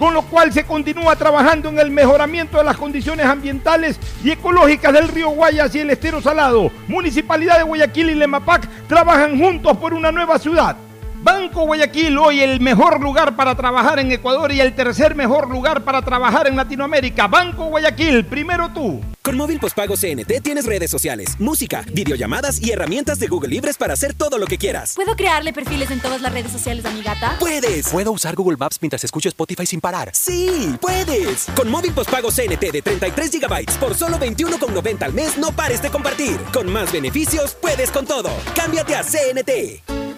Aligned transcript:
con 0.00 0.14
lo 0.14 0.22
cual 0.22 0.50
se 0.50 0.64
continúa 0.64 1.14
trabajando 1.14 1.68
en 1.68 1.78
el 1.78 1.90
mejoramiento 1.90 2.56
de 2.56 2.64
las 2.64 2.78
condiciones 2.78 3.26
ambientales 3.26 4.00
y 4.24 4.30
ecológicas 4.30 4.94
del 4.94 5.08
río 5.08 5.28
Guayas 5.28 5.74
y 5.74 5.80
el 5.80 5.90
estero 5.90 6.22
salado. 6.22 6.70
Municipalidad 6.88 7.58
de 7.58 7.64
Guayaquil 7.64 8.08
y 8.08 8.14
Lemapac 8.14 8.66
trabajan 8.86 9.38
juntos 9.38 9.76
por 9.76 9.92
una 9.92 10.10
nueva 10.10 10.38
ciudad. 10.38 10.74
Banco 11.22 11.66
Guayaquil, 11.66 12.16
hoy 12.16 12.40
el 12.40 12.60
mejor 12.60 12.98
lugar 13.02 13.36
para 13.36 13.54
trabajar 13.54 13.98
en 13.98 14.10
Ecuador 14.10 14.52
y 14.52 14.60
el 14.60 14.74
tercer 14.74 15.14
mejor 15.14 15.50
lugar 15.50 15.84
para 15.84 16.00
trabajar 16.00 16.46
en 16.46 16.56
Latinoamérica. 16.56 17.26
Banco 17.26 17.66
Guayaquil, 17.66 18.24
primero 18.24 18.70
tú. 18.70 19.02
Con 19.20 19.36
móvil 19.36 19.60
postpago 19.60 19.96
CNT 19.96 20.42
tienes 20.42 20.64
redes 20.64 20.90
sociales, 20.90 21.38
música, 21.38 21.84
videollamadas 21.92 22.62
y 22.62 22.70
herramientas 22.70 23.18
de 23.18 23.26
Google 23.26 23.50
Libres 23.50 23.76
para 23.76 23.92
hacer 23.92 24.14
todo 24.14 24.38
lo 24.38 24.46
que 24.46 24.56
quieras. 24.56 24.94
¿Puedo 24.94 25.14
crearle 25.14 25.52
perfiles 25.52 25.90
en 25.90 26.00
todas 26.00 26.22
las 26.22 26.32
redes 26.32 26.50
sociales 26.50 26.86
a 26.86 26.90
mi 26.90 27.02
gata? 27.02 27.36
¡Puedes! 27.38 27.90
¿Puedo 27.90 28.12
usar 28.12 28.34
Google 28.34 28.56
Maps 28.56 28.78
mientras 28.80 29.04
escucho 29.04 29.28
Spotify 29.28 29.66
sin 29.66 29.82
parar? 29.82 30.10
¡Sí! 30.14 30.74
¡Puedes! 30.80 31.48
Con 31.54 31.70
móvil 31.70 31.92
postpago 31.92 32.30
CNT 32.30 32.72
de 32.72 32.80
33 32.80 33.30
GB 33.32 33.78
por 33.78 33.94
solo 33.94 34.18
21,90 34.18 35.02
al 35.02 35.12
mes, 35.12 35.36
no 35.36 35.52
pares 35.52 35.82
de 35.82 35.90
compartir. 35.90 36.38
Con 36.54 36.72
más 36.72 36.90
beneficios, 36.90 37.54
puedes 37.60 37.90
con 37.90 38.06
todo. 38.06 38.30
Cámbiate 38.54 38.96
a 38.96 39.02
CNT. 39.02 40.09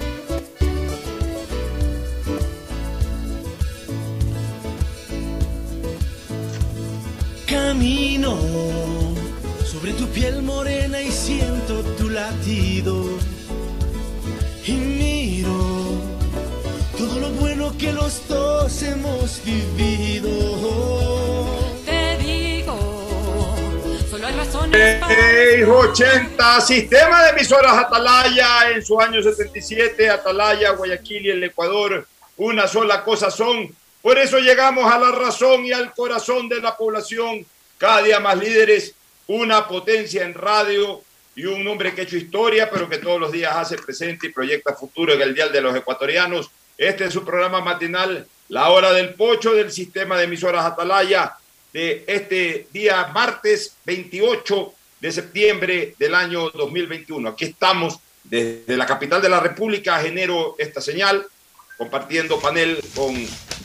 Camino 7.52 8.38
sobre 9.62 9.92
tu 9.92 10.06
piel 10.08 10.40
morena 10.40 11.02
y 11.02 11.10
siento 11.10 11.82
tu 11.98 12.08
latido. 12.08 13.04
Y 14.64 14.72
miro 14.72 15.52
todo 16.96 17.20
lo 17.20 17.28
bueno 17.32 17.76
que 17.76 17.92
los 17.92 18.26
dos 18.26 18.82
hemos 18.82 19.42
vivido. 19.44 20.30
Te 21.84 22.16
digo, 22.16 23.54
solo 24.10 24.28
hay 24.28 24.34
razones 24.34 24.98
para... 24.98 25.14
80, 25.68 26.60
sistema 26.62 27.24
de 27.24 27.30
emisoras 27.32 27.76
Atalaya 27.76 28.70
en 28.74 28.82
su 28.82 28.98
año 28.98 29.22
77, 29.22 30.08
Atalaya, 30.08 30.70
Guayaquil 30.70 31.26
y 31.26 31.30
el 31.30 31.44
Ecuador, 31.44 32.06
una 32.38 32.66
sola 32.66 33.04
cosa 33.04 33.30
son 33.30 33.70
por 34.02 34.18
eso 34.18 34.38
llegamos 34.38 34.92
a 34.92 34.98
la 34.98 35.12
razón 35.12 35.64
y 35.64 35.72
al 35.72 35.94
corazón 35.94 36.48
de 36.48 36.60
la 36.60 36.76
población, 36.76 37.46
cada 37.78 38.02
día 38.02 38.18
más 38.18 38.36
líderes, 38.36 38.94
una 39.28 39.68
potencia 39.68 40.24
en 40.24 40.34
radio 40.34 41.00
y 41.36 41.44
un 41.44 41.66
hombre 41.68 41.94
que 41.94 42.02
ha 42.02 42.04
hecho 42.04 42.16
historia, 42.16 42.68
pero 42.68 42.88
que 42.88 42.98
todos 42.98 43.20
los 43.20 43.32
días 43.32 43.54
hace 43.54 43.78
presente 43.78 44.26
y 44.26 44.32
proyecta 44.32 44.74
futuro 44.74 45.12
en 45.12 45.22
el 45.22 45.34
Dial 45.34 45.52
de 45.52 45.60
los 45.60 45.74
Ecuatorianos. 45.74 46.50
Este 46.76 47.04
es 47.04 47.12
su 47.12 47.24
programa 47.24 47.60
matinal, 47.60 48.26
La 48.48 48.70
Hora 48.70 48.92
del 48.92 49.14
Pocho 49.14 49.54
del 49.54 49.70
sistema 49.70 50.18
de 50.18 50.24
emisoras 50.24 50.64
Atalaya, 50.64 51.36
de 51.72 52.04
este 52.06 52.66
día 52.72 53.06
martes 53.14 53.76
28 53.84 54.74
de 55.00 55.12
septiembre 55.12 55.94
del 55.98 56.14
año 56.14 56.50
2021. 56.50 57.28
Aquí 57.30 57.46
estamos 57.46 57.98
desde 58.24 58.76
la 58.76 58.86
capital 58.86 59.22
de 59.22 59.28
la 59.28 59.40
República, 59.40 60.00
genero 60.00 60.56
esta 60.58 60.80
señal 60.80 61.26
compartiendo 61.82 62.38
panel 62.38 62.78
con 62.94 63.12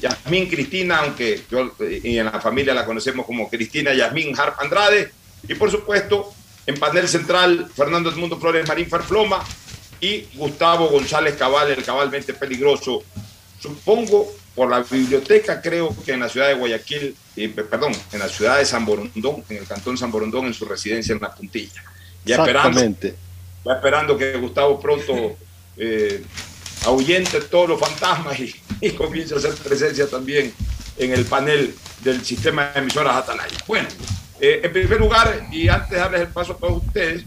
Yasmín 0.01 0.49
Cristina, 0.49 1.01
aunque 1.01 1.43
yo 1.51 1.75
y 1.79 2.17
en 2.17 2.25
la 2.25 2.41
familia 2.41 2.73
la 2.73 2.83
conocemos 2.83 3.27
como 3.27 3.47
Cristina 3.47 3.93
Yasmín 3.93 4.33
Harp 4.35 4.59
Andrade, 4.59 5.11
y 5.47 5.53
por 5.53 5.69
supuesto 5.69 6.33
en 6.65 6.79
panel 6.79 7.07
central 7.07 7.69
Fernando 7.75 8.09
Edmundo 8.09 8.39
Flores 8.39 8.67
Marín 8.67 8.89
Farfloma 8.89 9.45
y 10.01 10.25
Gustavo 10.33 10.87
González 10.87 11.35
Cabal, 11.35 11.69
el 11.69 11.83
cabalmente 11.83 12.33
peligroso. 12.33 13.03
Supongo 13.59 14.33
por 14.55 14.67
la 14.67 14.79
biblioteca, 14.81 15.61
creo 15.61 15.95
que 16.03 16.13
en 16.13 16.21
la 16.21 16.29
ciudad 16.29 16.47
de 16.47 16.55
Guayaquil, 16.55 17.15
perdón, 17.69 17.93
en 18.13 18.19
la 18.19 18.29
ciudad 18.29 18.57
de 18.57 18.65
San 18.65 18.83
Borondón, 18.83 19.43
en 19.47 19.57
el 19.57 19.67
cantón 19.67 19.95
San 19.95 20.11
Borondón, 20.11 20.47
en 20.47 20.55
su 20.55 20.65
residencia 20.65 21.13
en 21.13 21.21
La 21.21 21.35
Puntilla. 21.35 21.83
Ya 22.25 22.37
esperando, 22.37 22.81
ya 23.63 23.73
esperando 23.73 24.17
que 24.17 24.37
Gustavo 24.37 24.79
pronto 24.79 25.37
eh, 25.77 26.23
ahuyente 26.85 27.41
todos 27.41 27.69
los 27.69 27.79
fantasmas 27.79 28.39
y, 28.39 28.55
y 28.81 28.91
comience 28.91 29.33
a 29.33 29.37
hacer 29.37 29.53
presencia 29.55 30.07
también 30.07 30.53
en 30.97 31.13
el 31.13 31.25
panel 31.25 31.73
del 32.03 32.23
sistema 32.23 32.71
de 32.71 32.79
emisoras 32.79 33.15
Atalaya. 33.15 33.57
Bueno, 33.67 33.87
eh, 34.39 34.61
en 34.63 34.71
primer 34.71 34.99
lugar, 34.99 35.47
y 35.51 35.67
antes 35.67 35.91
de 35.91 35.97
darles 35.97 36.21
el 36.21 36.27
paso 36.27 36.53
a 36.53 36.57
todos 36.57 36.83
ustedes, 36.85 37.23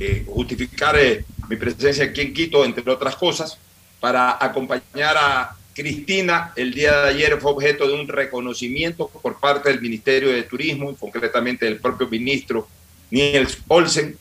eh, 0.00 0.24
justificar 0.26 0.98
eh, 0.98 1.24
mi 1.48 1.56
presencia 1.56 2.04
aquí 2.04 2.20
en 2.20 2.32
Quito, 2.32 2.64
entre 2.64 2.88
otras 2.90 3.16
cosas, 3.16 3.58
para 4.00 4.42
acompañar 4.42 5.16
a 5.16 5.56
Cristina, 5.74 6.52
el 6.56 6.72
día 6.72 7.02
de 7.02 7.10
ayer 7.10 7.38
fue 7.40 7.52
objeto 7.52 7.86
de 7.86 7.94
un 7.94 8.08
reconocimiento 8.08 9.08
por 9.08 9.38
parte 9.38 9.68
del 9.68 9.80
Ministerio 9.80 10.30
de 10.30 10.42
Turismo, 10.42 10.94
concretamente 10.96 11.66
del 11.66 11.78
propio 11.78 12.08
ministro 12.08 12.68
Niels 13.10 13.58
Olsen, 13.68 14.16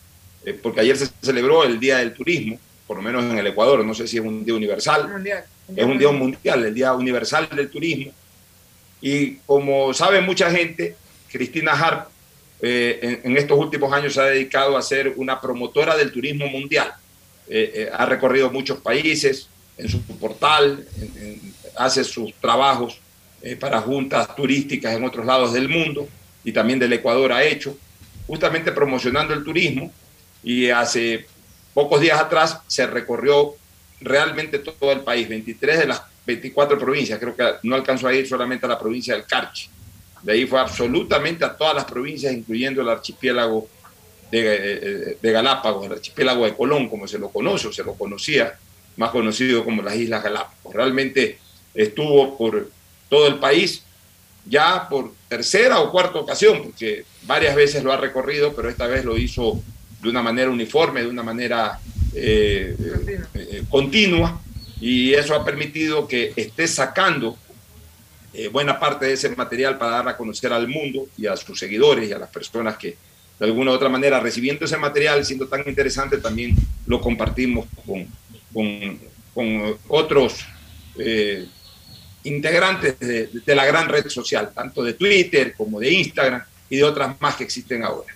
porque 0.61 0.81
ayer 0.81 0.97
se 0.97 1.09
celebró 1.22 1.63
el 1.63 1.79
Día 1.79 1.97
del 1.97 2.13
Turismo, 2.13 2.59
por 2.87 2.97
lo 2.97 3.03
menos 3.03 3.23
en 3.25 3.37
el 3.37 3.47
Ecuador, 3.47 3.84
no 3.85 3.93
sé 3.93 4.07
si 4.07 4.17
es 4.17 4.23
un 4.23 4.45
día 4.45 4.55
universal, 4.55 5.09
es 5.75 5.85
un 5.85 5.97
día 5.97 6.11
mundial, 6.11 6.66
el 6.66 6.73
Día 6.73 6.93
Universal 6.93 7.49
del 7.53 7.69
Turismo. 7.69 8.13
Y 9.01 9.35
como 9.45 9.93
sabe 9.93 10.22
mucha 10.22 10.49
gente, 10.49 10.95
Cristina 11.29 11.73
Harp 11.73 12.09
eh, 12.61 13.22
en, 13.23 13.37
estos 13.37 13.57
últimos 13.59 13.91
años 13.93 14.13
se 14.13 14.22
ha 14.22 14.25
dedicado 14.25 14.78
a 14.78 14.81
ser 14.81 15.13
una 15.17 15.39
promotora 15.39 15.95
del 15.95 16.11
turismo 16.11 16.47
mundial. 16.47 16.91
Eh, 17.47 17.72
eh, 17.75 17.89
ha 17.93 18.05
recorrido 18.05 18.49
muchos 18.49 18.79
países 18.79 19.47
en 19.78 19.90
su 19.90 20.01
portal, 20.17 20.87
hace 21.75 22.03
sus 22.03 22.33
trabajos 22.35 22.99
para 23.59 23.79
juntas 23.79 24.35
turísticas 24.35 24.95
en 24.95 25.05
otros 25.05 25.23
lados 25.23 25.53
del 25.53 25.69
mundo 25.69 26.09
y 26.43 26.51
también 26.51 26.79
del 26.79 26.91
Ecuador 26.93 27.31
ha 27.31 27.43
hecho, 27.43 27.78
justamente 28.25 28.72
promocionando 28.72 29.33
el 29.33 29.43
turismo. 29.43 29.91
Y 30.43 30.69
hace 30.69 31.28
Pocos 31.78 32.02
días 32.02 32.20
atrás 32.20 32.59
se 32.66 32.88
recorrió 32.88 33.53
realmente 34.02 34.58
todo 34.58 34.91
el 34.91 35.02
país, 35.02 35.29
23 35.29 35.78
de 35.78 35.85
las 35.85 36.02
24 36.26 36.76
provincias, 36.79 37.20
creo 37.20 37.35
que 37.35 37.44
no 37.62 37.76
alcanzó 37.76 38.08
a 38.08 38.16
ir 38.16 38.28
solamente 38.28 38.66
a 38.66 38.70
la 38.70 38.79
provincia 38.79 39.14
del 39.14 39.26
Carchi. 39.26 39.70
De 40.24 40.32
ahí 40.32 40.47
fue 40.47 40.59
absolutamente 40.59 41.46
a 41.46 41.56
todas 41.56 41.76
las 41.76 41.85
provincias, 41.85 42.34
incluyendo 42.34 42.82
el 42.82 42.90
archipiélago 42.90 43.68
de, 44.32 45.20
de 45.22 45.32
Galápagos, 45.32 45.85
el 45.85 45.91
archipiélago 45.91 46.46
de 46.46 46.56
Colón, 46.56 46.90
como 46.90 47.08
se 47.08 47.20
lo 47.20 47.29
conoce 47.29 47.68
o 47.68 47.72
se 47.72 47.84
lo 47.84 47.94
conocía, 47.94 48.58
más 48.96 49.12
conocido 49.12 49.64
como 49.64 49.84
las 49.84 49.94
Islas 49.97 50.24
Galápagos. 50.24 50.74
Realmente 50.74 51.38
estuvo 51.76 52.35
por 52.40 52.72
todo 53.08 53.28
el 53.28 53.35
país 53.35 53.84
ya 54.47 54.90
por 54.90 55.14
tercera 55.28 55.79
o 55.82 55.91
cuarta 55.91 56.18
ocasión, 56.18 56.64
porque 56.64 57.06
varias 57.28 57.56
veces 57.56 57.84
lo 57.84 57.94
ha 57.94 57.97
recorrido, 57.97 58.56
pero 58.56 58.68
esta 58.68 58.88
vez 58.88 59.06
lo 59.06 59.16
hizo 59.16 59.62
de 60.02 60.09
una 60.09 60.22
manera 60.22 60.49
uniforme, 60.49 61.02
de 61.02 61.08
una 61.08 61.23
manera 61.23 61.79
eh, 62.14 62.76
eh, 63.34 63.64
continua, 63.70 64.41
y 64.79 65.14
eso 65.14 65.35
ha 65.35 65.44
permitido 65.44 66.08
que 66.08 66.34
esté 66.35 66.67
sacando 66.67 67.38
eh, 68.34 68.47
buena 68.47 68.79
parte 68.79 69.05
de 69.05 69.14
ese 69.14 69.29
material 69.29 69.78
para 69.78 69.91
dar 69.91 70.08
a 70.09 70.17
conocer 70.17 70.53
al 70.53 70.67
mundo 70.67 71.08
y 71.17 71.26
a 71.26 71.35
sus 71.35 71.59
seguidores 71.59 72.09
y 72.09 72.14
a 72.14 72.20
las 72.20 72.29
personas 72.29 72.78
que 72.78 72.97
de 73.40 73.46
alguna 73.46 73.72
u 73.72 73.73
otra 73.76 73.90
manera 73.90 74.20
recibiendo 74.20 74.66
ese 74.66 74.78
material, 74.78 75.23
siendo 75.26 75.47
tan 75.47 75.64
interesante, 75.67 76.17
también 76.17 76.55
lo 76.85 77.00
compartimos 77.00 77.67
con, 77.85 78.08
con, 78.53 79.00
con 79.34 79.78
otros 79.88 80.46
integrantes 82.23 83.00
de, 83.00 83.29
de, 83.46 83.55
la 83.55 83.64
gran 83.66 83.88
red 83.88 84.08
social, 84.08 84.52
tanto 84.55 84.84
de 84.84 84.93
Twitter 84.93 85.53
como 85.55 85.79
de 85.79 85.91
Instagram 85.91 86.43
y 86.67 86.78
de 86.78 86.84
otras 86.84 87.20
más 87.22 87.35
que 87.35 87.43
existen 87.43 87.84
ahora. 87.84 88.11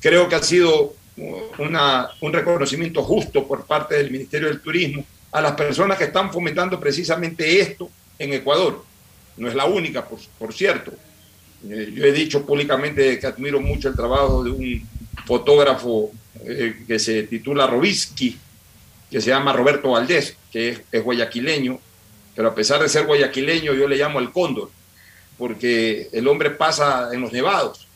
Creo 0.00 0.28
que 0.28 0.34
ha 0.34 0.42
sido 0.42 0.96
un 1.16 2.32
reconocimiento 2.32 3.02
justo 3.02 3.46
por 3.46 3.66
parte 3.66 3.96
del 3.96 4.10
Ministerio 4.10 4.48
del 4.48 4.60
Turismo 4.60 5.04
a 5.32 5.40
las 5.40 5.52
personas 5.52 5.98
que 5.98 6.04
están 6.04 6.32
fomentando 6.32 6.80
precisamente 6.80 7.60
esto 7.60 7.90
en 8.18 8.32
Ecuador. 8.32 8.84
No 9.36 9.48
es 9.48 9.54
la 9.54 9.66
única, 9.66 10.04
por, 10.04 10.18
por 10.38 10.52
cierto. 10.52 10.92
Eh, 11.68 11.92
yo 11.94 12.04
he 12.04 12.12
dicho 12.12 12.44
públicamente 12.44 13.18
que 13.18 13.26
admiro 13.26 13.60
mucho 13.60 13.88
el 13.88 13.96
trabajo 13.96 14.42
de 14.42 14.50
un 14.50 14.88
fotógrafo 15.26 16.10
eh, 16.44 16.84
que 16.86 16.98
se 16.98 17.24
titula 17.24 17.66
Robisky, 17.66 18.38
que 19.10 19.20
se 19.20 19.30
llama 19.30 19.52
Roberto 19.52 19.90
Valdés, 19.90 20.36
que 20.50 20.70
es, 20.70 20.80
es 20.90 21.02
guayaquileño, 21.02 21.78
pero 22.34 22.48
a 22.48 22.54
pesar 22.54 22.80
de 22.80 22.88
ser 22.88 23.06
guayaquileño, 23.06 23.74
yo 23.74 23.86
le 23.86 23.96
llamo 23.96 24.20
el 24.20 24.30
cóndor, 24.30 24.70
porque 25.36 26.08
el 26.12 26.26
hombre 26.28 26.50
pasa 26.50 27.10
en 27.12 27.20
los 27.20 27.32
nevados, 27.32 27.86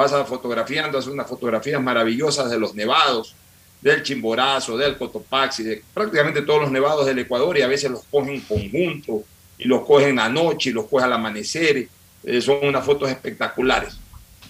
pasa 0.00 0.24
fotografiando, 0.24 0.96
hace 0.96 1.10
unas 1.10 1.28
fotografías 1.28 1.82
maravillosas 1.82 2.50
de 2.50 2.58
los 2.58 2.74
nevados, 2.74 3.34
del 3.82 4.02
Chimborazo, 4.02 4.78
del 4.78 4.96
Cotopaxi, 4.96 5.62
de 5.62 5.82
prácticamente 5.92 6.40
todos 6.40 6.62
los 6.62 6.70
nevados 6.70 7.04
del 7.04 7.18
Ecuador, 7.18 7.58
y 7.58 7.60
a 7.60 7.66
veces 7.66 7.90
los 7.90 8.04
cogen 8.04 8.36
en 8.36 8.40
conjunto, 8.40 9.24
y 9.58 9.64
los 9.68 9.84
cogen 9.84 10.18
anoche, 10.18 10.70
y 10.70 10.72
los 10.72 10.86
cogen 10.86 11.04
al 11.04 11.12
amanecer, 11.12 11.86
eh, 12.24 12.40
son 12.40 12.60
unas 12.62 12.82
fotos 12.82 13.10
espectaculares. 13.10 13.98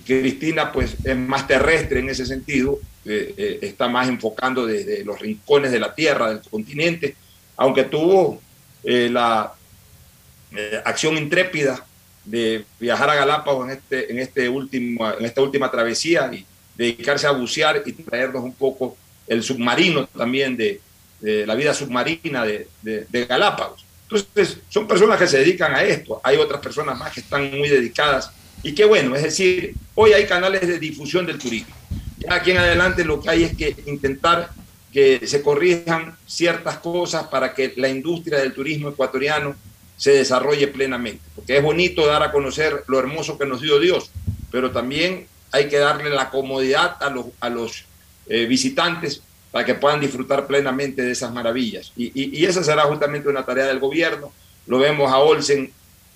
Cristina, 0.07 0.71
pues, 0.71 0.95
es 1.03 1.17
más 1.17 1.49
terrestre 1.49 1.99
en 1.99 2.11
ese 2.11 2.27
sentido, 2.27 2.79
eh, 3.05 3.35
eh, 3.37 3.59
está 3.63 3.89
más 3.89 4.09
enfocando 4.09 4.65
desde 4.67 5.05
los 5.05 5.19
rincones 5.19 5.73
de 5.73 5.81
la 5.81 5.93
tierra, 5.93 6.29
del 6.29 6.49
continente, 6.49 7.17
aunque 7.57 7.85
tuvo 7.85 8.41
la 8.85 9.53
acción 10.85 11.19
intrépida 11.19 11.85
de 12.25 12.65
viajar 12.79 13.11
a 13.11 13.15
Galápagos 13.15 13.67
en, 13.67 13.77
este, 13.77 14.13
en, 14.13 14.19
este 14.19 14.47
en 14.47 15.25
esta 15.25 15.43
última 15.43 15.71
travesía 15.71 16.31
y 16.33 16.45
dedicarse 16.77 17.27
a 17.27 17.33
bucear 17.33 17.83
y 17.85 17.93
traernos 17.93 18.43
un 18.43 18.55
poco 18.55 18.97
el 19.27 19.43
submarino 19.43 20.07
también 20.07 20.57
de, 20.57 20.81
de 21.21 21.47
la 21.47 21.55
vida 21.55 21.75
submarina 21.75 22.45
de, 22.45 22.69
de, 22.83 23.07
de, 23.09 23.25
Galápagos. 23.27 23.85
Entonces, 24.11 24.59
son 24.69 24.89
personas 24.89 25.19
que 25.19 25.29
se 25.29 25.39
dedican 25.39 25.75
a 25.75 25.83
esto. 25.83 26.21
Hay 26.25 26.37
otras 26.37 26.61
personas 26.61 26.99
más 26.99 27.13
que 27.13 27.21
están 27.21 27.51
muy 27.57 27.69
dedicadas. 27.69 28.33
Y 28.63 28.75
qué 28.75 28.85
bueno, 28.85 29.15
es 29.15 29.23
decir, 29.23 29.75
hoy 29.95 30.13
hay 30.13 30.27
canales 30.27 30.67
de 30.67 30.79
difusión 30.79 31.27
del 31.27 31.39
turismo. 31.39 31.75
Ya 32.19 32.35
aquí 32.35 32.51
en 32.51 32.59
adelante 32.59 33.05
lo 33.05 33.21
que 33.21 33.31
hay 33.31 33.45
es 33.45 33.57
que 33.57 33.75
intentar 33.87 34.51
que 34.93 35.27
se 35.27 35.43
corrijan 35.43 36.17
ciertas 36.27 36.79
cosas 36.79 37.29
para 37.29 37.55
que 37.55 37.73
la 37.77 37.89
industria 37.89 38.39
del 38.39 38.53
turismo 38.53 38.89
ecuatoriano 38.89 39.55
se 40.01 40.13
desarrolle 40.13 40.67
plenamente. 40.69 41.23
Porque 41.35 41.59
es 41.59 41.63
bonito 41.63 42.07
dar 42.07 42.23
a 42.23 42.33
conocer 42.33 42.85
lo 42.87 42.99
hermoso 42.99 43.37
que 43.37 43.45
nos 43.45 43.61
dio 43.61 43.79
Dios, 43.79 44.11
pero 44.51 44.71
también 44.71 45.27
hay 45.53 45.69
que 45.69 45.77
darle 45.77 46.09
la 46.09 46.31
comodidad 46.31 46.97
a 47.03 47.11
los, 47.11 47.27
a 47.39 47.51
los 47.51 47.85
eh, 48.27 48.47
visitantes 48.47 49.23
para 49.51 49.67
que 49.67 49.75
puedan 49.75 50.01
disfrutar 50.01 50.47
plenamente 50.47 51.03
de 51.03 51.13
esas 51.13 51.31
maravillas. 51.35 51.93
Y, 51.97 52.13
y, 52.15 52.47
esa 52.47 52.65
será 52.65 52.85
justamente 52.85 53.29
una 53.29 53.45
tarea 53.45 53.67
del 53.67 53.79
gobierno. 53.79 54.33
Lo 54.67 54.79
vemos 54.79 55.13
a 55.13 55.19
Olsen 55.19 55.71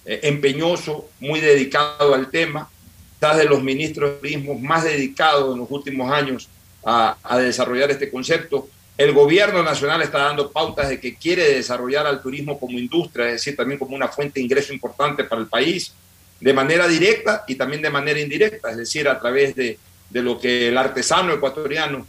eh, 0.06 0.20
empeñoso, 0.22 1.10
muy 1.20 1.40
dedicado 1.40 2.14
al 2.14 2.30
tema, 2.30 2.70
quizás 3.14 3.36
de 3.36 3.44
los 3.44 3.62
ministros 3.62 4.22
de 4.22 4.38
más 4.62 4.84
dedicados 4.84 5.52
en 5.52 5.60
los 5.60 5.70
últimos 5.70 6.10
años 6.10 6.48
a, 6.86 7.18
a, 7.22 7.38
desarrollar 7.38 7.90
este 7.90 8.10
concepto. 8.10 8.66
El 8.96 9.12
gobierno 9.12 9.62
nacional 9.62 10.02
está 10.02 10.18
dando 10.18 10.52
pautas 10.52 10.88
de 10.88 11.00
que 11.00 11.16
quiere 11.16 11.54
desarrollar 11.54 12.06
al 12.06 12.22
turismo 12.22 12.58
como 12.58 12.78
industria, 12.78 13.26
es 13.26 13.32
decir, 13.32 13.56
también 13.56 13.78
como 13.78 13.96
una 13.96 14.08
fuente 14.08 14.38
de 14.38 14.44
ingreso 14.44 14.72
importante 14.72 15.24
para 15.24 15.40
el 15.40 15.48
país, 15.48 15.92
de 16.40 16.52
manera 16.52 16.86
directa 16.86 17.44
y 17.48 17.56
también 17.56 17.82
de 17.82 17.90
manera 17.90 18.20
indirecta, 18.20 18.70
es 18.70 18.76
decir, 18.76 19.08
a 19.08 19.18
través 19.18 19.56
de, 19.56 19.78
de 20.10 20.22
lo 20.22 20.38
que 20.38 20.68
el 20.68 20.78
artesano 20.78 21.32
ecuatoriano 21.32 22.06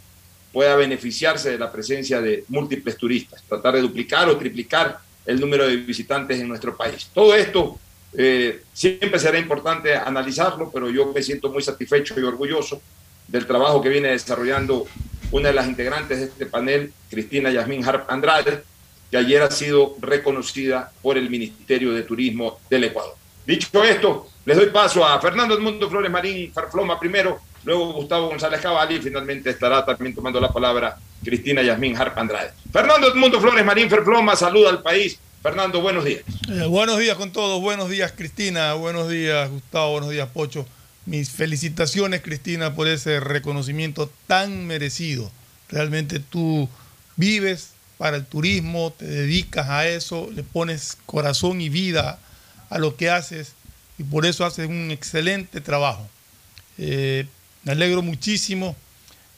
pueda 0.52 0.76
beneficiarse 0.76 1.50
de 1.50 1.58
la 1.58 1.72
presencia 1.72 2.20
de 2.20 2.44
múltiples 2.48 2.96
turistas, 2.96 3.42
tratar 3.48 3.74
de 3.74 3.82
duplicar 3.82 4.28
o 4.28 4.36
triplicar 4.36 4.98
el 5.26 5.40
número 5.40 5.66
de 5.66 5.76
visitantes 5.76 6.38
en 6.38 6.48
nuestro 6.48 6.76
país. 6.76 7.10
Todo 7.12 7.34
esto 7.34 7.78
eh, 8.16 8.62
siempre 8.72 9.18
será 9.18 9.38
importante 9.38 9.94
analizarlo, 9.94 10.70
pero 10.72 10.88
yo 10.88 11.12
me 11.12 11.22
siento 11.22 11.50
muy 11.50 11.62
satisfecho 11.62 12.18
y 12.18 12.22
orgulloso 12.22 12.80
del 13.26 13.46
trabajo 13.46 13.82
que 13.82 13.88
viene 13.88 14.08
desarrollando 14.08 14.86
una 15.30 15.48
de 15.48 15.54
las 15.54 15.66
integrantes 15.66 16.18
de 16.18 16.24
este 16.26 16.46
panel, 16.46 16.92
Cristina 17.10 17.50
Yasmín 17.50 17.84
Harp 17.84 18.10
Andrade, 18.10 18.62
que 19.10 19.16
ayer 19.16 19.42
ha 19.42 19.50
sido 19.50 19.96
reconocida 20.00 20.90
por 21.02 21.16
el 21.16 21.30
Ministerio 21.30 21.92
de 21.92 22.02
Turismo 22.02 22.58
del 22.68 22.84
Ecuador. 22.84 23.14
Dicho 23.46 23.84
esto, 23.84 24.28
les 24.44 24.56
doy 24.56 24.66
paso 24.66 25.04
a 25.04 25.20
Fernando 25.20 25.54
Edmundo 25.54 25.88
Flores 25.88 26.10
Marín 26.10 26.52
Farfloma 26.52 26.98
primero, 26.98 27.40
luego 27.64 27.92
Gustavo 27.92 28.28
González 28.28 28.60
Cabal 28.60 28.90
y 28.92 28.98
finalmente 28.98 29.50
estará 29.50 29.84
también 29.84 30.14
tomando 30.14 30.40
la 30.40 30.52
palabra 30.52 30.96
Cristina 31.22 31.62
Yasmín 31.62 31.96
Harp 31.96 32.18
Andrade. 32.18 32.52
Fernando 32.72 33.08
Edmundo 33.08 33.40
Flores 33.40 33.64
Marín 33.64 33.88
Farfloma, 33.88 34.34
saluda 34.34 34.70
al 34.70 34.82
país. 34.82 35.18
Fernando, 35.42 35.80
buenos 35.80 36.04
días. 36.04 36.22
Eh, 36.50 36.66
buenos 36.66 36.98
días 36.98 37.16
con 37.16 37.30
todos, 37.30 37.60
buenos 37.60 37.88
días 37.88 38.12
Cristina, 38.16 38.74
buenos 38.74 39.08
días 39.08 39.48
Gustavo, 39.48 39.92
buenos 39.92 40.10
días 40.10 40.28
Pocho. 40.28 40.66
Mis 41.06 41.30
felicitaciones, 41.30 42.20
Cristina, 42.22 42.74
por 42.74 42.88
ese 42.88 43.20
reconocimiento 43.20 44.10
tan 44.26 44.66
merecido. 44.66 45.30
Realmente 45.68 46.18
tú 46.18 46.68
vives 47.14 47.70
para 47.96 48.16
el 48.16 48.26
turismo, 48.26 48.92
te 48.92 49.06
dedicas 49.06 49.68
a 49.68 49.86
eso, 49.86 50.28
le 50.34 50.42
pones 50.42 50.98
corazón 51.06 51.60
y 51.60 51.68
vida 51.68 52.18
a 52.70 52.78
lo 52.78 52.96
que 52.96 53.08
haces 53.08 53.52
y 53.98 54.02
por 54.02 54.26
eso 54.26 54.44
haces 54.44 54.66
un 54.66 54.90
excelente 54.90 55.60
trabajo. 55.60 56.08
Eh, 56.76 57.26
me 57.62 57.72
alegro 57.72 58.02
muchísimo. 58.02 58.74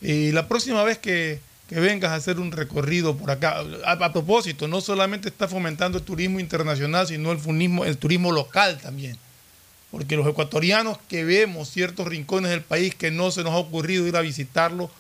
Y 0.00 0.32
la 0.32 0.48
próxima 0.48 0.82
vez 0.84 0.96
que, 0.96 1.40
vengas 1.68 2.12
a 2.12 2.14
hacer 2.14 2.38
un 2.40 2.50
recorrido 2.50 3.14
por 3.18 3.30
acá, 3.30 3.62
a, 3.84 3.92
a, 3.92 4.12
propósito, 4.12 4.68
no 4.68 4.80
solamente 4.80 5.28
está 5.28 5.48
fomentando 5.48 5.98
el 5.98 6.04
turismo 6.04 6.40
internacional, 6.40 7.06
sino 7.06 7.30
el, 7.30 7.38
funismo, 7.38 7.84
el 7.84 7.98
turismo 7.98 8.32
local 8.32 8.78
también 8.80 9.18
porque 9.90 10.16
los 10.16 10.26
ecuatorianos 10.26 10.98
que 11.08 11.24
vemos 11.24 11.70
ciertos 11.70 12.06
rincones 12.06 12.50
del 12.50 12.62
país 12.62 12.94
que 12.94 13.10
no 13.10 13.30
se 13.30 13.42
nos 13.42 13.52
ha 13.52 13.58
ocurrido 13.58 14.06
ir 14.06 14.16
a 14.16 14.20
visitarlo, 14.20 14.90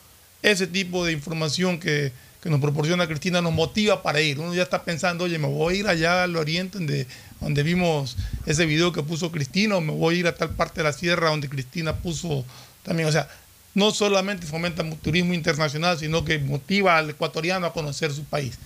ese 0.42 0.66
tipo 0.66 1.04
de 1.04 1.12
información 1.12 1.78
que, 1.78 2.12
que, 2.42 2.48
nos 2.48 2.60
proporciona 2.60 3.06
Cristina 3.06 3.42
nos 3.42 3.52
motiva 3.52 4.02
para 4.02 4.20
ir. 4.20 4.38
Uno 4.38 4.54
ya 4.54 4.62
está 4.62 4.84
pensando, 4.84 5.24
oye, 5.24 5.38
me 5.38 5.48
voy 5.48 5.74
a 5.74 5.78
ir 5.78 5.88
allá 5.88 6.22
al 6.22 6.36
oriente 6.36 6.78
donde, 6.78 7.06
donde 7.40 7.62
vimos 7.62 8.16
ese 8.46 8.64
video 8.66 8.92
que 8.92 9.02
puso 9.02 9.30
Cristina, 9.30 9.76
o 9.76 9.80
me 9.80 9.92
voy 9.92 10.16
a 10.16 10.18
ir 10.20 10.26
a 10.26 10.34
tal 10.34 10.50
parte 10.50 10.80
de 10.80 10.84
la 10.84 10.92
sierra 10.92 11.30
donde 11.30 11.48
Cristina 11.48 11.96
puso 11.96 12.44
también. 12.82 13.08
O 13.08 13.12
sea, 13.12 13.28
no 13.74 13.90
solamente 13.90 14.46
fomenta 14.46 14.82
el 14.82 14.96
turismo 14.96 15.34
internacional, 15.34 15.98
sino 15.98 16.24
que 16.24 16.38
motiva 16.38 16.96
al 16.96 17.10
ecuatoriano 17.10 17.66
a 17.66 17.72
conocer 17.72 18.12
su 18.12 18.24
país. 18.24 18.58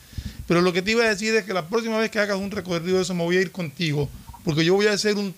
Pero 0.47 0.61
lo 0.61 0.73
que 0.73 0.83
te 0.83 0.93
iba 0.93 1.05
a 1.05 1.09
decir 1.09 1.35
es 1.35 1.45
que 1.45 1.52
la 1.52 1.69
próxima 1.69 1.99
vez 1.99 2.11
que 2.11 2.19
hagas 2.19 2.37
un 2.37 2.50
recorrido 2.50 2.97
de 2.97 3.02
eso 3.02 3.14
me 3.14 3.25
voy 3.25 3.37
a 3.37 3.41
ir 3.41 3.50
contigo, 3.50 4.09
porque 4.45 4.64
yo 4.64 4.75
voy 4.75 4.87
a 4.87 4.93
hacer 4.93 5.17
un 5.17 5.35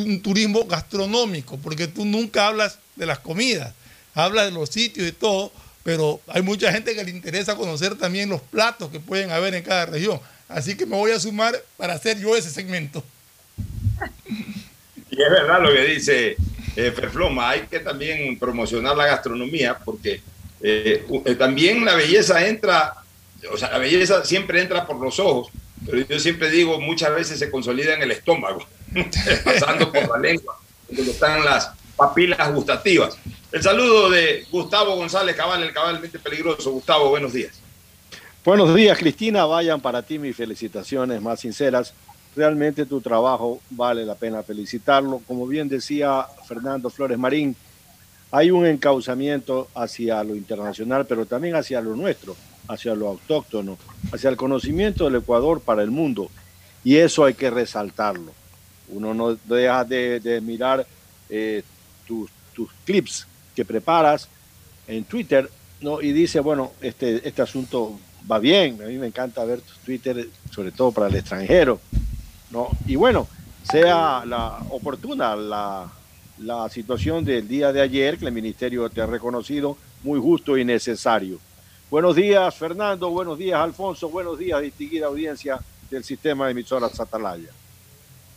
un 0.00 0.20
turismo 0.20 0.64
gastronómico, 0.64 1.58
porque 1.58 1.86
tú 1.86 2.04
nunca 2.04 2.46
hablas 2.46 2.78
de 2.96 3.06
las 3.06 3.18
comidas, 3.18 3.74
hablas 4.14 4.46
de 4.46 4.52
los 4.52 4.70
sitios 4.70 5.08
y 5.08 5.12
todo, 5.12 5.52
pero 5.82 6.20
hay 6.26 6.42
mucha 6.42 6.72
gente 6.72 6.94
que 6.94 7.04
le 7.04 7.10
interesa 7.10 7.56
conocer 7.56 7.96
también 7.96 8.28
los 8.28 8.40
platos 8.40 8.90
que 8.90 9.00
pueden 9.00 9.30
haber 9.30 9.54
en 9.54 9.62
cada 9.62 9.86
región. 9.86 10.20
Así 10.48 10.76
que 10.76 10.86
me 10.86 10.96
voy 10.96 11.12
a 11.12 11.20
sumar 11.20 11.54
para 11.76 11.94
hacer 11.94 12.18
yo 12.18 12.36
ese 12.36 12.50
segmento. 12.50 13.02
Y 15.10 15.22
es 15.22 15.30
verdad 15.30 15.60
lo 15.62 15.72
que 15.72 15.82
dice 15.82 16.36
eh, 16.76 16.92
Ferfloma, 16.92 17.50
hay 17.50 17.62
que 17.62 17.80
también 17.80 18.38
promocionar 18.38 18.96
la 18.96 19.06
gastronomía, 19.06 19.78
porque 19.84 20.20
eh, 20.60 21.06
eh, 21.24 21.34
también 21.34 21.84
la 21.84 21.94
belleza 21.94 22.46
entra, 22.46 22.94
o 23.50 23.56
sea, 23.56 23.70
la 23.70 23.78
belleza 23.78 24.24
siempre 24.24 24.60
entra 24.60 24.86
por 24.86 25.00
los 25.00 25.18
ojos, 25.18 25.48
pero 25.84 26.06
yo 26.06 26.18
siempre 26.18 26.50
digo, 26.50 26.80
muchas 26.80 27.14
veces 27.14 27.38
se 27.38 27.50
consolida 27.50 27.94
en 27.94 28.02
el 28.02 28.10
estómago. 28.10 28.66
pasando 29.44 29.92
por 29.92 30.08
la 30.08 30.18
lengua, 30.18 30.58
donde 30.88 31.10
están 31.10 31.44
las, 31.44 31.70
papilas 31.96 32.52
gustativas. 32.52 33.16
El 33.50 33.62
saludo 33.62 34.10
de 34.10 34.46
Gustavo 34.50 34.96
González 34.96 35.34
Cabal, 35.34 35.62
el 35.62 35.72
cabalmente 35.72 36.18
peligroso. 36.18 36.70
Gustavo, 36.70 37.08
buenos 37.08 37.32
días. 37.32 37.58
Buenos 38.44 38.74
días, 38.74 38.98
Cristina. 38.98 39.44
Vayan 39.46 39.80
para 39.80 40.02
ti 40.02 40.18
mis 40.18 40.36
felicitaciones 40.36 41.20
más 41.20 41.40
sinceras. 41.40 41.94
Realmente 42.36 42.84
tu 42.84 43.00
trabajo 43.00 43.60
vale 43.70 44.04
la 44.04 44.14
pena 44.14 44.42
felicitarlo. 44.42 45.22
Como 45.26 45.46
bien 45.46 45.68
decía 45.68 46.26
Fernando 46.46 46.90
Flores 46.90 47.18
Marín, 47.18 47.56
hay 48.30 48.50
un 48.50 48.66
encauzamiento 48.66 49.68
hacia 49.74 50.22
lo 50.22 50.36
internacional, 50.36 51.06
pero 51.06 51.24
también 51.24 51.56
hacia 51.56 51.80
lo 51.80 51.96
nuestro, 51.96 52.36
hacia 52.68 52.94
lo 52.94 53.08
autóctono, 53.08 53.78
hacia 54.12 54.28
el 54.28 54.36
conocimiento 54.36 55.04
del 55.04 55.16
Ecuador 55.16 55.60
para 55.60 55.82
el 55.82 55.90
mundo. 55.90 56.30
Y 56.84 56.96
eso 56.96 57.24
hay 57.24 57.34
que 57.34 57.50
resaltarlo. 57.50 58.32
Uno 58.88 59.14
no 59.14 59.34
deja 59.44 59.84
de, 59.84 60.40
mirar 60.42 60.86
eh, 61.28 61.62
tus, 62.06 62.30
tus 62.54 62.70
clips 62.84 63.26
que 63.54 63.64
preparas 63.64 64.28
en 64.86 65.04
Twitter 65.04 65.50
¿no? 65.80 66.00
y 66.00 66.12
dice, 66.12 66.40
bueno, 66.40 66.72
este, 66.80 67.26
este 67.26 67.42
asunto 67.42 67.98
va 68.30 68.38
bien. 68.38 68.80
A 68.82 68.86
mí 68.86 68.96
me 68.96 69.06
encanta 69.06 69.44
ver 69.44 69.60
tus 69.60 69.78
Twitter, 69.78 70.28
sobre 70.50 70.72
todo 70.72 70.92
para 70.92 71.08
el 71.08 71.16
extranjero. 71.16 71.80
¿no? 72.50 72.68
Y 72.86 72.96
bueno, 72.96 73.26
sea 73.62 74.24
la 74.24 74.58
oportuna 74.70 75.34
la, 75.34 75.90
la 76.38 76.68
situación 76.68 77.24
del 77.24 77.48
día 77.48 77.72
de 77.72 77.80
ayer, 77.80 78.18
que 78.18 78.26
el 78.26 78.32
ministerio 78.32 78.88
te 78.90 79.00
ha 79.00 79.06
reconocido 79.06 79.76
muy 80.02 80.20
justo 80.20 80.56
y 80.56 80.64
necesario. 80.64 81.38
Buenos 81.90 82.16
días, 82.16 82.54
Fernando. 82.54 83.10
Buenos 83.10 83.38
días, 83.38 83.58
Alfonso. 83.60 84.08
Buenos 84.08 84.38
días, 84.38 84.60
distinguida 84.60 85.06
audiencia 85.06 85.58
del 85.90 86.04
sistema 86.04 86.46
de 86.46 86.52
emisoras 86.52 86.98
Atalaya. 86.98 87.50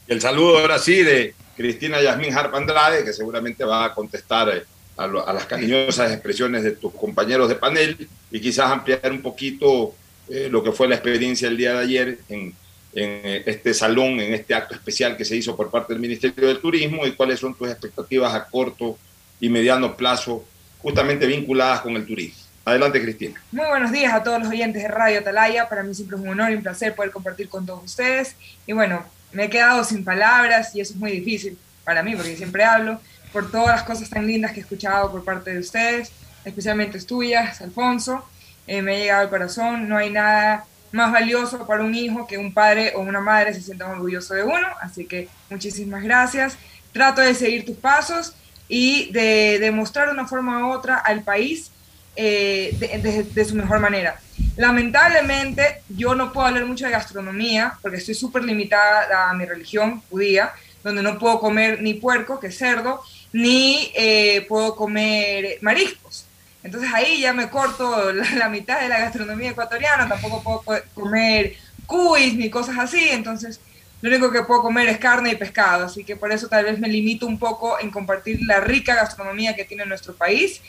El 0.10 0.20
saludo 0.22 0.58
ahora 0.58 0.80
sí 0.80 1.04
de 1.04 1.36
Cristina 1.56 2.02
Yasmín 2.02 2.36
Harp 2.36 2.56
Andrade, 2.56 3.04
que 3.06 3.14
seguramente 3.14 3.64
va 3.64 3.86
a 3.86 3.94
contestar 3.94 4.50
eh, 4.50 4.64
a, 4.98 5.06
las 5.08 5.46
cariñosas 5.46 6.12
expresiones 6.12 6.64
de 6.64 6.72
tus 6.72 6.92
compañeros 6.96 7.48
de 7.48 7.54
panel 7.54 8.10
y 8.32 8.42
quizás 8.42 8.72
ampliar 8.72 9.12
un 9.12 9.22
poquito 9.22 9.94
eh, 10.28 10.48
lo 10.50 10.64
que 10.64 10.72
fue 10.72 10.88
la 10.88 10.96
experiencia 10.96 11.48
el 11.48 11.58
día 11.58 11.74
de 11.74 11.80
ayer 11.80 12.18
en, 12.28 12.40
en, 12.40 13.22
eh, 13.24 13.44
este 13.46 13.72
salón, 13.76 14.20
en 14.20 14.34
este 14.34 14.56
acto 14.56 14.74
especial 14.74 15.16
que 15.16 15.26
se 15.26 15.36
hizo 15.36 15.56
por 15.56 15.70
parte 15.70 15.94
del 15.94 16.02
Ministerio 16.02 16.48
del 16.48 16.58
Turismo 16.58 17.06
y 17.06 17.12
cuáles 17.12 17.40
son 17.40 17.54
tus 17.54 17.70
expectativas 17.70 18.34
a 18.34 18.46
corto 18.46 18.98
y 19.40 19.48
mediano 19.48 19.96
plazo, 19.96 20.44
justamente 20.82 21.28
vinculadas 21.28 21.82
con 21.82 21.96
el 21.96 22.08
turismo. 22.08 22.42
Adelante, 22.66 23.00
Cristina. 23.00 23.40
Muy 23.52 23.68
buenos 23.68 23.92
días 23.92 24.12
a 24.12 24.24
todos 24.24 24.40
los 24.40 24.50
oyentes 24.50 24.82
de 24.82 24.88
Radio 24.88 25.20
Atalaya. 25.20 25.70
Para 25.70 25.84
mí 25.84 25.94
siempre 25.94 26.18
es 26.18 26.24
un 26.24 26.30
honor 26.30 26.50
y 26.50 26.56
un 26.56 26.64
placer 26.64 26.96
poder 26.96 27.12
compartir 27.12 27.48
con 27.48 27.64
todos 27.68 27.84
ustedes. 27.84 28.36
Y 28.66 28.74
bueno, 28.74 29.06
me 29.32 29.46
he 29.46 29.50
quedado 29.50 29.84
sin 29.84 30.04
palabras 30.04 30.76
y 30.76 30.82
eso 30.82 30.94
es 30.94 31.00
muy 31.00 31.12
difícil 31.12 31.58
para 31.84 32.04
mí 32.04 32.16
porque 32.16 32.36
siempre 32.36 32.64
hablo 32.64 33.00
por 33.32 33.52
todas 33.52 33.68
las 33.68 33.84
cosas 33.84 34.10
tan 34.10 34.26
lindas 34.26 34.52
que 34.52 34.60
he 34.60 34.64
escuchado 34.64 35.12
por 35.12 35.24
parte 35.24 35.54
de 35.54 35.60
ustedes, 35.60 36.12
especialmente 36.44 37.00
tuyas, 37.02 37.62
Alfonso. 37.62 38.26
Eh, 38.70 38.84
me 38.84 38.96
ha 38.96 39.00
llegado 39.00 39.22
al 39.22 39.30
corazón. 39.30 39.90
No 39.90 39.98
hay 39.98 40.12
nada 40.12 40.66
más 40.92 41.12
valioso 41.12 41.66
para 41.66 41.84
un 41.84 41.96
hijo 41.96 42.28
que 42.28 42.38
un 42.38 42.54
padre 42.54 42.94
o 42.96 43.02
una 43.02 43.20
madre 43.20 43.54
se 43.54 43.62
sientan 43.62 43.92
orgulloso 43.92 44.36
de 44.36 44.44
uno. 44.44 44.68
Así 44.82 45.06
que 45.06 45.28
muchísimas 45.50 46.04
gracias. 46.04 46.58
Trato 46.94 47.22
de 47.22 47.34
seguir 47.34 47.66
tus 47.66 47.78
pasos 47.78 48.36
y 48.68 49.12
de 49.12 49.58
demostrar 49.60 50.08
de 50.08 50.14
una 50.14 50.28
forma 50.28 50.68
u 50.68 50.72
otra 50.72 50.98
al 50.98 51.24
país 51.24 51.72
eh, 52.16 53.26
de, 53.34 53.46
su 53.46 53.56
mejor 53.56 53.80
manera. 53.80 54.20
Lamentablemente, 54.58 55.84
yo 55.90 56.16
no 56.16 56.34
puedo 56.34 56.48
hablar 56.48 56.66
mucho 56.66 56.86
de 56.86 56.92
gastronomía 56.92 57.78
porque 57.82 57.98
estoy 57.98 58.14
súper 58.16 58.44
limitada 58.44 59.30
a 59.30 59.34
mi 59.34 59.46
religión 59.46 60.02
judía, 60.10 60.52
donde 60.84 61.02
no 61.02 61.18
puedo 61.18 61.40
comer 61.40 61.82
ni 61.82 61.94
puerco, 61.94 62.40
que 62.40 62.48
es 62.48 62.58
cerdo, 62.58 63.02
ni 63.32 63.92
eh, 63.96 64.46
puedo 64.50 64.76
comer 64.76 65.60
mariscos. 65.62 66.26
Entonces 66.62 66.90
ahí 66.94 67.22
ya 67.22 67.32
me 67.32 67.50
corto 67.50 68.12
la, 68.12 68.30
la 68.36 68.50
mitad 68.50 68.82
de 68.82 68.90
la 68.90 69.00
gastronomía 69.00 69.52
ecuatoriana, 69.52 70.10
tampoco 70.10 70.44
puedo 70.44 70.62
co- 70.62 70.84
comer 70.94 71.56
cuis 71.86 72.36
ni 72.36 72.50
cosas 72.50 72.78
así, 72.78 73.10
entonces 73.10 73.62
lo 74.02 74.10
único 74.10 74.32
que 74.32 74.44
puedo 74.44 74.62
comer 74.62 74.88
es 74.90 74.98
carne 74.98 75.32
y 75.32 75.36
pescado, 75.36 75.86
así 75.86 76.04
que 76.04 76.16
por 76.16 76.32
eso 76.32 76.48
tal 76.48 76.66
vez 76.66 76.80
me 76.80 76.88
limito 76.88 77.26
un 77.26 77.40
poco 77.40 77.80
en 77.80 77.92
compartir 77.92 78.40
la 78.44 78.60
rica 78.60 78.94
gastronomía 78.96 79.56
que 79.56 79.66
tiene 79.66 79.86
nuestro 79.86 80.16
país 80.16 80.62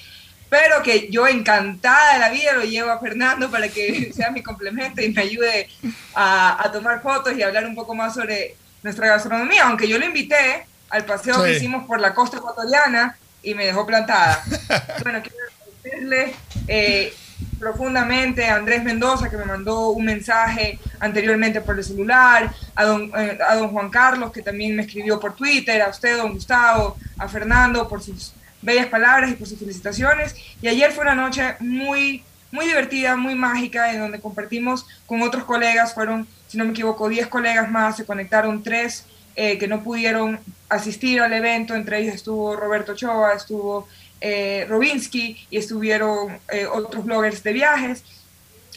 pero 0.51 0.83
que 0.83 1.09
yo 1.11 1.27
encantada 1.27 2.15
de 2.15 2.19
la 2.19 2.29
vida 2.29 2.53
lo 2.53 2.65
llevo 2.65 2.91
a 2.91 2.99
Fernando 2.99 3.51
para 3.51 3.69
que 3.69 4.13
sea 4.15 4.31
mi 4.31 4.43
complemento 4.43 5.01
y 5.01 5.11
me 5.13 5.23
ayude 5.23 5.69
a, 6.15 6.63
a 6.63 6.71
tomar 6.73 7.01
fotos 7.01 7.33
y 7.39 7.43
hablar 7.43 7.65
un 7.65 7.75
poco 7.75 7.95
más 7.95 8.13
sobre 8.15 8.57
nuestra 8.83 9.07
gastronomía, 9.09 9.65
aunque 9.65 9.89
yo 9.89 9.99
lo 9.99 10.05
invité 10.05 10.67
al 10.91 11.05
paseo 11.05 11.37
Sí. 11.37 11.43
que 11.43 11.57
hicimos 11.57 11.87
por 11.87 12.01
la 12.01 12.15
costa 12.15 12.39
ecuatoriana 12.39 13.17
y 13.43 13.55
me 13.55 13.65
dejó 13.65 13.87
plantada. 13.87 14.43
bueno, 15.03 15.21
quiero 15.23 15.37
agradecerle 15.83 16.35
eh, 16.67 17.15
profundamente 17.59 18.47
a 18.49 18.57
Andrés 18.57 18.83
Mendoza 18.83 19.31
que 19.31 19.37
me 19.37 19.45
mandó 19.45 19.91
un 19.91 20.05
mensaje 20.05 20.79
anteriormente 20.99 21.61
por 21.61 21.79
el 21.79 21.85
celular, 21.85 22.51
a 22.75 22.85
don, 22.85 23.13
eh, 23.17 23.39
a 23.47 23.55
don 23.55 23.71
Juan 23.71 23.89
Carlos 23.91 24.33
que 24.33 24.43
también 24.43 24.75
me 24.77 24.83
escribió 24.83 25.21
por 25.21 25.37
Twitter, 25.37 25.81
a 25.83 25.89
usted, 25.89 26.17
don 26.17 26.33
Gustavo, 26.33 26.97
a 27.19 27.29
Fernando 27.29 27.89
por 27.89 28.03
sus 28.03 28.33
bellas 28.63 28.87
palabras 28.87 29.31
y 29.31 29.35
por 29.35 29.47
sus 29.47 29.59
felicitaciones. 29.59 30.35
Y 30.63 30.69
ayer 30.69 30.93
fue 30.93 31.03
una 31.05 31.15
noche 31.15 31.57
muy, 31.61 32.23
muy 32.53 32.67
divertida, 32.67 33.17
muy 33.17 33.35
mágica, 33.35 33.93
en 33.93 34.01
donde 34.01 34.21
compartimos 34.21 34.87
con 35.07 35.23
otros 35.23 35.45
colegas, 35.45 35.95
fueron, 35.95 36.27
si 36.49 36.59
no 36.59 36.65
me 36.65 36.71
equivoco, 36.71 37.09
10 37.09 37.29
colegas 37.29 37.71
más, 37.71 37.97
se 37.97 38.05
conectaron 38.05 38.63
tres 38.63 39.05
eh, 39.37 39.59
que 39.59 39.69
no 39.69 39.83
pudieron 39.83 40.41
asistir 40.69 41.21
al 41.21 41.33
evento, 41.33 41.75
entre 41.75 42.01
ellos 42.01 42.15
estuvo 42.15 42.57
Roberto 42.57 42.95
Choa, 42.95 43.35
estuvo 43.35 43.89
eh, 44.21 44.67
Robinsky 44.69 45.47
y 45.51 45.57
estuvieron 45.57 46.39
eh, 46.53 46.67
otros 46.67 47.05
bloggers 47.05 47.43
de 47.43 47.53
viajes 47.53 48.05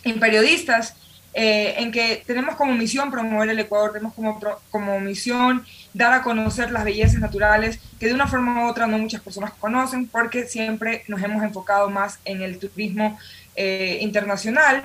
y 0.04 0.14
periodistas. 0.14 0.96
eh, 1.36 1.76
en 1.80 1.92
que 1.92 2.24
tenemos 2.28 2.56
como 2.56 2.74
misión 2.76 3.10
promover 3.10 3.50
el 3.50 3.60
Ecuador, 3.60 3.92
tenemos 3.92 4.14
como, 4.14 4.40
como 4.70 5.00
misión 5.00 5.66
dar 5.94 6.14
a 6.14 6.24
conocer 6.24 6.72
las 6.72 6.84
bellezas 6.84 7.20
naturales 7.20 7.80
que 8.00 8.08
de 8.08 8.14
una 8.14 8.28
forma 8.28 8.66
u 8.66 8.70
otra 8.70 8.88
no 8.88 8.98
muchas 8.98 9.22
personas 9.22 9.52
conocen 9.60 10.08
porque 10.08 10.48
siempre 10.48 11.04
nos 11.08 11.22
hemos 11.22 11.44
enfocado 11.44 11.90
más 11.90 12.20
en 12.26 12.42
el 12.42 12.58
turismo 12.58 13.18
eh, 13.56 14.00
internacional, 14.02 14.84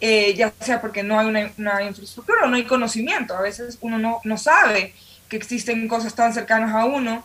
eh, 0.00 0.34
ya 0.34 0.52
sea 0.60 0.80
porque 0.80 1.02
no 1.02 1.18
hay 1.18 1.26
una, 1.26 1.50
una 1.58 1.82
infraestructura 1.82 2.44
o 2.44 2.48
no 2.48 2.56
hay 2.56 2.64
conocimiento, 2.64 3.36
a 3.36 3.42
veces 3.42 3.78
uno 3.80 3.98
no, 3.98 4.20
no 4.24 4.36
sabe 4.36 4.94
que 5.28 5.36
existen 5.36 5.86
cosas 5.88 6.14
tan 6.14 6.32
cercanas 6.32 6.74
a 6.74 6.84
uno 6.84 7.24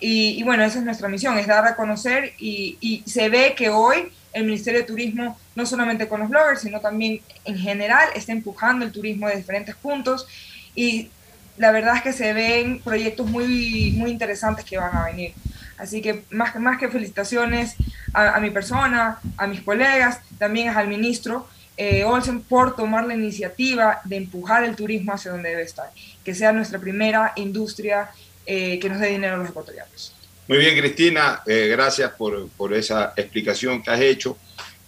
y, 0.00 0.38
y 0.38 0.42
bueno, 0.42 0.64
esa 0.64 0.78
es 0.78 0.84
nuestra 0.84 1.08
misión, 1.08 1.38
es 1.38 1.46
dar 1.46 1.66
a 1.66 1.76
conocer 1.76 2.32
y, 2.38 2.76
y 2.80 3.02
se 3.08 3.28
ve 3.28 3.54
que 3.56 3.70
hoy 3.70 4.12
el 4.34 4.44
Ministerio 4.44 4.80
de 4.80 4.86
Turismo, 4.86 5.38
no 5.54 5.64
solamente 5.64 6.08
con 6.08 6.20
los 6.20 6.28
bloggers, 6.28 6.60
sino 6.60 6.80
también 6.80 7.20
en 7.44 7.56
general, 7.56 8.08
está 8.14 8.32
empujando 8.32 8.84
el 8.84 8.92
turismo 8.92 9.28
de 9.28 9.36
diferentes 9.36 9.76
puntos 9.76 10.26
y 10.74 11.08
la 11.56 11.70
verdad 11.72 11.96
es 11.96 12.02
que 12.02 12.12
se 12.12 12.32
ven 12.32 12.80
proyectos 12.80 13.26
muy, 13.26 13.92
muy 13.96 14.10
interesantes 14.10 14.64
que 14.64 14.76
van 14.76 14.94
a 14.96 15.04
venir. 15.06 15.32
Así 15.78 16.00
que 16.00 16.22
más, 16.30 16.52
que- 16.52 16.58
más 16.58 16.78
que 16.78 16.88
felicitaciones 16.88 17.74
a, 18.12 18.34
a 18.36 18.40
mi 18.40 18.50
persona, 18.50 19.18
a 19.36 19.46
mis 19.46 19.60
colegas, 19.62 20.20
también 20.38 20.68
al 20.68 20.88
ministro 20.88 21.48
eh, 21.76 22.04
Olsen 22.04 22.40
por 22.42 22.76
tomar 22.76 23.04
la 23.06 23.14
iniciativa 23.14 24.00
de 24.04 24.16
empujar 24.16 24.62
el 24.64 24.76
turismo 24.76 25.12
hacia 25.12 25.32
donde 25.32 25.50
debe 25.50 25.62
estar, 25.62 25.90
que 26.24 26.32
sea 26.34 26.52
nuestra 26.52 26.78
primera 26.78 27.32
industria 27.36 28.10
eh, 28.46 28.78
que 28.78 28.88
nos 28.88 29.00
dé 29.00 29.08
dinero 29.08 29.34
a 29.34 29.38
los 29.38 29.48
ecuatorianos. 29.48 30.14
Muy 30.46 30.58
bien, 30.58 30.78
Cristina, 30.78 31.40
eh, 31.46 31.68
gracias 31.70 32.10
por, 32.12 32.48
por 32.50 32.72
esa 32.74 33.12
explicación 33.16 33.82
que 33.82 33.90
has 33.90 34.00
hecho. 34.00 34.36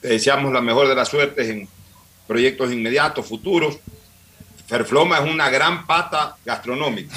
Te 0.01 0.09
deseamos 0.09 0.53
la 0.53 0.61
mejor 0.61 0.87
de 0.87 0.95
las 0.95 1.09
suertes 1.09 1.49
en 1.49 1.67
proyectos 2.27 2.73
inmediatos, 2.73 3.27
futuros. 3.27 3.79
Ferfloma 4.67 5.19
es 5.19 5.31
una 5.33 5.49
gran 5.49 5.87
pata 5.87 6.37
gastronómica. 6.45 7.15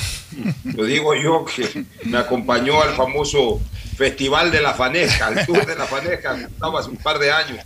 Lo 0.63 0.83
digo 0.83 1.15
yo 1.15 1.45
que 1.45 1.85
me 2.05 2.17
acompañó 2.17 2.81
al 2.81 2.93
famoso 2.93 3.59
Festival 3.97 4.51
de 4.51 4.61
la 4.61 4.73
Fanesca, 4.73 5.27
al 5.27 5.45
Tour 5.45 5.65
de 5.65 5.75
la 5.75 5.85
Fanesca, 5.85 6.39
estaba 6.39 6.79
hace 6.79 6.89
un 6.89 6.97
par 6.97 7.19
de 7.19 7.31
años. 7.31 7.65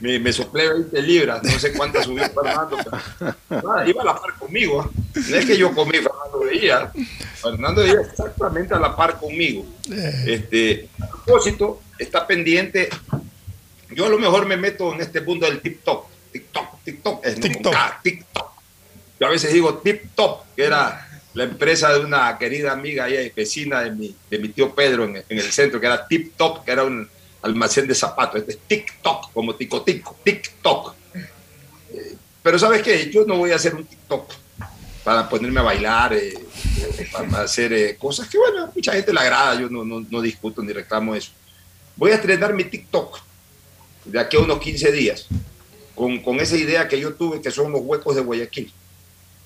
Me, 0.00 0.18
me 0.18 0.32
soplé 0.32 0.68
20 0.68 1.02
libras, 1.02 1.42
no 1.42 1.58
sé 1.58 1.72
cuántas 1.72 2.04
subió 2.04 2.24
Fernando, 2.28 2.76
pero 3.18 3.62
nada, 3.62 3.88
iba 3.88 4.02
a 4.02 4.04
la 4.04 4.20
par 4.20 4.34
conmigo. 4.34 4.82
¿ah? 4.82 4.90
No 5.14 5.36
es 5.36 5.46
que 5.46 5.56
yo 5.56 5.72
comí, 5.72 5.92
Fernando 5.92 6.40
veía. 6.44 6.92
Fernando 7.36 7.82
veía 7.82 8.00
exactamente 8.00 8.74
a 8.74 8.78
la 8.78 8.94
par 8.94 9.18
conmigo. 9.18 9.64
Este, 10.26 10.88
a 11.00 11.06
propósito, 11.06 11.80
está 11.98 12.26
pendiente. 12.26 12.90
Yo 13.90 14.06
a 14.06 14.08
lo 14.08 14.18
mejor 14.18 14.46
me 14.46 14.56
meto 14.56 14.92
en 14.92 15.00
este 15.00 15.20
mundo 15.20 15.46
del 15.46 15.60
TikTok. 15.60 16.08
TikTok, 16.32 16.82
TikTok, 16.84 17.24
es 17.24 17.40
TikTok. 17.40 17.74
TikTok. 18.02 18.49
Yo 19.20 19.26
a 19.26 19.30
veces 19.30 19.52
digo 19.52 19.74
TikTok, 19.78 20.46
que 20.56 20.64
era 20.64 21.06
la 21.34 21.44
empresa 21.44 21.92
de 21.92 22.00
una 22.00 22.38
querida 22.38 22.72
amiga 22.72 23.08
y 23.08 23.28
vecina 23.30 23.82
de 23.82 23.90
mi, 23.90 24.16
de 24.30 24.38
mi 24.38 24.48
tío 24.48 24.74
Pedro 24.74 25.04
en, 25.04 25.16
en 25.16 25.38
el 25.38 25.52
centro, 25.52 25.78
que 25.78 25.86
era 25.86 26.06
Tip 26.08 26.36
Top, 26.38 26.64
que 26.64 26.72
era 26.72 26.84
un 26.84 27.06
almacén 27.42 27.86
de 27.86 27.94
zapatos. 27.94 28.40
Este 28.40 28.52
es 28.52 28.58
TikTok, 28.66 29.32
como 29.32 29.54
tico 29.54 29.82
tico, 29.82 30.16
TikTok. 30.24 30.94
Eh, 31.14 32.16
Pero 32.42 32.58
¿sabes 32.58 32.82
qué? 32.82 33.10
Yo 33.10 33.24
no 33.26 33.36
voy 33.36 33.52
a 33.52 33.56
hacer 33.56 33.74
un 33.74 33.84
TikTok. 33.84 34.32
para 35.04 35.28
ponerme 35.28 35.60
a 35.60 35.64
bailar, 35.64 36.14
eh, 36.14 36.32
eh, 36.98 37.08
para 37.12 37.42
hacer 37.42 37.72
eh, 37.72 37.96
cosas 37.98 38.28
que, 38.28 38.38
bueno, 38.38 38.64
a 38.64 38.72
mucha 38.74 38.92
gente 38.92 39.12
le 39.12 39.20
agrada, 39.20 39.60
yo 39.60 39.68
no, 39.68 39.84
no, 39.84 40.04
no 40.08 40.20
discuto 40.20 40.62
ni 40.62 40.72
reclamo 40.72 41.14
eso. 41.14 41.30
Voy 41.96 42.10
a 42.10 42.14
estrenar 42.14 42.54
mi 42.54 42.64
TikTok 42.64 43.20
de 44.04 44.18
aquí 44.18 44.36
a 44.36 44.40
unos 44.40 44.60
15 44.60 44.92
días, 44.92 45.26
con, 45.94 46.22
con 46.22 46.40
esa 46.40 46.56
idea 46.56 46.88
que 46.88 46.98
yo 46.98 47.14
tuve, 47.14 47.40
que 47.40 47.50
son 47.50 47.70
los 47.72 47.82
huecos 47.82 48.16
de 48.16 48.22
Guayaquil. 48.22 48.72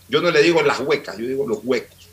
Yo 0.08 0.20
no 0.20 0.30
le 0.30 0.42
digo 0.42 0.62
las 0.62 0.80
huecas, 0.80 1.16
yo 1.16 1.26
digo 1.26 1.46
los 1.46 1.61
huecos, 1.62 2.08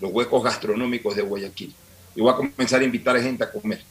los 0.00 0.12
huecos 0.12 0.42
gastronómicos 0.42 1.16
de 1.16 1.22
Guayaquil. 1.22 1.74
Y 2.14 2.20
voy 2.20 2.32
a 2.32 2.36
comenzar 2.36 2.80
a 2.80 2.84
invitar 2.84 3.16
a 3.16 3.22
gente 3.22 3.44
a 3.44 3.50
comer 3.50 3.82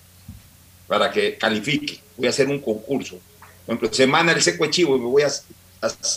para 0.88 1.10
que 1.10 1.38
califique. 1.38 2.00
Voy 2.18 2.28
a 2.28 2.30
hacer 2.30 2.48
un 2.48 2.60
concurso. 2.60 3.20
Por 3.66 3.76
ejemplo, 3.76 3.94
semana 3.94 4.34
del 4.34 4.42
seco 4.42 4.66
de 4.66 4.82
y 4.82 4.86
me 4.86 4.98
voy 4.98 5.24
a, 5.24 5.32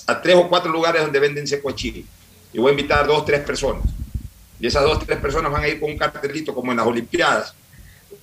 a, 0.06 0.22
tres 0.22 0.36
o 0.36 0.48
cuatro 0.48 0.70
lugares 0.70 1.02
donde 1.02 1.20
venden 1.20 1.46
seco 1.46 1.72
de. 1.72 2.04
Y 2.52 2.58
voy 2.58 2.68
a 2.68 2.70
invitar 2.70 3.04
a 3.04 3.06
dos, 3.06 3.24
tres 3.24 3.40
personas. 3.40 3.84
Y 4.60 4.66
esas 4.66 4.82
dos, 4.82 5.04
tres 5.04 5.18
personas 5.18 5.50
van 5.50 5.62
a 5.62 5.68
ir 5.68 5.80
con 5.80 5.90
un 5.90 5.98
cartelito 5.98 6.54
como 6.54 6.72
en 6.72 6.78
las 6.78 6.86
Olimpiadas, 6.86 7.54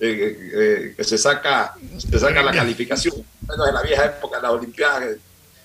eh, 0.00 0.50
eh, 0.54 0.94
que 0.96 1.04
se 1.04 1.18
saca, 1.18 1.74
se 1.98 2.18
saca 2.18 2.42
la 2.42 2.52
calificación. 2.52 3.14
Bueno, 3.40 3.64
de 3.64 3.72
la 3.72 3.82
vieja 3.82 4.04
época 4.06 4.36
de 4.36 4.42
las 4.42 4.52
Olimpiadas, 4.52 5.16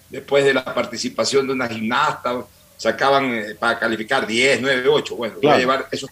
después 0.09 0.43
de 0.43 0.53
la 0.53 0.65
participación 0.65 1.47
de 1.47 1.53
una 1.53 1.67
gimnasta, 1.67 2.45
sacaban 2.77 3.33
eh, 3.33 3.55
para 3.55 3.77
calificar 3.79 4.25
10, 4.25 4.61
9, 4.61 4.87
8. 4.87 5.15
Bueno, 5.15 5.33
voy 5.35 5.39
a 5.39 5.41
Claro. 5.41 5.59
llevar 5.59 5.87
eso. 5.91 6.07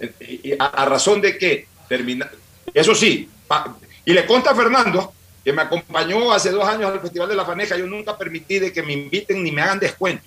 Eh, 0.00 0.40
y 0.42 0.52
a, 0.58 0.84
razón 0.84 1.20
de 1.20 1.36
que 1.38 1.68
termina. 1.88 2.30
Eso 2.74 2.94
sí, 2.94 3.28
pa- 3.46 3.76
y 4.04 4.12
le 4.12 4.26
consta 4.26 4.50
a 4.50 4.54
Fernando, 4.54 5.12
que 5.44 5.52
me 5.52 5.62
acompañó 5.62 6.32
hace 6.32 6.50
dos 6.50 6.66
años 6.66 6.90
al 6.90 7.00
Festival 7.00 7.28
de 7.28 7.36
la 7.36 7.44
Faneja, 7.44 7.76
yo 7.76 7.86
nunca 7.86 8.16
permití 8.18 8.58
de 8.58 8.72
que 8.72 8.82
me 8.82 8.92
inviten 8.92 9.42
ni 9.42 9.52
me 9.52 9.62
hagan 9.62 9.78
descuento, 9.78 10.24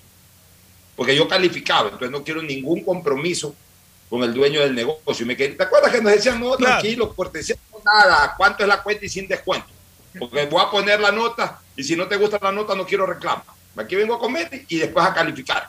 porque 0.96 1.14
yo 1.14 1.28
calificaba, 1.28 1.84
entonces 1.90 2.10
no 2.10 2.24
quiero 2.24 2.42
ningún 2.42 2.82
compromiso 2.84 3.54
con 4.08 4.22
el 4.24 4.32
dueño 4.34 4.60
del 4.60 4.74
negocio. 4.74 5.24
Y 5.24 5.28
me 5.28 5.36
quedé- 5.36 5.56
¿Te 5.56 5.62
acuerdas 5.62 5.92
que 5.92 6.00
nos 6.00 6.12
decían, 6.12 6.40
no, 6.40 6.56
tranquilo, 6.56 7.14
cortesía, 7.14 7.56
nada, 7.84 8.34
cuánto 8.36 8.62
es 8.64 8.68
la 8.68 8.82
cuenta 8.82 9.04
y 9.04 9.08
sin 9.08 9.28
descuento? 9.28 9.68
Porque 10.18 10.46
voy 10.46 10.62
a 10.62 10.70
poner 10.70 10.98
la 11.00 11.12
nota 11.12 11.60
y 11.76 11.84
si 11.84 11.94
no 11.94 12.08
te 12.08 12.16
gusta 12.16 12.38
la 12.42 12.50
nota 12.50 12.74
no 12.74 12.84
quiero 12.84 13.06
reclamo. 13.06 13.44
Aquí 13.76 13.96
vengo 13.96 14.14
a 14.14 14.18
comer 14.18 14.64
y 14.68 14.78
después 14.78 15.04
a 15.06 15.14
calificar. 15.14 15.68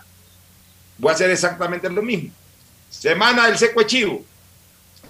Voy 0.98 1.12
a 1.12 1.14
hacer 1.16 1.30
exactamente 1.30 1.90
lo 1.90 2.02
mismo. 2.02 2.32
Semana 2.90 3.48
del 3.48 3.58
seco. 3.58 3.82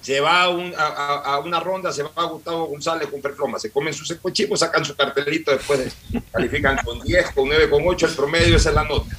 Se 0.01 0.19
va 0.19 0.43
a, 0.43 0.49
un- 0.49 0.73
a- 0.75 0.87
a- 0.87 1.17
a 1.35 1.39
una 1.39 1.59
ronda, 1.59 1.91
se 1.91 2.01
va 2.03 2.11
a 2.15 2.23
Gustavo 2.23 2.65
González 2.65 3.07
con 3.09 3.21
Perploma, 3.21 3.59
se 3.59 3.69
comen 3.71 3.93
su 3.93 4.03
seco 4.03 4.31
sacan 4.55 4.83
su 4.83 4.95
cartelito, 4.95 5.51
después 5.51 5.79
de- 6.11 6.21
califican 6.31 6.77
con 6.83 6.99
10, 7.01 7.31
con 7.31 7.47
9, 7.47 7.69
con 7.69 7.83
8, 7.85 8.07
el 8.07 8.15
promedio 8.15 8.55
es 8.57 8.65
la 8.65 8.83
nota. 8.83 9.15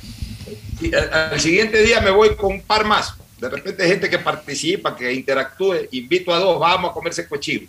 Y 0.81 0.93
al, 0.95 1.13
al 1.13 1.41
siguiente 1.41 1.83
día 1.83 2.01
me 2.01 2.11
voy 2.11 2.35
con 2.35 2.55
un 2.55 2.63
par 2.63 2.85
más. 2.85 3.15
De 3.39 3.49
repente 3.49 3.87
gente 3.87 4.11
que 4.11 4.19
participa, 4.19 4.97
que 4.97 5.13
interactúe, 5.13 5.89
invito 5.93 6.33
a 6.35 6.39
dos, 6.39 6.59
vamos 6.59 6.91
a 6.91 6.95
comer 6.95 7.13
seco 7.15 7.37
de 7.37 7.41
chivo. 7.41 7.67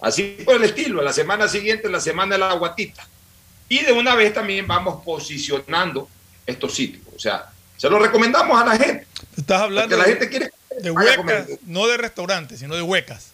Así 0.00 0.38
por 0.44 0.56
el 0.56 0.64
estilo, 0.64 1.02
la 1.02 1.12
semana 1.12 1.48
siguiente, 1.48 1.88
la 1.90 2.00
semana 2.00 2.36
de 2.36 2.38
la 2.38 2.52
guatita. 2.54 3.06
Y 3.68 3.80
de 3.82 3.92
una 3.92 4.14
vez 4.14 4.32
también 4.34 4.66
vamos 4.66 5.02
posicionando 5.04 6.08
estos 6.46 6.74
sitios. 6.74 7.02
O 7.14 7.18
sea, 7.18 7.50
se 7.76 7.88
lo 7.90 7.98
recomendamos 7.98 8.60
a 8.60 8.64
la 8.64 8.76
gente. 8.78 9.06
Estás 9.36 9.62
hablando 9.62 9.96
la 9.96 10.04
de, 10.04 10.10
gente 10.10 10.28
quiere 10.28 10.50
de 10.80 10.90
huecas, 10.90 11.48
no 11.66 11.86
de 11.86 11.96
restaurantes, 11.96 12.60
sino 12.60 12.74
de 12.76 12.82
huecas. 12.82 13.32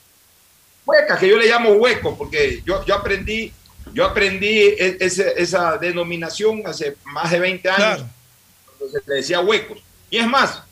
huecas, 0.86 1.18
que 1.18 1.28
yo 1.28 1.36
le 1.36 1.46
llamo 1.46 1.70
huecos, 1.72 2.16
porque 2.18 2.62
yo, 2.64 2.84
yo 2.86 2.94
aprendí, 2.94 3.52
yo 3.92 4.04
aprendí 4.06 4.58
e- 4.58 4.96
ese- 5.00 5.34
esa 5.36 5.76
denominación 5.78 6.62
hace 6.66 6.96
más 7.04 7.30
de 7.30 7.38
20 7.38 7.68
años, 7.68 7.78
Claro. 7.78 8.06
cuando 8.78 8.98
se 8.98 9.08
le 9.08 9.14
decía 9.16 9.40
huecos. 9.40 9.78
Y 10.10 10.18
es 10.18 10.26
más, 10.26 10.62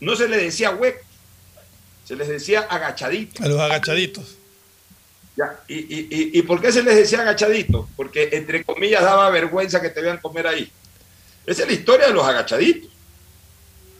no 0.00 0.14
se 0.16 0.28
le 0.28 0.36
decía 0.38 0.70
huecos, 0.70 1.02
se 2.04 2.16
les 2.16 2.28
decía 2.28 2.60
agachaditos. 2.60 3.44
A 3.44 3.48
los 3.48 3.60
agachaditos. 3.60 4.36
Ya, 5.36 5.60
y, 5.66 5.74
y, 5.74 6.08
y, 6.10 6.38
¿y 6.38 6.42
por 6.42 6.60
qué 6.60 6.70
se 6.70 6.82
les 6.82 6.94
decía 6.94 7.20
agachaditos? 7.20 7.86
Porque 7.96 8.28
entre 8.32 8.62
comillas 8.62 9.02
daba 9.02 9.30
vergüenza 9.30 9.80
que 9.80 9.90
te 9.90 10.00
vean 10.00 10.18
comer 10.18 10.46
ahí. 10.46 10.70
Esa 11.44 11.62
es 11.62 11.68
la 11.68 11.74
historia 11.74 12.06
de 12.06 12.14
los 12.14 12.24
agachaditos. 12.24 12.90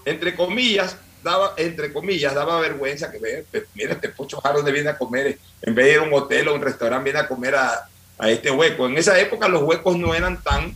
Entre 0.04 0.34
comillas, 0.36 0.96
daba, 1.24 1.54
entre 1.56 1.92
comillas, 1.92 2.34
daba 2.34 2.60
vergüenza 2.60 3.10
que 3.10 3.18
vean, 3.18 3.44
mira 3.74 3.94
este 3.94 4.10
pocho 4.10 4.40
donde 4.42 4.70
viene 4.70 4.90
a 4.90 4.98
comer, 4.98 5.38
en 5.62 5.74
vez 5.74 5.86
de 5.86 5.92
ir 5.92 5.98
a 5.98 6.02
un 6.02 6.12
hotel 6.12 6.48
o 6.48 6.54
un 6.54 6.62
restaurante, 6.62 7.04
viene 7.04 7.18
a 7.18 7.26
comer 7.26 7.54
a, 7.56 7.88
a 8.18 8.30
este 8.30 8.50
hueco. 8.50 8.86
En 8.86 8.96
esa 8.96 9.18
época 9.18 9.48
los 9.48 9.62
huecos 9.62 9.96
no 9.96 10.14
eran 10.14 10.40
tan 10.42 10.74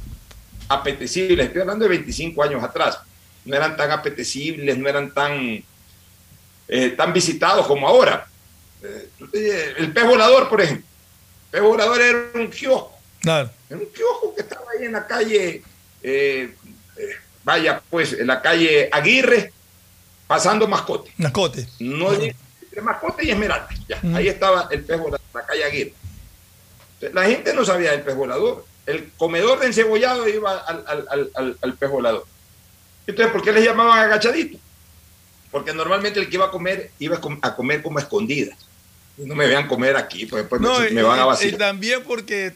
apetecibles, 0.68 1.46
estoy 1.46 1.62
hablando 1.62 1.84
de 1.84 1.90
25 1.90 2.42
años 2.42 2.62
atrás, 2.62 2.98
no 3.44 3.56
eran 3.56 3.76
tan 3.76 3.90
apetecibles, 3.90 4.76
no 4.76 4.88
eran 4.88 5.12
tan, 5.12 5.62
eh, 6.68 6.90
tan 6.90 7.12
visitados 7.12 7.66
como 7.66 7.86
ahora. 7.86 8.26
Eh, 8.82 9.08
eh, 9.32 9.74
el 9.78 9.92
pez 9.92 10.04
volador, 10.06 10.48
por 10.48 10.60
ejemplo. 10.60 10.86
El 11.46 11.50
pez 11.50 11.62
volador 11.62 12.00
era 12.00 12.18
un 12.34 12.48
kiosco. 12.50 12.92
Claro. 13.20 13.50
Era 13.68 13.78
un 13.80 13.86
kiosco 13.86 14.34
que 14.34 14.42
estaba 14.42 14.64
ahí 14.78 14.84
en 14.86 14.92
la 14.92 15.06
calle, 15.06 15.62
eh, 16.02 16.54
vaya, 17.44 17.82
pues, 17.90 18.12
en 18.12 18.26
la 18.28 18.40
calle 18.40 18.88
Aguirre, 18.92 19.52
pasando 20.26 20.68
mascote. 20.68 21.12
Mascote. 21.16 21.66
No 21.80 22.12
digo 22.12 22.34
entre 22.62 22.82
mascote 22.82 23.24
y 23.26 23.30
esmeralda. 23.30 23.68
Ya, 23.88 23.98
Mm. 24.02 24.14
ahí 24.14 24.28
estaba 24.28 24.68
el 24.70 24.84
pez 24.84 24.98
volador, 24.98 25.20
la 25.34 25.46
calle 25.46 25.64
Aguirre. 25.64 25.94
La 27.12 27.24
gente 27.24 27.54
no 27.54 27.64
sabía 27.64 27.92
del 27.92 28.02
pez 28.02 28.14
volador. 28.14 28.64
El 28.86 29.10
comedor 29.16 29.58
de 29.60 29.66
encebollado 29.66 30.28
iba 30.28 30.58
al, 30.58 30.84
al- 30.86 31.06
al- 31.10 31.30
al- 31.34 31.58
al 31.60 31.74
pez 31.74 31.90
volador. 31.90 32.26
Entonces, 33.06 33.32
¿por 33.32 33.42
qué 33.42 33.52
les 33.52 33.64
llamaban 33.64 33.98
agachaditos? 33.98 34.60
Porque 35.50 35.72
normalmente 35.72 36.20
el 36.20 36.28
que 36.28 36.34
iba 36.36 36.46
a 36.46 36.50
comer 36.50 36.90
iba 36.98 37.16
a 37.16 37.20
com- 37.20 37.38
a 37.42 37.54
comer 37.56 37.82
como 37.82 37.98
a 37.98 38.02
escondidas. 38.02 38.58
No 39.18 39.34
me 39.34 39.46
vean 39.46 39.66
comer 39.66 39.96
aquí, 39.96 40.26
pues 40.26 40.42
después 40.42 40.60
No, 40.60 40.78
me, 40.80 40.88
y, 40.88 40.92
me 40.92 41.02
van 41.02 41.18
a 41.18 41.22
y- 41.22 41.24
y 41.24 41.28
vaciar. 41.28 41.56
también 41.56 42.02
porque, 42.06 42.54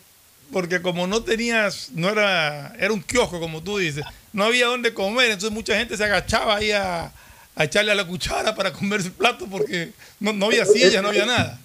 porque 0.52 0.80
como 0.80 1.06
no 1.06 1.22
tenías, 1.22 1.90
no 1.94 2.08
era, 2.08 2.74
era 2.78 2.92
un 2.92 3.02
kiosco, 3.02 3.40
como 3.40 3.62
tú 3.62 3.78
dices, 3.78 4.04
no 4.32 4.44
había 4.44 4.66
dónde 4.66 4.94
comer, 4.94 5.26
entonces 5.30 5.50
mucha 5.50 5.76
gente 5.76 5.96
se 5.96 6.04
agachaba 6.04 6.56
ahí 6.56 6.70
a, 6.70 7.12
a 7.56 7.64
echarle 7.64 7.92
a 7.92 7.94
la 7.96 8.06
cuchara 8.06 8.54
para 8.54 8.72
comerse 8.72 9.08
el 9.08 9.14
plato 9.14 9.46
porque 9.50 9.92
no, 10.20 10.32
no 10.32 10.46
había 10.46 10.64
silla, 10.64 11.02
no 11.02 11.08
había 11.08 11.26
nada. 11.26 11.58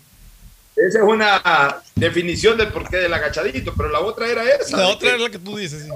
Esa 0.76 1.00
es 1.00 1.04
una 1.06 1.78
definición 1.96 2.56
del 2.58 2.68
porqué 2.72 2.98
del 2.98 3.14
agachadito, 3.14 3.74
pero 3.76 3.90
la 3.90 4.00
otra 4.00 4.28
era 4.28 4.44
esa. 4.48 4.78
La 4.78 4.88
otra 4.90 5.10
que 5.10 5.16
es 5.16 5.22
la 5.22 5.30
que 5.30 5.40
tú 5.40 5.58
dices, 5.58 5.84
sí. 5.84 5.90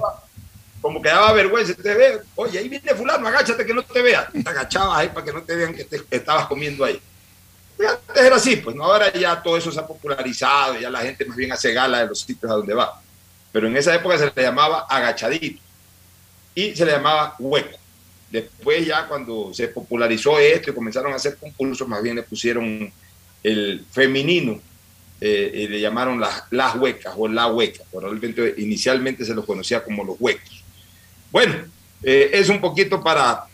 Como 0.80 1.00
que 1.00 1.08
daba 1.08 1.32
vergüenza, 1.32 1.74
te 1.74 1.94
ve, 1.94 2.20
oye, 2.34 2.58
ahí 2.58 2.68
viene 2.68 2.92
fulano, 2.94 3.28
agáchate 3.28 3.64
que 3.64 3.72
no 3.72 3.84
te 3.84 4.02
vea. 4.02 4.28
Te 4.32 4.48
agachabas 4.50 4.98
ahí 4.98 5.08
para 5.10 5.24
que 5.24 5.32
no 5.32 5.42
te 5.42 5.54
vean 5.54 5.72
que 5.72 5.84
te 5.84 6.02
estabas 6.10 6.46
comiendo 6.48 6.84
ahí. 6.84 7.00
Y 7.82 7.84
antes 7.84 8.24
era 8.24 8.36
así, 8.36 8.56
pues 8.56 8.76
no, 8.76 8.84
ahora 8.84 9.12
ya 9.12 9.42
todo 9.42 9.56
eso 9.56 9.72
se 9.72 9.80
ha 9.80 9.86
popularizado, 9.86 10.78
ya 10.78 10.88
la 10.88 11.00
gente 11.00 11.24
más 11.24 11.36
bien 11.36 11.50
hace 11.50 11.72
gala 11.72 12.00
de 12.00 12.06
los 12.06 12.20
sitios 12.20 12.50
a 12.50 12.54
donde 12.54 12.74
va. 12.74 13.02
Pero 13.50 13.66
en 13.66 13.76
esa 13.76 13.92
época 13.92 14.16
se 14.18 14.32
le 14.34 14.42
llamaba 14.42 14.86
agachadito 14.88 15.60
y 16.54 16.76
se 16.76 16.86
le 16.86 16.92
llamaba 16.92 17.34
hueco. 17.40 17.76
Después 18.30 18.86
ya 18.86 19.08
cuando 19.08 19.52
se 19.52 19.66
popularizó 19.68 20.38
esto 20.38 20.70
y 20.70 20.74
comenzaron 20.74 21.12
a 21.12 21.16
hacer 21.16 21.36
concursos, 21.36 21.88
más 21.88 22.00
bien 22.02 22.16
le 22.16 22.22
pusieron 22.22 22.92
el 23.42 23.84
femenino 23.90 24.60
eh, 25.20 25.50
y 25.52 25.66
le 25.66 25.80
llamaron 25.80 26.20
las, 26.20 26.44
las 26.50 26.76
huecas 26.76 27.14
o 27.16 27.26
la 27.26 27.48
hueca. 27.48 27.82
Probablemente 27.90 28.54
inicialmente 28.58 29.24
se 29.24 29.34
los 29.34 29.44
conocía 29.44 29.82
como 29.82 30.04
los 30.04 30.16
huecos. 30.20 30.62
Bueno, 31.32 31.64
eh, 32.02 32.30
es 32.32 32.48
un 32.48 32.60
poquito 32.60 33.02
para 33.02 33.44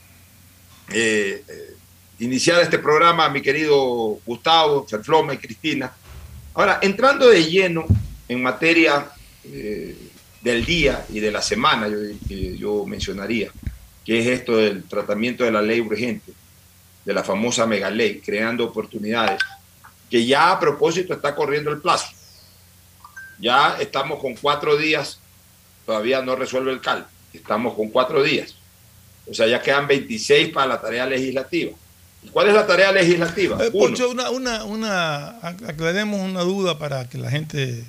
eh, 0.92 1.42
eh, 1.48 1.76
iniciar 2.18 2.60
este 2.60 2.78
programa, 2.78 3.28
mi 3.28 3.40
querido 3.40 4.18
Gustavo, 4.26 4.86
Ferfloma 4.86 5.34
y 5.34 5.38
Cristina. 5.38 5.92
Ahora, 6.54 6.78
entrando 6.82 7.28
de 7.28 7.44
lleno 7.44 7.86
en 8.28 8.42
materia 8.42 9.06
eh, 9.44 9.96
del 10.40 10.64
día 10.64 11.06
y 11.10 11.20
de 11.20 11.30
la 11.30 11.42
semana, 11.42 11.88
yo, 11.88 11.96
yo 12.28 12.86
mencionaría, 12.86 13.50
que 14.04 14.18
es 14.18 14.26
esto 14.26 14.56
del 14.56 14.84
tratamiento 14.84 15.44
de 15.44 15.52
la 15.52 15.62
ley 15.62 15.80
urgente, 15.80 16.32
de 17.04 17.14
la 17.14 17.22
famosa 17.22 17.66
megaley, 17.66 18.20
creando 18.20 18.64
oportunidades, 18.64 19.40
que 20.10 20.26
ya 20.26 20.50
a 20.52 20.60
propósito 20.60 21.14
está 21.14 21.34
corriendo 21.34 21.70
el 21.70 21.80
plazo. 21.80 22.08
Ya 23.38 23.76
estamos 23.78 24.20
con 24.20 24.34
cuatro 24.34 24.76
días, 24.76 25.20
todavía 25.86 26.22
no 26.22 26.34
resuelve 26.34 26.72
el 26.72 26.80
CAL, 26.80 27.06
estamos 27.32 27.74
con 27.74 27.90
cuatro 27.90 28.22
días. 28.22 28.56
O 29.30 29.34
sea, 29.34 29.46
ya 29.46 29.62
quedan 29.62 29.86
26 29.86 30.52
para 30.52 30.66
la 30.66 30.80
tarea 30.80 31.06
legislativa. 31.06 31.72
¿Y 32.22 32.28
cuál 32.30 32.48
es 32.48 32.54
la 32.54 32.66
tarea 32.66 32.92
legislativa? 32.92 33.62
Eh, 33.64 33.70
Poncho, 33.70 34.10
una, 34.10 34.30
una, 34.30 34.64
una, 34.64 35.28
aclaremos 35.40 36.20
una 36.20 36.40
duda 36.42 36.78
para 36.78 37.08
que 37.08 37.16
la 37.18 37.30
gente 37.30 37.84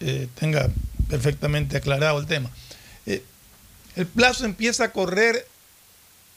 eh, 0.00 0.28
tenga 0.38 0.68
perfectamente 1.08 1.76
aclarado 1.76 2.18
el 2.18 2.26
tema. 2.26 2.50
Eh, 3.06 3.22
¿El 3.96 4.06
plazo 4.06 4.44
empieza 4.44 4.84
a 4.84 4.92
correr 4.92 5.46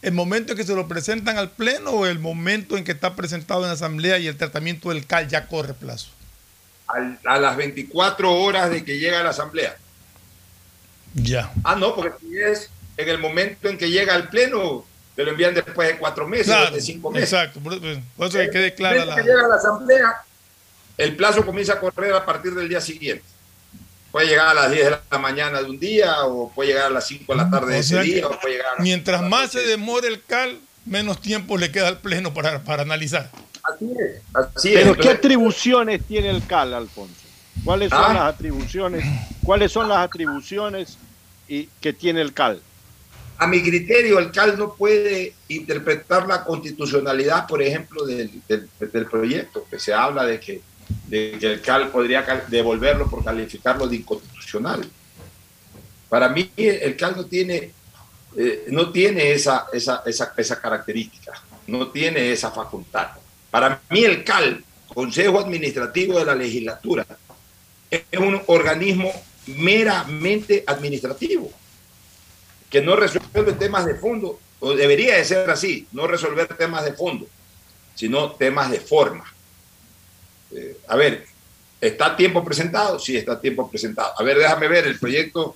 el 0.01 0.11
momento 0.11 0.51
en 0.51 0.57
que 0.57 0.63
se 0.63 0.75
lo 0.75 0.87
presentan 0.87 1.37
al 1.37 1.51
Pleno 1.51 1.91
o 1.91 2.05
el 2.05 2.19
momento 2.19 2.77
en 2.77 2.83
que 2.83 2.91
está 2.91 3.15
presentado 3.15 3.65
en 3.65 3.71
asamblea 3.71 4.19
y 4.19 4.27
el 4.27 4.37
tratamiento 4.37 4.89
del 4.89 5.05
CAL 5.05 5.27
ya 5.27 5.47
corre 5.47 5.73
plazo? 5.73 6.09
al- 6.87 7.17
a 7.25 7.39
las 7.39 7.55
24 7.57 8.31
horas 8.33 8.69
de 8.69 8.83
que 8.83 8.99
llega 8.99 9.21
a 9.21 9.23
la 9.23 9.29
asamblea. 9.31 9.75
Ya. 11.15 11.51
Ah, 11.63 11.75
no, 11.75 11.95
porque 11.95 12.13
si 12.19 12.37
es 12.37 12.69
en 12.97 13.09
el 13.09 13.17
momento 13.19 13.69
en 13.69 13.77
que 13.77 13.89
llega 13.89 14.13
al 14.13 14.29
pleno, 14.29 14.85
te 15.15 15.23
lo 15.23 15.32
envían 15.32 15.54
después 15.54 15.88
de 15.89 15.97
cuatro 15.97 16.28
meses, 16.28 16.47
Claro, 16.47 16.76
de 16.76 16.82
cinco 16.82 17.12
meses. 17.12 17.32
exacto. 17.32 17.60
Por, 17.60 17.73
eso 17.73 18.38
que 18.39 18.49
quede 18.49 18.73
clara 18.73 19.02
El 19.04 19.08
la. 19.10 19.15
que 19.15 19.21
llega 19.23 19.45
a 19.45 19.47
la 19.47 19.56
asamblea, 19.56 20.23
el 20.97 21.15
plazo 21.15 21.45
comienza 21.45 21.73
a 21.73 21.80
correr 21.80 22.13
a 22.13 22.26
partir 22.26 22.54
del 22.56 22.67
día 22.69 22.82
siguiente. 22.82 23.23
Puede 24.12 24.28
llegar 24.28 24.49
a 24.49 24.54
las 24.54 24.71
10 24.71 24.86
de 24.91 24.97
la 25.10 25.17
mañana 25.17 25.60
de 25.60 25.69
un 25.69 25.80
día, 25.80 26.23
o 26.26 26.52
puede 26.54 26.69
llegar 26.69 26.86
a 26.86 26.89
las 26.91 27.08
5 27.08 27.34
de 27.34 27.38
la 27.38 27.49
tarde 27.49 27.73
de 27.73 27.80
ese 27.80 27.99
día, 28.02 28.28
o 28.28 28.39
puede 28.39 28.54
llegar 28.56 28.67
a 28.67 28.76
las 28.76 28.80
Mientras 28.82 29.21
más 29.23 29.52
se 29.52 29.62
demore 29.65 30.08
el 30.08 30.23
CAL, 30.23 30.60
menos 30.86 31.19
tiempo 31.19 31.58
le 31.58 31.71
queda 31.71 31.88
al 31.88 31.97
Pleno 31.97 32.32
para, 32.34 32.63
para 32.63 32.84
analizar. 32.84 33.32
Así 33.63 33.89
es. 33.99 34.21
Así 34.56 34.73
es. 34.76 34.82
Pero 34.82 34.95
¿qué 34.95 35.10
atribuciones 35.10 36.04
tiene 36.06 36.30
el 36.30 36.45
CAL, 36.45 36.73
Alfonso? 36.76 37.15
¿Cuáles 37.63 37.89
son 37.89 38.04
Ah. 38.04 38.13
las 38.13 38.23
atribuciones? 38.36 39.04
¿Cuáles 39.43 39.71
son 39.71 39.89
las 39.89 39.97
atribuciones 39.99 40.97
y 41.47 41.67
que 41.82 41.91
tiene 41.93 42.21
el 42.21 42.34
CAL? 42.34 42.62
A 43.37 43.47
mi 43.47 43.61
criterio, 43.61 44.19
el 44.19 44.31
CAL 44.31 44.57
no 44.57 44.73
puede 44.75 45.33
interpretar 45.47 46.27
la 46.27 46.43
constitucionalidad, 46.43 47.47
por 47.47 47.61
ejemplo, 47.61 48.05
del, 48.05 48.29
del- 48.47 49.05
proyecto, 49.05 49.65
que 49.69 49.79
se 49.79 49.93
habla 49.93 50.23
de 50.25 50.39
que, 50.39 50.61
de 51.07 51.37
que 51.39 51.53
el 51.53 51.61
CAL 51.61 51.89
podría 51.89 52.21
devolverlo 52.47 53.09
por 53.09 53.23
calificarlo 53.23 53.87
de 53.87 53.97
inconstitucional. 53.97 54.87
Para 56.09 56.29
mí, 56.29 56.51
el 56.55 56.95
CAL 56.95 57.15
no 57.17 57.25
tiene, 57.25 57.71
eh, 58.37 58.65
no 58.69 58.91
tiene 58.91 59.31
esa, 59.31 59.65
esa, 59.73 60.03
esa, 60.05 60.33
esa 60.37 60.61
característica, 60.61 61.33
no 61.67 61.87
tiene 61.89 62.31
esa 62.31 62.51
facultad. 62.51 63.07
Para 63.49 63.81
mí, 63.89 64.03
el 64.03 64.23
CAL, 64.23 64.63
Consejo 64.87 65.39
Administrativo 65.39 66.19
de 66.19 66.25
la 66.25 66.35
Legislatura, 66.35 67.05
es 67.89 68.19
un 68.19 68.41
organismo 68.47 69.11
meramente 69.47 70.63
administrativo 70.67 71.51
que 72.73 72.81
no 72.81 72.95
resuelve 72.95 73.53
temas 73.53 73.86
de 73.86 73.93
fondo, 73.93 74.39
o 74.59 74.73
debería 74.73 75.17
de 75.17 75.25
ser 75.25 75.47
así, 75.47 75.88
no 75.91 76.07
resolver 76.07 76.47
temas 76.55 76.83
de 76.83 76.93
fondo, 76.93 77.27
sino 77.93 78.31
temas 78.31 78.71
de 78.71 78.79
forma. 78.79 79.31
Eh, 80.51 80.79
a 80.88 80.95
ver, 80.95 81.23
¿está 81.79 82.15
tiempo 82.15 82.43
presentado? 82.43 82.97
Sí, 82.97 83.15
está 83.15 83.39
tiempo 83.39 83.69
presentado. 83.69 84.13
A 84.17 84.23
ver, 84.23 84.39
déjame 84.39 84.67
ver, 84.67 84.88
el 84.88 84.97
proyecto 84.97 85.55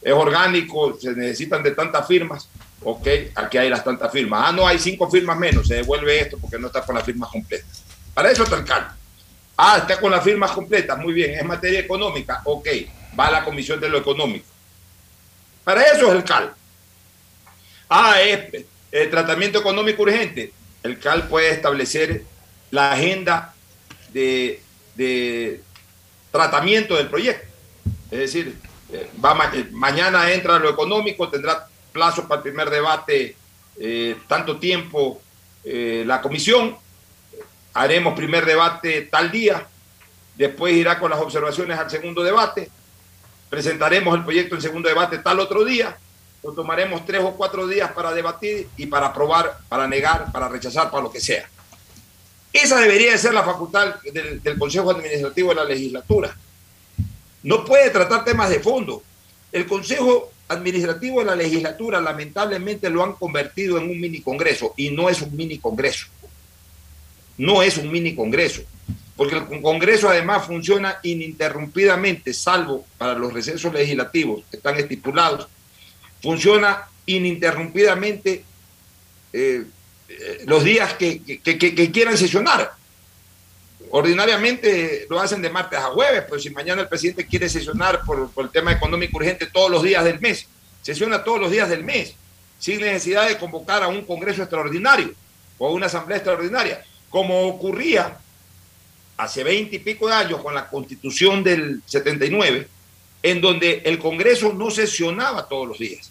es 0.00 0.14
orgánico, 0.14 0.98
se 0.98 1.12
necesitan 1.12 1.62
de 1.62 1.72
tantas 1.72 2.08
firmas. 2.08 2.48
Ok, 2.82 3.08
aquí 3.34 3.58
hay 3.58 3.68
las 3.68 3.84
tantas 3.84 4.10
firmas. 4.10 4.44
Ah, 4.46 4.52
no, 4.52 4.66
hay 4.66 4.78
cinco 4.78 5.10
firmas 5.10 5.36
menos, 5.38 5.68
se 5.68 5.74
devuelve 5.74 6.18
esto 6.18 6.38
porque 6.38 6.58
no 6.58 6.68
está 6.68 6.80
con 6.80 6.94
las 6.94 7.04
firmas 7.04 7.28
completas. 7.28 7.82
Para 8.14 8.30
eso 8.30 8.44
está 8.44 8.56
el 8.56 8.64
CAL. 8.64 8.88
Ah, 9.58 9.76
está 9.82 10.00
con 10.00 10.10
las 10.10 10.24
firmas 10.24 10.52
completas, 10.52 10.98
muy 10.98 11.12
bien, 11.12 11.34
es 11.34 11.44
materia 11.44 11.80
económica, 11.80 12.40
ok, 12.42 12.66
va 13.20 13.26
a 13.26 13.32
la 13.32 13.44
Comisión 13.44 13.78
de 13.78 13.90
lo 13.90 13.98
Económico. 13.98 14.53
Para 15.64 15.82
eso 15.82 16.08
es 16.08 16.14
el 16.14 16.24
CAL. 16.24 16.52
Ah, 17.88 18.20
es 18.20 18.64
eh, 18.92 19.06
tratamiento 19.06 19.58
económico 19.58 20.02
urgente. 20.02 20.52
El 20.82 20.98
CAL 20.98 21.26
puede 21.26 21.50
establecer 21.50 22.22
la 22.70 22.92
agenda 22.92 23.54
de, 24.12 24.60
de 24.94 25.62
tratamiento 26.30 26.96
del 26.96 27.08
proyecto. 27.08 27.48
Es 28.10 28.18
decir, 28.18 28.56
eh, 28.92 29.10
va 29.24 29.50
eh, 29.54 29.68
mañana 29.72 30.30
entra 30.32 30.58
lo 30.58 30.68
económico, 30.68 31.30
tendrá 31.30 31.66
plazo 31.92 32.28
para 32.28 32.38
el 32.38 32.42
primer 32.42 32.70
debate, 32.70 33.36
tanto 34.28 34.58
tiempo 34.58 35.20
la 35.64 36.20
comisión, 36.20 36.76
haremos 37.72 38.14
primer 38.14 38.44
debate 38.44 39.02
tal 39.02 39.32
día, 39.32 39.66
después 40.36 40.74
irá 40.74 40.98
con 40.98 41.10
las 41.10 41.20
observaciones 41.20 41.78
al 41.78 41.90
segundo 41.90 42.22
debate, 42.22 42.70
presentaremos 43.48 44.14
el 44.16 44.24
proyecto 44.24 44.54
en 44.54 44.62
segundo 44.62 44.88
debate 44.88 45.18
tal 45.18 45.40
otro 45.40 45.64
día, 45.64 45.96
o 46.42 46.52
tomaremos 46.52 47.06
tres 47.06 47.22
o 47.22 47.32
cuatro 47.32 47.66
días 47.66 47.90
para 47.92 48.12
debatir 48.12 48.68
y 48.76 48.86
para 48.86 49.06
aprobar, 49.06 49.58
para 49.68 49.88
negar, 49.88 50.30
para 50.30 50.48
rechazar, 50.48 50.90
para 50.90 51.02
lo 51.02 51.10
que 51.10 51.20
sea. 51.20 51.48
Esa 52.52 52.78
debería 52.78 53.12
de 53.12 53.18
ser 53.18 53.34
la 53.34 53.42
facultad 53.42 53.96
del, 54.02 54.42
del 54.42 54.58
Consejo 54.58 54.90
Administrativo 54.90 55.48
de 55.50 55.54
la 55.56 55.64
Legislatura. 55.64 56.36
No 57.42 57.64
puede 57.64 57.90
tratar 57.90 58.24
temas 58.24 58.50
de 58.50 58.60
fondo. 58.60 59.02
El 59.50 59.66
Consejo 59.66 60.32
Administrativo 60.48 61.20
de 61.20 61.26
la 61.26 61.34
Legislatura 61.34 62.00
lamentablemente 62.00 62.90
lo 62.90 63.02
han 63.02 63.14
convertido 63.14 63.78
en 63.78 63.84
un 63.84 64.00
mini 64.00 64.20
congreso 64.20 64.74
y 64.76 64.90
no 64.90 65.08
es 65.08 65.22
un 65.22 65.34
mini 65.34 65.58
congreso. 65.58 66.06
No 67.38 67.62
es 67.62 67.78
un 67.78 67.90
mini 67.90 68.14
congreso, 68.14 68.62
porque 69.16 69.36
el 69.36 69.62
Congreso 69.62 70.08
además 70.08 70.46
funciona 70.46 70.98
ininterrumpidamente, 71.02 72.32
salvo 72.34 72.84
para 72.98 73.14
los 73.14 73.32
recesos 73.32 73.72
legislativos 73.72 74.42
que 74.50 74.56
están 74.56 74.76
estipulados, 74.76 75.46
funciona 76.22 76.84
ininterrumpidamente 77.06 78.44
eh, 79.32 79.64
eh, 80.08 80.42
los 80.46 80.64
días 80.64 80.94
que, 80.94 81.22
que- 81.22 81.90
quieran 81.92 82.16
sesionar. 82.18 82.72
Ordinariamente 83.90 85.06
lo 85.08 85.20
hacen 85.20 85.42
de 85.42 85.50
martes 85.50 85.78
a 85.78 85.84
jueves, 85.90 86.24
pues 86.28 86.42
si 86.42 86.50
mañana 86.50 86.82
el 86.82 86.88
presidente 86.88 87.26
quiere 87.26 87.48
sesionar 87.48 88.00
por, 88.04 88.30
por 88.30 88.46
el 88.46 88.50
tema 88.50 88.72
económico 88.72 89.18
urgente 89.18 89.46
todos 89.46 89.70
los 89.70 89.82
días 89.82 90.02
del 90.04 90.18
mes, 90.20 90.46
sesiona 90.82 91.22
todos 91.22 91.40
los 91.40 91.50
días 91.50 91.68
del 91.68 91.84
mes, 91.84 92.14
sin 92.58 92.80
necesidad 92.80 93.28
de 93.28 93.38
convocar 93.38 93.82
a 93.82 93.88
un 93.88 94.04
Congreso 94.04 94.42
extraordinario 94.42 95.12
o 95.58 95.68
a 95.68 95.70
una 95.70 95.86
Asamblea 95.86 96.16
extraordinaria, 96.18 96.82
como 97.10 97.42
ocurría 97.46 98.16
hace 99.16 99.44
veinte 99.44 99.76
y 99.76 99.78
pico 99.78 100.08
de 100.08 100.14
años 100.14 100.42
con 100.42 100.54
la 100.54 100.68
Constitución 100.68 101.42
del 101.44 101.82
79, 101.86 102.68
en 103.22 103.40
donde 103.40 103.82
el 103.84 103.98
Congreso 103.98 104.52
no 104.52 104.70
sesionaba 104.70 105.48
todos 105.48 105.68
los 105.68 105.78
días. 105.78 106.10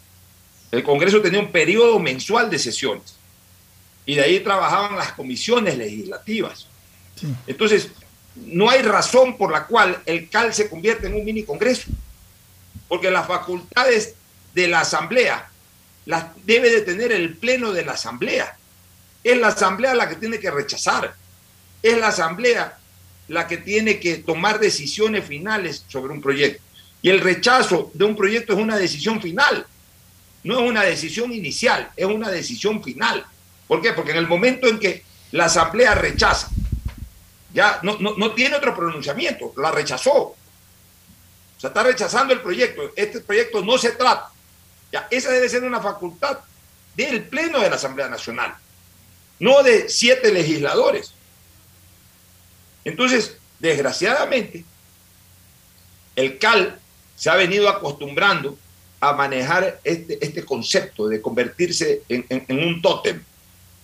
El 0.71 0.83
Congreso 0.83 1.21
tenía 1.21 1.39
un 1.39 1.51
periodo 1.51 1.99
mensual 1.99 2.49
de 2.49 2.57
sesiones 2.57 3.15
y 4.05 4.15
de 4.15 4.21
ahí 4.21 4.39
trabajaban 4.39 4.97
las 4.97 5.13
comisiones 5.13 5.77
legislativas. 5.77 6.67
Entonces, 7.45 7.91
no 8.35 8.69
hay 8.69 8.81
razón 8.81 9.37
por 9.37 9.51
la 9.51 9.67
cual 9.67 10.01
el 10.05 10.29
CAL 10.29 10.53
se 10.53 10.69
convierte 10.69 11.07
en 11.07 11.13
un 11.13 11.23
mini 11.23 11.43
Congreso, 11.43 11.91
porque 12.87 13.11
las 13.11 13.27
facultades 13.27 14.15
de 14.53 14.67
la 14.67 14.81
Asamblea 14.81 15.49
las 16.05 16.25
debe 16.45 16.69
de 16.69 16.81
tener 16.81 17.11
el 17.11 17.37
Pleno 17.37 17.71
de 17.71 17.85
la 17.85 17.93
Asamblea. 17.93 18.57
Es 19.23 19.37
la 19.37 19.49
Asamblea 19.49 19.93
la 19.93 20.09
que 20.09 20.15
tiene 20.15 20.39
que 20.39 20.51
rechazar, 20.51 21.15
es 21.81 21.97
la 21.97 22.07
Asamblea 22.07 22.77
la 23.27 23.47
que 23.47 23.57
tiene 23.57 23.99
que 23.99 24.17
tomar 24.17 24.59
decisiones 24.59 25.25
finales 25.25 25.85
sobre 25.87 26.13
un 26.13 26.21
proyecto. 26.21 26.61
Y 27.01 27.09
el 27.09 27.19
rechazo 27.19 27.91
de 27.93 28.05
un 28.05 28.15
proyecto 28.15 28.53
es 28.53 28.59
una 28.59 28.77
decisión 28.77 29.21
final, 29.21 29.65
no 30.43 30.59
es 30.59 30.69
una 30.69 30.83
decisión 30.83 31.31
inicial, 31.31 31.91
es 31.95 32.05
una 32.05 32.29
decisión 32.29 32.83
final. 32.83 33.25
¿Por 33.67 33.81
qué? 33.81 33.93
Porque 33.93 34.11
en 34.11 34.17
el 34.17 34.27
momento 34.27 34.67
en 34.67 34.79
que 34.79 35.03
la 35.31 35.45
Asamblea 35.45 35.95
rechaza, 35.95 36.49
ya 37.53 37.79
no, 37.83 37.97
no, 37.97 38.31
tiene 38.33 38.55
otro 38.55 38.75
pronunciamiento, 38.75 39.53
la 39.57 39.71
rechazó. 39.71 40.11
O 40.15 40.35
sea, 41.57 41.69
está 41.69 41.83
rechazando 41.83 42.33
el 42.33 42.41
proyecto. 42.41 42.91
Este 42.95 43.21
proyecto 43.21 43.63
no 43.63 43.77
se 43.77 43.91
trata. 43.91 44.31
Ya, 44.91 45.07
esa 45.09 45.31
debe 45.31 45.49
ser 45.49 45.63
una 45.63 45.81
facultad 45.81 46.39
del 46.95 47.23
Pleno 47.23 47.59
de 47.59 47.69
la 47.69 47.75
Asamblea 47.75 48.07
Nacional, 48.09 48.55
no 49.39 49.63
de 49.63 49.89
siete 49.89 50.31
legisladores. 50.31 51.13
Entonces, 52.85 53.37
desgraciadamente, 53.59 54.65
el 56.15 56.37
CAL 56.37 56.79
se 57.15 57.29
ha 57.29 57.35
venido 57.35 57.69
acostumbrando 57.69 58.57
a 58.99 59.13
manejar 59.13 59.79
este, 59.83 60.17
este 60.21 60.45
concepto 60.45 61.07
de 61.07 61.21
convertirse 61.21 62.03
en, 62.07 62.25
un 62.49 62.81
tótem, 62.81 63.21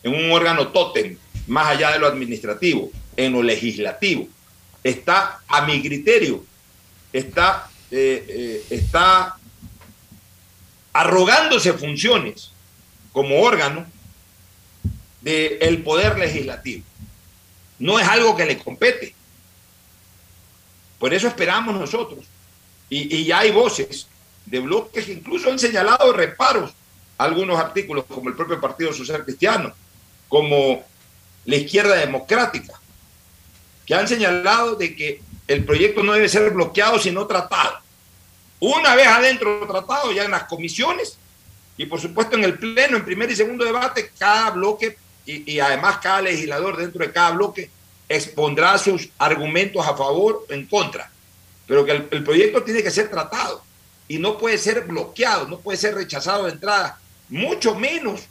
en 0.04 0.14
un 0.14 0.32
órgano 0.32 0.70
tótem, 0.70 1.18
más 1.48 1.68
allá 1.68 1.92
de 1.92 2.00
lo 2.00 2.08
administrativo, 2.08 2.90
en 3.18 3.34
lo 3.34 3.44
legislativo. 3.44 4.28
Está, 4.84 5.42
a 5.48 5.66
mi 5.66 5.82
criterio, 5.82 6.46
está, 7.12 7.70
eh, 7.92 8.26
eh, 8.30 8.66
está 8.70 9.38
arrogándose 10.94 11.74
funciones 11.74 12.52
como 13.12 13.42
órgano 13.42 13.86
del 15.22 15.84
poder 15.84 16.18
legislativo. 16.18 16.84
No 17.80 17.98
es 17.98 18.08
algo 18.08 18.36
que 18.36 18.46
le 18.46 18.58
compete. 18.60 19.16
Por 21.00 21.14
eso 21.14 21.28
esperamos 21.28 21.76
nosotros. 21.76 22.26
Y, 22.90 23.24
ya 23.24 23.40
hay 23.40 23.52
voces 23.52 24.08
de 24.46 24.60
bloques 24.60 25.06
que 25.06 25.14
incluso 25.14 25.50
han 25.50 25.60
señalado 25.60 26.12
reparos 26.12 26.72
a 27.18 27.24
algunos 27.24 27.60
artículos, 27.60 28.06
como 28.06 28.30
el 28.30 28.36
propio 28.36 28.60
Partido 28.60 28.92
Social 28.92 29.24
Cristiano, 29.24 29.74
como 30.28 30.84
la 31.46 31.56
izquierda 31.56 31.96
democrática, 31.96 32.74
que 33.86 33.96
han 33.96 34.08
señalado 34.08 34.76
de 34.76 34.96
que 34.96 35.22
el 35.48 35.66
proyecto 35.66 36.04
no 36.04 36.14
debe 36.14 36.28
ser 36.30 36.50
bloqueado, 36.52 37.00
sino 37.00 37.28
tratado. 37.28 37.80
Una 38.60 38.96
vez 38.96 39.08
adentro 39.08 39.66
tratado, 39.68 40.12
ya 40.12 40.26
en 40.26 40.32
las 40.32 40.44
comisiones, 40.44 41.18
y 41.78 41.86
por 41.86 42.02
supuesto 42.02 42.36
en 42.36 42.44
el 42.44 42.58
Pleno, 42.58 42.98
en 42.98 43.06
primer 43.06 43.32
y 43.32 43.36
segundo 43.36 43.64
debate, 43.64 44.12
cada 44.18 44.50
bloque 44.52 44.98
y, 45.30 45.60
además 45.60 45.98
cada 46.02 46.22
legislador 46.22 46.78
dentro 46.78 47.06
de 47.06 47.12
cada 47.12 47.32
bloque 47.32 47.70
expondrá 48.08 48.78
sus 48.78 49.10
argumentos 49.20 49.86
a 49.86 49.96
favor 49.96 50.46
o 50.50 50.54
en 50.54 50.66
contra. 50.66 51.12
Pero 51.68 51.86
que 51.86 51.92
el, 51.92 52.24
proyecto 52.24 52.64
tiene 52.64 52.82
que 52.82 52.90
ser 52.90 53.10
tratado 53.10 53.64
y 54.08 54.18
no 54.18 54.38
puede 54.40 54.58
ser 54.58 54.82
bloqueado, 54.86 55.48
no 55.48 55.60
puede 55.60 55.78
ser 55.78 55.94
rechazado 55.94 56.46
de 56.46 56.54
entrada, 56.54 57.00
mucho 57.30 57.76
menos 57.76 58.22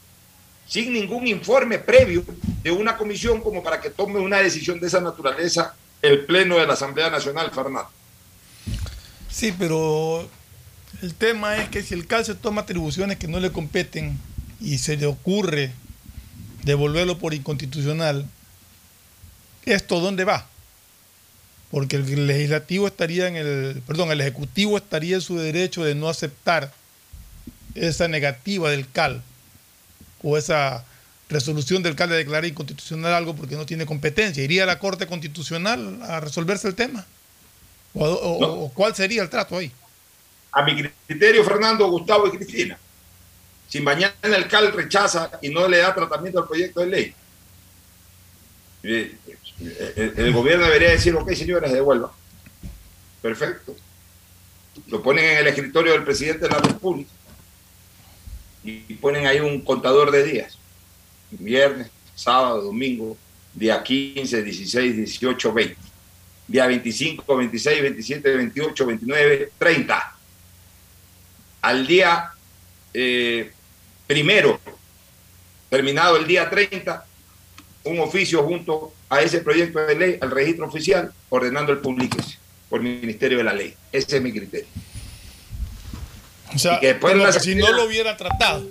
sin 0.66 0.92
ningún 0.92 1.26
informe 1.28 1.78
previo 1.78 2.24
de 2.62 2.70
una 2.72 2.96
comisión 2.96 3.40
como 3.40 3.62
para 3.62 3.80
que 3.80 3.90
tome 3.90 4.18
una 4.18 4.38
decisión 4.38 4.80
de 4.80 4.88
esa 4.88 5.00
naturaleza 5.00 5.74
el 6.02 6.26
Pleno 6.26 6.58
de 6.58 6.66
la 6.66 6.74
Asamblea 6.74 7.11
Nacional, 7.11 7.50
Fernando. 7.52 7.90
Sí, 9.30 9.54
pero 9.56 10.28
el 11.00 11.14
tema 11.14 11.58
es 11.58 11.68
que 11.68 11.82
si 11.82 11.94
el 11.94 12.06
CAL 12.06 12.24
toma 12.40 12.62
atribuciones 12.62 13.18
que 13.18 13.28
no 13.28 13.40
le 13.40 13.52
competen 13.52 14.18
y 14.61 14.78
se 14.78 14.96
le 14.96 15.06
ocurre 15.06 15.72
devolverlo 16.68 17.18
por 17.18 17.33
inconstitucional, 17.35 18.26
¿esto 19.64 20.00
dónde 20.00 20.24
va? 20.24 20.46
Porque 21.70 21.96
el 21.96 22.26
legislativo 22.26 22.87
estaría 22.87 23.26
en 23.26 23.37
el, 23.37 23.83
perdón, 23.87 24.11
el 24.11 24.20
ejecutivo 24.20 24.76
estaría 24.76 25.16
en 25.16 25.20
su 25.22 25.38
derecho 25.38 25.83
de 25.85 25.94
no 25.94 26.09
aceptar 26.09 26.72
esa 27.74 28.07
negativa 28.09 28.70
del 28.70 28.90
CAL 28.90 29.22
o 30.22 30.37
esa 30.38 30.85
resolución 31.28 31.83
del 31.83 31.94
CAL 31.96 32.09
de 32.11 32.16
declarar 32.16 32.44
inconstitucional 32.46 33.12
algo 33.14 33.35
porque 33.35 33.57
no 33.57 33.66
tiene 33.66 33.85
competencia. 33.87 34.42
¿Iría 34.42 34.62
a 34.62 34.66
la 34.66 34.78
Corte 34.78 35.07
Constitucional 35.07 36.00
a 36.02 36.20
resolverse 36.20 36.68
el 36.68 36.74
tema? 36.74 37.04
¿O, 37.94 38.04
o- 38.07 38.40
No. 38.40 38.46
o 38.64 38.72
cuál 38.72 38.94
sería 38.94 39.22
el 39.22 39.28
trato 39.31 39.57
ahí? 39.57 39.70
A 40.52 40.62
mi 40.62 40.74
criterio, 41.07 41.44
Fernando, 41.44 41.88
Gustavo 41.90 42.26
y 42.28 42.31
Cristina, 42.37 42.78
si 43.68 43.81
mañana 43.81 44.14
el 44.22 44.48
CAL 44.48 44.72
rechaza 44.72 45.31
y 45.42 45.50
no 45.50 45.68
le 45.68 45.78
da 45.78 45.94
tratamiento 45.94 46.40
al 46.40 46.48
proyecto 46.48 46.81
de 46.81 46.87
ley, 46.87 47.14
eh, 48.83 49.16
eh, 49.61 50.12
el, 50.16 50.26
el 50.26 50.33
gobierno 50.33 50.64
debería 50.64 50.90
decir, 50.90 51.14
ok, 51.14 51.31
señores, 51.33 51.72
devuelva. 51.72 52.12
Perfecto. 53.20 53.76
Lo 54.87 55.02
ponen 55.02 55.24
en 55.24 55.37
el 55.38 55.46
escritorio 55.48 55.92
del 55.92 56.04
presidente 56.04 56.44
de 56.44 56.50
la 56.50 56.59
República 56.59 57.11
y 58.64 58.94
ponen 58.94 59.26
ahí 59.26 59.40
un 59.40 59.61
contador 59.61 60.11
de 60.11 60.24
días. 60.24 60.59
Viernes, 61.31 61.90
sábado, 62.14 62.62
domingo, 62.62 63.16
día 63.54 63.83
15, 63.83 64.42
16, 64.42 64.96
18, 64.96 65.52
20. 65.52 65.76
Día 66.46 66.66
25, 66.66 67.37
26, 67.37 67.83
27, 67.83 68.37
28, 68.37 68.87
29, 68.87 69.52
30. 69.59 70.16
Al 71.61 71.87
día 71.87 72.31
eh, 72.94 73.52
primero, 74.09 74.59
terminado 75.68 76.16
el 76.16 76.27
día 76.27 76.51
30, 76.51 77.07
un 77.85 78.01
oficio 78.01 78.42
junto 78.42 78.92
a 79.09 79.21
ese 79.21 79.40
proyecto 79.40 79.79
de 79.79 79.94
ley 79.94 80.18
al 80.21 80.31
registro 80.33 80.66
oficial 80.66 81.12
ordenando 81.29 81.73
el 81.73 81.79
publiquese 81.79 82.38
por 82.68 82.81
el 82.81 83.01
Ministerio 83.01 83.38
de 83.38 83.44
la 83.44 83.53
Ley. 83.53 83.75
Ese 83.92 84.16
es 84.16 84.23
mi 84.23 84.33
criterio. 84.33 84.66
O 86.55 86.59
sea, 86.59 86.81
que 86.81 86.88
después 86.88 87.14
como 87.14 87.31
que 87.31 87.40
si 87.40 87.55
no 87.55 87.71
lo 87.73 87.85
hubieran 87.85 88.16
tratado. 88.16 88.66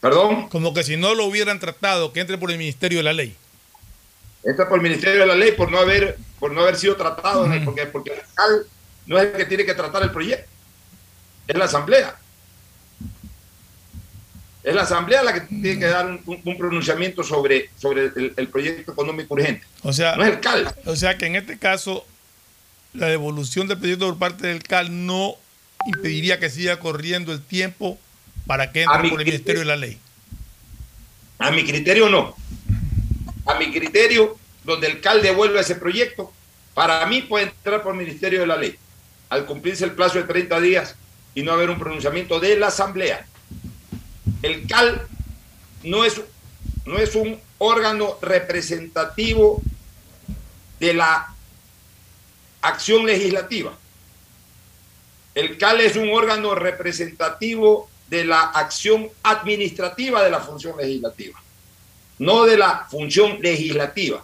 ¿Perdón? 0.00 0.48
Como 0.48 0.74
que 0.74 0.82
si 0.82 0.96
no 0.96 1.14
lo 1.14 1.24
hubieran 1.26 1.60
tratado, 1.60 2.12
que 2.12 2.20
entre 2.20 2.36
por 2.38 2.50
el 2.50 2.58
Ministerio 2.58 2.98
de 2.98 3.04
la 3.04 3.12
Ley. 3.12 3.36
Entra 4.44 4.68
por 4.68 4.78
el 4.78 4.82
Ministerio 4.82 5.20
de 5.20 5.26
la 5.26 5.36
Ley 5.36 5.52
por 5.52 5.70
no 5.70 5.78
haber, 5.78 6.18
por 6.40 6.50
no 6.50 6.62
haber 6.62 6.76
sido 6.76 6.96
tratado, 6.96 7.48
porque, 7.64 7.86
porque 7.86 8.10
el 8.10 8.20
fiscal 8.20 8.66
no 9.06 9.18
es 9.18 9.24
el 9.26 9.32
que 9.32 9.44
tiene 9.44 9.64
que 9.64 9.74
tratar 9.74 10.02
el 10.02 10.10
proyecto, 10.10 10.50
es 11.46 11.56
la 11.56 11.66
Asamblea. 11.66 12.16
Es 14.64 14.74
la 14.74 14.82
Asamblea 14.82 15.22
la 15.24 15.34
que 15.34 15.40
tiene 15.40 15.78
que 15.80 15.86
dar 15.86 16.06
un, 16.06 16.20
un 16.44 16.56
pronunciamiento 16.58 17.24
sobre, 17.24 17.70
sobre 17.76 18.06
el, 18.06 18.32
el 18.36 18.48
proyecto 18.48 18.92
económico 18.92 19.34
urgente. 19.34 19.66
O 19.82 19.92
sea, 19.92 20.14
No 20.16 20.22
es 20.24 20.30
el 20.30 20.40
CAL. 20.40 20.72
o 20.86 20.94
sea 20.94 21.18
que 21.18 21.26
en 21.26 21.34
este 21.36 21.58
caso, 21.58 22.06
la 22.94 23.06
devolución 23.08 23.66
del 23.66 23.78
proyecto 23.78 24.06
por 24.08 24.18
parte 24.18 24.46
del 24.46 24.62
CAL 24.62 25.04
no 25.06 25.34
impediría 25.86 26.38
que 26.38 26.48
siga 26.48 26.78
corriendo 26.78 27.32
el 27.32 27.42
tiempo 27.42 27.98
para 28.46 28.70
que 28.70 28.82
entre 28.82 29.10
por 29.10 29.20
el 29.20 29.26
criterio- 29.26 29.32
Ministerio 29.32 29.60
de 29.60 29.66
la 29.66 29.76
Ley. 29.76 29.98
A 31.40 31.50
mi 31.50 31.64
criterio 31.64 32.08
no. 32.08 32.36
A 33.46 33.54
mi 33.58 33.72
criterio, 33.72 34.38
donde 34.62 34.86
el 34.86 35.00
CAL 35.00 35.22
devuelve 35.22 35.58
ese 35.60 35.74
proyecto, 35.74 36.32
para 36.74 37.04
mí 37.06 37.22
puede 37.22 37.46
entrar 37.46 37.82
por 37.82 37.94
el 37.94 37.98
Ministerio 38.00 38.40
de 38.40 38.46
la 38.46 38.56
Ley, 38.56 38.76
al 39.28 39.44
cumplirse 39.44 39.84
el 39.84 39.90
plazo 39.92 40.18
de 40.18 40.24
30 40.24 40.60
días 40.60 40.94
y 41.34 41.42
no 41.42 41.50
haber 41.52 41.68
un 41.70 41.80
pronunciamiento 41.80 42.38
de 42.38 42.56
la 42.56 42.68
Asamblea. 42.68 43.26
El 44.42 44.66
CAL 44.66 45.06
no 45.84 46.04
es, 46.04 46.20
no 46.86 46.98
es 46.98 47.14
un 47.14 47.40
órgano 47.58 48.18
representativo 48.20 49.62
de 50.80 50.94
la 50.94 51.34
acción 52.60 53.06
legislativa. 53.06 53.76
El 55.34 55.56
CAL 55.58 55.80
es 55.80 55.96
un 55.96 56.10
órgano 56.12 56.54
representativo 56.54 57.88
de 58.08 58.24
la 58.24 58.42
acción 58.42 59.08
administrativa 59.22 60.22
de 60.22 60.30
la 60.30 60.40
función 60.40 60.76
legislativa, 60.76 61.40
no 62.18 62.44
de 62.44 62.58
la 62.58 62.86
función 62.90 63.38
legislativa. 63.40 64.22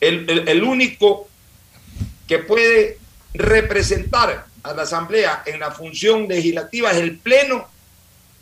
El, 0.00 0.48
el- 0.48 0.62
único 0.64 1.28
que 2.26 2.40
puede 2.40 2.98
representar 3.32 4.46
a 4.62 4.72
la 4.72 4.82
Asamblea 4.82 5.42
en 5.46 5.60
la 5.60 5.70
función 5.70 6.26
legislativa 6.26 6.90
es 6.90 6.96
el 6.98 7.18
Pleno 7.18 7.68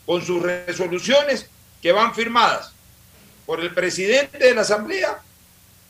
con 0.05 0.25
sus 0.25 0.41
resoluciones 0.41 1.47
que 1.81 1.91
van 1.91 2.13
firmadas 2.13 2.71
por 3.45 3.59
el 3.59 3.73
presidente 3.73 4.37
de 4.37 4.53
la 4.55 4.61
Asamblea 4.61 5.21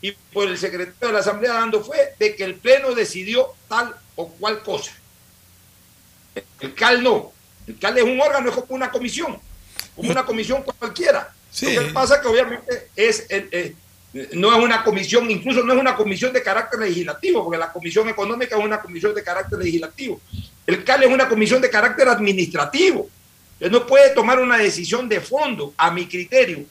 y 0.00 0.12
por 0.12 0.48
el 0.48 0.58
secretario 0.58 1.08
de 1.08 1.12
la 1.12 1.18
Asamblea 1.20 1.54
dando 1.54 1.82
fe 1.84 2.14
de 2.18 2.34
que 2.36 2.44
el 2.44 2.56
Pleno 2.56 2.94
decidió 2.94 3.48
tal 3.68 3.94
o 4.16 4.28
cual 4.28 4.62
cosa. 4.62 4.92
El 6.60 6.74
CAL 6.74 7.02
no. 7.02 7.32
El 7.66 7.78
CAL 7.78 7.98
es 7.98 8.04
un 8.04 8.20
órgano, 8.20 8.48
es 8.50 8.54
como 8.56 8.74
una 8.74 8.90
comisión, 8.90 9.38
como 9.96 10.10
una 10.10 10.24
comisión 10.26 10.62
cualquiera. 10.62 11.32
Sí. 11.50 11.74
Lo 11.74 11.82
que 11.86 11.92
pasa 11.92 12.16
es 12.16 12.20
que 12.20 12.28
obviamente 12.28 12.88
es, 12.96 13.26
el- 13.28 13.48
eh, 13.52 13.74
no 14.32 14.52
es 14.56 14.62
una 14.62 14.84
comisión, 14.84 15.30
incluso 15.30 15.62
no 15.64 15.72
es 15.72 15.78
una 15.80 15.96
comisión 15.96 16.32
de 16.32 16.42
carácter 16.42 16.80
legislativo, 16.80 17.42
porque 17.44 17.58
la 17.58 17.72
comisión 17.72 18.08
económica 18.08 18.56
es 18.56 18.64
una 18.64 18.80
comisión 18.80 19.14
de 19.14 19.22
carácter 19.22 19.58
legislativo. 19.58 20.20
El 20.66 20.84
CAL 20.84 21.04
es 21.04 21.10
una 21.10 21.28
comisión 21.28 21.60
de 21.62 21.70
carácter 21.70 22.08
administrativo. 22.08 23.08
Él 23.64 23.72
no 23.72 23.86
puede 23.86 24.10
tomar 24.10 24.40
una 24.40 24.58
decisión 24.58 25.08
de 25.08 25.22
fondo, 25.22 25.72
a 25.78 25.90
mi 25.90 26.06
criterio. 26.06 26.66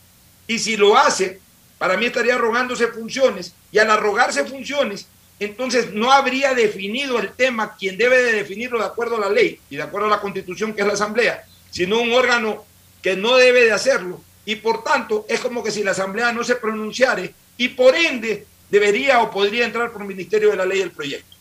Y 0.45 0.59
si 0.59 0.77
lo 0.77 0.95
hace, 0.95 1.39
para 1.79 1.97
mí 1.97 2.05
estaría 2.05 2.35
arrogándose 2.35 2.85
funciones. 2.89 3.55
Y 3.71 3.79
al 3.79 3.89
arrogarse 3.89 4.45
funciones, 4.45 5.07
entonces 5.39 5.91
no 5.91 6.11
habría 6.11 6.53
definido 6.53 7.17
el 7.17 7.31
tema 7.31 7.75
quien 7.77 7.97
debe 7.97 8.21
de 8.21 8.33
definirlo 8.33 8.77
de 8.77 8.85
acuerdo 8.85 9.17
a 9.17 9.21
la 9.21 9.31
ley 9.31 9.59
y 9.71 9.75
de 9.75 9.81
acuerdo 9.81 10.05
a 10.05 10.11
la 10.11 10.21
constitución 10.21 10.71
que 10.71 10.81
es 10.81 10.87
la 10.87 10.93
asamblea, 10.93 11.43
sino 11.71 11.99
un 11.99 12.13
órgano 12.13 12.63
que 13.01 13.15
no 13.15 13.37
debe 13.37 13.65
de 13.65 13.71
hacerlo. 13.71 14.21
Y 14.45 14.57
por 14.57 14.83
tanto, 14.83 15.25
es 15.27 15.39
como 15.39 15.63
que 15.63 15.71
si 15.71 15.83
la 15.83 15.91
asamblea 15.91 16.31
no 16.31 16.43
se 16.43 16.57
pronunciare 16.57 17.33
y 17.57 17.69
por 17.69 17.95
ende 17.95 18.45
debería 18.69 19.23
o 19.23 19.31
podría 19.31 19.65
entrar 19.65 19.91
por 19.91 20.03
el 20.03 20.09
Ministerio 20.09 20.51
de 20.51 20.57
la 20.57 20.65
Ley 20.67 20.81
el 20.81 20.91
proyecto. 20.91 21.35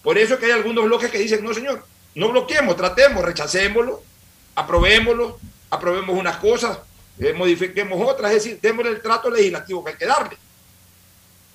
Por 0.00 0.16
eso 0.16 0.34
es 0.34 0.38
que 0.38 0.46
hay 0.46 0.52
algunos 0.52 0.84
bloques 0.84 1.10
que 1.10 1.18
dicen, 1.18 1.42
no 1.42 1.52
señor, 1.52 1.84
no 2.14 2.28
bloqueemos, 2.28 2.76
tratemos, 2.76 3.24
rechacémoslo, 3.24 4.11
aprobémoslo, 4.54 5.38
aprobemos 5.70 6.18
unas 6.18 6.36
cosas, 6.36 6.78
eh, 7.18 7.32
modifiquemos 7.32 8.00
otras, 8.08 8.32
es 8.32 8.44
decir, 8.44 8.60
démosle 8.60 8.90
el 8.90 9.02
trato 9.02 9.30
legislativo 9.30 9.84
que 9.84 9.90
hay 9.92 9.96
que 9.96 10.06
darle. 10.06 10.36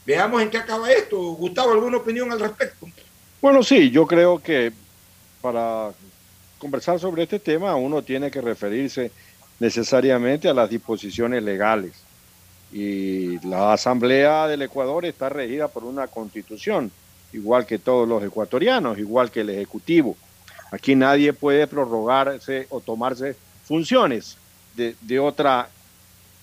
Veamos 0.05 0.41
en 0.41 0.49
qué 0.49 0.57
acaba 0.57 0.91
esto. 0.91 1.17
Gustavo, 1.33 1.73
¿alguna 1.73 1.97
opinión 1.97 2.31
al 2.31 2.39
respecto? 2.39 2.87
Bueno, 3.41 3.61
sí, 3.61 3.91
yo 3.91 4.07
creo 4.07 4.41
que 4.41 4.71
para 5.41 5.91
conversar 6.57 6.99
sobre 6.99 7.23
este 7.23 7.39
tema 7.39 7.75
uno 7.75 8.01
tiene 8.01 8.31
que 8.31 8.41
referirse 8.41 9.11
necesariamente 9.59 10.47
a 10.47 10.53
las 10.53 10.69
disposiciones 10.69 11.43
legales. 11.43 11.91
Y 12.71 13.39
la 13.47 13.73
Asamblea 13.73 14.47
del 14.47 14.61
Ecuador 14.61 15.05
está 15.05 15.29
regida 15.29 15.67
por 15.67 15.83
una 15.83 16.07
constitución, 16.07 16.91
igual 17.33 17.65
que 17.65 17.79
todos 17.79 18.07
los 18.07 18.23
ecuatorianos, 18.23 18.97
igual 18.97 19.31
que 19.31 19.41
el 19.41 19.49
Ejecutivo. 19.49 20.15
Aquí 20.71 20.95
nadie 20.95 21.33
puede 21.33 21.65
prorrogarse 21.67 22.67
o 22.69 22.81
tomarse 22.81 23.35
funciones 23.63 24.37
de, 24.75 25.19
otra, 25.19 25.69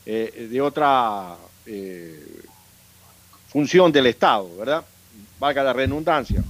eh, 0.07 0.49
de 0.51 0.61
otra 0.61 1.37
eh, 1.67 2.43
función 3.49 3.93
del 3.93 4.07
Estado, 4.07 4.57
¿verdad? 4.57 4.85
Valga 5.39 5.63
la 5.63 5.73
redundancia. 5.73 6.43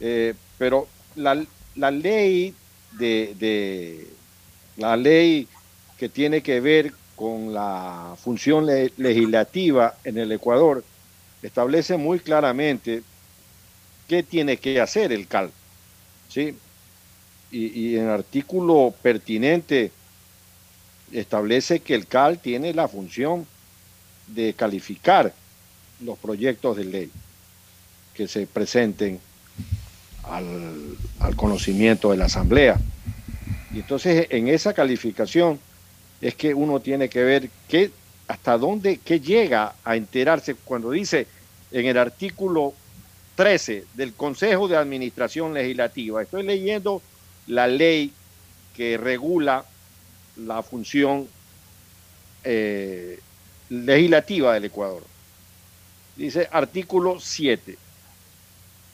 Eh, 0.00 0.34
pero 0.56 0.86
la, 1.16 1.44
la 1.74 1.90
ley 1.90 2.54
de, 2.98 3.34
de- 3.38 4.06
la 4.76 4.96
ley 4.96 5.48
que 5.98 6.08
tiene 6.08 6.40
que 6.42 6.60
ver 6.60 6.92
con 7.16 7.52
la 7.52 8.14
función 8.16 8.64
le- 8.64 8.92
legislativa 8.96 9.94
en 10.04 10.18
el 10.18 10.30
Ecuador 10.32 10.84
establece 11.42 11.96
muy 11.96 12.20
claramente 12.20 13.02
qué 14.06 14.22
tiene 14.22 14.56
que 14.56 14.80
hacer 14.80 15.12
el 15.12 15.26
CAL. 15.26 15.50
¿sí? 16.28 16.54
Y, 17.50 17.66
y 17.66 17.96
en 17.96 18.04
el 18.04 18.10
artículo 18.10 18.94
pertinente 19.02 19.90
establece 21.12 21.80
que 21.80 21.94
el 21.94 22.06
CAL 22.06 22.38
tiene 22.38 22.74
la 22.74 22.88
función 22.88 23.46
de 24.26 24.52
calificar 24.52 25.32
los 26.00 26.18
proyectos 26.18 26.76
de 26.76 26.84
ley 26.84 27.10
que 28.14 28.28
se 28.28 28.46
presenten 28.46 29.18
al, 30.24 30.96
al 31.20 31.36
conocimiento 31.36 32.10
de 32.10 32.18
la 32.18 32.26
Asamblea. 32.26 32.78
Y 33.72 33.80
entonces 33.80 34.26
en 34.30 34.48
esa 34.48 34.74
calificación 34.74 35.58
es 36.20 36.34
que 36.34 36.52
uno 36.54 36.80
tiene 36.80 37.08
que 37.08 37.22
ver 37.22 37.50
qué, 37.68 37.90
hasta 38.26 38.58
dónde, 38.58 38.98
qué 39.04 39.20
llega 39.20 39.74
a 39.84 39.96
enterarse 39.96 40.54
cuando 40.54 40.90
dice 40.90 41.26
en 41.70 41.86
el 41.86 41.98
artículo 41.98 42.74
13 43.36 43.84
del 43.94 44.14
Consejo 44.14 44.68
de 44.68 44.76
Administración 44.76 45.54
Legislativa. 45.54 46.22
Estoy 46.22 46.42
leyendo 46.42 47.00
la 47.48 47.66
ley 47.66 48.12
que 48.74 48.96
regula 48.96 49.64
la 50.36 50.62
función 50.62 51.26
eh, 52.44 53.18
legislativa 53.70 54.54
del 54.54 54.66
Ecuador. 54.66 55.02
Dice 56.16 56.48
artículo 56.50 57.18
7, 57.20 57.76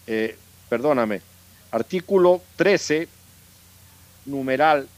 eh, 0.07 0.39
perdóname, 0.69 1.21
artículo 1.71 2.43
13, 2.57 3.09
numeral, 4.27 4.89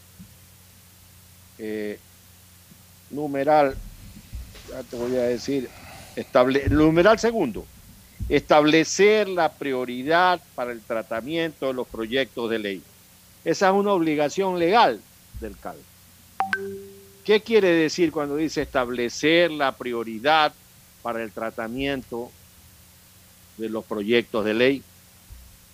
eh, 1.59 1.99
numeral, 3.11 3.77
ya 4.69 4.83
te 4.83 4.97
voy 4.97 5.17
a 5.17 5.23
decir, 5.23 5.69
estable, 6.15 6.69
numeral 6.69 7.19
segundo, 7.19 7.65
establecer 8.29 9.29
la 9.29 9.53
prioridad 9.53 10.41
para 10.55 10.73
el 10.73 10.83
tratamiento 10.83 11.69
de 11.69 11.75
los 11.75 11.87
proyectos 11.87 12.51
de 12.51 12.59
ley. 12.59 12.83
Esa 13.47 13.69
es 13.69 13.75
una 13.75 13.93
obligación 13.93 14.59
legal 14.59 15.01
del 15.39 15.57
CAL. 15.57 15.77
¿Qué 17.25 17.41
quiere 17.43 17.69
decir 17.69 18.11
cuando 18.11 18.35
dice 18.35 18.63
establecer 18.63 19.53
la 19.53 19.71
prioridad 19.71 20.53
para 21.01 21.23
el 21.23 21.31
tratamiento 21.31 22.33
de 23.57 23.69
los 23.69 23.85
proyectos 23.85 24.45
de 24.45 24.53
ley? 24.53 24.83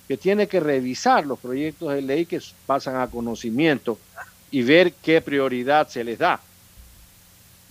Que 0.07 0.19
tiene 0.19 0.49
que 0.49 0.61
revisar 0.61 1.25
los 1.25 1.39
proyectos 1.39 1.95
de 1.95 2.03
ley 2.03 2.27
que 2.27 2.43
pasan 2.67 2.97
a 2.97 3.07
conocimiento 3.07 3.99
y 4.51 4.61
ver 4.61 4.93
qué 4.93 5.23
prioridad 5.23 5.89
se 5.89 6.05
les 6.05 6.19
da. 6.19 6.43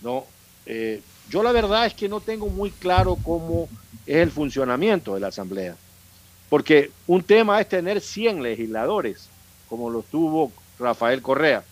No, 0.02 0.26
eh, 0.66 1.00
yo 1.30 1.44
la 1.44 1.52
verdad 1.52 1.86
es 1.86 1.94
que 1.94 2.08
no 2.08 2.20
tengo 2.20 2.48
muy 2.48 2.72
claro 2.72 3.16
cómo 3.22 3.68
es 4.04 4.16
el 4.16 4.32
funcionamiento 4.32 5.14
de 5.14 5.20
la 5.20 5.28
Asamblea, 5.28 5.76
porque 6.48 6.90
un 7.06 7.22
tema 7.22 7.60
es 7.60 7.68
tener 7.68 8.00
100 8.00 8.42
legisladores, 8.42 9.28
como 9.72 9.88
lo 9.88 10.02
tuvo 10.02 10.52
Rafael 10.78 11.22
Correa, 11.22 11.64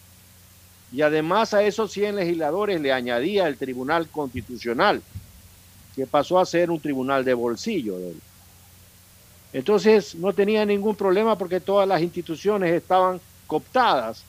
y 0.91 1.03
además 1.03 1.53
a 1.53 1.63
esos 1.63 1.93
100 1.93 2.17
legisladores 2.17 2.81
le 2.81 2.95
añadía 2.95 3.47
el 3.47 3.59
Tribunal 3.59 4.09
Constitucional, 4.09 5.03
que 5.95 6.07
pasó 6.07 6.39
a 6.39 6.47
ser 6.47 6.71
un 6.71 6.81
tribunal 6.81 7.27
de 7.27 7.35
bolsillo 7.35 7.99
de 7.99 8.13
él. 8.13 8.21
Entonces 9.53 10.15
no 10.15 10.33
tenía 10.33 10.65
ningún 10.65 10.97
problema 10.97 11.37
porque 11.37 11.61
todas 11.61 11.87
las 11.87 12.01
instituciones 12.01 12.73
estaban 12.73 13.21
cooptadas 13.47 14.25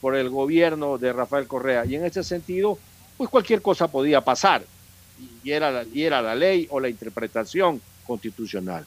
por 0.00 0.14
el 0.14 0.30
gobierno 0.30 0.96
de 0.96 1.12
Rafael 1.12 1.48
Correa. 1.48 1.84
Y 1.86 1.96
en 1.96 2.04
ese 2.04 2.22
sentido, 2.22 2.78
pues 3.16 3.28
cualquier 3.28 3.62
cosa 3.62 3.88
podía 3.88 4.20
pasar. 4.20 4.62
Y 5.42 5.50
era, 5.50 5.84
y 5.92 6.04
era 6.04 6.22
la 6.22 6.36
ley 6.36 6.68
o 6.70 6.78
la 6.78 6.88
interpretación 6.88 7.82
constitucional. 8.06 8.86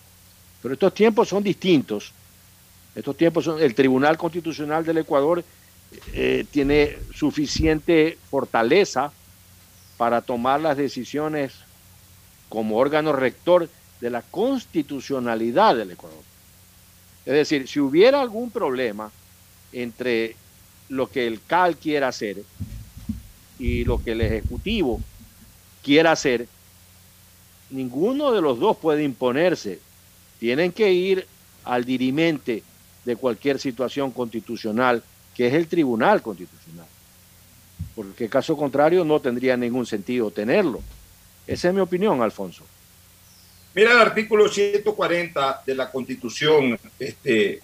Pero 0.61 0.73
estos 0.73 0.93
tiempos 0.93 1.27
son 1.27 1.43
distintos. 1.43 2.13
Estos 2.99 3.15
tiempos 3.15 3.45
son, 3.45 3.61
el 3.61 3.75
Tribunal 3.75 4.17
Constitucional 4.17 4.83
del 4.83 4.97
Ecuador 4.97 5.41
eh, 6.11 6.45
tiene 6.51 6.97
suficiente 7.15 8.17
fortaleza 8.29 9.13
para 9.95 10.19
tomar 10.21 10.59
las 10.59 10.75
decisiones 10.75 11.53
como 12.49 12.75
órgano 12.75 13.13
rector 13.13 13.69
de 14.01 14.09
la 14.09 14.21
constitucionalidad 14.21 15.77
del 15.77 15.91
Ecuador. 15.91 16.19
Es 17.25 17.33
decir, 17.33 17.69
si 17.69 17.79
hubiera 17.79 18.19
algún 18.19 18.51
problema 18.51 19.09
entre 19.71 20.35
lo 20.89 21.09
que 21.09 21.25
el 21.25 21.41
CAL 21.41 21.77
quiera 21.77 22.09
hacer 22.09 22.43
y 23.59 23.85
lo 23.85 24.03
que 24.03 24.11
el 24.11 24.19
Ejecutivo 24.19 24.99
quiera 25.81 26.11
hacer, 26.11 26.49
ninguno 27.69 28.33
de 28.33 28.41
los 28.41 28.59
dos 28.59 28.75
puede 28.75 29.05
imponerse. 29.05 29.79
Tienen 30.37 30.73
que 30.73 30.91
ir 30.91 31.25
al 31.63 31.85
dirimente 31.85 32.63
de 33.09 33.15
cualquier 33.15 33.59
situación 33.59 34.11
constitucional, 34.11 35.01
que 35.33 35.47
es 35.47 35.53
el 35.55 35.67
Tribunal 35.67 36.21
Constitucional. 36.21 36.85
Porque 37.95 38.29
caso 38.29 38.55
contrario 38.55 39.03
no 39.03 39.19
tendría 39.19 39.57
ningún 39.57 39.87
sentido 39.87 40.29
tenerlo. 40.29 40.79
Esa 41.47 41.69
es 41.69 41.73
mi 41.73 41.81
opinión, 41.81 42.21
Alfonso. 42.21 42.63
Mira 43.73 43.93
el 43.93 43.97
artículo 43.97 44.47
140 44.47 45.63
de 45.65 45.73
la 45.73 45.89
Constitución, 45.89 46.79
este, 46.99 47.61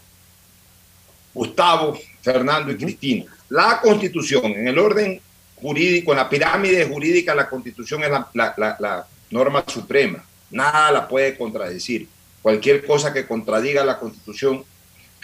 Gustavo, 1.31 1.95
Fernando 2.23 2.71
y 2.71 2.77
Cristina. 2.77 3.25
La 3.49 3.79
Constitución, 3.81 4.45
en 4.45 4.67
el 4.67 4.79
orden 4.79 5.21
jurídico, 5.57 6.11
en 6.11 6.17
la 6.17 6.27
pirámide 6.27 6.85
jurídica, 6.85 7.35
la 7.35 7.47
Constitución 7.47 8.03
es 8.03 8.09
la, 8.09 8.27
la, 8.33 8.55
la, 8.57 8.77
la 8.79 9.07
norma 9.29 9.63
suprema. 9.67 10.25
Nada 10.49 10.91
la 10.91 11.07
puede 11.07 11.37
contradecir. 11.37 12.07
Cualquier 12.41 12.83
cosa 12.83 13.13
que 13.13 13.27
contradiga 13.27 13.85
la 13.85 13.99
Constitución 13.99 14.65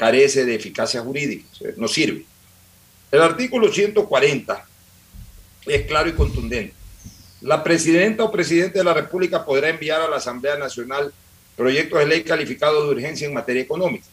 carece 0.01 0.45
de 0.45 0.55
eficacia 0.55 0.99
jurídica, 1.01 1.45
no 1.77 1.87
sirve. 1.87 2.25
El 3.11 3.21
artículo 3.21 3.71
140 3.71 4.65
es 5.67 5.85
claro 5.85 6.09
y 6.09 6.13
contundente. 6.13 6.73
La 7.41 7.63
presidenta 7.63 8.23
o 8.23 8.31
presidente 8.31 8.79
de 8.79 8.83
la 8.83 8.95
República 8.95 9.45
podrá 9.45 9.69
enviar 9.69 10.01
a 10.01 10.09
la 10.09 10.15
Asamblea 10.15 10.57
Nacional 10.57 11.13
proyectos 11.55 11.99
de 11.99 12.07
ley 12.07 12.23
calificados 12.23 12.83
de 12.83 12.95
urgencia 12.95 13.27
en 13.27 13.35
materia 13.35 13.61
económica, 13.61 14.07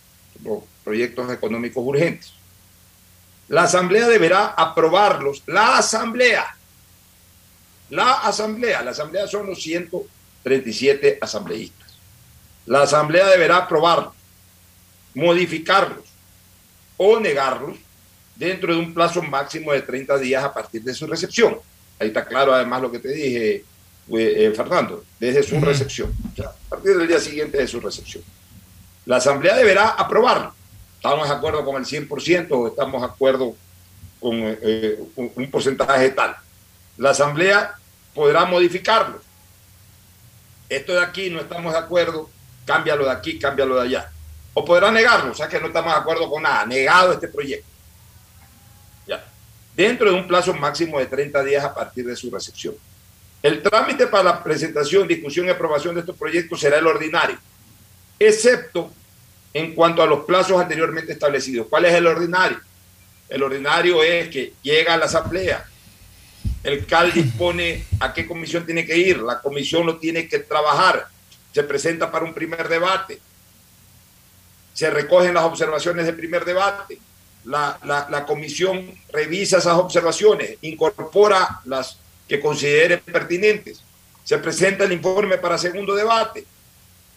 proyectos 0.85 1.33
económicos 1.33 1.83
urgentes. 1.83 2.35
La 3.49 3.63
Asamblea 3.63 4.09
deberá 4.09 4.49
aprobarlos. 4.49 5.43
La 5.47 5.79
Asamblea. 5.79 6.55
La 7.89 8.13
Asamblea. 8.13 8.83
La 8.83 8.91
Asamblea 8.91 9.27
son 9.27 9.47
los 9.47 9.63
137 9.63 11.17
asambleístas. 11.19 11.97
La 12.67 12.83
Asamblea 12.83 13.27
deberá 13.29 13.57
aprobarlos, 13.57 14.18
modificarlos 15.19 16.05
o 16.97 17.19
negarlos 17.19 17.77
dentro 18.37 18.73
de 18.73 18.79
un 18.79 18.95
plazo 18.95 19.21
máximo 19.21 19.73
de 19.73 19.83
30 19.83 20.17
días 20.19 20.45
a 20.45 20.55
partir 20.55 20.81
de 20.83 20.95
su 20.95 21.09
recepción. 21.09 21.59
Ahí 21.99 22.09
está 22.09 22.25
claro 22.25 22.55
además 22.55 22.83
lo 22.83 22.93
que 22.93 23.01
te 23.01 23.09
dije, 23.09 23.65
eh, 24.17 24.53
Fernando, 24.55 25.05
desde 25.19 25.43
su 25.43 25.61
recepción, 25.61 26.15
a 26.39 26.69
partir 26.69 26.97
del 26.97 27.09
día 27.09 27.19
siguiente 27.19 27.59
de 27.59 27.67
su 27.67 27.81
recepción. 27.81 28.23
La 29.07 29.17
Asamblea 29.17 29.57
deberá 29.57 29.89
aprobarlo. 29.89 30.55
¿Estamos 30.95 31.29
de 31.29 31.35
acuerdo 31.35 31.65
con 31.65 31.77
el 31.77 31.85
100% 31.85 32.47
o 32.51 32.69
estamos 32.69 33.03
de 33.03 33.09
acuerdo 33.09 33.57
con 34.21 34.35
eh, 34.41 35.01
un, 35.17 35.33
un 35.35 35.51
porcentaje 35.51 36.11
tal? 36.11 36.37
La 36.97 37.11
Asamblea 37.11 37.75
podrá 38.15 38.45
modificarlo. 38.45 39.21
Esto 40.69 40.93
de 40.93 41.03
aquí 41.03 41.29
no 41.29 41.41
estamos 41.41 41.73
de 41.73 41.79
acuerdo, 41.79 42.31
cámbialo 42.65 43.05
de 43.07 43.11
aquí, 43.11 43.37
cámbialo 43.37 43.75
de 43.77 43.83
allá. 43.83 44.13
O 44.55 44.65
podrá 44.65 44.91
negarlo, 44.91 45.33
o 45.33 45.35
sea 45.35 45.49
que 45.49 45.61
no 45.61 45.69
estamos 45.69 45.93
de 45.93 46.01
acuerdo 46.01 46.29
con 46.29 46.43
nada, 46.43 46.67
negado 46.67 47.13
este 47.13 47.29
proyecto. 47.29 47.69
Ya. 49.07 49.25
Dentro 49.77 50.11
de 50.11 50.17
un 50.17 50.27
plazo 50.27 50.53
máximo 50.55 50.99
de 50.99 51.07
30 51.07 51.45
días 51.45 51.65
a 51.65 51.75
partir 51.75 52.05
de 52.07 52.17
su 52.17 52.31
recepción. 52.31 52.75
El 53.43 53.63
trámite 53.63 54.09
para 54.09 54.25
la 54.25 54.43
presentación, 54.43 55.07
discusión 55.07 55.47
y 55.47 55.51
aprobación 55.51 55.95
de 55.95 56.01
estos 56.01 56.17
proyectos 56.17 56.59
será 56.59 56.79
el 56.79 56.87
ordinario, 56.87 57.39
excepto 58.19 58.93
en 59.55 59.75
cuanto 59.75 60.03
a 60.03 60.07
los 60.07 60.25
plazos 60.25 60.61
anteriormente 60.61 61.13
establecidos. 61.13 61.69
¿Cuál 61.69 61.85
es 61.85 61.95
el 61.95 62.07
ordinario? 62.07 62.59
El 63.29 63.43
ordinario 63.43 64.03
es 64.03 64.29
que 64.29 64.55
llega 64.63 64.95
a 64.95 64.97
la 64.97 65.05
asamblea, 65.05 65.65
el 66.65 66.87
CAL 66.87 67.13
dispone 67.13 67.85
a 68.01 68.13
qué 68.13 68.27
comisión 68.27 68.67
tiene 68.67 68.85
que 68.85 68.97
ir, 68.97 69.19
la 69.19 69.41
comisión 69.41 69.87
lo 69.87 69.99
tiene 69.99 70.29
que 70.29 70.41
trabajar, 70.41 71.07
se 71.53 71.63
presenta 71.63 72.11
para 72.11 72.25
un 72.25 72.35
primer 72.35 72.69
debate, 72.69 73.21
se 74.79 74.91
recogen 74.91 75.35
las 75.35 75.43
observaciones 75.43 76.07
del 76.07 76.15
primer 76.15 76.45
debate, 76.45 77.01
la, 77.47 77.81
la, 77.83 78.07
la 78.09 78.25
comisión 78.25 78.95
revisa 79.11 79.59
esas 79.59 79.77
observaciones, 79.77 80.57
incorpora 80.63 81.63
las 81.65 81.99
que 82.29 82.39
considere 82.39 82.99
pertinentes, 82.99 83.83
se 84.23 84.39
presenta 84.39 84.85
el 84.85 84.93
informe 84.93 85.37
para 85.39 85.59
segundo 85.59 85.97
debate, 85.97 86.47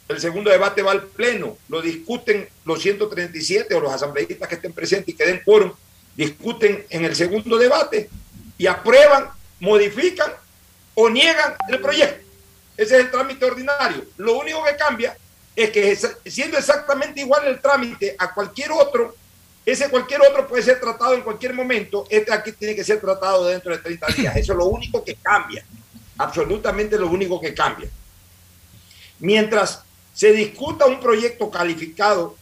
el 0.08 0.20
segundo 0.20 0.50
debate 0.50 0.82
va 0.82 0.90
al 0.90 1.04
pleno, 1.04 1.56
lo 1.70 1.84
discuten 1.84 2.50
los 2.66 2.82
137 2.82 3.76
o 3.76 3.80
los 3.80 3.94
asambleístas 3.94 4.50
que 4.50 4.56
estén 4.56 4.74
presentes 4.74 5.14
y 5.14 5.16
que 5.16 5.28
den 5.28 5.44
quórum, 5.46 5.72
discuten 6.16 6.84
en 6.90 7.06
el 7.06 7.16
segundo 7.16 7.60
debate 7.60 8.10
y 8.58 8.66
aprueban, 8.66 9.30
modifican 9.60 10.32
o 10.96 11.12
niegan 11.12 11.54
el 11.70 11.80
proyecto. 11.80 12.26
Ese 12.76 12.96
es 12.96 13.02
el 13.02 13.12
trámite 13.12 13.46
ordinario. 13.46 14.04
Lo 14.18 14.40
único 14.40 14.64
que 14.64 14.76
cambia 14.76 15.16
es 15.56 15.70
que 15.70 15.98
siendo 16.30 16.58
exactamente 16.58 17.22
igual 17.22 17.48
el 17.48 17.60
trámite 17.60 18.16
a 18.18 18.34
cualquier 18.34 18.72
otro, 18.72 19.16
ese 19.66 19.90
cualquier 19.90 20.22
otro 20.22 20.48
puede 20.48 20.64
ser 20.64 20.80
tratado 20.80 21.14
en 21.14 21.22
cualquier 21.22 21.54
momento, 21.54 22.06
este 22.10 22.34
aquí 22.34 22.52
tiene 22.54 22.76
que 22.76 22.84
ser 22.84 23.00
tratado 23.00 23.48
dentro 23.48 23.72
de 23.72 23.78
30 23.78 24.08
días. 24.08 24.36
Eso 24.36 24.54
es 24.54 24.58
lo 24.58 24.66
único 24.66 25.04
que 25.04 25.16
cambia, 25.16 25.64
absolutamente 26.18 26.98
lo 26.98 27.08
único 27.08 27.40
que 27.40 27.54
cambia. 27.54 27.90
Mientras 29.20 29.84
se 30.14 30.34
discuta 30.34 30.86
un 30.86 31.00
proyecto 31.00 31.50
calificado 31.52 32.36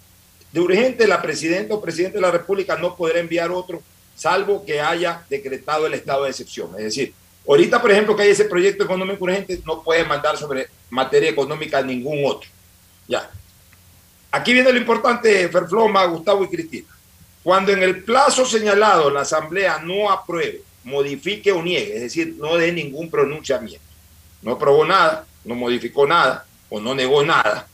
de 0.52 0.60
urgente, 0.60 1.08
la 1.08 1.22
presidenta 1.22 1.76
o 1.76 1.82
presidente 1.82 2.18
de 2.18 2.22
la 2.22 2.32
República 2.32 2.78
no 2.78 2.96
podrá 2.96 3.20
enviar 3.20 3.52
otro 3.52 3.82
salvo 4.16 4.66
que 4.66 4.82
haya 4.82 5.26
decretado 5.30 5.88
el 5.88 5.94
estado 5.94 6.24
de 6.24 6.32
excepción. 6.32 6.72
Es 6.78 6.86
decir, 6.86 7.14
ahorita, 7.48 7.82
por 7.82 7.92
ejemplo, 7.92 8.16
que 8.16 8.24
hay 8.24 8.30
ese 8.30 8.46
proyecto 8.46 8.84
económico 8.84 9.24
urgente, 9.24 9.62
no 9.66 9.84
puede 9.84 10.04
mandar 10.04 10.38
sobre 10.38 10.68
materia 10.90 11.30
económica 11.30 11.82
ningún 11.82 12.26
otro. 12.26 12.50
Ya. 13.10 13.30
Aquí 14.32 14.54
viene 14.54 14.72
lo 14.72 14.78
importante, 14.78 15.50
Ferfloma, 15.50 16.06
Gustavo 16.06 16.44
y 16.44 16.48
Cristina. 16.48 16.88
Cuando 17.42 17.72
en 17.72 17.82
el 17.82 18.04
plazo 18.04 18.46
señalado 18.46 19.10
la 19.10 19.22
Asamblea 19.22 19.80
no 19.80 20.12
apruebe, 20.12 20.62
modifique 20.84 21.52
o 21.52 21.64
niegue, 21.64 21.96
es 21.96 22.02
decir, 22.02 22.36
no 22.38 22.56
dé 22.56 22.72
ningún 22.72 23.10
pronunciamiento, 23.10 23.84
no 24.44 24.52
aprobó 24.52 24.86
nada, 24.86 25.26
no 25.44 25.56
modificó 25.56 26.06
nada 26.06 26.46
o 26.70 26.80
no 26.80 26.94
negó 26.94 27.24
nada, 27.24 27.68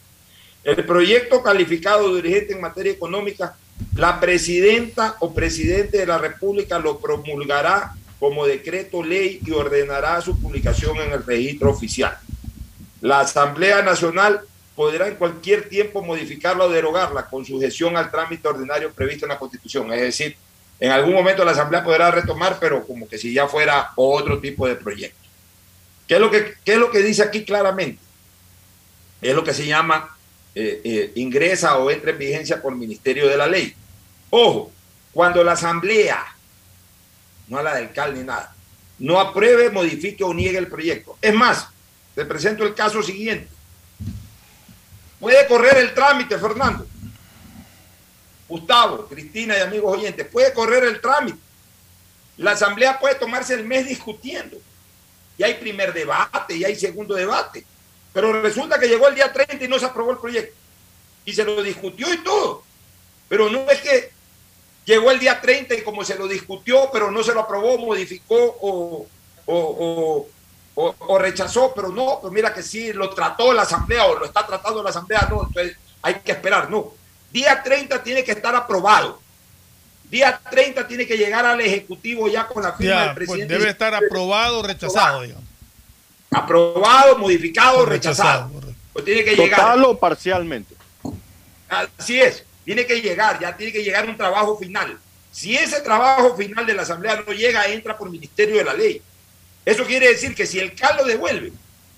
el 0.63 0.86
proyecto 0.86 1.43
calificado 1.43 2.13
de 2.13 2.19
urgente 2.19 2.53
en 2.53 2.61
materia 2.61 2.93
económica, 2.93 3.57
la 3.95 4.19
presidenta 4.19 5.17
o 5.19 5.33
presidente 5.33 5.97
de 5.97 6.05
la 6.05 6.17
República 6.17 6.79
lo 6.79 6.97
promulgará 6.99 7.93
como 8.19 8.47
decreto 8.47 9.03
ley 9.03 9.41
y 9.45 9.51
ordenará 9.51 10.21
su 10.21 10.39
publicación 10.39 10.97
en 10.97 11.11
el 11.11 11.25
registro 11.25 11.69
oficial. 11.69 12.17
La 13.01 13.19
Asamblea 13.19 13.81
Nacional 13.81 14.41
podrá 14.76 15.07
en 15.07 15.15
cualquier 15.15 15.69
tiempo 15.69 16.03
modificarla 16.03 16.65
o 16.65 16.69
derogarla 16.69 17.28
con 17.28 17.45
sujeción 17.45 17.95
al 17.95 18.11
trámite 18.11 18.47
ordinario 18.47 18.91
previsto 18.91 19.26
en 19.26 19.30
la 19.30 19.39
Constitución. 19.39 19.91
Es 19.93 20.01
decir, 20.01 20.36
en 20.80 20.91
algún 20.91 21.13
momento 21.13 21.45
la 21.45 21.51
Asamblea 21.51 21.84
podrá 21.84 22.11
retomar, 22.11 22.57
pero 22.59 22.86
como 22.86 23.07
que 23.07 23.17
si 23.17 23.34
ya 23.34 23.47
fuera 23.47 23.91
otro 23.95 24.39
tipo 24.39 24.67
de 24.67 24.76
proyecto. 24.76 25.17
¿Qué 26.07 26.15
es 26.15 26.19
lo 26.19 26.30
que, 26.30 26.55
qué 26.63 26.73
es 26.73 26.78
lo 26.78 26.91
que 26.91 27.01
dice 27.01 27.23
aquí 27.23 27.45
claramente? 27.45 28.01
Es 29.21 29.34
lo 29.34 29.43
que 29.43 29.53
se 29.53 29.65
llama 29.65 30.15
eh, 30.53 30.82
eh, 30.84 31.11
ingresa 31.15 31.78
o 31.78 31.89
entra 31.89 32.11
en 32.11 32.17
vigencia 32.17 32.61
por 32.61 32.76
ministerio 32.76 33.28
de 33.28 33.38
la 33.38 33.47
ley. 33.47 33.73
Ojo, 34.30 34.71
cuando 35.13 35.43
la 35.43 35.53
Asamblea, 35.53 36.23
no 37.47 37.57
a 37.57 37.63
la 37.63 37.76
del 37.76 37.91
CAL 37.91 38.13
ni 38.13 38.23
nada, 38.23 38.53
no 38.99 39.19
apruebe, 39.19 39.69
modifique 39.69 40.23
o 40.23 40.34
niegue 40.34 40.57
el 40.57 40.67
proyecto. 40.67 41.17
Es 41.21 41.34
más, 41.34 41.69
te 42.13 42.26
presento 42.26 42.65
el 42.65 42.73
caso 42.73 43.01
siguiente. 43.01 43.55
Puede 45.20 45.47
correr 45.47 45.78
el 45.78 45.93
trámite, 45.93 46.38
Fernando. 46.38 46.86
Gustavo, 48.47 49.07
Cristina 49.07 49.57
y 49.57 49.61
amigos 49.61 49.97
oyentes, 49.97 50.28
puede 50.28 50.53
correr 50.53 50.84
el 50.84 51.01
trámite. 51.01 51.39
La 52.38 52.51
asamblea 52.51 52.99
puede 52.99 53.16
tomarse 53.16 53.53
el 53.53 53.63
mes 53.63 53.88
discutiendo. 53.88 54.57
Y 55.38 55.43
hay 55.43 55.55
primer 55.55 55.93
debate 55.93 56.55
y 56.55 56.63
hay 56.63 56.76
segundo 56.76 57.16
debate. 57.16 57.66
Pero 58.13 58.41
resulta 58.41 58.80
que 58.80 58.88
llegó 58.88 59.07
el 59.07 59.16
día 59.16 59.32
30 59.32 59.66
y 59.66 59.68
no 59.68 59.80
se 59.80 59.86
aprobó 59.86 60.11
el 60.11 60.18
proyecto. 60.18 60.55
Y 61.26 61.34
se 61.34 61.43
lo 61.43 61.61
discutió 61.61 62.13
y 62.13 62.18
todo. 62.20 62.63
Pero 63.28 63.49
no 63.49 63.70
es 63.70 63.82
que 63.82 64.11
llegó 64.86 65.11
el 65.11 65.20
día 65.20 65.41
30 65.41 65.76
y 65.76 65.84
como 65.84 66.03
se 66.05 66.16
lo 66.16 66.28
discutió, 66.28 66.89
pero 66.93 67.11
no 67.11 67.24
se 67.24 67.34
lo 67.34 67.41
aprobó, 67.41 67.78
modificó 67.78 68.36
o, 68.38 69.07
o, 69.45 69.55
o, 69.55 70.30
o 70.76 71.17
rechazó, 71.17 71.73
pero 71.73 71.89
no, 71.89 72.19
pues 72.21 72.34
mira 72.34 72.53
que 72.53 72.61
sí 72.61 72.91
lo 72.93 73.09
trató 73.11 73.53
la 73.53 73.61
asamblea 73.63 74.05
o 74.05 74.19
lo 74.19 74.26
está 74.26 74.45
tratando 74.45 74.84
la 74.84 74.89
asamblea, 74.89 75.28
no, 75.30 75.43
entonces 75.47 75.78
hay 76.01 76.15
que 76.15 76.34
esperar, 76.34 76.69
no. 76.69 76.93
Día 77.32 77.61
30 77.63 78.03
tiene 78.03 78.23
que 78.23 78.32
estar 78.34 78.53
aprobado. 78.55 79.19
Día 80.09 80.39
30 80.49 80.88
tiene 80.88 81.07
que 81.07 81.17
llegar 81.17 81.45
al 81.45 81.59
Ejecutivo 81.61 82.28
ya 82.28 82.47
con 82.47 82.61
la 82.63 82.73
firma 82.73 82.93
Ya, 82.93 82.99
del 83.07 83.15
pues 83.15 83.28
presidente. 83.30 83.53
debe 83.57 83.69
estar 83.69 83.95
aprobado 83.95 84.59
o 84.59 84.63
rechazado, 84.63 85.21
digamos. 85.23 85.43
Aprobado, 86.32 87.17
modificado, 87.17 87.80
O 87.80 87.86
rechazado. 87.86 88.49
rechazado, 88.49 88.73
Pues 88.93 89.05
tiene 89.05 89.23
que 89.23 89.36
llegar. 89.36 89.59
Total 89.59 89.84
o 89.86 89.97
parcialmente. 89.97 90.76
Así 91.69 92.19
es, 92.21 92.43
tiene 92.63 92.86
que 92.86 93.01
llegar, 93.01 93.39
ya 93.39 93.55
tiene 93.55 93.71
que 93.73 93.84
llegar 93.84 94.07
un 94.07 94.15
trabajo 94.17 94.57
final. 94.57 94.97
Si 95.32 95.55
ese 95.55 95.82
trabajo 95.82 96.36
final 96.36 96.65
de 96.65 96.73
la 96.73 96.84
Asamblea 96.84 97.23
no 97.26 97.34
llega, 97.34 97.65
entra 97.67 97.97
por 97.97 98.09
Ministerio 98.09 98.55
de 98.57 98.63
la 98.63 98.73
Ley. 98.73 99.01
Eso 99.66 99.84
quiere 99.86 100.09
decir 100.09 100.36
que 100.36 100.45
si 100.45 100.59
el 100.59 100.76
CAL 100.76 100.97
lo 100.97 101.03
devuelve, 101.05 101.51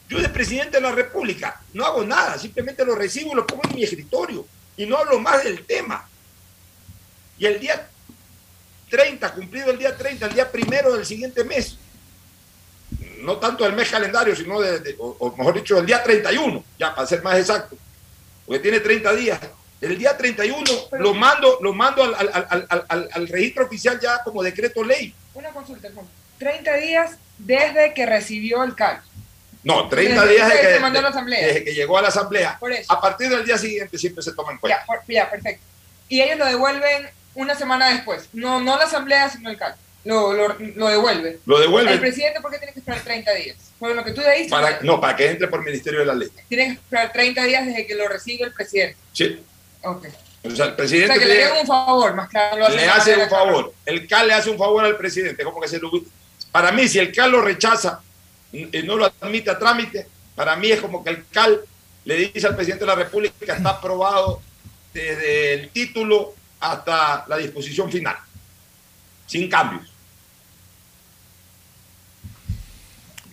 yo 0.09 0.19
de 0.21 0.29
presidente 0.29 0.77
de 0.77 0.81
la 0.81 0.91
República 0.93 1.61
no 1.73 1.85
hago 1.85 2.03
nada, 2.05 2.37
simplemente 2.37 2.85
lo 2.85 2.95
recibo 2.95 3.33
y 3.33 3.35
lo 3.35 3.45
pongo 3.45 3.63
en 3.69 3.75
mi 3.75 3.83
escritorio 3.83 4.47
y 4.77 4.85
no 4.85 4.97
hablo 4.97 5.19
más 5.19 5.43
del 5.43 5.65
tema. 5.65 6.07
Y 7.37 7.45
el 7.45 7.59
día 7.59 7.89
30, 8.89 9.33
cumplido 9.33 9.69
el 9.71 9.77
día 9.77 9.95
30, 9.97 10.27
el 10.27 10.33
día 10.33 10.49
primero 10.49 10.93
del 10.95 11.05
siguiente 11.05 11.43
mes, 11.43 11.77
no 13.19 13.37
tanto 13.37 13.65
del 13.65 13.73
mes 13.73 13.89
calendario, 13.89 14.33
sino 14.35 14.61
de, 14.61 14.79
de- 14.79 14.95
o, 14.97 15.17
o 15.19 15.35
mejor 15.35 15.55
dicho, 15.55 15.77
el 15.77 15.85
día 15.85 16.01
31, 16.01 16.63
ya 16.79 16.95
para 16.95 17.05
ser 17.07 17.21
más 17.21 17.37
exacto, 17.37 17.75
porque 18.45 18.59
tiene 18.59 18.79
30 18.79 19.13
días. 19.13 19.39
El 19.81 19.97
día 19.97 20.17
31 20.17 20.63
lo 20.99 21.13
mando, 21.13 21.59
lo 21.61 21.73
mando 21.73 22.01
al, 22.03 22.15
al- 22.15 22.65
al- 22.87 23.09
al- 23.13 23.27
registro 23.27 23.65
oficial 23.65 23.99
ya 23.99 24.23
como 24.23 24.41
decreto 24.41 24.83
ley. 24.83 25.13
Una 25.33 25.49
consulta, 25.49 25.89
Juan. 25.93 26.07
30 26.39 26.75
días 26.77 27.17
desde 27.37 27.93
que 27.93 28.05
recibió 28.05 28.63
el 28.63 28.75
CAL. 28.75 29.01
No, 29.63 29.89
30 29.89 30.21
Desde 30.21 30.33
días 30.33 30.49
desde 30.49 30.73
que, 30.75 30.79
mandó 30.79 30.99
a 30.99 31.01
la 31.01 31.09
asamblea. 31.09 31.45
desde 31.47 31.63
que 31.63 31.73
llegó 31.73 31.97
a 31.97 32.01
la 32.01 32.07
asamblea. 32.07 32.57
Por 32.59 32.71
eso. 32.71 32.91
A 32.91 33.01
partir 33.01 33.29
del 33.29 33.45
día 33.45 33.57
siguiente 33.57 33.97
siempre 33.97 34.23
se 34.23 34.31
toma 34.33 34.53
en 34.53 34.59
cuenta. 34.59 34.85
Ya, 35.07 35.29
perfecto. 35.29 35.63
Y 36.07 36.21
ellos 36.21 36.37
lo 36.37 36.45
devuelven 36.45 37.09
una 37.35 37.53
semana 37.55 37.89
después. 37.91 38.29
No, 38.33 38.61
no 38.61 38.77
la 38.77 38.85
asamblea, 38.85 39.29
sino 39.29 39.49
el 39.49 39.57
CAL. 39.57 39.75
Lo, 40.05 40.31
lo, 40.31 40.55
lo 40.57 40.87
devuelve. 40.87 41.39
Lo 41.45 41.59
devuelve. 41.59 41.91
El 41.91 41.99
presidente, 41.99 42.39
¿por 42.39 42.49
qué 42.51 42.59
tiene 42.59 42.71
que 42.71 42.79
esperar 42.79 43.01
30 43.01 43.33
días? 43.33 43.57
Por 43.77 43.93
lo 43.93 44.03
que 44.05 44.11
tú 44.13 44.21
le 44.21 44.31
dices, 44.35 44.49
Para, 44.51 44.79
no, 44.81 45.01
para 45.01 45.15
que 45.17 45.29
entre 45.29 45.49
por 45.49 45.63
Ministerio 45.65 45.99
de 45.99 46.05
la 46.05 46.15
Ley. 46.15 46.29
tiene 46.47 46.67
que 46.67 46.71
esperar 46.73 47.11
30 47.11 47.43
días 47.43 47.65
desde 47.65 47.85
que 47.85 47.95
lo 47.95 48.07
recibe 48.07 48.45
el 48.45 48.53
presidente. 48.53 48.95
Sí. 49.11 49.43
Ok. 49.83 50.05
O 50.43 50.51
sea, 50.55 50.65
el 50.67 50.71
O 50.71 50.75
presidente 50.77 51.13
sea, 51.15 51.19
que 51.27 51.33
le 51.33 51.43
hagan 51.43 51.57
un 51.59 51.67
favor, 51.67 52.13
más 52.13 52.29
claro. 52.29 52.57
Lo 52.57 52.65
hace 52.67 52.75
le 52.77 52.85
hace 52.85 53.17
un 53.17 53.29
favor. 53.29 53.73
El 53.85 54.07
CAL 54.07 54.27
le 54.27 54.33
hace 54.33 54.49
un 54.49 54.57
favor 54.57 54.85
al 54.85 54.95
presidente. 54.97 55.43
Como 55.43 55.59
que 55.59 55.67
se 55.67 55.77
lo- 55.79 55.91
Para 56.57 56.71
mí, 56.71 56.87
si 56.87 56.97
el 56.97 57.11
CAL 57.11 57.29
lo 57.33 57.41
rechaza 57.41 58.01
y 58.51 58.65
no 58.83 58.95
lo 58.95 59.05
admite 59.21 59.51
a 59.51 59.59
trámite, 59.59 60.07
para 60.33 60.55
mí 60.55 60.71
es 60.71 60.81
como 60.81 61.03
que 61.03 61.11
el 61.11 61.23
CAL 61.27 61.61
le 62.03 62.15
dice 62.33 62.47
al 62.47 62.55
presidente 62.55 62.83
de 62.83 62.87
la 62.87 62.95
República 62.95 63.35
que 63.45 63.51
está 63.51 63.69
aprobado 63.69 64.41
desde 64.91 65.53
el 65.53 65.69
título 65.69 66.33
hasta 66.59 67.25
la 67.27 67.37
disposición 67.37 67.91
final, 67.91 68.15
sin 69.27 69.47
cambios. 69.47 69.83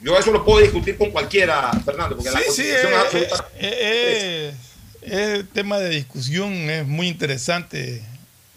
Yo 0.02 0.18
eso 0.18 0.30
lo 0.30 0.44
puedo 0.44 0.60
discutir 0.60 0.98
con 0.98 1.10
cualquiera, 1.10 1.70
Fernando, 1.82 2.16
porque 2.16 2.30
la 2.30 2.40
Sí, 2.40 2.44
sí, 2.50 2.62
Constitución 2.62 2.92
es 2.92 2.92
eh, 2.92 3.28
absoluta. 3.30 3.48
eh, 3.56 4.54
eh, 5.02 5.38
es 5.40 5.50
tema 5.54 5.78
de 5.78 5.88
discusión, 5.88 6.52
es 6.52 6.86
muy 6.86 7.08
interesante 7.08 8.02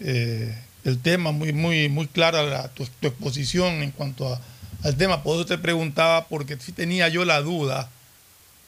eh, 0.00 0.54
el 0.84 1.00
tema, 1.00 1.32
muy, 1.32 1.54
muy, 1.54 1.88
muy 1.88 2.06
clara 2.06 2.42
la- 2.42 2.68
tu, 2.68 2.84
tu 3.00 3.08
exposición 3.08 3.82
en 3.82 3.92
cuanto 3.92 4.28
a- 4.34 4.38
al 4.84 4.96
tema. 4.96 5.22
Por 5.22 5.36
eso 5.36 5.46
te 5.46 5.58
preguntaba, 5.58 6.26
porque 6.28 6.56
sí 6.60 6.72
tenía 6.72 7.08
yo 7.08 7.24
la 7.24 7.40
duda 7.40 7.90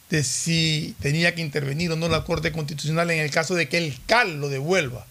de 0.09 0.23
si 0.23 0.95
tenía 1.01 1.33
que 1.35 1.41
intervenir 1.41 1.91
o 1.91 1.95
no 1.95 2.09
la 2.09 2.23
Corte 2.25 2.51
Constitucional 2.51 3.09
en 3.11 3.19
el 3.19 3.31
caso 3.31 3.55
de 3.55 3.69
que 3.69 3.77
el 3.77 3.97
CAL 4.07 4.39
lo 4.41 4.49
devuelva 4.49 5.05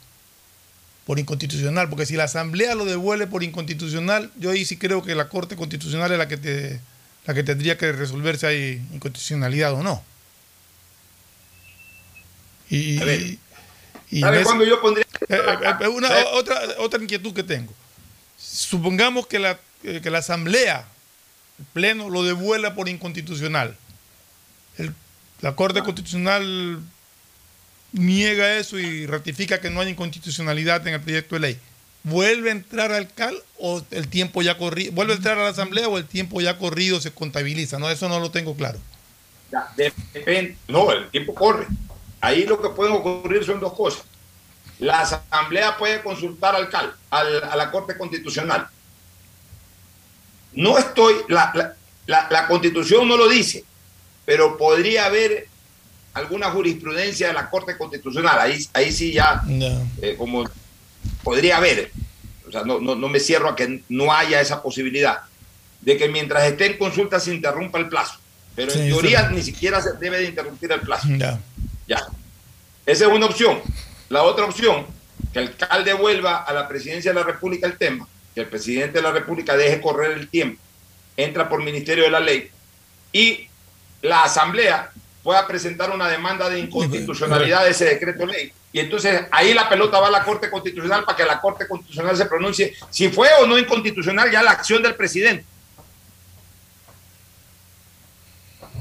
por 1.07 1.18
inconstitucional, 1.18 1.88
porque 1.88 2.07
si 2.07 2.14
la 2.16 2.24
Asamblea 2.24 2.74
lo 2.74 2.84
devuelve 2.84 3.26
por 3.26 3.42
inconstitucional, 3.42 4.30
yo 4.36 4.51
ahí 4.51 4.64
sí 4.64 4.76
creo 4.76 5.03
que 5.03 5.14
la 5.14 5.28
Corte 5.28 5.57
Constitucional 5.57 6.12
es 6.12 6.18
la 6.18 6.28
que 6.28 6.36
te, 6.36 6.80
la 7.26 7.34
que 7.34 7.42
tendría 7.42 7.78
que 7.78 7.90
resolver 7.92 8.38
si 8.38 8.46
hay 8.46 8.72
inconstitucionalidad 8.92 9.72
o 9.72 9.82
no. 9.82 10.05
Y, 12.68 13.01
A 13.01 13.05
ver, 13.05 13.20
y- 13.20 13.38
y 14.11 14.20
¿Sabe 14.20 14.36
en 14.36 14.40
ese- 14.42 14.44
cuándo 14.44 14.64
yo 14.64 14.80
pondría? 14.80 15.05
eh, 15.28 15.34
eh, 15.36 15.74
eh, 15.80 16.24
otra, 16.34 16.61
otra 16.78 17.03
inquietud 17.03 17.32
que 17.32 17.42
tengo. 17.42 17.72
Supongamos 18.38 19.26
que 19.26 19.38
la, 19.38 19.59
eh, 19.85 20.01
que 20.03 20.11
la 20.11 20.18
Asamblea, 20.18 20.87
el 21.59 21.64
Pleno, 21.72 22.09
lo 22.11 22.22
devuelva 22.22 22.74
por 22.74 22.89
inconstitucional. 22.89 23.76
El- 24.78 24.95
la 25.41 25.55
Corte 25.57 25.83
Constitucional 25.83 26.81
niega 27.93 28.57
eso 28.59 28.78
y 28.78 29.07
ratifica 29.07 29.61
que 29.61 29.70
no 29.70 29.81
hay 29.81 29.89
inconstitucionalidad 29.89 30.87
en 30.87 30.95
el 30.95 31.01
proyecto 31.01 31.35
de 31.37 31.41
ley. 31.41 31.59
¿Vuelve 32.03 32.49
a 32.49 32.53
entrar 32.53 32.93
al 32.93 33.12
CAL 33.12 33.37
o 33.59 33.83
el 33.91 34.09
tiempo 34.09 34.41
ya 34.43 34.57
corrido? 34.57 34.93
¿Vuelve 34.93 35.12
a 35.12 35.16
entrar 35.16 35.39
a 35.39 35.43
la 35.43 35.49
Asamblea 35.51 35.89
o 35.89 35.99
el 35.99 36.07
tiempo 36.07 36.41
ya 36.41 36.57
corrido 36.57 37.01
se 37.01 37.11
contabiliza? 37.12 37.78
No, 37.78 37.91
eso 37.91 38.09
no 38.09 38.20
lo 38.20 38.31
tengo 38.31 38.55
claro. 38.57 38.78
No, 40.68 40.93
el 40.93 41.09
tiempo 41.11 41.35
corre. 41.35 41.66
Ahí 42.20 42.45
lo 42.45 42.61
que 42.62 42.68
pueden 42.70 42.95
ocurrir 42.95 43.45
son 43.45 43.61
dos 43.61 43.72
cosas. 43.74 44.03
La 44.78 45.01
Asamblea 45.01 45.76
puede 45.76 46.01
consultar 46.03 46.55
al 46.55 46.70
CAL, 46.70 46.95
al- 47.11 47.45
a 47.45 47.57
la 47.57 47.70
Corte 47.70 47.99
Constitucional. 47.99 48.68
No 50.53 50.78
estoy, 50.78 51.14
la, 51.28 51.51
la- 51.55 51.74
la- 52.07 52.28
la 52.30 52.46
Constitución 52.46 53.07
no 53.09 53.16
lo 53.16 53.28
dice, 53.28 53.64
pero 54.24 54.57
podría 54.57 55.07
haber 55.07 55.46
alguna 56.14 56.51
jurisprudencia 56.51 57.28
de 57.28 57.34
la 57.34 57.48
Corte 57.51 57.76
Constitucional. 57.78 58.38
Ahí, 58.40 58.66
ahí 58.72 58.90
sí 58.92 59.12
ya, 59.12 59.42
eh, 60.03 60.16
como 60.18 60.44
podría 61.22 61.59
haber. 61.59 61.92
O 62.48 62.51
sea, 62.53 62.62
no, 62.64 62.80
no, 62.80 62.96
no 62.96 63.09
me 63.09 63.20
cierro 63.20 63.48
a 63.51 63.55
que 63.57 63.82
no 63.88 64.12
haya 64.12 64.40
esa 64.40 64.61
posibilidad 64.62 65.20
de 65.80 65.96
que 65.96 66.09
mientras 66.09 66.44
esté 66.44 66.66
en 66.66 66.78
consulta 66.78 67.20
se 67.20 67.32
interrumpa 67.32 67.78
el 67.78 67.88
plazo. 67.88 68.18
Pero 68.57 68.72
en 68.72 68.88
teoría 68.88 69.28
sí. 69.28 69.34
ni 69.36 69.42
siquiera 69.42 69.80
se 69.80 69.92
debe 69.94 70.18
de 70.18 70.24
interrumpir 70.24 70.72
el 70.72 70.80
plazo. 70.80 71.07
Ya. 71.16 71.38
Ya. 71.86 72.03
Esa 72.84 73.07
es 73.07 73.12
una 73.12 73.26
opción. 73.26 73.61
La 74.09 74.24
otra 74.24 74.46
opción, 74.46 74.84
que 75.32 75.38
el 75.38 75.55
CAL 75.57 75.84
devuelva 75.84 76.38
a 76.38 76.53
la 76.53 76.66
presidencia 76.66 77.12
de 77.12 77.20
la 77.20 77.24
República 77.24 77.68
el 77.68 77.78
tema, 77.78 78.09
que 78.35 78.41
el 78.43 78.49
presidente 78.49 78.99
de 78.99 79.03
la 79.03 79.12
República 79.12 79.57
deje 79.57 79.81
correr 79.81 80.12
el 80.12 80.28
tiempo, 80.28 80.61
entra 81.16 81.49
por 81.49 81.62
Ministerio 81.62 82.05
de 82.05 82.11
la 82.11 82.20
Ley 82.20 82.51
y 83.12 83.49
la 84.03 84.24
Asamblea 84.24 84.93
pueda 85.22 85.47
presentar 85.47 85.91
una 85.91 86.09
demanda 86.09 86.49
de 86.49 86.61
inconstitucionalidad 86.61 87.64
de 87.64 87.70
ese 87.70 87.85
decreto 87.85 88.24
ley. 88.26 88.53
Y 88.72 88.81
entonces 88.81 89.22
ahí 89.31 89.53
la 89.53 89.68
pelota 89.68 89.99
va 89.99 90.09
a 90.09 90.12
la 90.12 90.24
Corte 90.24 90.49
Constitucional 90.49 91.05
para 91.05 91.16
que 91.16 91.24
la 91.24 91.41
Corte 91.41 91.66
Constitucional 91.66 92.16
se 92.16 92.26
pronuncie 92.26 92.74
si 92.89 93.09
fue 93.09 93.28
o 93.41 93.47
no 93.47 93.59
inconstitucional 93.59 94.31
ya 94.31 94.43
la 94.43 94.53
acción 94.53 94.83
del 94.83 94.95
presidente. 94.95 95.45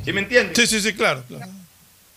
¿Sí 0.05 0.13
me 0.13 0.21
entiendes? 0.21 0.57
Sí, 0.57 0.67
sí, 0.67 0.81
sí, 0.81 0.95
claro. 0.95 1.23
claro. 1.27 1.51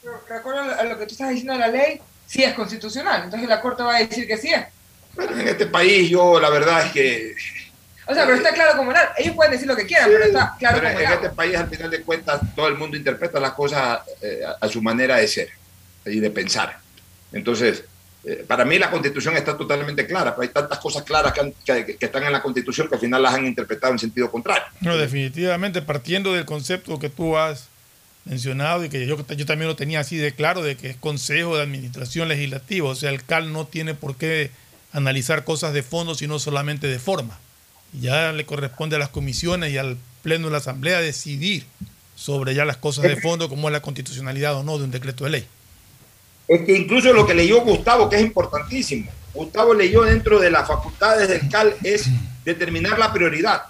Pero 0.03 0.23
de 0.29 0.35
acuerdo 0.35 0.61
a 0.61 0.85
lo 0.85 0.99
que 0.99 1.07
tú 1.07 1.13
estás 1.13 1.31
diciendo 1.31 1.55
de 1.55 1.59
la 1.59 1.69
ley, 1.69 2.01
sí 2.27 2.45
es 2.45 2.55
constitucional. 2.55 3.25
Entonces 3.25 3.49
la 3.49 3.61
Corte 3.61 3.83
va 3.83 3.97
a 3.97 3.99
decir 3.99 4.27
que 4.27 4.37
sí 4.37 4.53
es. 4.53 4.67
Bueno, 5.15 5.39
en 5.41 5.49
este 5.49 5.67
país 5.67 6.09
yo 6.09 6.41
la 6.41 6.51
verdad 6.51 6.87
es 6.87 6.93
que... 6.93 7.35
O 8.07 8.15
sea, 8.15 8.25
pero 8.25 8.37
está 8.37 8.53
claro 8.53 8.77
como 8.77 8.93
nada. 8.93 9.15
Ellos 9.17 9.35
pueden 9.35 9.53
decir 9.53 9.69
lo 9.69 9.77
que 9.77 9.87
quieran, 9.87 10.09
pero 10.11 10.25
está 10.25 10.57
claro 10.59 10.79
Pero 10.81 10.93
como 10.95 11.05
en 11.07 11.13
este 11.13 11.31
país, 11.31 11.57
al 11.57 11.69
final 11.69 11.91
de 11.91 12.03
cuentas, 12.03 12.41
todo 12.57 12.67
el 12.69 12.75
mundo 12.77 12.97
interpreta 12.97 13.39
las 13.39 13.53
cosas 13.53 14.01
eh, 14.21 14.41
a, 14.47 14.65
a 14.65 14.69
su 14.69 14.83
manera 14.83 15.17
de 15.17 15.29
ser 15.29 15.49
y 16.07 16.19
de 16.19 16.31
pensar. 16.31 16.79
Entonces, 17.33 17.85
eh, 18.25 18.45
para 18.47 18.65
mí 18.65 18.79
la 18.79 18.91
constitución 18.91 19.37
está 19.37 19.57
totalmente 19.57 20.05
clara, 20.07 20.35
pero 20.35 20.43
hay 20.43 20.49
tantas 20.49 20.79
cosas 20.79 21.05
claras 21.05 21.33
que, 21.33 21.41
han- 21.41 21.55
que- 21.65 21.97
que 21.97 22.07
están 22.07 22.25
en 22.25 22.33
la 22.33 22.43
constitución 22.43 22.89
que 22.89 22.97
al 22.97 23.01
final 23.01 23.23
las 23.23 23.35
han 23.35 23.47
interpretado 23.47 23.93
en 23.93 23.99
sentido 24.01 24.31
contrario. 24.31 24.65
No, 24.81 24.97
definitivamente, 24.97 25.81
partiendo 25.81 26.33
del 26.35 26.45
concepto 26.45 26.99
que 26.99 27.09
tú 27.09 27.37
has 27.37 27.69
mencionado 28.25 28.85
y 28.85 28.89
que 28.89 29.07
yo, 29.07 29.17
yo 29.29 29.47
también 29.47 29.69
lo 29.69 29.77
tenía 29.77 30.01
así 30.01 30.17
de 30.17 30.33
claro, 30.33 30.63
de 30.63 30.77
que 30.77 30.91
es 30.91 30.97
Consejo 30.97 31.57
de 31.57 31.63
Administración 31.63 32.29
Legislativa, 32.29 32.89
o 32.89 32.95
sea, 32.95 33.11
el 33.11 33.25
CAL 33.25 33.53
no 33.53 33.67
tiene 33.67 33.95
por 33.95 34.17
qué 34.17 34.51
analizar 34.93 35.45
cosas 35.45 35.73
de 35.73 35.83
fondo, 35.83 36.15
sino 36.15 36.39
solamente 36.39 36.87
de 36.87 36.99
forma. 36.99 37.39
Ya 38.01 38.33
le 38.33 38.47
corresponde 38.47 38.97
a 38.97 38.99
las 38.99 39.09
comisiones 39.11 39.73
y 39.73 39.79
al 39.79 39.97
Pleno 40.23 40.47
de 40.47 40.53
la 40.53 40.59
Asamblea 40.59 41.01
decidir 41.01 41.65
sobre 42.15 42.55
ya 42.55 42.65
las 42.65 42.77
cosas 42.77 43.05
de 43.05 43.17
fondo, 43.17 43.49
como 43.49 43.69
es 43.69 43.73
la 43.73 43.83
constitucionalidad 43.83 44.55
o 44.57 44.63
no 44.63 44.79
de 44.79 44.85
un 44.85 44.91
decreto 44.91 45.25
de 45.25 45.31
ley. 45.31 45.47
Es 46.49 46.63
que 46.63 46.77
incluso 46.77 47.13
lo 47.13 47.27
que 47.27 47.35
leyó 47.35 47.61
Gustavo, 47.63 48.09
que 48.09 48.17
es 48.17 48.23
importantísimo, 48.23 49.11
Gustavo 49.35 49.75
leyó 49.75 50.03
dentro 50.03 50.39
de 50.39 50.51
las 50.51 50.69
facultades 50.69 51.29
del 51.29 51.49
CAL 51.49 51.75
es 51.83 52.07
determinar 52.45 52.99
la 52.99 53.13
prioridad 53.13 53.63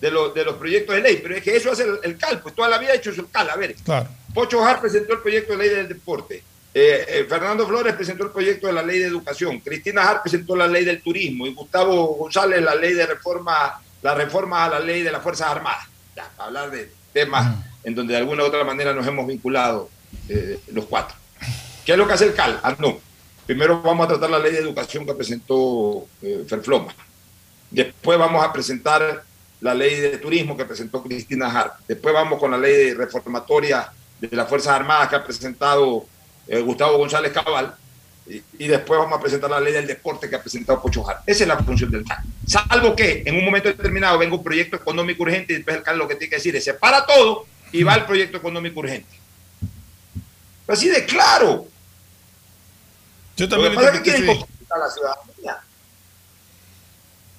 de, 0.00 0.10
lo- 0.10 0.30
de 0.30 0.44
los 0.44 0.56
proyectos 0.56 0.94
de 0.96 1.02
ley, 1.02 1.20
pero 1.22 1.36
es 1.36 1.42
que 1.42 1.56
eso 1.56 1.70
hace 1.70 1.84
el, 1.84 1.98
el 2.02 2.18
CAL, 2.18 2.40
pues 2.42 2.54
toda 2.54 2.68
la 2.68 2.78
vida 2.78 2.90
ha 2.92 2.96
hecho 2.96 3.10
el 3.10 3.28
CAL. 3.30 3.48
A 3.50 3.56
ver, 3.56 3.74
Claro. 3.76 4.08
Pocho 4.34 4.60
Jar 4.62 4.80
presentó 4.80 5.14
el 5.14 5.20
proyecto 5.20 5.52
de 5.52 5.58
ley 5.58 5.68
del 5.70 5.88
deporte. 5.88 6.42
Eh, 6.78 7.06
eh, 7.08 7.26
Fernando 7.26 7.66
Flores 7.66 7.94
presentó 7.94 8.24
el 8.24 8.30
proyecto 8.30 8.66
de 8.66 8.74
la 8.74 8.82
ley 8.82 8.98
de 8.98 9.06
educación. 9.06 9.60
Cristina 9.60 10.02
Jar 10.02 10.20
presentó 10.20 10.54
la 10.54 10.68
ley 10.68 10.84
del 10.84 11.00
turismo. 11.00 11.46
Y 11.46 11.54
Gustavo 11.54 12.16
González 12.16 12.60
la 12.60 12.74
ley 12.74 12.92
de 12.92 13.06
reforma, 13.06 13.80
la 14.02 14.14
reforma 14.14 14.66
a 14.66 14.68
la 14.68 14.80
ley 14.80 15.00
de 15.00 15.10
las 15.10 15.22
Fuerzas 15.22 15.48
Armadas. 15.48 15.86
Ya, 16.14 16.30
para 16.36 16.48
hablar 16.48 16.70
de 16.70 16.92
temas 17.14 17.64
en 17.82 17.94
donde 17.94 18.12
de 18.12 18.18
alguna 18.18 18.42
u 18.42 18.46
otra 18.48 18.62
manera 18.62 18.92
nos 18.92 19.06
hemos 19.06 19.26
vinculado 19.26 19.88
eh, 20.28 20.60
los 20.70 20.84
cuatro. 20.84 21.16
¿Qué 21.86 21.92
es 21.92 21.98
lo 21.98 22.06
que 22.06 22.12
hace 22.12 22.26
el 22.26 22.34
CAL? 22.34 22.60
Ah, 22.62 22.76
no. 22.78 22.98
Primero 23.46 23.80
vamos 23.80 24.04
a 24.04 24.08
tratar 24.08 24.28
la 24.28 24.38
ley 24.38 24.52
de 24.52 24.58
educación 24.58 25.06
que 25.06 25.14
presentó 25.14 26.06
Ferfloma. 26.46 26.94
Después 27.70 28.18
vamos 28.18 28.44
a 28.44 28.52
presentar 28.52 29.24
la 29.62 29.72
ley 29.72 29.98
de 29.98 30.18
turismo 30.18 30.54
que 30.54 30.66
presentó 30.66 31.02
Cristina 31.02 31.46
Hart. 31.46 31.76
Después 31.88 32.12
vamos 32.12 32.38
con 32.38 32.50
la 32.50 32.58
ley 32.58 32.92
reformatoria 32.92 33.90
de 34.20 34.36
las 34.36 34.46
Fuerzas 34.46 34.74
Armadas 34.74 35.08
que 35.08 35.16
ha 35.16 35.24
presentado 35.24 36.04
eh, 36.48 36.60
Gustavo 36.60 36.98
González 36.98 37.32
Cabal. 37.32 37.74
Y, 38.28 38.42
y 38.58 38.66
después 38.66 38.98
vamos 38.98 39.16
a 39.18 39.22
presentar 39.22 39.48
la 39.48 39.60
ley 39.60 39.72
del 39.72 39.86
deporte 39.86 40.28
que 40.28 40.34
ha 40.34 40.40
presentado 40.42 40.82
Pocho 40.82 41.08
Hart. 41.08 41.22
Esa 41.26 41.44
es 41.44 41.48
la 41.48 41.58
función 41.58 41.90
del 41.92 42.04
CAL. 42.04 42.18
Salvo 42.44 42.96
que 42.96 43.22
en 43.24 43.36
un 43.36 43.44
momento 43.44 43.68
determinado 43.68 44.18
venga 44.18 44.34
un 44.34 44.42
proyecto 44.42 44.74
económico 44.76 45.22
urgente 45.22 45.52
y 45.52 45.56
después 45.56 45.76
el 45.76 45.82
CAL 45.84 45.96
lo 45.98 46.08
que 46.08 46.16
tiene 46.16 46.30
que 46.30 46.36
decir 46.36 46.56
es 46.56 46.64
separa 46.64 47.06
todo 47.06 47.46
y 47.70 47.84
va 47.84 47.94
el 47.94 48.04
proyecto 48.04 48.36
económico 48.38 48.80
urgente. 48.80 49.14
Así 50.66 50.88
de 50.88 51.04
claro. 51.04 51.68
Yo 53.36 53.44
Lo 53.44 53.48
también 53.48 53.70
que 53.72 53.76
lo 53.76 53.82
pasa 53.84 53.94
es 53.96 54.00
que 54.02 54.10
interpreté 54.10 54.10
quieren 54.10 54.30
así. 54.30 54.38
confundir 54.40 54.66
a 54.72 54.78
la 54.78 54.90
ciudadanía. 54.90 55.62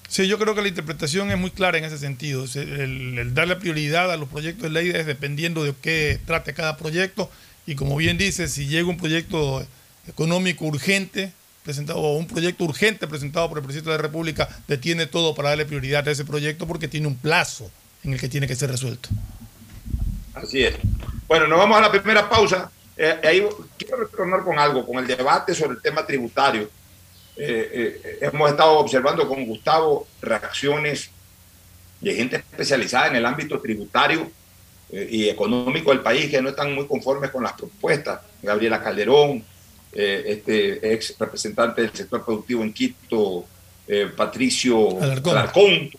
Sí, 0.08 0.26
yo 0.26 0.38
creo 0.38 0.54
que 0.54 0.62
la 0.62 0.68
interpretación 0.68 1.30
es 1.30 1.36
muy 1.38 1.50
clara 1.50 1.76
en 1.76 1.84
ese 1.84 1.98
sentido. 1.98 2.46
El, 2.54 3.18
el 3.18 3.34
darle 3.34 3.56
prioridad 3.56 4.10
a 4.10 4.16
los 4.16 4.28
proyectos 4.30 4.62
de 4.62 4.70
ley 4.70 4.88
es 4.88 5.04
dependiendo 5.04 5.64
de 5.64 5.74
qué 5.82 6.18
trate 6.24 6.54
cada 6.54 6.78
proyecto. 6.78 7.30
Y 7.68 7.76
como 7.76 7.96
bien 7.96 8.16
dice, 8.16 8.48
si 8.48 8.66
llega 8.66 8.88
un 8.88 8.96
proyecto 8.96 9.62
económico 10.06 10.64
urgente 10.64 11.34
presentado 11.62 11.98
o 11.98 12.16
un 12.16 12.26
proyecto 12.26 12.64
urgente 12.64 13.06
presentado 13.06 13.46
por 13.46 13.58
el 13.58 13.64
presidente 13.64 13.90
de 13.90 13.96
la 13.98 14.02
República, 14.02 14.48
detiene 14.66 15.04
todo 15.04 15.34
para 15.34 15.50
darle 15.50 15.66
prioridad 15.66 16.08
a 16.08 16.10
ese 16.10 16.24
proyecto 16.24 16.66
porque 16.66 16.88
tiene 16.88 17.08
un 17.08 17.16
plazo 17.16 17.70
en 18.04 18.14
el 18.14 18.18
que 18.18 18.30
tiene 18.30 18.46
que 18.46 18.56
ser 18.56 18.70
resuelto. 18.70 19.10
Así 20.32 20.64
es. 20.64 20.76
Bueno, 21.26 21.46
nos 21.46 21.58
vamos 21.58 21.76
a 21.76 21.82
la 21.82 21.90
primera 21.90 22.26
pausa. 22.26 22.70
Eh, 22.96 23.20
ahí 23.22 23.46
quiero 23.76 23.98
retornar 23.98 24.44
con 24.44 24.58
algo, 24.58 24.86
con 24.86 24.96
el 24.96 25.06
debate 25.06 25.54
sobre 25.54 25.74
el 25.74 25.82
tema 25.82 26.06
tributario. 26.06 26.70
Eh, 27.36 28.00
eh, 28.02 28.18
hemos 28.22 28.50
estado 28.50 28.78
observando 28.78 29.28
con 29.28 29.44
Gustavo 29.44 30.08
reacciones 30.22 31.10
de 32.00 32.14
gente 32.14 32.36
especializada 32.36 33.08
en 33.08 33.16
el 33.16 33.26
ámbito 33.26 33.60
tributario 33.60 34.30
y 34.90 35.28
económico 35.28 35.90
del 35.90 36.00
país 36.00 36.30
que 36.30 36.40
no 36.40 36.48
están 36.50 36.74
muy 36.74 36.86
conformes 36.86 37.30
con 37.30 37.42
las 37.42 37.52
propuestas. 37.52 38.20
Gabriela 38.42 38.82
Calderón, 38.82 39.44
eh, 39.92 40.24
este 40.26 40.92
ex 40.94 41.14
representante 41.18 41.82
del 41.82 41.92
sector 41.92 42.24
productivo 42.24 42.62
en 42.62 42.72
Quito, 42.72 43.44
eh, 43.86 44.10
Patricio 44.16 45.00
Alarcón. 45.02 45.32
Alarcón. 45.32 45.90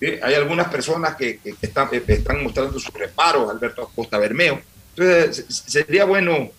Sí, 0.00 0.06
Hay 0.22 0.34
algunas 0.34 0.68
personas 0.68 1.14
que, 1.16 1.38
que 1.38 1.54
están, 1.60 1.88
eh, 1.92 2.02
están 2.08 2.42
mostrando 2.42 2.72
sus 2.80 2.92
reparos, 2.94 3.50
Alberto 3.50 3.82
Acosta 3.82 4.18
Bermeo. 4.18 4.60
Entonces, 4.96 5.44
se- 5.48 5.70
sería 5.84 6.04
bueno 6.04 6.50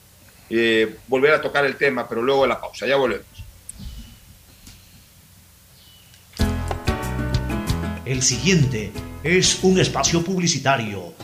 eh, 0.50 0.96
volver 1.08 1.34
a 1.34 1.42
tocar 1.42 1.66
el 1.66 1.76
tema, 1.76 2.08
pero 2.08 2.22
luego 2.22 2.44
de 2.44 2.50
la 2.50 2.62
pausa. 2.62 2.86
Ya 2.86 2.96
volvemos. 2.96 3.26
El 8.06 8.22
siguiente 8.22 8.92
es 9.24 9.64
un 9.64 9.80
espacio 9.80 10.22
publicitario 10.24 11.14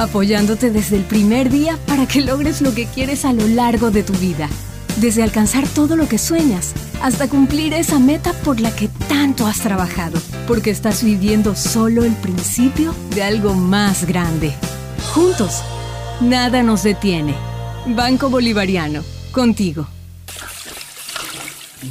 apoyándote 0.00 0.70
desde 0.70 0.96
el 0.96 1.04
primer 1.04 1.50
día 1.50 1.78
para 1.86 2.08
que 2.08 2.22
logres 2.22 2.62
lo 2.62 2.74
que 2.74 2.86
quieres 2.86 3.26
a 3.26 3.34
lo 3.34 3.46
largo 3.46 3.90
de 3.90 4.02
tu 4.02 4.14
vida. 4.14 4.48
Desde 4.96 5.22
alcanzar 5.22 5.68
todo 5.68 5.94
lo 5.94 6.08
que 6.08 6.16
sueñas 6.16 6.72
hasta 7.02 7.28
cumplir 7.28 7.74
esa 7.74 7.98
meta 7.98 8.32
por 8.32 8.60
la 8.60 8.74
que 8.74 8.88
tanto 9.08 9.46
has 9.46 9.60
trabajado, 9.60 10.18
porque 10.48 10.70
estás 10.70 11.04
viviendo 11.04 11.54
solo 11.54 12.04
el 12.04 12.14
principio 12.14 12.94
de 13.14 13.22
algo 13.22 13.52
más 13.54 14.06
grande. 14.06 14.52
Juntos, 15.14 15.62
nada 16.22 16.62
nos 16.62 16.82
detiene. 16.82 17.34
Banco 17.86 18.30
Bolivariano, 18.30 19.02
contigo. 19.32 19.86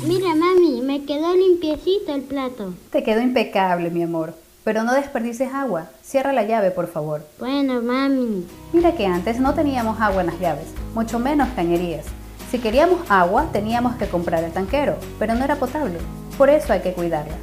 Mira, 0.05 0.35
mami, 0.35 0.81
me 0.81 1.05
quedó 1.05 1.35
limpiecito 1.35 2.13
el 2.13 2.21
plato. 2.21 2.73
Te 2.91 3.03
quedó 3.03 3.21
impecable, 3.21 3.91
mi 3.91 4.03
amor. 4.03 4.35
Pero 4.69 4.83
no 4.83 4.93
desperdices 4.93 5.51
agua. 5.51 5.87
Cierra 6.03 6.31
la 6.31 6.43
llave, 6.43 6.69
por 6.69 6.85
favor. 6.85 7.25
Bueno, 7.39 7.81
mami. 7.81 8.45
Mira 8.71 8.91
que 8.91 9.07
antes 9.07 9.39
no 9.39 9.55
teníamos 9.55 9.99
agua 9.99 10.21
en 10.21 10.27
las 10.27 10.39
llaves, 10.39 10.67
mucho 10.93 11.17
menos 11.17 11.49
cañerías. 11.55 12.05
Si 12.51 12.59
queríamos 12.59 12.99
agua, 13.09 13.47
teníamos 13.51 13.95
que 13.95 14.05
comprar 14.05 14.43
el 14.43 14.51
tanquero, 14.51 14.95
pero 15.17 15.33
no 15.33 15.43
era 15.43 15.55
potable. 15.55 15.97
Por 16.37 16.51
eso 16.51 16.71
hay 16.71 16.81
que 16.81 16.93
cuidarla. 16.93 17.33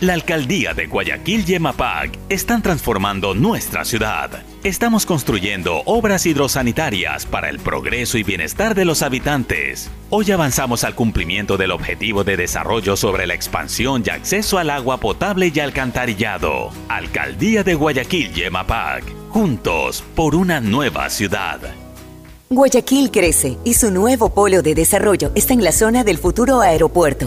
La 0.00 0.14
alcaldía 0.14 0.72
de 0.72 0.86
Guayaquil 0.86 1.44
y 1.46 1.56
EMAPAC 1.56 2.18
están 2.30 2.62
transformando 2.62 3.34
nuestra 3.34 3.84
ciudad. 3.84 4.30
Estamos 4.64 5.04
construyendo 5.04 5.82
obras 5.84 6.24
hidrosanitarias 6.24 7.26
para 7.26 7.50
el 7.50 7.58
progreso 7.58 8.16
y 8.16 8.22
bienestar 8.22 8.74
de 8.74 8.86
los 8.86 9.02
habitantes. 9.02 9.90
Hoy 10.08 10.30
avanzamos 10.30 10.84
al 10.84 10.94
cumplimiento 10.94 11.58
del 11.58 11.70
objetivo 11.70 12.24
de 12.24 12.38
desarrollo 12.38 12.96
sobre 12.96 13.26
la 13.26 13.34
expansión 13.34 14.02
y 14.06 14.08
acceso 14.08 14.56
al 14.56 14.70
agua 14.70 15.00
potable 15.00 15.52
y 15.54 15.60
alcantarillado. 15.60 16.70
Alcaldía 16.88 17.62
de 17.62 17.74
Guayaquil 17.74 18.32
y 18.34 18.44
EMAPAC. 18.44 19.04
Juntos 19.28 20.02
por 20.14 20.34
una 20.34 20.62
nueva 20.62 21.10
ciudad. 21.10 21.60
Guayaquil 22.48 23.10
crece 23.10 23.58
y 23.64 23.74
su 23.74 23.90
nuevo 23.90 24.32
polo 24.32 24.62
de 24.62 24.74
desarrollo 24.74 25.30
está 25.34 25.52
en 25.52 25.62
la 25.62 25.72
zona 25.72 26.04
del 26.04 26.16
futuro 26.16 26.62
aeropuerto. 26.62 27.26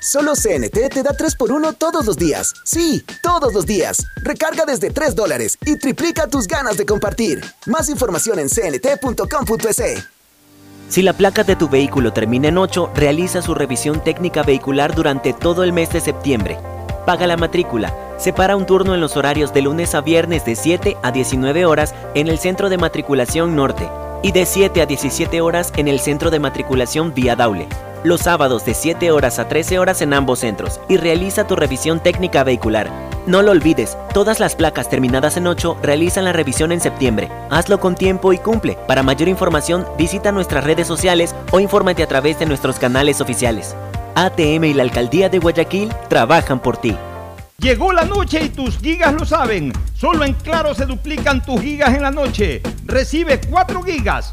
Solo 0.00 0.34
CNT 0.34 0.94
te 0.94 1.02
da 1.02 1.10
3x1 1.10 1.76
todos 1.76 2.06
los 2.06 2.16
días. 2.16 2.54
Sí, 2.64 3.04
todos 3.20 3.52
los 3.52 3.66
días. 3.66 4.06
Recarga 4.22 4.64
desde 4.64 4.90
3 4.90 5.16
dólares 5.16 5.58
y 5.66 5.76
triplica 5.76 6.28
tus 6.28 6.46
ganas 6.46 6.76
de 6.76 6.86
compartir. 6.86 7.44
Más 7.66 7.88
información 7.88 8.38
en 8.38 8.48
cnt.com.es. 8.48 10.04
Si 10.88 11.02
la 11.02 11.12
placa 11.12 11.42
de 11.42 11.56
tu 11.56 11.68
vehículo 11.68 12.12
termina 12.12 12.48
en 12.48 12.58
8, 12.58 12.92
realiza 12.94 13.42
su 13.42 13.54
revisión 13.54 14.02
técnica 14.02 14.42
vehicular 14.42 14.94
durante 14.94 15.32
todo 15.32 15.64
el 15.64 15.72
mes 15.72 15.92
de 15.92 16.00
septiembre. 16.00 16.58
Paga 17.04 17.26
la 17.26 17.36
matrícula. 17.36 17.92
Separa 18.18 18.56
un 18.56 18.66
turno 18.66 18.94
en 18.94 19.00
los 19.00 19.16
horarios 19.16 19.52
de 19.52 19.62
lunes 19.62 19.94
a 19.94 20.00
viernes 20.00 20.44
de 20.44 20.54
7 20.54 20.96
a 21.02 21.10
19 21.10 21.66
horas 21.66 21.94
en 22.14 22.28
el 22.28 22.38
Centro 22.38 22.68
de 22.68 22.78
Matriculación 22.78 23.56
Norte 23.56 23.88
y 24.22 24.32
de 24.32 24.46
7 24.46 24.80
a 24.80 24.86
17 24.86 25.40
horas 25.40 25.72
en 25.76 25.88
el 25.88 26.00
Centro 26.00 26.30
de 26.30 26.38
Matriculación 26.38 27.14
Vía 27.14 27.36
Daule 27.36 27.68
los 28.04 28.22
sábados 28.22 28.64
de 28.64 28.74
7 28.74 29.10
horas 29.10 29.38
a 29.38 29.48
13 29.48 29.78
horas 29.78 30.02
en 30.02 30.12
ambos 30.12 30.40
centros 30.40 30.80
y 30.88 30.96
realiza 30.96 31.46
tu 31.46 31.56
revisión 31.56 32.00
técnica 32.00 32.44
vehicular. 32.44 32.90
No 33.26 33.42
lo 33.42 33.50
olvides, 33.50 33.98
todas 34.14 34.40
las 34.40 34.56
placas 34.56 34.88
terminadas 34.88 35.36
en 35.36 35.46
8 35.46 35.78
realizan 35.82 36.24
la 36.24 36.32
revisión 36.32 36.72
en 36.72 36.80
septiembre. 36.80 37.28
Hazlo 37.50 37.78
con 37.80 37.94
tiempo 37.94 38.32
y 38.32 38.38
cumple. 38.38 38.78
Para 38.86 39.02
mayor 39.02 39.28
información, 39.28 39.86
visita 39.98 40.32
nuestras 40.32 40.64
redes 40.64 40.86
sociales 40.86 41.34
o 41.50 41.60
infórmate 41.60 42.02
a 42.02 42.08
través 42.08 42.38
de 42.38 42.46
nuestros 42.46 42.78
canales 42.78 43.20
oficiales. 43.20 43.76
ATM 44.14 44.64
y 44.64 44.74
la 44.74 44.82
Alcaldía 44.82 45.28
de 45.28 45.38
Guayaquil 45.38 45.92
trabajan 46.08 46.60
por 46.60 46.76
ti. 46.76 46.96
Llegó 47.58 47.92
la 47.92 48.04
noche 48.04 48.40
y 48.44 48.48
tus 48.48 48.78
gigas 48.78 49.12
lo 49.12 49.26
saben. 49.26 49.72
Solo 49.94 50.24
en 50.24 50.32
Claro 50.34 50.74
se 50.74 50.86
duplican 50.86 51.44
tus 51.44 51.60
gigas 51.60 51.94
en 51.94 52.02
la 52.02 52.10
noche. 52.10 52.62
Recibe 52.84 53.40
4 53.40 53.82
gigas 53.82 54.32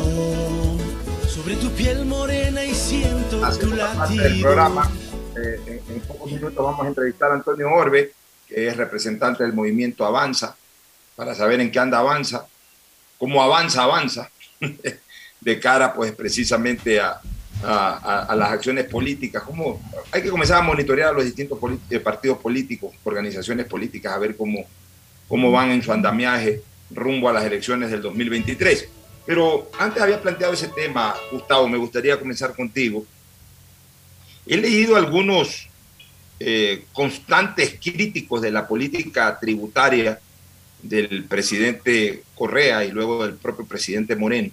Camino 0.00 0.78
sobre 1.28 1.56
tu 1.56 1.70
piel 1.72 2.04
morena 2.04 2.64
y 2.64 2.74
siento 2.74 3.44
Hace 3.44 3.60
tu 3.60 3.70
parte 3.70 4.12
del 4.14 4.22
latido. 4.22 4.42
programa. 4.42 4.90
eh, 5.36 5.60
en, 5.88 5.94
en 5.94 6.00
pocos 6.02 6.30
minutos 6.30 6.56
vamos 6.64 6.84
a 6.84 6.88
entrevistar 6.88 7.30
a 7.30 7.34
Antonio 7.34 7.70
Orbe, 7.70 8.12
que 8.46 8.68
es 8.68 8.76
representante 8.76 9.42
del 9.42 9.52
movimiento 9.52 10.04
Avanza, 10.04 10.54
para 11.16 11.34
saber 11.34 11.60
en 11.60 11.70
qué 11.70 11.78
anda 11.78 11.98
Avanza, 11.98 12.46
cómo 13.18 13.42
avanza 13.42 13.82
Avanza, 13.84 14.30
de 15.40 15.60
cara 15.60 15.92
pues 15.94 16.12
precisamente 16.12 17.00
a, 17.00 17.20
a- 17.64 18.26
a- 18.28 18.36
las 18.36 18.50
acciones 18.52 18.84
políticas. 18.84 19.42
Cómo, 19.42 19.80
hay 20.10 20.22
que 20.22 20.30
comenzar 20.30 20.58
a 20.58 20.62
monitorear 20.62 21.10
a 21.10 21.12
los 21.12 21.24
distintos 21.24 21.58
eh, 21.90 21.98
partidos 21.98 22.38
políticos, 22.38 22.94
organizaciones 23.04 23.66
políticas, 23.66 24.12
a 24.12 24.18
ver 24.18 24.36
cómo, 24.36 24.64
cómo 25.28 25.50
van 25.50 25.70
en 25.70 25.82
su 25.82 25.92
andamiaje 25.92 26.60
rumbo 26.90 27.28
a 27.30 27.32
las 27.32 27.44
elecciones 27.44 27.90
del 27.90 28.02
2023. 28.02 28.88
Pero 29.24 29.70
antes 29.78 30.02
había 30.02 30.20
planteado 30.20 30.52
ese 30.52 30.68
tema, 30.68 31.14
Gustavo, 31.30 31.68
me 31.68 31.78
gustaría 31.78 32.18
comenzar 32.18 32.54
contigo. 32.54 33.06
He 34.46 34.56
leído 34.56 34.96
algunos 34.96 35.68
eh, 36.40 36.86
constantes 36.92 37.78
críticos 37.80 38.42
de 38.42 38.50
la 38.50 38.66
política 38.66 39.38
tributaria 39.38 40.18
del 40.82 41.24
presidente 41.24 42.24
Correa 42.34 42.84
y 42.84 42.90
luego 42.90 43.24
del 43.24 43.36
propio 43.36 43.64
presidente 43.64 44.16
Moreno, 44.16 44.50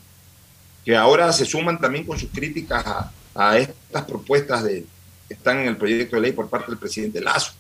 que 0.86 0.96
ahora 0.96 1.34
se 1.34 1.46
suman 1.46 1.80
también 1.80 2.06
con 2.06 2.20
sus 2.20 2.30
críticas 2.30 2.86
a, 3.34 3.58
estas 3.58 4.06
propuestas 4.06 4.64
de, 4.64 4.86
que 5.28 5.34
están 5.34 5.60
en 5.60 5.68
el 5.68 5.78
proyecto 5.78 6.16
de 6.16 6.22
ley 6.22 6.32
por 6.32 6.48
parte 6.48 6.70
del 6.70 6.78
presidente 6.78 7.22
Lazo. 7.22 7.54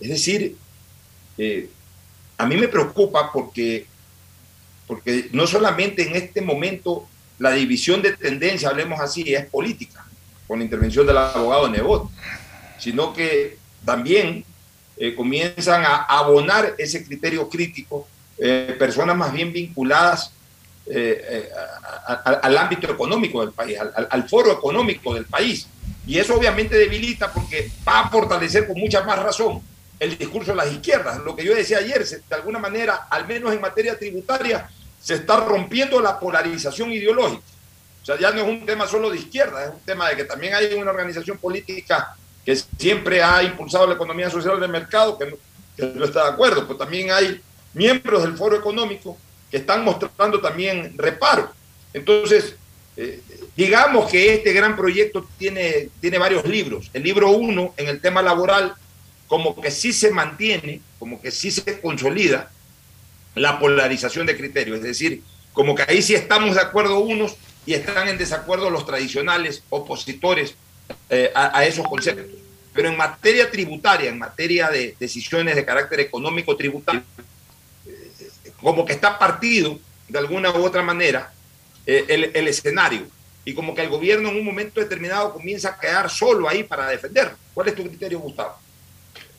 Es 0.00 0.08
decir, 0.08 0.56
eh, 1.36 1.68
a 2.38 2.46
mí 2.46 2.56
me 2.56 2.68
preocupa 2.68 3.30
porque, 3.30 3.86
porque 4.90 5.28
no 5.30 5.46
solamente 5.46 6.02
en 6.02 6.16
este 6.16 6.40
momento 6.42 7.06
la 7.38 7.52
división 7.52 8.02
de 8.02 8.16
tendencia, 8.16 8.70
hablemos 8.70 8.98
así, 9.00 9.32
es 9.32 9.46
política, 9.46 10.04
con 10.48 10.58
la 10.58 10.64
intervención 10.64 11.06
del 11.06 11.16
abogado 11.16 11.68
Nebot, 11.68 12.10
sino 12.76 13.12
que 13.14 13.56
también 13.84 14.44
eh, 14.96 15.14
comienzan 15.14 15.84
a 15.84 16.02
abonar 16.18 16.74
ese 16.76 17.04
criterio 17.06 17.48
crítico 17.48 18.08
eh, 18.36 18.74
personas 18.80 19.16
más 19.16 19.32
bien 19.32 19.52
vinculadas 19.52 20.32
eh, 20.86 21.22
eh, 21.30 21.48
a- 22.08 22.12
a- 22.14 22.40
al 22.42 22.58
ámbito 22.58 22.90
económico 22.90 23.42
del 23.42 23.52
país, 23.52 23.78
al, 23.78 24.08
al- 24.10 24.28
foro 24.28 24.50
económico 24.50 25.14
del 25.14 25.24
país. 25.26 25.68
Y 26.04 26.18
eso 26.18 26.34
obviamente 26.34 26.76
debilita 26.76 27.32
porque 27.32 27.70
va 27.86 28.00
a 28.00 28.10
fortalecer 28.10 28.66
con 28.66 28.76
mucha 28.76 29.04
más 29.04 29.22
razón 29.22 29.62
el 30.00 30.18
discurso 30.18 30.50
de 30.50 30.56
las 30.56 30.72
izquierdas. 30.72 31.18
Lo 31.24 31.36
que 31.36 31.44
yo 31.44 31.54
decía 31.54 31.78
ayer, 31.78 32.04
de 32.04 32.34
alguna 32.34 32.58
manera, 32.58 33.06
al 33.08 33.28
menos 33.28 33.52
en 33.52 33.60
materia 33.60 33.96
tributaria, 33.96 34.68
se 35.00 35.14
está 35.14 35.36
rompiendo 35.36 36.00
la 36.00 36.20
polarización 36.20 36.92
ideológica. 36.92 37.42
O 38.02 38.04
sea, 38.04 38.18
ya 38.18 38.30
no 38.30 38.42
es 38.42 38.48
un 38.48 38.66
tema 38.66 38.86
solo 38.86 39.10
de 39.10 39.18
izquierda, 39.18 39.64
es 39.64 39.70
un 39.70 39.80
tema 39.80 40.08
de 40.08 40.16
que 40.16 40.24
también 40.24 40.54
hay 40.54 40.74
una 40.74 40.90
organización 40.90 41.38
política 41.38 42.16
que 42.44 42.56
siempre 42.78 43.22
ha 43.22 43.42
impulsado 43.42 43.86
la 43.86 43.94
economía 43.94 44.30
social 44.30 44.60
del 44.60 44.70
mercado, 44.70 45.18
que 45.18 45.26
no, 45.26 46.04
está 46.04 46.24
de 46.24 46.30
acuerdo, 46.30 46.66
pero 46.66 46.78
también 46.78 47.10
hay 47.10 47.40
miembros 47.74 48.22
del 48.22 48.36
foro 48.36 48.56
económico 48.56 49.16
que 49.50 49.58
están 49.58 49.84
mostrando 49.84 50.40
también 50.40 50.94
reparo. 50.96 51.52
Entonces, 51.92 52.54
eh, 52.96 53.20
digamos 53.56 54.10
que 54.10 54.34
este 54.34 54.52
gran 54.52 54.76
proyecto 54.76 55.28
tiene, 55.38 55.88
tiene 56.00 56.18
varios 56.18 56.44
libros. 56.46 56.90
El 56.92 57.02
libro 57.02 57.30
uno, 57.30 57.74
en 57.76 57.88
el 57.88 58.00
tema 58.00 58.22
laboral, 58.22 58.74
como 59.26 59.60
que 59.60 59.70
sí 59.70 59.92
se 59.92 60.10
mantiene, 60.10 60.80
como 60.98 61.20
que 61.20 61.30
sí 61.30 61.50
se 61.50 61.80
consolida 61.80 62.50
la 63.34 63.58
polarización 63.58 64.26
de 64.26 64.36
criterios, 64.36 64.78
es 64.78 64.84
decir, 64.84 65.22
como 65.52 65.74
que 65.74 65.84
ahí 65.88 66.02
sí 66.02 66.14
estamos 66.14 66.54
de 66.54 66.60
acuerdo 66.60 67.00
unos 67.00 67.36
y 67.66 67.74
están 67.74 68.08
en 68.08 68.18
desacuerdo 68.18 68.70
los 68.70 68.86
tradicionales 68.86 69.62
opositores 69.68 70.54
eh, 71.08 71.30
a, 71.34 71.64
esos 71.64 71.86
conceptos. 71.86 72.26
Pero 72.72 72.88
en 72.88 72.96
materia 72.96 73.50
tributaria, 73.50 74.10
en 74.10 74.18
materia 74.18 74.70
de 74.70 74.94
decisiones 74.98 75.56
de 75.56 75.64
carácter 75.64 76.00
económico 76.00 76.56
tributario, 76.56 77.02
eh, 77.86 78.52
como 78.60 78.84
que 78.84 78.92
está 78.92 79.18
partido 79.18 79.78
de 80.08 80.18
alguna 80.18 80.50
u 80.50 80.64
otra 80.64 80.82
manera 80.82 81.32
eh, 81.86 82.04
el, 82.08 82.30
el 82.34 82.48
escenario 82.48 83.06
y 83.44 83.54
como 83.54 83.74
que 83.74 83.82
el 83.82 83.88
gobierno 83.88 84.30
en 84.30 84.36
un 84.36 84.44
momento 84.44 84.80
determinado 84.80 85.32
comienza 85.32 85.70
a 85.70 85.78
quedar 85.78 86.10
solo 86.10 86.48
ahí 86.48 86.62
para 86.64 86.88
defenderlo. 86.88 87.36
¿Cuál 87.54 87.68
es 87.68 87.74
tu 87.74 87.86
criterio, 87.86 88.18
Gustavo? 88.20 88.56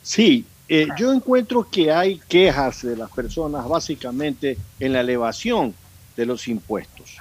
Sí, 0.02 0.44
eh, 0.68 0.86
yo 0.96 1.12
encuentro 1.12 1.68
que 1.68 1.92
hay 1.92 2.20
quejas 2.28 2.82
de 2.82 2.96
las 2.96 3.10
personas 3.10 3.68
básicamente 3.68 4.56
en 4.80 4.92
la 4.92 5.00
elevación 5.00 5.74
de 6.16 6.26
los 6.26 6.48
impuestos, 6.48 7.18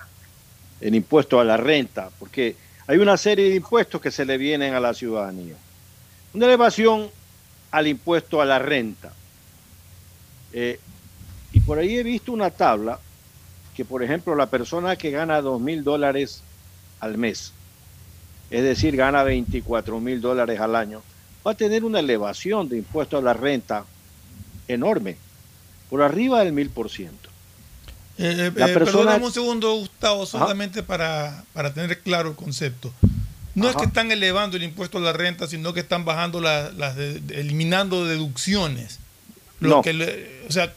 el 0.80 0.96
impuesto 0.96 1.40
a 1.40 1.44
la 1.44 1.58
renta, 1.58 2.10
porque 2.20 2.56
hay 2.88 2.98
una 2.98 3.18
serie 3.18 3.50
de 3.50 3.56
impuestos 3.56 4.02
que 4.02 4.12
se 4.12 4.26
le 4.26 4.38
vienen 4.38 4.74
a 4.74 4.80
la 4.80 4.94
ciudadanía. 4.94 5.56
Una 6.34 6.46
elevación 6.46 7.10
al 7.72 7.88
impuesto 7.88 8.42
a 8.42 8.46
la 8.46 8.60
renta. 8.60 9.14
Eh, 10.54 10.80
y 11.54 11.60
por 11.62 11.80
ahí 11.80 11.98
he 11.98 12.04
visto 12.04 12.32
una 12.32 12.50
tabla 12.50 13.00
que, 13.76 13.86
por 13.86 14.04
ejemplo, 14.04 14.36
la 14.36 14.48
persona 14.48 14.96
que 14.96 15.12
gana 15.12 15.42
dos 15.42 15.60
mil 15.62 15.84
dólares 15.84 16.44
al 17.00 17.18
mes, 17.18 17.54
es 18.50 18.64
decir, 18.64 18.96
gana 18.96 19.24
24 19.24 20.00
mil 20.00 20.22
dólares 20.22 20.60
al 20.60 20.76
año, 20.76 21.02
va 21.46 21.52
a 21.52 21.56
tener 21.56 21.84
una 21.84 22.00
elevación 22.00 22.70
de 22.70 22.78
impuesto 22.78 23.18
a 23.18 23.22
la 23.22 23.34
renta 23.34 23.86
enorme, 24.68 25.18
por 25.90 26.02
arriba 26.02 26.44
del 26.44 26.54
mil 26.54 26.70
por 26.70 26.90
ciento. 26.90 27.30
Eh, 28.18 28.36
eh, 28.38 28.52
La 28.56 28.70
eh, 28.70 28.74
perdóname 28.74 29.26
un 29.26 29.34
segundo, 29.34 29.74
Gustavo, 29.76 30.26
solamente 30.26 30.84
para, 30.84 31.44
para 31.54 31.74
tener 31.74 32.00
claro 32.02 32.30
el 32.30 32.36
concepto. 32.36 32.94
No 33.56 33.68
es 33.70 33.76
que 33.76 33.84
están 33.86 34.12
elevando 34.12 34.56
el 34.56 34.64
impuesto 34.64 34.98
a 34.98 35.02
la 35.02 35.12
renta, 35.14 35.48
sino 35.48 35.74
que 35.74 35.82
están 35.82 36.06
bajando 36.06 36.40
las, 36.40 36.96
de- 36.96 37.22
eliminando 37.32 38.06
deducciones. 38.06 39.00
Lo 39.60 39.70
No. 39.70 39.82
que 39.82 39.94
le- 39.94 40.46
o 40.48 40.52
sea, 40.52 40.72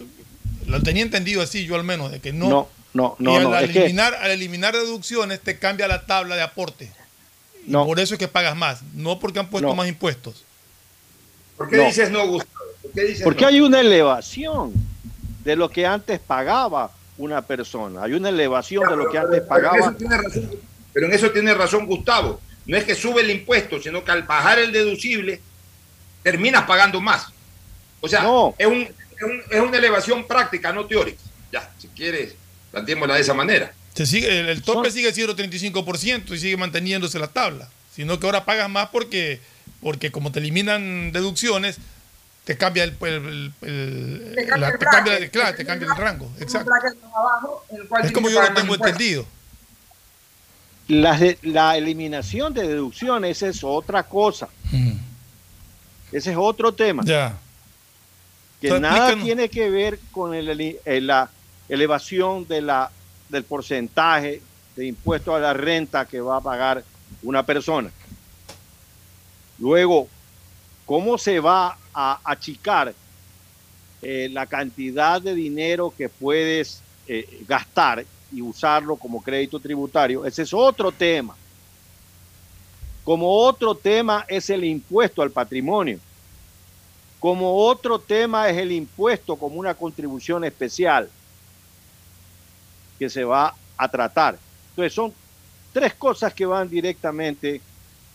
lo 0.67 0.83
tenía 0.83 1.03
entendido 1.03 1.41
así 1.43 1.67
yo 1.67 1.77
al 1.77 1.85
menos, 1.85 2.11
de 2.11 2.21
que 2.21 2.33
no. 2.33 2.49
No, 2.49 2.69
no, 2.95 3.17
no, 3.19 3.33
y 3.33 3.37
al, 3.37 3.43
no, 3.45 3.53
al 3.53 3.65
es 3.65 3.71
que- 3.71 3.79
eliminar, 3.81 4.15
al 4.15 4.31
eliminar 4.31 4.75
deducciones 4.75 5.41
te 5.41 5.59
cambia 5.59 5.87
la 5.87 6.05
tabla 6.07 6.35
de 6.35 6.43
aporte. 6.43 6.91
Y 7.67 7.71
No. 7.71 7.85
por 7.87 8.01
eso 8.01 8.15
es 8.15 8.19
que 8.19 8.29
pagas 8.29 8.57
más, 8.57 8.81
no 8.95 9.21
porque 9.21 9.39
han 9.39 9.49
puesto 9.51 9.69
No. 9.69 9.75
más 9.77 9.87
impuestos. 9.89 10.45
¿Por 11.57 11.69
qué 11.69 11.77
No. 11.77 11.85
dices 11.85 12.11
no, 12.11 12.27
Gustavo? 12.27 12.65
¿Por 12.83 12.93
qué 12.93 13.03
dices 13.05 13.23
Porque 13.25 13.43
no? 13.43 13.49
hay 13.49 13.61
una 13.61 13.81
elevación 13.81 14.73
de 15.45 15.57
lo 15.57 15.69
que 15.71 15.87
antes 15.87 16.19
pagaba 16.21 16.91
una 17.19 17.43
persona, 17.43 18.03
hay 18.05 18.13
una 18.15 18.29
elevación 18.31 18.89
de 18.89 18.97
lo 18.97 19.11
que 19.11 19.19
antes 19.19 19.43
Pero 19.43 19.43
en 19.43 19.49
pagaba. 19.49 19.79
eso 19.79 19.93
tiene 19.97 20.17
razón, 20.17 20.51
pero 20.93 21.07
en 21.07 21.13
eso 21.13 21.31
tiene 21.31 21.55
razón 21.55 21.87
Gustavo. 21.87 22.41
No 22.67 22.77
es 22.77 22.85
que 22.85 22.95
sube 22.95 23.21
el 23.21 23.31
impuesto, 23.31 23.81
sino 23.81 24.03
que 24.05 24.11
al 24.11 24.23
bajar 24.23 24.59
el 24.59 24.73
deducible 24.73 25.41
terminas 26.23 26.65
pagando 26.65 27.01
más. 27.01 27.27
O 28.01 28.09
sea, 28.09 28.21
es, 28.59 28.67
un- 28.67 28.83
es 28.83 29.23
un- 29.23 29.43
es 29.51 29.61
una 29.61 29.77
elevación 29.79 30.27
práctica, 30.27 30.73
no 30.73 30.87
teórica. 30.87 31.21
Ya, 31.53 31.71
si 31.79 31.89
quieres, 31.89 32.35
planteémosla 32.71 33.15
de 33.15 33.21
esa 33.21 33.35
manera. 33.35 33.73
Se 33.95 34.07
sigue, 34.07 34.41
el, 34.41 34.49
el 34.49 34.63
tope 34.63 34.91
sigue 34.91 35.13
siendo 35.13 35.37
35% 35.37 36.35
y 36.35 36.39
sigue 36.39 36.57
manteniéndose 36.57 37.19
la 37.19 37.29
tabla. 37.29 37.69
Sino 37.95 38.19
que 38.19 38.27
ahora 38.27 38.45
pagas 38.45 38.69
más 38.69 38.89
porque, 38.89 39.41
porque 39.85 40.11
como 40.11 40.33
te 40.33 40.39
eliminan 40.41 41.13
deducciones, 41.13 41.77
te 42.45 42.57
cambia 42.57 42.85
el, 42.85 42.97
el- 43.03 43.53
el- 43.61 44.33
Te 44.35 44.47
cambia 44.47 44.57
la- 44.57 44.69
el 44.73 44.79
te 44.79 44.85
cambia- 44.87 45.13
bracket. 45.13 45.31
claro, 45.33 45.57
te 45.57 45.65
cambia 45.67 45.89
el 45.89 45.97
rango. 45.97 46.33
Exacto. 46.41 46.71
abajo, 47.15 47.65
el 47.71 47.87
cual 47.87 48.05
Es 48.07 48.11
como 48.13 48.31
yo 48.31 48.41
lo 48.43 48.53
tengo 48.55 48.75
entendido. 48.75 49.27
La, 50.89 51.19
la 51.43 51.77
eliminación 51.77 52.53
de 52.55 52.67
deducciones 52.67 53.43
es 53.43 53.63
otra 53.63 54.03
cosa. 54.03 54.49
Ese 56.13 56.31
es 56.31 56.37
otro 56.39 56.73
tema. 56.73 57.03
Ya. 57.05 57.37
Que 58.61 58.79
nada 58.81 59.15
tiene 59.23 59.49
que 59.51 59.69
ver 59.69 59.99
con 60.11 60.35
el- 60.35 60.79
el- 60.85 61.07
la 61.07 61.29
elevación 61.69 62.47
de 62.49 62.63
la, 62.63 62.91
del 63.29 63.45
porcentaje 63.45 64.41
de 64.77 64.87
impuesto 64.87 65.35
a 65.35 65.41
la 65.41 65.53
renta 65.53 66.07
que 66.07 66.21
va 66.23 66.39
a 66.39 66.41
pagar 66.41 66.83
una 67.23 67.45
persona. 67.45 67.91
Luego, 69.59 70.09
¿cómo 70.87 71.17
se 71.19 71.41
va 71.41 71.79
a 71.93 72.21
achicar 72.25 72.95
eh, 74.03 74.29
la 74.31 74.47
cantidad 74.47 75.21
de 75.21 75.35
dinero 75.35 75.93
que 75.97 76.09
puedes 76.09 76.83
eh, 77.07 77.45
gastar 77.47 78.05
y 78.33 78.43
usarlo 78.43 78.97
como 78.97 79.23
crédito 79.23 79.61
tributario? 79.61 80.25
Ese 80.25 80.43
es 80.43 80.53
otro 80.53 80.91
tema. 80.91 81.37
Como 83.05 83.31
otro 83.31 83.75
tema 83.75 84.25
es 84.29 84.49
el 84.51 84.65
impuesto 84.65 85.23
al 85.23 85.31
patrimonio. 85.31 86.01
Como 87.21 87.55
otro 87.55 87.99
tema 87.99 88.49
es 88.49 88.57
el 88.57 88.73
impuesto 88.73 89.37
como 89.37 89.57
una 89.57 89.75
contribución 89.75 90.45
especial 90.45 91.09
que 92.99 93.09
se 93.09 93.25
va 93.25 93.55
a 93.77 93.89
tratar. 93.89 94.39
Entonces 94.71 94.93
son 94.93 95.13
tres 95.73 95.95
cosas 95.95 96.33
que 96.33 96.47
van 96.47 96.69
directamente 96.69 97.61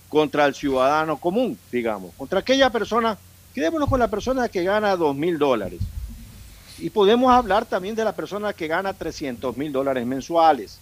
contra 0.10 0.46
el 0.46 0.56
ciudadano 0.56 1.18
común, 1.18 1.58
digamos, 1.72 2.14
contra 2.16 2.40
aquella 2.40 2.70
persona, 2.72 3.18
quedémonos 3.54 3.88
con 3.88 4.00
la 4.00 4.08
persona 4.08 4.50
que 4.50 4.64
gana 4.64 4.96
dos 4.96 5.16
mil 5.16 5.38
dólares. 5.38 5.80
Y 6.80 6.90
podemos 6.90 7.32
hablar 7.32 7.66
también 7.66 7.96
de 7.96 8.04
la 8.04 8.14
persona 8.14 8.54
que 8.54 8.68
gana 8.68 8.94
300 8.94 9.58
mil 9.58 9.72
dólares 9.72 10.06
mensuales. 10.06 10.80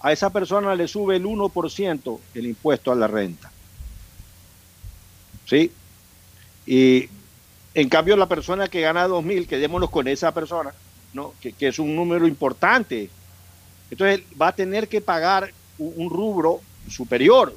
A 0.00 0.12
esa 0.12 0.30
persona 0.30 0.74
le 0.74 0.88
sube 0.88 1.16
el 1.16 1.24
1% 1.24 2.18
el 2.34 2.46
impuesto 2.46 2.92
a 2.92 2.94
la 2.94 3.06
renta. 3.06 3.50
¿Sí? 5.46 5.72
Y 6.66 7.08
en 7.74 7.88
cambio 7.88 8.16
la 8.16 8.28
persona 8.28 8.68
que 8.68 8.80
gana 8.80 9.08
2 9.08 9.24
mil, 9.24 9.46
quedémonos 9.46 9.90
con 9.90 10.06
esa 10.06 10.32
persona, 10.32 10.72
¿no? 11.14 11.32
que, 11.40 11.54
es 11.58 11.78
un 11.78 11.96
número 11.96 12.26
importante. 12.26 13.10
Entonces 13.90 14.22
va 14.40 14.48
a 14.48 14.54
tener 14.54 14.86
que 14.88 15.00
pagar 15.00 15.52
un 15.78 16.10
rubro 16.10 16.60
superior, 16.88 17.56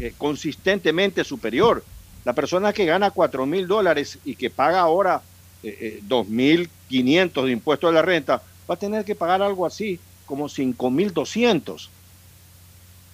eh, 0.00 0.14
consistentemente 0.16 1.22
superior. 1.24 1.84
La 2.24 2.32
persona 2.32 2.72
que 2.72 2.84
gana 2.84 3.10
4 3.10 3.46
mil 3.46 3.66
dólares 3.66 4.18
y 4.24 4.34
que 4.34 4.50
paga 4.50 4.80
ahora 4.80 5.22
eh, 5.62 5.76
eh, 5.80 6.00
2.500 6.08 7.44
de 7.44 7.52
impuesto 7.52 7.88
a 7.88 7.92
la 7.92 8.02
renta, 8.02 8.42
va 8.68 8.74
a 8.74 8.78
tener 8.78 9.04
que 9.04 9.14
pagar 9.14 9.42
algo 9.42 9.64
así 9.64 10.00
como 10.26 10.48
5.200, 10.48 11.88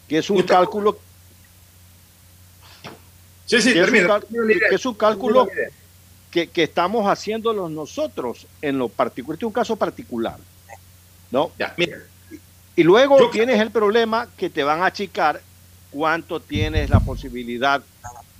que 0.08 0.18
es 0.18 0.30
un 0.30 0.42
cálculo 0.42 0.98
Sí, 3.46 3.62
sí, 3.62 3.72
que 3.72 3.80
es 3.80 3.86
un 3.86 3.92
que 3.92 4.74
es 4.74 4.96
cálculo 4.98 5.48
que, 6.32 6.48
que 6.48 6.62
estamos 6.64 7.06
haciéndolos 7.06 7.70
nosotros 7.70 8.46
en 8.60 8.78
lo 8.78 8.88
particular. 8.88 9.34
Este 9.34 9.44
es 9.44 9.48
un 9.48 9.52
caso 9.52 9.76
particular. 9.76 10.38
¿no? 11.30 11.52
Y 12.74 12.82
luego 12.82 13.30
tienes 13.30 13.60
el 13.60 13.70
problema 13.70 14.28
que 14.36 14.50
te 14.50 14.62
van 14.62 14.82
a 14.82 14.86
achicar 14.86 15.40
cuánto 15.90 16.40
tienes 16.40 16.90
la 16.90 17.00
posibilidad 17.00 17.82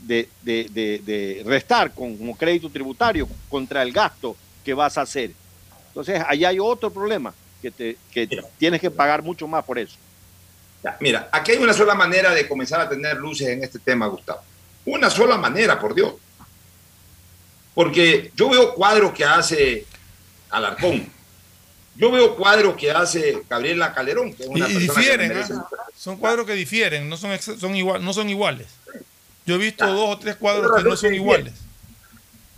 de, 0.01 0.29
de- 0.43 0.69
de- 0.71 0.99
de 1.05 1.43
restar 1.45 1.93
con, 1.93 2.17
como 2.17 2.37
crédito 2.37 2.71
tributario 2.71 3.29
contra 3.49 3.83
el 3.83 3.93
gasto 3.93 4.37
que 4.65 4.75
vas 4.75 4.99
a 4.99 5.03
hacer. 5.03 5.33
Entonces, 5.89 6.23
ahí 6.29 6.45
hay 6.45 6.59
otro 6.59 6.91
problema, 6.93 7.33
que, 7.63 7.71
te, 7.71 7.97
que 8.13 8.27
tienes 8.59 8.81
que 8.81 8.91
pagar 8.91 9.23
mucho 9.23 9.49
más 9.49 9.65
por 9.65 9.79
eso. 9.79 9.97
Mira, 11.01 11.29
aquí 11.33 11.53
hay 11.53 11.59
una 11.59 11.73
sola 11.73 11.95
manera 11.95 12.33
de 12.33 12.47
comenzar 12.47 12.81
a 12.81 12.89
tener 12.89 13.17
luces 13.17 13.49
en 13.49 13.65
este 13.65 13.79
tema, 13.79 14.07
Gustavo. 14.07 14.41
Una 14.85 15.11
sola 15.11 15.37
manera, 15.37 15.81
por 15.81 15.95
Dios. 15.95 16.15
Porque 17.75 18.31
yo 18.35 18.49
veo 18.51 18.75
cuadros 18.75 19.13
que 19.13 19.25
hace 19.25 19.85
Alarcón. 20.51 21.11
Yo 21.99 22.11
veo 22.11 22.37
cuadros 22.37 22.77
que 22.77 22.91
hace 22.91 23.43
Gabriela 23.49 23.95
Calderón, 23.95 24.35
que 24.35 24.43
es 24.43 24.49
una 24.49 24.69
y 24.69 24.75
persona 24.75 24.95
que 24.95 25.01
difieren, 25.01 25.29
merece 25.29 25.53
¿ah? 25.55 25.67
son 25.97 26.17
cuadros 26.19 26.47
que 26.47 26.53
difieren, 26.55 27.09
no 27.09 27.17
son, 27.17 27.39
son, 27.41 27.75
igual, 27.75 28.05
no 28.05 28.13
son 28.13 28.29
iguales. 28.29 28.67
Yo 29.47 29.55
he 29.55 29.59
visto 29.59 29.87
dos 29.87 30.17
o 30.17 30.19
tres 30.19 30.37
cuadros 30.37 30.77
que 30.77 30.89
no 30.89 30.97
son 30.97 31.15
iguales. 31.15 31.55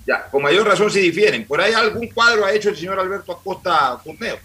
Ya, 0.07 0.25
con 0.31 0.43
mayor 0.43 0.67
razón 0.67 0.91
si 0.91 1.01
difieren. 1.01 1.47
Por 1.47 1.61
ahí 1.61 1.73
algún 1.75 2.09
cuadro 2.09 2.45
ha 2.47 2.53
hecho 2.53 2.71
el 2.71 2.77
señor 2.77 2.99
Alberto 2.99 3.31
Acosta 3.33 4.01
Corneo. 4.03 4.39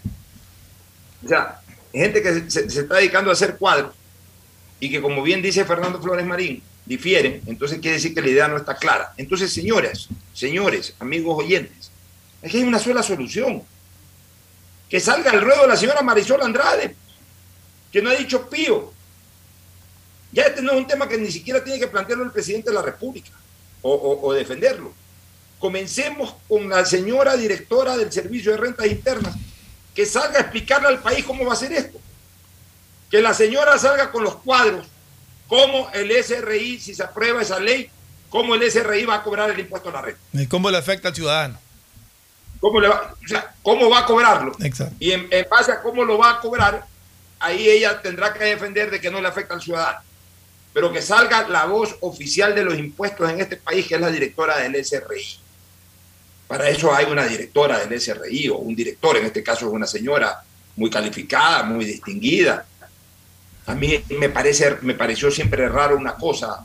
O 1.24 1.28
sea, 1.28 1.60
gente 1.92 2.22
que 2.22 2.50
se, 2.50 2.70
se- 2.70 2.80
está 2.82 2.96
dedicando 2.96 3.30
a 3.30 3.32
hacer 3.32 3.56
cuadros 3.56 3.94
y 4.78 4.90
que, 4.90 5.00
como 5.00 5.22
bien 5.22 5.40
dice 5.40 5.64
Fernando 5.64 6.00
Flores 6.02 6.26
Marín, 6.26 6.62
difieren, 6.84 7.40
entonces 7.46 7.78
quiere 7.78 7.96
decir 7.96 8.14
que 8.14 8.20
la 8.20 8.28
idea 8.28 8.46
no 8.48 8.58
está 8.58 8.76
clara. 8.76 9.14
Entonces, 9.16 9.50
señoras, 9.52 10.08
señores, 10.34 10.94
amigos 11.00 11.42
oyentes, 11.42 11.90
aquí 12.44 12.58
hay 12.58 12.64
una 12.64 12.78
sola 12.78 13.02
solución. 13.02 13.62
Que 14.88 15.00
salga 15.00 15.30
al 15.30 15.40
ruedo 15.40 15.66
la 15.66 15.76
señora 15.76 16.02
Marisol 16.02 16.42
Andrade, 16.42 16.94
que 17.92 18.02
no 18.02 18.10
ha 18.10 18.14
dicho 18.14 18.48
pío. 18.48 18.92
Ya 20.32 20.44
este 20.44 20.62
no 20.62 20.72
es 20.72 20.78
un 20.78 20.86
tema 20.86 21.08
que 21.08 21.16
ni 21.18 21.30
siquiera 21.30 21.62
tiene 21.62 21.78
que 21.78 21.86
plantearlo 21.86 22.24
el 22.24 22.30
presidente 22.32 22.70
de 22.70 22.74
la 22.74 22.82
República 22.82 23.30
o, 23.82 23.92
o- 23.92 24.26
o 24.28 24.32
defenderlo. 24.32 24.92
Comencemos 25.58 26.34
con 26.48 26.68
la 26.68 26.84
señora 26.84 27.36
directora 27.36 27.96
del 27.96 28.12
Servicio 28.12 28.50
de 28.52 28.58
Rentas 28.58 28.86
Internas, 28.86 29.34
que 29.94 30.04
salga 30.04 30.38
a 30.38 30.42
explicarle 30.42 30.88
al 30.88 31.00
país 31.00 31.24
cómo 31.24 31.44
va 31.46 31.52
a 31.54 31.56
ser 31.56 31.72
esto. 31.72 31.98
Que 33.10 33.22
la 33.22 33.32
señora 33.32 33.78
salga 33.78 34.10
con 34.10 34.24
los 34.24 34.36
cuadros, 34.36 34.86
cómo 35.48 35.88
el 35.94 36.10
SRI, 36.22 36.80
si 36.80 36.94
se 36.94 37.02
aprueba 37.04 37.40
esa 37.42 37.60
ley, 37.60 37.88
cómo 38.28 38.56
el 38.56 38.68
SRI 38.70 39.04
va 39.04 39.16
a 39.16 39.22
cobrar 39.22 39.50
el 39.50 39.60
impuesto 39.60 39.88
a 39.88 39.92
la 39.92 40.02
renta. 40.02 40.20
¿Y 40.32 40.46
cómo 40.48 40.70
le 40.70 40.78
afecta 40.78 41.08
al 41.08 41.14
ciudadano? 41.14 41.58
¿Cómo, 42.64 42.80
le 42.80 42.88
va, 42.88 43.14
o 43.22 43.28
sea, 43.28 43.54
cómo 43.62 43.90
va 43.90 43.98
a 43.98 44.06
cobrarlo? 44.06 44.56
Exacto. 44.62 44.96
Y 44.98 45.12
en, 45.12 45.28
en 45.30 45.46
base 45.50 45.70
a 45.70 45.82
cómo 45.82 46.02
lo 46.02 46.16
va 46.16 46.30
a 46.30 46.40
cobrar, 46.40 46.86
ahí 47.38 47.68
ella 47.68 48.00
tendrá 48.00 48.32
que 48.32 48.42
defender 48.42 48.90
de 48.90 49.02
que 49.02 49.10
no 49.10 49.20
le 49.20 49.28
afecta 49.28 49.52
al 49.52 49.60
ciudadano. 49.60 49.98
Pero 50.72 50.90
que 50.90 51.02
salga 51.02 51.46
la 51.46 51.66
voz 51.66 51.94
oficial 52.00 52.54
de 52.54 52.64
los 52.64 52.78
impuestos 52.78 53.28
en 53.28 53.38
este 53.42 53.58
país, 53.58 53.86
que 53.86 53.96
es 53.96 54.00
la 54.00 54.08
directora 54.08 54.56
del 54.56 54.82
SRI. 54.82 55.38
Para 56.48 56.70
eso 56.70 56.94
hay 56.94 57.04
una 57.04 57.26
directora 57.26 57.84
del 57.84 58.00
SRI 58.00 58.48
o 58.48 58.56
un 58.56 58.74
director, 58.74 59.18
en 59.18 59.26
este 59.26 59.42
caso 59.42 59.66
es 59.66 59.72
una 59.74 59.86
señora 59.86 60.42
muy 60.76 60.88
calificada, 60.88 61.64
muy 61.64 61.84
distinguida. 61.84 62.64
A 63.66 63.74
mí 63.74 64.02
me, 64.18 64.30
parece, 64.30 64.78
me 64.80 64.94
pareció 64.94 65.30
siempre 65.30 65.68
raro 65.68 65.98
una 65.98 66.14
cosa, 66.14 66.64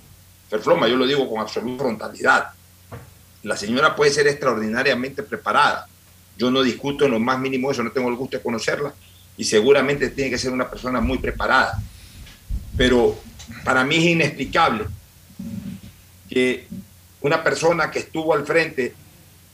Ferfloma, 0.50 0.88
yo 0.88 0.96
lo 0.96 1.06
digo 1.06 1.30
con 1.30 1.42
absoluta 1.42 1.84
frontalidad. 1.84 2.54
La 3.44 3.58
señora 3.58 3.98
puede 3.98 4.12
ser 4.12 4.28
extraordinariamente 4.28 5.24
preparada. 5.24 5.89
Yo 6.40 6.50
no 6.50 6.64
discuto 6.64 7.04
en 7.06 7.12
lo 7.12 7.20
más 7.20 7.38
mínimo 7.38 7.70
eso, 7.70 7.84
no 7.84 7.92
tengo 7.92 8.08
el 8.10 8.16
gusto 8.16 8.38
de 8.38 8.44
conocerla 8.44 8.94
y 9.38 9.44
seguramente 9.44 10.10
tiene 10.10 10.32
que 10.32 10.38
ser 10.38 10.52
una 10.52 10.70
persona 10.70 11.02
muy 11.02 11.18
preparada. 11.20 11.80
Pero 12.78 13.20
para 13.66 13.84
mí 13.84 13.98
es 13.98 14.04
inexplicable 14.06 14.86
que 16.30 16.68
una 17.22 17.44
persona 17.44 17.92
que 17.92 18.00
estuvo 18.00 18.34
al 18.34 18.46
frente 18.46 18.94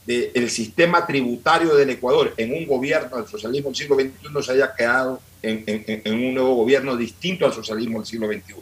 del 0.06 0.50
sistema 0.52 1.08
tributario 1.08 1.74
del 1.76 1.90
Ecuador 1.90 2.34
en 2.38 2.54
un 2.54 2.68
gobierno 2.68 3.18
del 3.18 3.28
socialismo 3.28 3.70
del 3.70 3.76
siglo 3.76 3.96
XXI 3.96 4.44
se 4.44 4.52
haya 4.52 4.76
quedado 4.76 5.20
en, 5.42 5.64
en- 5.68 6.14
un 6.14 6.34
nuevo 6.36 6.54
gobierno 6.54 6.96
distinto 6.96 7.46
al 7.48 7.54
socialismo 7.54 7.98
del 8.00 8.06
siglo 8.06 8.28
XXI. 8.28 8.54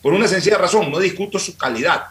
Por 0.00 0.14
una 0.14 0.26
sencilla 0.26 0.56
razón, 0.56 0.90
no 0.90 0.98
discuto 0.98 1.38
su 1.38 1.56
calidad, 1.58 2.04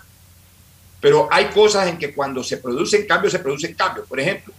pero 1.02 1.28
hay 1.32 1.46
cosas 1.46 1.88
en 1.88 1.98
que 1.98 2.14
cuando 2.14 2.44
se 2.44 2.58
producen 2.58 3.08
cambios, 3.08 3.34
se 3.34 3.40
producen 3.40 3.74
cambios. 3.74 4.08
Por 4.08 4.20
ejemplo, 4.20 4.54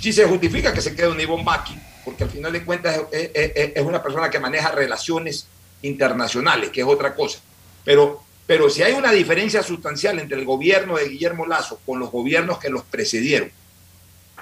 si 0.00 0.12
se 0.12 0.24
justifica 0.26 0.72
que 0.72 0.80
se 0.80 0.94
quede 0.94 1.08
un 1.08 1.20
Ivonne 1.20 1.44
Baki, 1.44 1.76
porque 2.04 2.24
al 2.24 2.30
final 2.30 2.52
de 2.52 2.64
cuentas 2.64 3.00
es, 3.12 3.30
es- 3.34 3.52
es- 3.54 3.72
es 3.76 3.82
una 3.82 4.02
persona 4.02 4.30
que 4.30 4.40
maneja 4.40 4.70
relaciones 4.72 5.46
internacionales, 5.82 6.70
que 6.70 6.80
es 6.80 6.86
otra 6.86 7.14
cosa. 7.14 7.38
Pero, 7.84 8.22
pero 8.46 8.68
si 8.70 8.82
hay 8.82 8.92
una 8.92 9.12
diferencia 9.12 9.62
sustancial 9.62 10.18
entre 10.18 10.38
el 10.38 10.44
gobierno 10.44 10.96
de 10.96 11.08
Guillermo 11.08 11.46
Lazo 11.46 11.80
con 11.84 11.98
los 11.98 12.10
gobiernos 12.10 12.58
que 12.58 12.70
los 12.70 12.82
precedieron, 12.84 13.50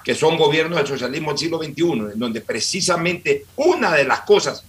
que 0.04 0.14
son 0.14 0.36
gobiernos 0.38 0.78
del 0.78 0.86
socialismo 0.86 1.30
del 1.30 1.38
siglo 1.38 1.58
XXI, 1.58 2.12
en 2.14 2.18
donde 2.18 2.40
precisamente 2.40 3.44
una 3.56 3.92
de 3.92 4.04
las 4.04 4.20
cosas 4.20 4.64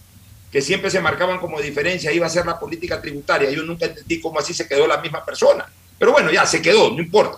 que 0.51 0.61
siempre 0.61 0.89
se 0.91 0.99
marcaban 0.99 1.39
como 1.39 1.61
diferencia 1.61 2.11
iba 2.11 2.25
a 2.27 2.29
ser 2.29 2.45
la 2.45 2.59
política 2.59 3.01
tributaria. 3.01 3.49
Yo 3.49 3.63
nunca 3.63 3.85
entendí 3.85 4.19
cómo 4.19 4.39
así 4.39 4.53
se 4.53 4.67
quedó 4.67 4.85
la 4.85 4.97
misma 4.97 5.23
persona. 5.23 5.65
Pero 5.97 6.11
bueno, 6.11 6.29
ya 6.29 6.45
se 6.45 6.61
quedó, 6.61 6.91
no 6.91 7.01
importa. 7.01 7.37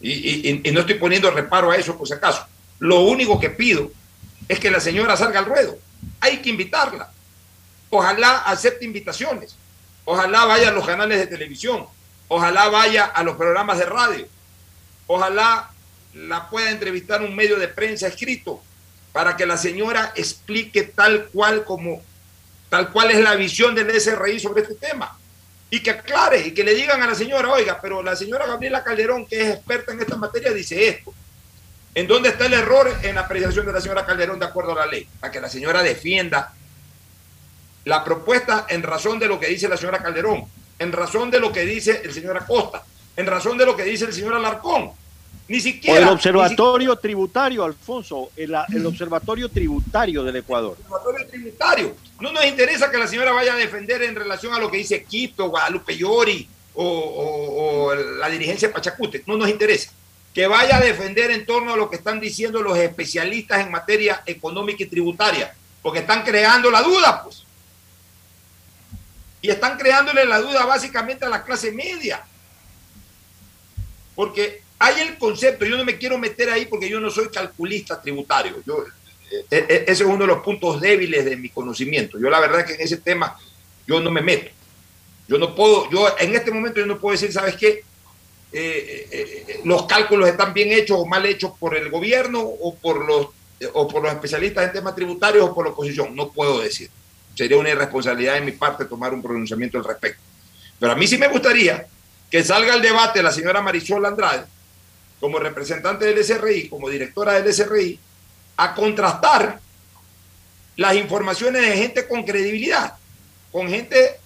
Y- 0.00 0.62
y 0.68 0.72
no 0.72 0.80
estoy 0.80 0.94
poniendo 0.94 1.30
reparo 1.30 1.70
a 1.70 1.76
eso 1.76 1.96
por 1.98 2.06
si 2.08 2.14
acaso. 2.14 2.46
Lo 2.84 3.00
único 3.00 3.40
que 3.40 3.48
pido 3.48 3.90
es 4.46 4.60
que 4.60 4.70
la 4.70 4.78
señora 4.78 5.16
salga 5.16 5.38
al 5.38 5.46
ruedo. 5.46 5.78
Hay 6.20 6.42
que 6.42 6.50
invitarla. 6.50 7.10
Ojalá 7.88 8.40
acepte 8.40 8.84
invitaciones. 8.84 9.56
Ojalá 10.04 10.44
vaya 10.44 10.68
a 10.68 10.72
los 10.72 10.84
canales 10.84 11.18
de 11.18 11.26
televisión. 11.26 11.86
Ojalá 12.28 12.68
vaya 12.68 13.06
a 13.06 13.22
los 13.22 13.38
programas 13.38 13.78
de 13.78 13.86
radio. 13.86 14.28
Ojalá 15.06 15.70
la 16.12 16.50
pueda 16.50 16.70
entrevistar 16.70 17.22
un 17.22 17.34
medio 17.34 17.58
de 17.58 17.68
prensa 17.68 18.06
escrito 18.06 18.62
para 19.14 19.34
que 19.34 19.46
la 19.46 19.56
señora 19.56 20.12
explique 20.14 20.82
tal 20.82 21.28
cual 21.32 21.64
como 21.64 22.02
tal 22.68 22.92
cual 22.92 23.12
es 23.12 23.20
la 23.20 23.34
visión 23.34 23.74
del 23.74 23.98
SRI 23.98 24.38
sobre 24.40 24.60
este 24.60 24.74
tema. 24.74 25.18
Y 25.70 25.80
que 25.80 25.90
aclare 25.90 26.48
y 26.48 26.50
que 26.52 26.62
le 26.62 26.74
digan 26.74 27.00
a 27.00 27.06
la 27.06 27.14
señora, 27.14 27.50
oiga, 27.50 27.78
pero 27.80 28.02
la 28.02 28.14
señora 28.14 28.46
Gabriela 28.46 28.84
Calderón, 28.84 29.24
que 29.24 29.40
es 29.40 29.54
experta 29.54 29.92
en 29.92 30.00
esta 30.00 30.16
materia, 30.16 30.52
dice 30.52 30.86
esto. 30.86 31.14
¿En 31.94 32.08
dónde 32.08 32.30
está 32.30 32.46
el 32.46 32.54
error 32.54 32.92
en 33.02 33.14
la 33.14 33.22
apreciación 33.22 33.66
de 33.66 33.72
la 33.72 33.80
señora 33.80 34.04
Calderón 34.04 34.38
de 34.40 34.46
acuerdo 34.46 34.72
a 34.72 34.86
la 34.86 34.86
ley? 34.86 35.06
Para 35.20 35.32
que 35.32 35.40
la 35.40 35.48
señora 35.48 35.82
defienda 35.82 36.52
la 37.84 38.02
propuesta 38.02 38.66
en 38.68 38.82
razón 38.82 39.18
de 39.18 39.28
lo 39.28 39.38
que 39.38 39.46
dice 39.46 39.68
la 39.68 39.76
señora 39.76 40.02
Calderón, 40.02 40.44
en 40.78 40.92
razón 40.92 41.30
de 41.30 41.38
lo 41.38 41.52
que 41.52 41.64
dice 41.64 42.02
el 42.02 42.12
señor 42.12 42.36
Acosta, 42.36 42.82
en 43.16 43.26
razón 43.26 43.56
de 43.58 43.66
lo 43.66 43.76
que 43.76 43.84
dice 43.84 44.06
el 44.06 44.12
señor 44.12 44.34
Alarcón. 44.34 44.90
Ni 45.46 45.60
siquiera. 45.60 46.00
O 46.00 46.02
el 46.02 46.08
observatorio 46.08 46.96
tributario, 46.96 47.64
Alfonso, 47.64 48.30
el, 48.34 48.56
el, 48.72 48.86
observatorio 48.86 49.50
tributario 49.50 50.24
del 50.24 50.36
Ecuador. 50.36 50.76
El 50.78 50.84
observatorio 50.86 51.26
tributario. 51.28 51.96
No 52.18 52.32
nos 52.32 52.46
interesa 52.46 52.90
que 52.90 52.96
la 52.96 53.06
señora 53.06 53.30
vaya 53.30 53.52
a 53.52 53.56
defender 53.56 54.02
en 54.02 54.16
relación 54.16 54.54
a 54.54 54.58
lo 54.58 54.70
que 54.70 54.78
dice 54.78 55.04
Quito, 55.04 55.50
Guadalupe 55.50 55.96
Llori 55.96 56.48
o, 56.72 56.82
o, 56.82 57.84
o 57.90 57.94
la 57.94 58.30
dirigencia 58.30 58.68
de 58.68 58.74
Pachacute. 58.74 59.22
No 59.26 59.36
nos 59.36 59.50
interesa. 59.50 59.92
Que 60.34 60.46
vaya 60.46 60.76
a 60.76 60.80
defender 60.80 61.30
en 61.30 61.46
torno 61.46 61.72
a 61.72 61.76
lo 61.76 61.88
que 61.88 61.96
están 61.96 62.20
diciendo 62.20 62.60
los 62.60 62.76
especialistas 62.76 63.60
en 63.60 63.70
materia 63.70 64.22
económica 64.26 64.82
y 64.82 64.86
tributaria. 64.86 65.54
Porque 65.80 66.00
están 66.00 66.24
creando 66.24 66.70
la 66.70 66.82
duda, 66.82 67.22
pues. 67.22 67.44
Y 69.40 69.50
están 69.50 69.78
creándole 69.78 70.24
la 70.24 70.40
duda 70.40 70.64
básicamente 70.64 71.24
a 71.24 71.28
la 71.28 71.44
clase 71.44 71.70
media. 71.70 72.24
Porque 74.14 74.62
hay 74.78 75.00
el 75.00 75.18
concepto, 75.18 75.64
yo 75.64 75.76
no 75.76 75.84
me 75.84 75.98
quiero 75.98 76.18
meter 76.18 76.50
ahí 76.50 76.66
porque 76.66 76.88
yo 76.88 77.00
no 77.00 77.10
soy 77.10 77.28
calculista 77.28 78.00
tributario. 78.00 78.62
Yo, 78.66 78.84
eh, 79.30 79.44
eh, 79.50 79.84
ese 79.86 80.02
es 80.04 80.08
uno 80.08 80.18
de 80.18 80.26
los 80.26 80.42
puntos 80.42 80.80
débiles 80.80 81.24
de 81.24 81.36
mi 81.36 81.48
conocimiento. 81.48 82.18
Yo 82.18 82.28
la 82.28 82.40
verdad 82.40 82.64
que 82.66 82.74
en 82.74 82.80
ese 82.80 82.98
tema 82.98 83.38
yo 83.86 84.00
no 84.00 84.10
me 84.10 84.20
meto. 84.20 84.50
Yo 85.26 85.38
no 85.38 85.54
puedo, 85.54 85.90
yo 85.90 86.14
en 86.18 86.34
este 86.34 86.50
momento 86.50 86.80
yo 86.80 86.86
no 86.86 86.98
puedo 86.98 87.12
decir, 87.12 87.32
¿sabes 87.32 87.56
qué? 87.56 87.82
Eh, 88.56 89.60
los 89.64 89.86
cálculos 89.86 90.28
están 90.28 90.54
bien 90.54 90.70
hechos 90.70 90.98
o 91.00 91.06
mal 91.06 91.26
hechos 91.26 91.52
por 91.58 91.76
el 91.76 91.90
gobierno 91.90 92.40
o 92.40 92.74
por 92.76 93.04
los 93.04 93.28
o 93.72 93.88
por 93.88 94.02
los 94.02 94.12
especialistas 94.12 94.66
en 94.66 94.72
temas 94.72 94.94
tributarios 94.94 95.48
o 95.48 95.54
por 95.54 95.64
la 95.64 95.72
oposición. 95.72 96.14
No 96.14 96.30
puedo 96.30 96.60
decir. 96.60 96.90
Sería 97.34 97.56
una 97.56 97.70
irresponsabilidad 97.70 98.34
de 98.34 98.42
mi 98.42 98.52
parte 98.52 98.84
tomar 98.84 99.12
un 99.12 99.22
pronunciamiento 99.22 99.78
al 99.78 99.84
respecto. 99.84 100.22
Pero 100.78 100.92
a 100.92 100.94
mí 100.94 101.06
sí 101.06 101.18
me 101.18 101.28
gustaría 101.28 101.86
que 102.30 102.44
salga 102.44 102.74
el 102.74 102.82
debate 102.82 103.22
la 103.22 103.32
señora 103.32 103.62
Marisol 103.62 104.04
Andrade 104.04 104.44
como 105.20 105.38
representante 105.38 106.04
del 106.04 106.22
SRI, 106.22 106.68
como 106.68 106.90
directora 106.90 107.40
del 107.40 107.52
SRI, 107.52 107.98
a 108.56 108.74
contrastar 108.74 109.60
las 110.76 110.96
informaciones 110.96 111.62
de 111.62 111.76
gente 111.76 112.06
con 112.06 112.24
credibilidad, 112.24 112.94
con 113.50 113.68
gente 113.68 114.20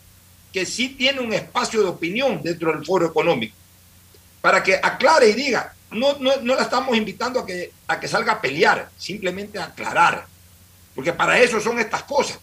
que 0.52 0.64
sí 0.66 0.88
tiene 0.88 1.20
un 1.20 1.32
espacio 1.32 1.82
de 1.82 1.88
opinión 1.88 2.42
dentro 2.42 2.72
del 2.72 2.84
foro 2.84 3.06
económico, 3.06 3.54
para 4.40 4.62
que 4.62 4.76
aclare 4.76 5.28
y 5.28 5.34
diga, 5.34 5.74
no, 5.90 6.18
no, 6.18 6.36
no 6.42 6.54
la 6.54 6.62
estamos 6.62 6.96
invitando 6.96 7.40
a 7.40 7.46
que, 7.46 7.72
a 7.86 7.98
que 7.98 8.08
salga 8.08 8.34
a 8.34 8.40
pelear, 8.40 8.88
simplemente 8.96 9.58
a 9.58 9.64
aclarar, 9.64 10.26
porque 10.94 11.12
para 11.12 11.38
eso 11.38 11.60
son 11.60 11.78
estas 11.78 12.02
cosas. 12.02 12.38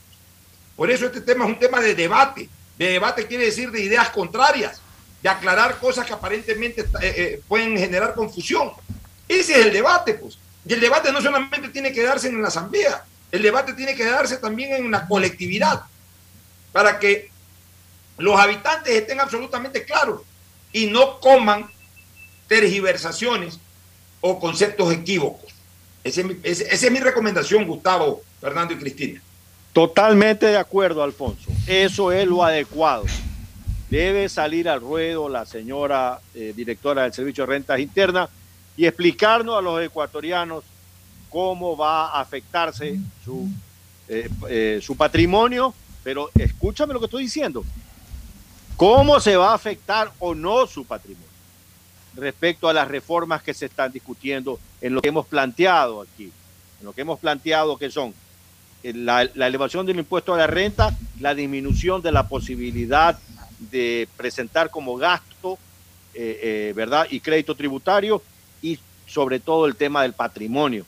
Por 0.75 0.91
eso 0.91 1.05
este 1.05 1.21
tema 1.21 1.45
es 1.45 1.51
un 1.51 1.59
tema 1.59 1.79
de 1.79 1.95
debate. 1.95 2.49
De 2.77 2.89
debate 2.89 3.27
quiere 3.27 3.45
decir 3.45 3.71
de 3.71 3.81
ideas 3.81 4.09
contrarias 4.09 4.81
de 5.25 5.29
aclarar 5.29 5.79
cosas 5.79 6.05
que 6.05 6.13
aparentemente 6.13 6.81
eh, 6.81 6.85
eh, 7.01 7.41
pueden 7.47 7.75
generar 7.77 8.13
confusión. 8.13 8.71
Ese 9.27 9.59
es 9.59 9.65
el 9.65 9.73
debate, 9.73 10.13
pues. 10.13 10.37
Y 10.67 10.73
el 10.73 10.79
debate 10.79 11.11
no 11.11 11.19
solamente 11.19 11.69
tiene 11.69 11.91
que 11.91 12.03
darse 12.03 12.27
en 12.27 12.39
la 12.41 12.49
asamblea, 12.49 13.03
el 13.31 13.41
debate 13.41 13.73
tiene 13.73 13.95
que 13.95 14.05
darse 14.05 14.37
también 14.37 14.73
en 14.73 14.91
la 14.91 15.07
colectividad, 15.07 15.83
para 16.71 16.99
que 16.99 17.31
los 18.17 18.39
habitantes 18.39 18.93
estén 18.93 19.19
absolutamente 19.19 19.83
claros 19.83 20.21
y 20.71 20.87
no 20.87 21.19
coman 21.19 21.71
tergiversaciones 22.47 23.59
o 24.21 24.39
conceptos 24.39 24.91
equívocos. 24.93 25.53
Esa 26.03 26.21
es, 26.43 26.91
mi, 26.91 26.99
recomendación, 26.99 27.65
Gustavo, 27.65 28.21
Fernando 28.39 28.73
y 28.73 28.77
Cristina. 28.77 29.21
Totalmente 29.73 30.45
de 30.45 30.57
acuerdo, 30.57 31.03
Alfonso. 31.03 31.51
Eso 31.65 32.11
es 32.11 32.27
lo 32.27 32.43
adecuado. 32.43 33.05
Debe 33.89 34.29
salir 34.29 34.69
al 34.69 34.81
ruedo 34.81 35.29
la 35.29 35.45
señora 35.45 36.19
eh, 36.33 36.53
directora 36.55 37.03
del 37.03 37.13
Servicio 37.13 37.45
de 37.45 37.53
Rentas 37.53 37.79
Internas 37.79 38.29
y 38.77 38.85
explicarnos 38.85 39.57
a 39.57 39.61
los 39.61 39.81
ecuatorianos 39.81 40.63
cómo 41.29 41.75
va 41.75 42.09
a 42.11 42.21
afectarse 42.21 42.99
su, 43.23 43.49
eh, 44.07 44.29
eh, 44.47 44.79
su 44.81 44.95
patrimonio, 44.95 45.73
pero 46.03 46.29
escúchame 46.35 46.93
lo 46.93 46.99
que 46.99 47.05
estoy 47.05 47.23
diciendo. 47.23 47.63
¿Cómo 48.77 49.19
se 49.19 49.35
va 49.35 49.51
a 49.51 49.55
afectar 49.55 50.11
o 50.19 50.35
no 50.35 50.67
su 50.67 50.85
patrimonio 50.85 51.24
respecto 52.15 52.67
a 52.69 52.73
las 52.73 52.87
reformas 52.87 53.43
que 53.43 53.53
se 53.53 53.65
están 53.65 53.91
discutiendo 53.91 54.59
en 54.81 54.93
lo 54.93 55.01
que 55.01 55.09
hemos 55.09 55.25
planteado 55.25 56.01
aquí? 56.01 56.31
En 56.79 56.85
lo 56.85 56.93
que 56.93 57.01
hemos 57.01 57.19
planteado 57.19 57.77
que 57.77 57.89
son 57.91 58.13
la, 58.83 59.29
la 59.33 59.47
elevación 59.47 59.85
del 59.85 59.99
impuesto 59.99 60.33
a 60.33 60.37
la 60.37 60.47
renta, 60.47 60.95
la 61.19 61.33
disminución 61.33 62.01
de 62.01 62.11
la 62.11 62.27
posibilidad 62.27 63.17
de 63.59 64.07
presentar 64.17 64.69
como 64.69 64.95
gasto, 64.97 65.57
eh, 66.13 66.39
eh, 66.41 66.73
¿verdad? 66.75 67.07
Y 67.09 67.19
crédito 67.19 67.55
tributario 67.55 68.21
y 68.61 68.79
sobre 69.07 69.39
todo 69.39 69.65
el 69.65 69.75
tema 69.75 70.03
del 70.03 70.13
patrimonio, 70.13 70.85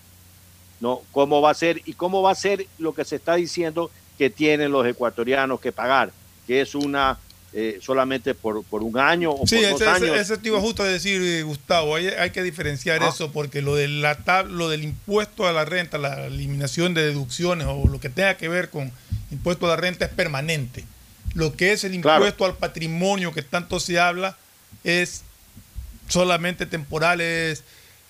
¿no? 0.79 1.01
¿Cómo 1.11 1.41
va 1.41 1.51
a 1.51 1.55
ser 1.55 1.81
y 1.85 1.93
cómo 1.93 2.21
va 2.21 2.31
a 2.31 2.35
ser 2.35 2.65
lo 2.77 2.93
que 2.93 3.05
se 3.05 3.17
está 3.17 3.35
diciendo 3.35 3.91
que 4.17 4.29
tienen 4.29 4.71
los 4.71 4.85
ecuatorianos 4.85 5.59
que 5.59 5.71
pagar? 5.71 6.11
Que 6.45 6.61
es 6.61 6.75
una 6.75 7.17
eh, 7.59 7.79
solamente 7.81 8.35
por, 8.35 8.63
por, 8.63 8.83
un 8.83 8.99
año 8.99 9.31
o 9.31 9.47
sí, 9.47 9.55
por 9.55 9.65
ese, 9.65 9.71
dos 9.71 9.81
años. 9.81 10.09
Ese, 10.09 10.33
ese 10.33 10.37
te 10.37 10.49
iba 10.49 10.59
justo 10.59 10.83
a 10.83 10.85
decir, 10.85 11.19
eh, 11.23 11.41
Gustavo, 11.41 11.95
hay, 11.95 12.05
hay 12.05 12.29
que 12.29 12.43
diferenciar 12.43 13.01
Ah. 13.01 13.09
eso 13.09 13.31
porque 13.31 13.63
lo, 13.63 13.73
de 13.73 13.87
la 13.87 14.23
tab, 14.23 14.47
lo 14.47 14.69
del 14.69 14.83
impuesto 14.83 15.47
a 15.47 15.51
la 15.51 15.65
renta, 15.65 15.97
la 15.97 16.27
eliminación 16.27 16.93
de 16.93 17.03
deducciones 17.03 17.65
o 17.67 17.87
lo 17.87 17.99
que 17.99 18.09
tenga 18.09 18.37
que 18.37 18.47
ver 18.47 18.69
con 18.69 18.91
impuesto 19.31 19.65
a 19.65 19.69
la 19.69 19.75
renta 19.75 20.05
es 20.05 20.11
permanente. 20.11 20.85
Lo 21.33 21.55
que 21.55 21.71
es 21.71 21.83
el 21.83 21.95
impuesto 21.95 22.45
al 22.45 22.55
patrimonio 22.57 23.33
que 23.33 23.41
tanto 23.41 23.79
se 23.79 23.99
habla 23.99 24.37
es 24.83 25.23
solamente 26.07 26.67
temporal, 26.67 27.21
es 27.21 27.63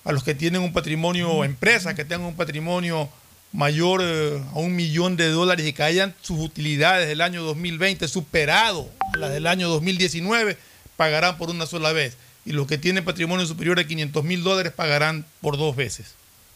a 0.04 0.12
los 0.12 0.24
que 0.24 0.34
tienen 0.34 0.60
un 0.60 0.74
patrimonio, 0.74 1.42
empresas 1.42 1.94
que 1.94 2.04
tengan 2.04 2.26
un 2.26 2.36
patrimonio 2.36 3.08
mayor 3.52 4.00
eh, 4.02 4.42
a 4.54 4.58
un 4.58 4.76
millón 4.76 5.16
de 5.16 5.28
dólares 5.30 5.66
y 5.66 5.72
que 5.72 5.82
hayan 5.82 6.14
sus 6.20 6.38
utilidades 6.38 7.08
del 7.08 7.20
año 7.20 7.42
2020 7.42 8.06
superado 8.08 8.88
a 9.14 9.16
las 9.18 9.30
del 9.30 9.46
año 9.46 9.68
2019, 9.68 10.56
pagarán 10.96 11.38
por 11.38 11.50
una 11.50 11.66
sola 11.66 11.92
vez. 11.92 12.16
Y 12.44 12.52
los 12.52 12.66
que 12.66 12.78
tienen 12.78 13.04
patrimonio 13.04 13.46
superior 13.46 13.78
a 13.78 13.86
500 13.86 14.24
mil 14.24 14.42
dólares 14.42 14.72
pagarán 14.72 15.24
por 15.40 15.56
dos 15.58 15.76
veces, 15.76 16.14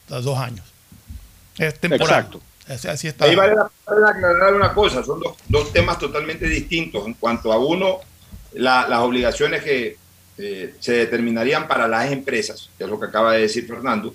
dos 0.08 0.38
años. 0.38 0.64
Es 1.58 1.78
temporal. 1.78 2.08
Exacto. 2.26 2.40
Así, 2.68 2.88
así 2.88 3.08
está. 3.08 3.24
Ahí 3.26 3.34
vale 3.34 3.54
la 3.56 3.68
pena 3.86 4.10
aclarar 4.10 4.54
una 4.54 4.72
cosa, 4.72 5.02
son 5.02 5.20
dos, 5.20 5.36
dos 5.48 5.72
temas 5.72 5.98
totalmente 5.98 6.46
distintos. 6.46 7.06
En 7.06 7.14
cuanto 7.14 7.52
a 7.52 7.58
uno, 7.58 7.98
la- 8.54 8.86
las 8.88 9.00
obligaciones 9.00 9.62
que 9.62 9.96
eh, 10.38 10.74
se 10.80 10.92
determinarían 10.92 11.68
para 11.68 11.86
las 11.88 12.10
empresas, 12.10 12.70
que 12.78 12.84
es 12.84 12.90
lo 12.90 12.98
que 12.98 13.06
acaba 13.06 13.32
de 13.34 13.42
decir 13.42 13.66
Fernando, 13.66 14.14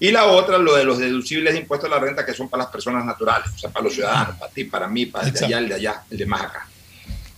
y 0.00 0.10
la 0.10 0.24
otra, 0.26 0.58
lo 0.58 0.74
de 0.74 0.82
los 0.84 0.98
deducibles 0.98 1.52
de 1.52 1.60
impuestos 1.60 1.88
a 1.90 1.94
la 1.94 2.00
renta 2.00 2.24
que 2.26 2.32
son 2.34 2.48
para 2.48 2.64
las 2.64 2.72
personas 2.72 3.04
naturales, 3.04 3.50
o 3.54 3.58
sea, 3.58 3.70
para 3.70 3.84
los 3.84 3.94
ciudadanos, 3.94 4.36
para 4.36 4.50
ti, 4.50 4.64
para 4.64 4.88
mí, 4.88 5.06
para 5.06 5.28
el 5.28 5.32
de 5.34 5.44
allá, 5.44 5.58
el 5.58 5.68
de 5.68 5.74
allá, 5.74 6.02
el 6.10 6.18
de 6.18 6.26
más 6.26 6.42
acá. 6.42 6.66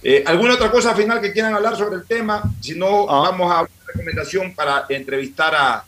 Eh, 0.02 0.22
¿Alguna 0.26 0.54
otra 0.54 0.70
cosa 0.70 0.94
final 0.94 1.20
que 1.20 1.32
quieran 1.32 1.54
hablar 1.54 1.76
sobre 1.76 1.96
el 1.96 2.04
tema? 2.06 2.42
Si 2.60 2.74
no, 2.76 3.06
vamos 3.06 3.52
a 3.52 3.60
una 3.62 3.70
recomendación 3.86 4.54
para 4.54 4.86
entrevistar 4.88 5.54
a, 5.54 5.84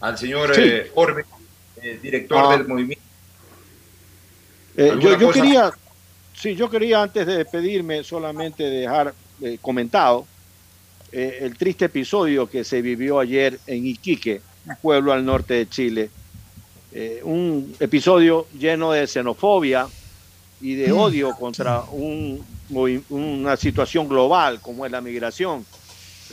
al 0.00 0.18
señor 0.18 0.54
Sí. 0.54 0.62
eh, 0.64 0.90
Orbe, 0.94 1.24
eh, 1.82 1.98
director 2.02 2.38
Ah. 2.42 2.56
del 2.56 2.66
movimiento. 2.68 3.04
Eh, 4.76 4.90
¿Alguna 4.90 5.12
yo, 5.12 5.18
yo 5.20 5.30
quería, 5.30 5.72
sí, 6.34 6.54
yo 6.56 6.68
quería 6.70 7.02
antes 7.02 7.26
de 7.26 7.36
despedirme 7.38 8.02
solamente 8.02 8.64
dejar 8.64 9.14
comentado 9.60 10.26
el 11.12 11.56
triste 11.56 11.84
episodio 11.84 12.48
que 12.48 12.64
se 12.64 12.82
vivió 12.82 13.20
ayer 13.20 13.60
en 13.68 13.86
Iquique, 13.86 14.40
un 14.66 14.76
pueblo 14.76 15.12
al 15.12 15.24
norte 15.24 15.54
de 15.54 15.68
Chile. 15.68 16.10
Eh, 16.92 17.20
un 17.24 17.74
episodio 17.80 18.46
lleno 18.58 18.92
de 18.92 19.06
xenofobia 19.06 19.86
y 20.60 20.74
de 20.74 20.92
Mm. 20.92 20.96
odio 20.98 21.34
contra 21.36 21.82
un, 21.90 22.44
una 23.10 23.56
situación 23.56 24.08
global 24.08 24.60
como 24.60 24.86
es 24.86 24.92
la 24.92 25.00
migración. 25.00 25.66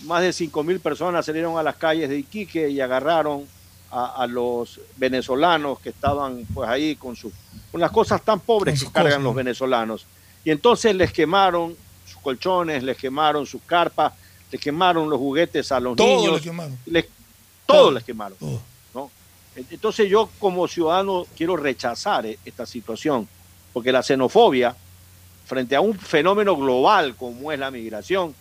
Más 0.04 0.22
de 0.22 0.30
5.000 0.30 0.80
personas 0.80 1.26
salieron 1.26 1.58
a 1.58 1.64
las 1.64 1.76
calles 1.76 2.10
de 2.10 2.20
Iquique 2.20 2.70
y 2.70 2.80
agarraron 2.80 3.46
a, 3.92 4.22
a 4.24 4.28
los 4.28 4.80
venezolanos 4.98 5.80
que 5.80 5.90
estaban 5.90 6.46
pues 6.54 6.70
ahí 6.70 6.96
con, 6.96 7.16
sus 7.16 7.34
con 7.72 7.82
las 7.82 7.92
cosas 7.92 8.22
tan 8.24 8.40
pobres 8.40 8.80
que 8.84 8.90
cargan 8.92 9.14
cosas. 9.14 9.24
los 9.24 9.36
venezolanos. 9.36 10.06
Y 10.46 10.52
entonces 10.52 10.96
les 10.96 11.12
quemaron 11.12 11.76
sus 12.06 12.22
colchones, 12.22 12.84
les 12.84 12.98
quemaron 12.98 13.46
sus 13.46 13.62
carpas, 13.64 14.14
les 14.52 14.62
quemaron 14.62 15.10
los 15.10 15.20
juguetes 15.20 15.72
a 15.72 15.80
los 15.80 15.96
Todo 15.98 16.08
niños. 16.08 16.42
les 16.86 17.06
les- 17.72 17.82
todo, 17.82 17.92
les 17.92 18.04
quemaron. 18.04 18.38
¿no? 18.94 19.10
Entonces 19.56 20.10
yo 20.10 20.30
como 20.40 20.68
ciudadano 20.68 21.26
quiero 21.36 21.58
rechazar 21.58 22.26
eh, 22.26 22.38
esta 22.46 22.66
situación, 22.66 23.28
porque 23.74 23.92
la 23.92 24.02
xenofobia 24.04 24.76
frente 25.46 25.76
a 25.76 25.82
un 25.82 25.98
fenómeno 25.98 26.56
global 26.56 27.16
como 27.16 27.52
es 27.52 27.60
la 27.60 27.72
migración, 27.72 28.34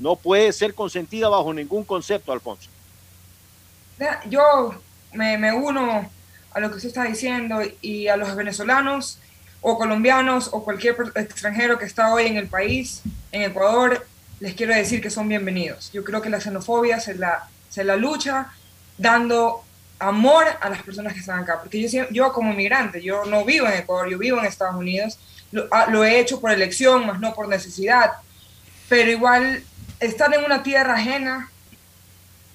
no 0.00 0.16
puede 0.16 0.52
ser 0.52 0.74
consentida 0.74 1.28
bajo 1.28 1.52
ningún 1.52 1.84
concepto, 1.84 2.32
Alfonso. 2.32 2.68
Yo 4.28 4.74
me, 5.12 5.38
me 5.38 5.52
uno 5.52 6.10
a 6.52 6.60
lo 6.60 6.70
que 6.70 6.76
usted 6.76 6.88
está 6.88 7.04
diciendo 7.04 7.60
y 7.80 8.08
a 8.08 8.16
los 8.16 8.34
venezolanos 8.34 9.18
o 9.60 9.78
colombianos 9.78 10.50
o 10.52 10.62
cualquier 10.64 10.96
extranjero 11.14 11.78
que 11.78 11.84
está 11.86 12.12
hoy 12.12 12.26
en 12.26 12.36
el 12.36 12.48
país, 12.48 13.02
en 13.32 13.42
Ecuador, 13.42 14.06
les 14.40 14.54
quiero 14.54 14.74
decir 14.74 15.00
que 15.00 15.10
son 15.10 15.28
bienvenidos. 15.28 15.90
Yo 15.92 16.04
creo 16.04 16.20
que 16.20 16.28
la 16.28 16.40
xenofobia 16.40 17.00
se 17.00 17.14
la, 17.14 17.48
se 17.70 17.82
la 17.84 17.96
lucha 17.96 18.52
dando 18.98 19.64
amor 19.98 20.46
a 20.60 20.68
las 20.68 20.82
personas 20.82 21.14
que 21.14 21.20
están 21.20 21.40
acá, 21.40 21.60
porque 21.60 21.88
yo, 21.88 22.08
yo 22.10 22.32
como 22.32 22.52
migrante, 22.52 23.02
yo 23.02 23.24
no 23.24 23.44
vivo 23.44 23.66
en 23.66 23.74
Ecuador, 23.74 24.10
yo 24.10 24.18
vivo 24.18 24.38
en 24.38 24.46
Estados 24.46 24.76
Unidos, 24.76 25.18
lo, 25.52 25.66
ah, 25.70 25.86
lo 25.88 26.04
he 26.04 26.18
hecho 26.18 26.40
por 26.40 26.50
elección, 26.50 27.06
más 27.06 27.20
no 27.20 27.32
por 27.34 27.48
necesidad, 27.48 28.12
pero 28.88 29.10
igual 29.10 29.62
estar 30.00 30.32
en 30.34 30.44
una 30.44 30.62
tierra 30.62 30.94
ajena, 30.94 31.50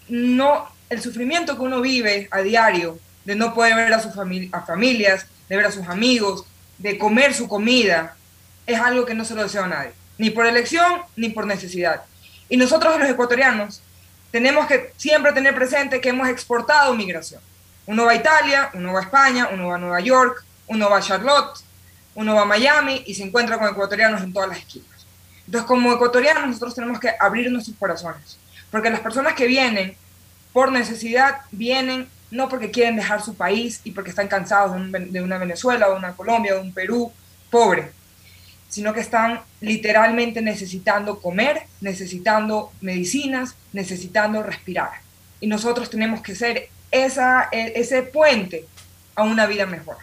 no, 0.09 0.67
el 0.89 1.01
sufrimiento 1.01 1.55
que 1.55 1.61
uno 1.61 1.81
vive 1.81 2.27
a 2.31 2.41
diario, 2.41 2.99
de 3.25 3.35
no 3.35 3.53
poder 3.53 3.75
ver 3.75 3.93
a 3.93 4.01
sus 4.01 4.13
familias, 4.13 5.27
de 5.47 5.55
ver 5.55 5.65
a 5.65 5.71
sus 5.71 5.87
amigos, 5.87 6.45
de 6.77 6.97
comer 6.97 7.33
su 7.33 7.47
comida, 7.47 8.15
es 8.65 8.79
algo 8.79 9.05
que 9.05 9.13
no 9.13 9.25
se 9.25 9.35
lo 9.35 9.43
deseo 9.43 9.63
a 9.63 9.67
nadie, 9.67 9.91
ni 10.17 10.29
por 10.29 10.45
elección 10.45 11.01
ni 11.15 11.29
por 11.29 11.45
necesidad. 11.45 12.03
Y 12.49 12.57
nosotros 12.57 12.99
los 12.99 13.09
ecuatorianos 13.09 13.81
tenemos 14.31 14.67
que 14.67 14.93
siempre 14.97 15.33
tener 15.33 15.55
presente 15.55 16.01
que 16.01 16.09
hemos 16.09 16.27
exportado 16.27 16.93
migración. 16.93 17.41
Uno 17.85 18.05
va 18.05 18.11
a 18.11 18.15
Italia, 18.15 18.69
uno 18.73 18.93
va 18.93 18.99
a 18.99 19.03
España, 19.03 19.49
uno 19.51 19.69
va 19.69 19.75
a 19.75 19.79
Nueva 19.79 19.99
York, 19.99 20.43
uno 20.67 20.89
va 20.89 20.97
a 20.97 21.01
Charlotte, 21.01 21.59
uno 22.15 22.35
va 22.35 22.41
a 22.41 22.45
Miami 22.45 23.03
y 23.05 23.15
se 23.15 23.23
encuentra 23.23 23.57
con 23.57 23.67
ecuatorianos 23.67 24.21
en 24.21 24.31
todas 24.31 24.49
las 24.49 24.59
esquinas. 24.59 25.07
Entonces, 25.45 25.67
como 25.67 25.91
ecuatorianos, 25.91 26.45
nosotros 26.45 26.75
tenemos 26.75 26.99
que 26.99 27.11
abrir 27.19 27.51
nuestros 27.51 27.75
corazones, 27.77 28.37
porque 28.69 28.91
las 28.91 28.99
personas 28.99 29.33
que 29.33 29.47
vienen 29.47 29.95
por 30.53 30.71
necesidad 30.71 31.41
vienen 31.51 32.07
no 32.31 32.47
porque 32.49 32.69
quieren 32.69 32.95
dejar 32.95 33.23
su 33.23 33.35
país 33.35 33.81
y 33.83 33.91
porque 33.91 34.11
están 34.11 34.27
cansados 34.27 34.75
de, 34.91 35.21
una 35.21 35.37
Venezuela 35.37 35.89
de 35.89 35.95
una 35.95 36.13
Colombia 36.13 36.53
de 36.53 36.59
un 36.59 36.73
Perú 36.73 37.11
pobre, 37.49 37.91
sino 38.69 38.93
que 38.93 38.99
están 38.99 39.41
literalmente 39.61 40.41
necesitando 40.41 41.19
comer, 41.19 41.63
necesitando 41.81 42.71
medicinas, 42.81 43.55
necesitando 43.73 44.43
respirar. 44.43 44.91
Y 45.41 45.47
nosotros 45.47 45.89
tenemos 45.89 46.21
que 46.21 46.35
ser 46.35 46.69
esa, 46.91 47.49
e, 47.51 47.73
ese 47.75 48.03
puente 48.03 48.65
a 49.15 49.23
una 49.23 49.47
vida 49.47 49.65
mejor. 49.65 49.97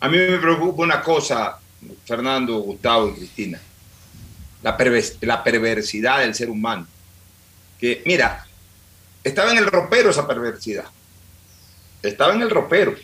A 0.00 0.08
mí 0.08 0.18
me 0.18 0.36
preocupa 0.36 0.82
una 0.82 1.00
cosa, 1.00 1.58
Fernando, 2.04 2.58
Gustavo 2.58 3.08
y 3.08 3.14
Cristina, 3.14 3.58
la, 4.62 4.76
la 5.22 5.42
perversidad 5.42 6.20
del 6.20 6.34
ser 6.34 6.50
humano. 6.50 6.86
Que, 7.80 8.02
mira, 8.04 8.46
estaba 9.24 9.52
en 9.52 9.58
el 9.58 9.66
ropero 9.66 10.10
esa 10.10 10.26
perversidad. 10.26 10.84
Estaba 12.02 12.34
en 12.34 12.42
el 12.42 12.50
ropero. 12.50 12.94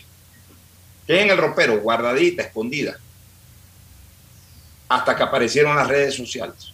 ¿Qué 1.07 1.21
en 1.21 1.31
el 1.31 1.37
ropero? 1.37 1.81
Guardadita, 1.81 2.43
escondida 2.43 2.97
hasta 4.95 5.15
que 5.15 5.23
aparecieron 5.23 5.75
las 5.75 5.87
redes 5.87 6.15
sociales. 6.15 6.71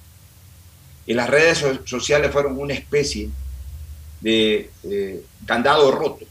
Y 1.05 1.13
las 1.13 1.29
redes 1.29 1.63
sociales 1.85 2.31
fueron 2.31 2.59
una 2.59 2.73
especie 2.73 3.29
de 4.21 4.69
candado 5.45 5.91
roto 5.91 6.25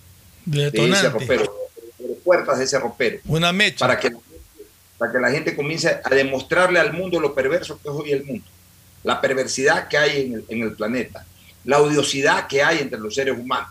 de, 0.48 0.90
ese 0.90 1.10
ropero, 1.10 1.54
de 1.98 2.14
puertas 2.24 2.58
de 2.58 2.64
ese 2.64 2.78
ropero. 2.78 3.18
Una 3.26 3.52
mecha. 3.52 3.78
Para 3.78 3.98
que, 3.98 4.12
para 4.96 5.12
que 5.12 5.18
la 5.18 5.30
gente 5.30 5.54
comience 5.54 6.00
a 6.02 6.08
demostrarle 6.10 6.80
al 6.80 6.92
mundo 6.92 7.20
lo 7.20 7.34
perverso 7.34 7.78
que 7.82 7.88
es 7.88 7.94
hoy 7.94 8.12
el 8.12 8.24
mundo, 8.24 8.46
la 9.04 9.20
perversidad 9.20 9.88
que 9.88 9.98
hay 9.98 10.26
en 10.26 10.34
el, 10.34 10.44
en 10.48 10.62
el 10.62 10.72
planeta, 10.72 11.26
la 11.64 11.80
odiosidad 11.80 12.46
que 12.46 12.62
hay 12.62 12.78
entre 12.78 12.98
los 12.98 13.14
seres 13.14 13.38
humanos. 13.38 13.70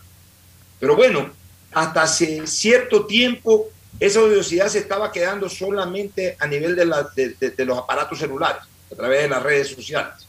Pero 0.80 0.95
bueno, 0.95 1.32
hasta 1.72 2.03
hace 2.03 2.45
cierto 2.45 3.05
tiempo 3.05 3.70
esa 4.00 4.22
odiosidad 4.22 4.68
se 4.68 4.80
estaba 4.80 5.12
quedando 5.12 5.50
solamente 5.50 6.36
a 6.39 6.48
nivel 6.48 6.76
de, 6.76 7.66
los 7.66 7.78
aparatos 7.78 8.20
celulares, 8.20 8.62
a 8.91 8.95
través 8.95 9.24
de 9.24 9.30
las 9.30 9.41
redes 9.41 9.70
sociales. 9.70 10.28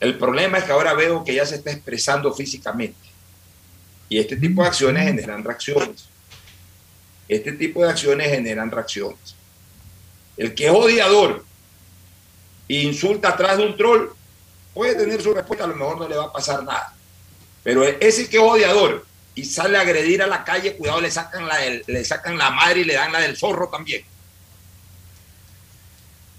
El 0.00 0.18
problema 0.18 0.58
es 0.58 0.64
que 0.64 0.72
ahora 0.72 0.94
veo 0.94 1.24
que 1.24 1.34
ya 1.34 1.46
se 1.46 1.56
está 1.56 1.70
expresando 1.70 2.32
físicamente. 2.32 2.98
Y 4.08 4.18
este 4.18 4.36
tipo 4.36 4.62
de 4.62 4.68
acciones 4.68 5.04
generan 5.04 5.44
reacciones. 5.44 6.08
Este 7.28 7.52
tipo 7.52 7.84
de 7.84 7.90
acciones 7.90 8.28
generan 8.28 8.70
reacciones. 8.70 9.34
El 10.36 10.54
que 10.54 10.66
es 10.66 10.72
odiador 10.72 11.44
e 12.68 12.82
insulta 12.82 13.30
atrás 13.30 13.58
de 13.58 13.66
un 13.66 13.76
troll 13.76 14.10
puede 14.72 14.94
tener 14.94 15.20
su 15.20 15.34
respuesta, 15.34 15.64
a 15.64 15.68
lo 15.68 15.74
mejor 15.74 15.98
no 15.98 16.08
le 16.08 16.16
va 16.16 16.24
a 16.24 16.32
pasar 16.32 16.62
nada. 16.62 16.94
Pero 17.62 17.84
ese 17.84 18.28
que 18.28 18.36
es 18.36 18.42
odiador 18.42 19.07
y 19.38 19.44
sale 19.44 19.78
a 19.78 19.82
agredir 19.82 20.20
a 20.20 20.26
la 20.26 20.42
calle, 20.42 20.74
cuidado, 20.74 21.00
le 21.00 21.12
sacan 21.12 21.46
la, 21.46 21.56
le 21.86 22.04
sacan 22.04 22.36
la 22.36 22.50
madre 22.50 22.80
y 22.80 22.84
le 22.84 22.94
dan 22.94 23.12
la 23.12 23.20
del 23.20 23.36
zorro 23.36 23.68
también. 23.68 24.02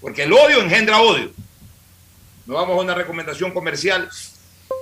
Porque 0.02 0.24
el 0.24 0.32
odio 0.34 0.60
engendra 0.60 1.00
odio. 1.00 1.32
Nos 2.44 2.56
vamos 2.58 2.76
a 2.76 2.82
una 2.82 2.94
recomendación 2.94 3.52
comercial 3.52 4.10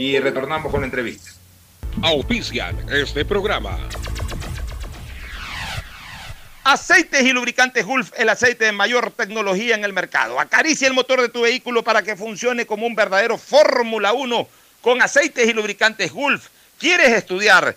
y 0.01 0.19
retornamos 0.19 0.73
con 0.73 0.81
la 0.81 0.87
entrevista. 0.87 1.31
Auspician 2.03 2.89
este 2.91 3.25
programa. 3.25 3.79
Aceites 6.65 7.23
y 7.23 7.33
lubricantes 7.33 7.87
Gulf, 7.87 8.11
el 8.17 8.31
aceite 8.31 8.65
de 8.65 8.73
mayor 8.73 9.13
tecnología 9.13 9.77
en 9.77 9.85
el 9.85 9.93
mercado. 9.93 10.41
Acaricia 10.41 10.89
el 10.89 10.95
motor 10.95 11.21
de 11.21 11.29
tu 11.29 11.43
vehículo 11.43 11.85
para 11.85 12.03
que 12.03 12.17
funcione 12.17 12.67
como 12.67 12.85
un 12.85 12.97
verdadero 12.97 13.39
Fórmula 13.39 14.13
1 14.13 14.49
con 14.81 15.03
aceites 15.03 15.49
y 15.49 15.53
lubricantes 15.53 16.13
Gulf. 16.13 16.49
¿Quieres 16.79 17.11
estudiar? 17.11 17.77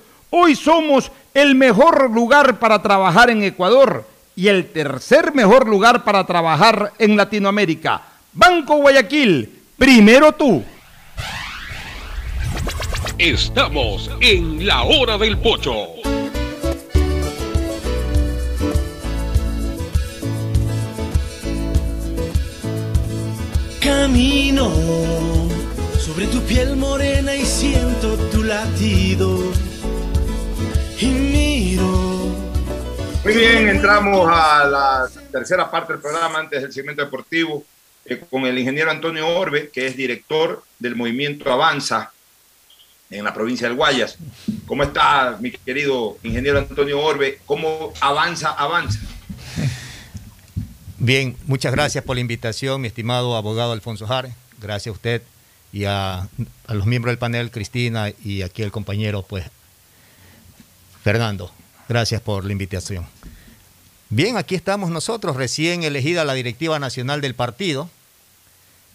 hoy 0.31 0.55
somos 0.55 1.11
el 1.33 1.55
mejor 1.55 2.09
lugar 2.09 2.57
para 2.59 2.81
trabajar 2.81 3.29
en 3.29 3.43
Ecuador 3.43 4.05
y 4.35 4.47
el 4.47 4.71
tercer 4.71 5.33
mejor 5.33 5.67
lugar 5.67 6.03
para 6.03 6.25
trabajar 6.25 6.93
en 6.97 7.15
Latinoamérica. 7.15 8.01
Banco 8.33 8.77
Guayaquil, 8.77 9.61
primero 9.77 10.31
tú. 10.31 10.63
Estamos 13.17 14.09
en 14.19 14.65
la 14.65 14.83
hora 14.83 15.17
del 15.17 15.37
pocho. 15.37 15.87
Camino 23.79 24.71
sobre 25.99 26.25
tu 26.27 26.41
piel 26.41 26.75
morena 26.75 27.35
y 27.35 27.45
siento 27.45 28.15
tu 28.31 28.43
latido. 28.43 29.37
Y 31.01 31.07
miro. 31.07 31.83
Muy 33.23 33.33
bien, 33.33 33.69
entramos 33.69 34.29
a 34.31 34.65
la 34.65 35.09
tercera 35.31 35.69
parte 35.71 35.93
del 35.93 36.01
programa 36.01 36.37
antes 36.37 36.61
del 36.61 36.71
segmento 36.71 37.01
deportivo 37.01 37.63
eh, 38.05 38.21
con 38.29 38.45
el 38.45 38.59
ingeniero 38.59 38.91
Antonio 38.91 39.27
Orbe, 39.27 39.71
que 39.71 39.87
es 39.87 39.97
director 39.97 40.63
del 40.77 40.95
movimiento 40.95 41.51
Avanza 41.51 42.11
en 43.09 43.23
la 43.23 43.33
provincia 43.33 43.67
del 43.67 43.77
Guayas. 43.77 44.17
¿Cómo 44.67 44.83
está, 44.83 45.37
mi 45.39 45.51
querido 45.51 46.19
ingeniero 46.21 46.59
Antonio 46.59 46.99
Orbe? 46.99 47.39
¿Cómo 47.47 47.93
avanza, 47.99 48.51
avanza? 48.51 48.99
Bien, 50.99 51.35
muchas 51.47 51.71
gracias 51.71 52.03
por 52.03 52.15
la 52.15 52.21
invitación, 52.21 52.79
mi 52.79 52.87
estimado 52.87 53.35
abogado 53.35 53.71
Alfonso 53.71 54.05
Jare. 54.05 54.33
Gracias 54.61 54.93
a 54.93 54.95
usted 54.95 55.21
y 55.73 55.85
a, 55.85 56.27
a, 56.67 56.73
los 56.75 56.85
miembros 56.85 57.11
del 57.11 57.17
panel, 57.17 57.49
Cristina, 57.49 58.11
y 58.23 58.43
aquí 58.43 58.61
el 58.61 58.71
compañero, 58.71 59.23
pues, 59.23 59.45
Fernando. 61.03 61.51
Gracias 61.87 62.21
por 62.21 62.45
la 62.45 62.51
invitación. 62.51 63.05
Bien, 64.09 64.37
aquí 64.37 64.55
estamos 64.55 64.89
nosotros, 64.89 65.35
recién 65.35 65.83
elegida 65.83 66.25
la 66.25 66.33
directiva 66.33 66.79
nacional 66.79 67.21
del 67.21 67.35
partido. 67.35 67.89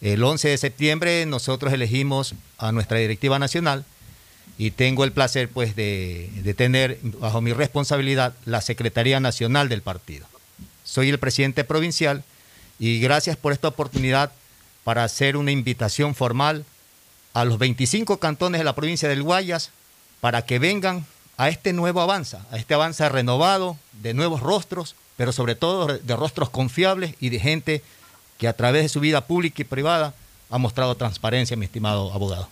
El 0.01 0.23
11 0.23 0.49
de 0.49 0.57
septiembre 0.57 1.25
nosotros 1.25 1.73
elegimos 1.73 2.35
a 2.57 2.71
nuestra 2.71 2.99
directiva 2.99 3.39
nacional 3.39 3.83
y 4.57 4.71
tengo 4.71 5.03
el 5.03 5.11
placer, 5.11 5.49
pues, 5.49 5.75
de, 5.75 6.29
de 6.43 6.53
tener 6.53 6.99
bajo 7.19 7.41
mi 7.41 7.53
responsabilidad 7.53 8.33
la 8.45 8.61
Secretaría 8.61 9.19
Nacional 9.19 9.69
del 9.69 9.81
partido 9.81 10.27
soy 10.87 11.09
el 11.09 11.19
presidente 11.19 11.65
provincial 11.65 12.23
y 12.79 12.99
gracias 13.01 13.35
por 13.35 13.51
esta 13.51 13.67
oportunidad 13.67 14.31
para 14.85 15.03
hacer 15.03 15.35
una 15.35 15.51
invitación 15.51 16.15
formal 16.15 16.65
a 17.33 17.43
los 17.43 17.59
25 17.59 18.19
cantones 18.19 18.59
de 18.59 18.65
la 18.65 18.73
provincia 18.73 19.09
del 19.09 19.21
Guayas 19.21 19.71
para 20.21 20.43
que 20.43 20.59
vengan 20.59 21.05
a 21.37 21.49
este 21.49 21.71
nuevo 21.71 22.01
avanza, 22.01 22.45
a 22.51 22.57
este 22.57 22.73
avanza 22.73 23.09
renovado, 23.09 23.77
de 24.01 24.13
nuevos 24.13 24.41
rostros, 24.41 24.95
pero 25.15 25.31
sobre 25.31 25.55
todo 25.55 25.87
de 25.87 26.15
rostros 26.15 26.49
confiables 26.49 27.13
y 27.19 27.29
de 27.29 27.39
gente 27.39 27.81
que 28.37 28.47
a 28.47 28.53
través 28.53 28.83
de 28.83 28.89
su 28.89 28.99
vida 28.99 29.25
pública 29.25 29.61
y 29.61 29.65
privada 29.65 30.13
ha 30.49 30.57
mostrado 30.57 30.95
transparencia, 30.95 31.55
mi 31.55 31.65
estimado 31.65 32.11
abogado. 32.11 32.49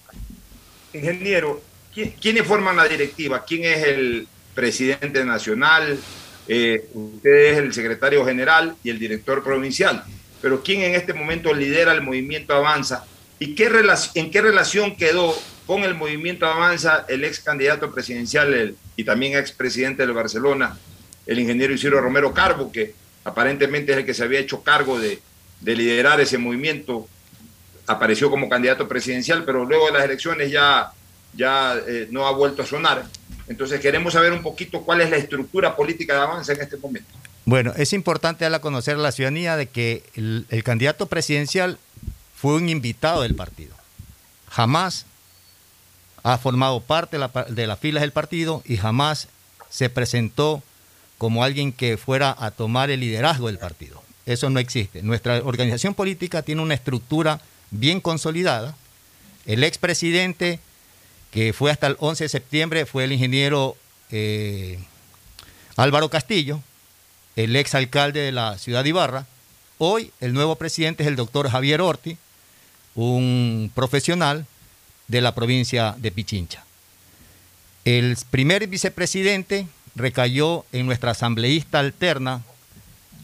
Ingeniero, 0.94 1.62
¿quiénes 1.94 2.45
forman 2.45 2.76
la 2.76 2.88
directiva? 2.88 3.44
¿Quién 3.44 3.66
es 3.66 3.84
el 3.86 4.28
presidente 4.53 5.26
nacional? 5.26 5.99
Eh, 6.48 6.88
usted 6.94 7.53
es 7.53 7.57
el 7.57 7.74
secretario 7.74 8.24
general 8.24 8.76
y 8.84 8.91
el 8.91 8.99
director 8.99 9.44
provincial, 9.44 10.03
pero 10.41 10.62
¿quién 10.62 10.82
en 10.82 10.94
este 10.94 11.14
momento 11.14 11.53
lidera 11.53 11.91
el 11.91 12.02
movimiento 12.02 12.53
Avanza? 12.53 13.06
¿Y 13.40 13.56
qué 13.56 13.70
en 14.14 14.32
qué 14.32 14.41
relación 14.41 14.95
quedó 14.95 15.36
con 15.66 15.84
el 15.84 15.96
movimiento 15.96 16.46
Avanza 16.46 17.06
el 17.08 17.24
ex 17.24 17.40
candidato 17.40 17.92
presidencial 17.92 18.76
y 18.96 19.04
también 19.04 19.38
ex 19.38 19.52
presidente 19.52 20.06
de 20.06 20.14
Barcelona, 20.14 20.78
el 21.26 21.40
ingeniero 21.40 21.74
Isidro 21.74 22.02
Romero 22.02 22.34
Carbo, 22.34 22.72
que 22.72 22.94
aparentemente 23.24 23.92
es 23.92 23.98
el 24.00 24.06
que 24.06 24.14
se 24.14 24.24
había 24.24 24.40
hecho 24.40 24.62
cargo 24.62 25.00
de, 25.00 25.20
de 25.62 25.76
liderar 25.76 26.22
ese 26.22 26.38
movimiento? 26.38 27.08
Apareció 27.88 28.30
como 28.30 28.50
candidato 28.50 28.88
presidencial, 28.88 29.44
pero 29.44 29.66
luego 29.66 29.88
de 29.88 29.94
las 29.94 30.04
elecciones 30.04 30.52
ya, 30.52 30.92
ya 31.34 31.76
eh, 31.88 32.08
no 32.12 32.28
ha 32.28 32.32
vuelto 32.32 32.64
a 32.64 32.66
sonar. 32.66 33.06
Entonces 33.48 33.80
queremos 33.80 34.14
saber 34.14 34.32
un 34.32 34.42
poquito 34.42 34.82
cuál 34.82 35.02
es 35.02 35.10
la 35.10 35.18
estructura 35.18 35.76
política 35.76 36.14
de 36.14 36.20
Avanza 36.22 36.54
en 36.54 36.62
este 36.62 36.78
momento. 36.78 37.10
Bueno, 37.46 37.74
es 37.78 37.94
importante 37.94 38.44
darle 38.44 38.58
a 38.58 38.62
conocer 38.62 38.96
a 38.96 39.00
la 39.00 39.12
ciudadanía 39.12 39.56
de 39.56 39.68
que 39.68 40.04
el, 40.16 40.48
el 40.50 40.64
candidato 40.64 41.06
presidencial 41.06 41.78
fue 42.36 42.56
un 42.56 42.70
invitado 42.70 43.22
del 43.22 43.36
partido. 43.36 43.76
Jamás 44.50 45.06
ha 46.26 46.40
formado 46.40 46.82
parte 46.82 47.18
de, 47.18 47.20
la, 47.20 47.46
de 47.48 47.68
las 47.68 47.78
filas 47.78 48.02
del 48.02 48.12
partido 48.12 48.64
y 48.66 48.78
jamás 48.78 49.28
se 49.70 49.92
presentó 49.92 50.64
como 51.20 51.44
alguien 51.44 51.72
que 51.72 51.98
fuera 51.98 52.36
a 52.38 52.50
tomar 52.50 52.90
el 52.90 53.02
liderazgo 53.02 53.46
del 53.46 53.60
partido. 53.60 54.02
Eso 54.26 54.50
no 54.50 54.60
existe. 54.60 55.04
Nuestra 55.04 55.44
organización 55.44 55.94
política 55.94 56.42
tiene 56.42 56.64
una 56.64 56.74
estructura 56.74 57.42
bien 57.70 58.02
consolidada. 58.02 58.76
El 59.46 59.64
expresidente 59.64 60.60
que 61.30 61.54
fue 61.54 61.70
hasta 61.70 61.86
el 61.86 61.96
11 62.00 62.24
de 62.24 62.30
septiembre, 62.30 62.86
fue 62.88 63.04
el 63.04 63.12
ingeniero 63.12 63.78
eh, 64.10 64.80
Álvaro 65.76 66.10
Castillo, 66.10 66.60
el 67.36 67.56
ex 67.56 67.76
alcalde 67.76 68.22
de 68.22 68.32
la 68.32 68.58
ciudad 68.58 68.82
de 68.82 68.90
Ibarra. 68.90 69.28
Hoy 69.78 70.12
el 70.22 70.34
nuevo 70.34 70.56
presidente 70.56 71.04
es 71.04 71.08
el 71.08 71.18
doctor 71.18 71.50
Javier 71.50 71.82
Orti, 71.82 72.18
un 72.96 73.70
profesional 73.76 74.48
de 75.07 75.22
la 75.22 75.36
provincia 75.36 75.95
de 75.98 76.11
Pichincha. 76.11 76.64
El 77.84 78.18
primer 78.30 78.68
vicepresidente 78.68 79.68
recayó 79.95 80.65
en 80.72 80.86
nuestra 80.86 81.11
asambleísta 81.11 81.80
alterna, 81.80 82.44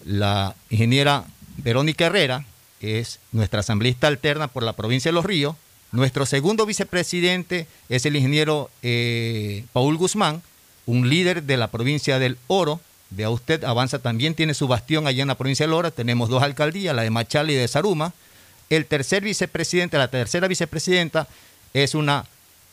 la 0.05 0.55
ingeniera 0.69 1.25
Verónica 1.57 2.05
Herrera, 2.05 2.45
que 2.79 2.99
es 2.99 3.19
nuestra 3.31 3.59
asambleísta 3.59 4.07
alterna 4.07 4.47
por 4.47 4.63
la 4.63 4.73
provincia 4.73 5.09
de 5.09 5.13
Los 5.13 5.25
Ríos, 5.25 5.55
nuestro 5.91 6.25
segundo 6.25 6.65
vicepresidente 6.65 7.67
es 7.89 8.05
el 8.05 8.15
ingeniero 8.15 8.69
eh, 8.81 9.65
Paul 9.73 9.97
Guzmán, 9.97 10.41
un 10.85 11.09
líder 11.09 11.43
de 11.43 11.57
la 11.57 11.69
provincia 11.69 12.17
del 12.17 12.37
Oro. 12.47 12.79
Vea 13.09 13.29
usted, 13.29 13.65
Avanza 13.65 13.99
también 13.99 14.33
tiene 14.33 14.53
su 14.53 14.69
bastión 14.69 15.05
allá 15.05 15.21
en 15.21 15.27
la 15.27 15.35
provincia 15.35 15.65
del 15.65 15.73
Oro. 15.73 15.91
Tenemos 15.91 16.29
dos 16.29 16.43
alcaldías, 16.43 16.95
la 16.95 17.01
de 17.01 17.09
Machala 17.09 17.51
y 17.51 17.55
de 17.55 17.67
Saruma. 17.67 18.13
El 18.69 18.85
tercer 18.85 19.21
vicepresidente, 19.21 19.97
la 19.97 20.07
tercera 20.07 20.47
vicepresidenta, 20.47 21.27
es 21.73 21.95
una 21.95 22.25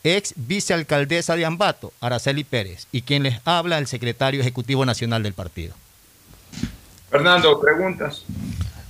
ex 0.03 0.33
vicealcaldesa 0.35 1.35
de 1.35 1.45
Ambato, 1.45 1.91
Araceli 1.99 2.43
Pérez, 2.43 2.87
y 2.91 3.01
quien 3.01 3.23
les 3.23 3.39
habla, 3.45 3.77
el 3.77 3.87
secretario 3.87 4.41
ejecutivo 4.41 4.85
nacional 4.85 5.23
del 5.23 5.33
partido. 5.33 5.73
Fernando, 7.09 7.59
preguntas. 7.59 8.23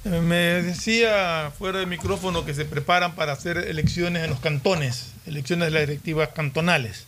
Me 0.03 0.35
decía 0.63 1.51
fuera 1.57 1.79
del 1.79 1.87
micrófono 1.87 2.45
que 2.45 2.53
se 2.53 2.65
preparan 2.65 3.15
para 3.15 3.33
hacer 3.33 3.57
elecciones 3.57 4.23
en 4.23 4.29
los 4.29 4.39
cantones, 4.39 5.11
elecciones 5.25 5.67
de 5.67 5.71
las 5.71 5.87
directivas 5.87 6.29
cantonales. 6.29 7.05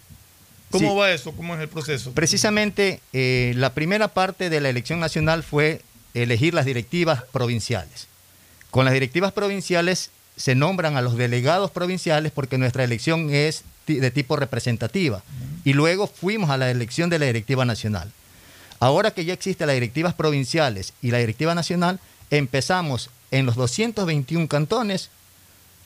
¿Cómo 0.69 0.91
Sí. 0.93 0.97
va 0.99 1.11
eso? 1.11 1.31
¿Cómo 1.33 1.55
es 1.55 1.61
el 1.61 1.67
proceso? 1.67 2.11
Precisamente 2.13 3.01
eh, 3.13 3.53
la 3.55 3.73
primera 3.73 4.07
parte 4.09 4.49
de 4.49 4.61
la 4.61 4.69
elección 4.69 4.99
nacional 4.99 5.43
fue 5.43 5.81
elegir 6.13 6.53
las 6.53 6.65
directivas 6.65 7.23
provinciales. 7.31 8.07
Con 8.69 8.85
las 8.85 8.93
directivas 8.93 9.33
provinciales 9.33 10.11
se 10.41 10.55
nombran 10.55 10.97
a 10.97 11.03
los 11.03 11.17
delegados 11.17 11.69
provinciales 11.69 12.31
porque 12.31 12.57
nuestra 12.57 12.83
elección 12.83 13.29
es 13.29 13.63
de 13.85 14.09
tipo 14.09 14.37
representativa. 14.37 15.21
Y 15.63 15.73
luego 15.73 16.07
fuimos 16.07 16.49
a 16.49 16.57
la 16.57 16.71
elección 16.71 17.11
de 17.11 17.19
la 17.19 17.27
directiva 17.27 17.63
nacional. 17.63 18.11
Ahora 18.79 19.11
que 19.11 19.23
ya 19.23 19.33
existen 19.33 19.67
las 19.67 19.75
directivas 19.75 20.15
provinciales 20.15 20.93
y 20.99 21.11
la 21.11 21.19
directiva 21.19 21.53
nacional, 21.53 21.99
empezamos 22.31 23.11
en 23.29 23.45
los 23.45 23.55
221 23.55 24.47
cantones 24.47 25.11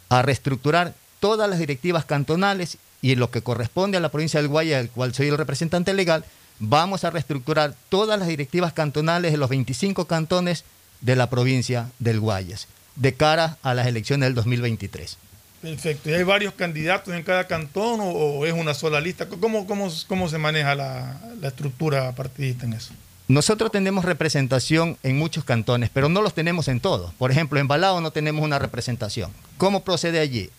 a 0.08 0.22
reestructurar 0.22 0.94
todas 1.20 1.50
las 1.50 1.60
directivas 1.60 2.06
cantonales 2.06 2.78
y 3.02 3.12
en 3.12 3.20
lo 3.20 3.32
que 3.32 3.42
corresponde 3.42 3.98
a 3.98 4.00
la 4.00 4.10
provincia 4.10 4.40
del 4.40 4.48
Guaya, 4.48 4.78
del 4.78 4.90
cual 4.90 5.14
soy 5.14 5.28
el 5.28 5.38
representante 5.38 5.94
legal, 5.94 6.24
vamos 6.60 7.04
a 7.04 7.10
reestructurar 7.10 7.76
todas 7.90 8.18
las 8.18 8.30
directivas 8.30 8.72
cantonales 8.72 9.34
de 9.34 9.38
los 9.38 9.50
25 9.50 10.06
cantones 10.06 10.64
de 11.02 11.18
la 11.18 11.30
provincia 11.30 11.92
del 12.00 12.22
Guayas, 12.22 12.70
de 12.96 13.14
cara 13.14 13.58
a 13.64 13.74
las 13.74 13.88
elecciones 13.88 14.28
del 14.28 14.36
2023. 14.36 15.18
Perfecto. 15.62 16.10
¿Y 16.10 16.14
hay 16.14 16.24
varios 16.24 16.54
candidatos 16.54 17.14
en 17.14 17.24
cada 17.24 17.48
cantón 17.48 18.00
o, 18.00 18.06
o 18.10 18.46
es 18.46 18.54
una 18.54 18.74
sola 18.74 19.00
lista? 19.02 19.28
¿Cómo, 19.28 19.66
cómo, 19.66 19.92
cómo 20.08 20.30
se 20.30 20.38
maneja 20.38 20.76
la, 20.76 21.20
la 21.42 21.48
estructura 21.48 22.12
partidista 22.14 22.66
en 22.66 22.74
eso? 22.74 22.94
Nosotros 23.28 23.72
tenemos 23.72 24.06
representación 24.06 24.98
en 25.02 25.18
muchos 25.18 25.44
cantones, 25.44 25.90
pero 25.92 26.08
no 26.10 26.22
los 26.22 26.36
tenemos 26.36 26.68
en 26.68 26.80
todos. 26.80 27.12
Por 27.16 27.32
ejemplo, 27.32 27.60
en 27.60 27.68
Balao 27.68 28.00
no 28.00 28.12
tenemos 28.12 28.44
una 28.44 28.60
representación. 28.60 29.32
¿Cómo 29.58 29.84
procede 29.84 30.20
allí? 30.20 30.52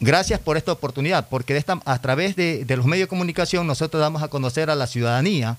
Gracias 0.00 0.40
por 0.40 0.56
esta 0.56 0.72
oportunidad, 0.72 1.28
porque 1.28 1.52
de 1.54 1.60
esta- 1.60 1.80
a 1.84 1.98
través 2.00 2.34
de, 2.36 2.64
de 2.64 2.76
los 2.76 2.86
medios 2.86 3.06
de 3.06 3.10
comunicación 3.10 3.66
nosotros 3.66 4.00
damos 4.00 4.22
a 4.22 4.28
conocer 4.28 4.68
a 4.68 4.74
la 4.74 4.86
ciudadanía 4.86 5.56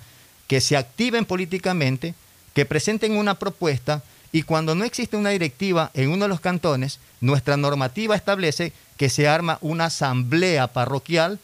que 0.48 0.60
se 0.62 0.76
activen 0.76 1.26
políticamente, 1.26 2.14
que 2.54 2.66
presenten 2.66 3.14
una 3.18 3.40
propuesta 3.40 4.04
y 4.34 4.42
cuando 4.42 4.74
no 4.74 4.84
existe 4.84 5.16
una 5.16 5.30
directiva 5.30 5.92
en 5.94 6.10
uno 6.10 6.26
de 6.26 6.30
los 6.30 6.42
cantones, 6.42 7.00
nuestra 7.22 7.56
normativa 7.56 8.16
establece 8.16 8.74
que 8.98 9.10
se 9.10 9.28
arma 9.28 9.60
una 9.62 9.86
asamblea 9.86 10.68
parroquial 10.68 11.40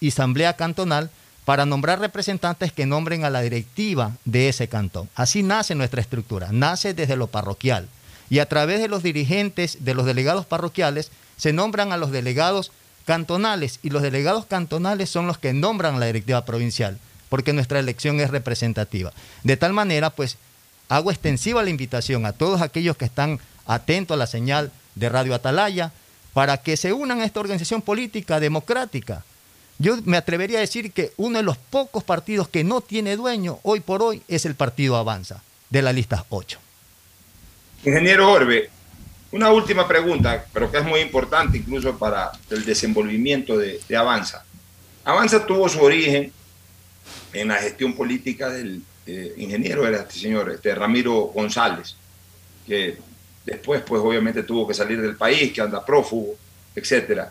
y 0.00 0.08
asamblea 0.08 0.56
cantonal 0.56 1.08
para 1.44 1.66
nombrar 1.66 2.00
representantes 2.00 2.72
que 2.72 2.84
nombren 2.84 3.24
a 3.24 3.30
la 3.30 3.42
directiva 3.42 4.16
de 4.24 4.48
ese 4.48 4.66
cantón. 4.66 5.08
Así 5.14 5.44
nace 5.44 5.76
nuestra 5.76 6.00
estructura, 6.00 6.48
nace 6.50 6.94
desde 6.94 7.16
lo 7.16 7.28
parroquial. 7.28 7.88
Y 8.28 8.40
a 8.40 8.48
través 8.48 8.80
de 8.80 8.88
los 8.88 9.04
dirigentes, 9.04 9.84
de 9.84 9.94
los 9.94 10.04
delegados 10.04 10.44
parroquiales, 10.44 11.12
se 11.36 11.52
nombran 11.52 11.92
a 11.92 11.96
los 11.96 12.10
delegados 12.10 12.72
cantonales 13.06 13.78
y 13.84 13.90
los 13.90 14.02
delegados 14.02 14.46
cantonales 14.46 15.10
son 15.10 15.28
los 15.28 15.38
que 15.38 15.52
nombran 15.52 16.00
la 16.00 16.06
directiva 16.06 16.44
provincial, 16.44 16.98
porque 17.28 17.52
nuestra 17.52 17.78
elección 17.78 18.18
es 18.18 18.30
representativa. 18.30 19.12
De 19.44 19.56
tal 19.56 19.72
manera, 19.72 20.10
pues, 20.10 20.38
hago 20.96 21.10
extensiva 21.10 21.62
la 21.62 21.70
invitación 21.70 22.26
a 22.26 22.34
todos 22.34 22.60
aquellos 22.60 22.98
que 22.98 23.06
están 23.06 23.40
atentos 23.64 24.14
a 24.14 24.18
la 24.18 24.26
señal 24.26 24.70
de 24.94 25.08
Radio 25.08 25.34
Atalaya 25.34 25.90
para 26.34 26.58
que 26.58 26.76
se 26.76 26.92
unan 26.92 27.22
a 27.22 27.24
esta 27.24 27.40
organización 27.40 27.80
política 27.80 28.40
democrática. 28.40 29.24
Yo 29.78 29.96
me 30.04 30.18
atrevería 30.18 30.58
a 30.58 30.60
decir 30.60 30.92
que 30.92 31.12
uno 31.16 31.38
de 31.38 31.44
los 31.44 31.56
pocos 31.56 32.04
partidos 32.04 32.48
que 32.48 32.62
no 32.62 32.82
tiene 32.82 33.16
dueño 33.16 33.58
hoy 33.62 33.80
por 33.80 34.02
hoy 34.02 34.22
es 34.28 34.44
el 34.44 34.54
partido 34.54 34.96
Avanza, 34.96 35.42
de 35.70 35.80
la 35.80 35.94
lista 35.94 36.26
8. 36.28 36.58
Ingeniero 37.86 38.30
Orbe, 38.30 38.68
una 39.30 39.50
última 39.50 39.88
pregunta, 39.88 40.44
pero 40.52 40.70
que 40.70 40.76
es 40.76 40.84
muy 40.84 41.00
importante 41.00 41.56
incluso 41.56 41.98
para 41.98 42.32
el 42.50 42.66
desenvolvimiento 42.66 43.56
de, 43.56 43.80
Avanza. 43.96 44.44
Avanza 45.04 45.46
tuvo 45.46 45.70
su 45.70 45.80
origen 45.80 46.30
en 47.32 47.48
la 47.48 47.56
gestión 47.56 47.94
política 47.94 48.50
del 48.50 48.82
eh, 49.06 49.34
ingeniero, 49.36 49.86
era 49.86 50.02
este 50.02 50.14
señor 50.14 50.50
este 50.50 50.74
Ramiro 50.74 51.32
González, 51.34 51.96
que 52.66 52.98
después 53.44 53.82
pues 53.82 54.00
obviamente 54.00 54.44
tuvo 54.44 54.66
que 54.66 54.74
salir 54.74 55.00
del 55.00 55.16
país, 55.16 55.52
que 55.52 55.60
anda 55.60 55.84
prófugo, 55.84 56.36
etc. 56.74 57.22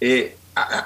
Eh, 0.00 0.36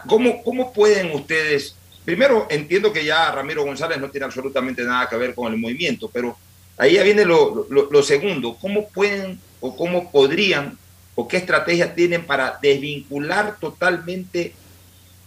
¿cómo, 0.09 0.43
¿Cómo 0.43 0.73
pueden 0.73 1.13
ustedes, 1.13 1.77
primero 2.05 2.49
entiendo 2.51 2.93
que 2.93 3.05
ya 3.05 3.31
Ramiro 3.31 3.65
González 3.65 3.99
no 4.01 4.11
tiene 4.11 4.27
absolutamente 4.27 4.83
nada 4.83 5.09
que 5.09 5.17
ver 5.17 5.35
con 5.35 5.53
el 5.53 5.59
movimiento, 5.59 6.11
pero 6.13 6.37
ahí 6.77 6.95
ya 6.95 7.05
viene 7.05 7.25
lo, 7.25 7.69
lo, 7.71 8.03
segundo, 8.03 8.57
¿cómo 8.61 8.89
pueden 8.89 9.39
o 9.61 9.77
cómo 9.77 10.11
podrían 10.11 10.77
o 11.15 11.29
qué 11.29 11.37
estrategias 11.37 11.95
tienen 11.95 12.27
para 12.27 12.59
desvincular 12.61 13.57
totalmente 13.61 14.53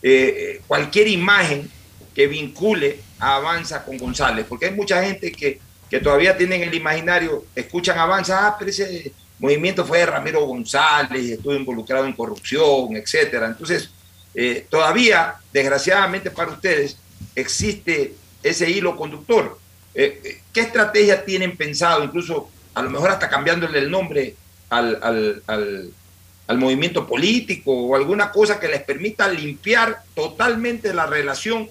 eh, 0.04 0.62
cualquier 0.68 1.08
imagen 1.08 1.72
que 2.14 2.28
vincule 2.28 3.07
Avanza 3.20 3.84
con 3.84 3.98
González? 3.98 4.46
Porque 4.48 4.68
hay 4.68 4.74
mucha 4.74 5.04
gente 5.04 5.32
que, 5.32 5.60
que 5.90 6.00
todavía 6.00 6.38
tienen 6.38 6.62
el 6.62 6.74
imaginario, 6.74 7.46
escuchan 7.56 7.98
Avanza, 7.98 8.48
ah, 8.48 8.56
pero 8.58 8.72
ese 8.72 9.12
movimiento 9.40 9.86
fue 9.86 10.00
de 10.00 10.06
Ramiro 10.08 10.46
González, 10.46 11.32
estuvo 11.32 11.54
involucrado 11.54 12.06
en 12.06 12.14
corrupción, 12.14 12.96
etcétera. 12.96 13.48
Entonces, 13.48 13.90
eh, 14.34 14.66
todavía, 14.70 15.36
desgraciadamente 15.52 16.32
para 16.32 16.52
ustedes, 16.52 16.98
existe 17.36 18.14
ese 18.44 18.70
hilo 18.70 18.96
conductor. 18.96 19.58
Eh, 19.94 20.22
eh, 20.24 20.42
¿Qué 20.54 20.62
estrategia 20.62 21.26
tienen 21.26 21.58
pensado, 21.58 22.04
incluso 22.04 22.50
a 22.74 22.82
lo 22.82 22.90
mejor 22.90 23.10
hasta 23.10 23.30
cambiándole 23.30 23.80
el 23.80 23.90
nombre 23.90 24.36
al, 24.70 25.42
al 25.48 26.58
movimiento 26.58 27.08
político 27.08 27.72
o 27.72 27.96
alguna 27.96 28.32
cosa 28.32 28.60
que 28.60 28.68
les 28.68 28.84
permita 28.84 29.28
limpiar 29.28 30.04
totalmente 30.14 30.94
la 30.94 31.06
relación 31.06 31.70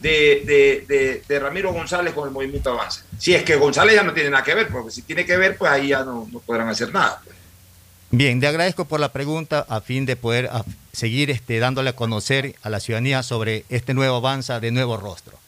de, 0.00 1.22
Ramiro 1.40 1.72
González 1.72 2.14
con 2.14 2.28
el 2.28 2.34
movimiento 2.34 2.70
Avanza. 2.70 3.02
Si 3.18 3.34
es 3.34 3.42
que 3.42 3.56
González 3.56 3.94
ya 3.94 4.02
no 4.02 4.12
tiene 4.12 4.30
nada 4.30 4.44
que 4.44 4.54
ver, 4.54 4.68
porque 4.68 4.90
si 4.90 5.02
tiene 5.02 5.24
que 5.24 5.36
ver, 5.36 5.56
pues 5.56 5.70
ahí 5.70 5.88
ya 5.88 6.04
no, 6.04 6.28
podrán 6.44 6.68
hacer 6.68 6.92
nada. 6.92 7.20
Pues. 7.24 7.36
Bien, 8.10 8.40
le 8.40 8.46
agradezco 8.46 8.84
por 8.84 9.00
la 9.00 9.12
pregunta 9.12 9.66
a 9.68 9.80
fin 9.80 10.06
de 10.06 10.16
poder 10.16 10.50
seguir 10.92 11.30
este, 11.30 11.58
dándole 11.58 11.90
a 11.90 11.96
conocer 11.96 12.54
a 12.62 12.70
la 12.70 12.80
ciudadanía 12.80 13.22
sobre 13.22 13.64
este 13.68 13.94
nuevo 13.94 14.16
Avanza 14.16 14.60
de 14.60 14.70
nuevo 14.70 14.96
rostro. 14.96 15.38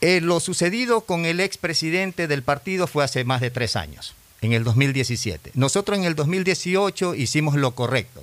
Eh, 0.00 0.20
lo 0.20 0.38
sucedido 0.38 1.00
con 1.00 1.24
el 1.24 1.40
expresidente 1.40 2.28
del 2.28 2.42
partido 2.42 2.86
fue 2.86 3.04
hace 3.04 3.24
más 3.24 3.40
de 3.40 3.50
tres 3.50 3.74
años, 3.74 4.14
en 4.42 4.52
el 4.52 4.62
2017. 4.62 5.52
Nosotros 5.54 5.98
en 5.98 6.04
el 6.04 6.14
2018 6.14 7.14
hicimos 7.14 7.56
lo 7.56 7.74
correcto. 7.74 8.22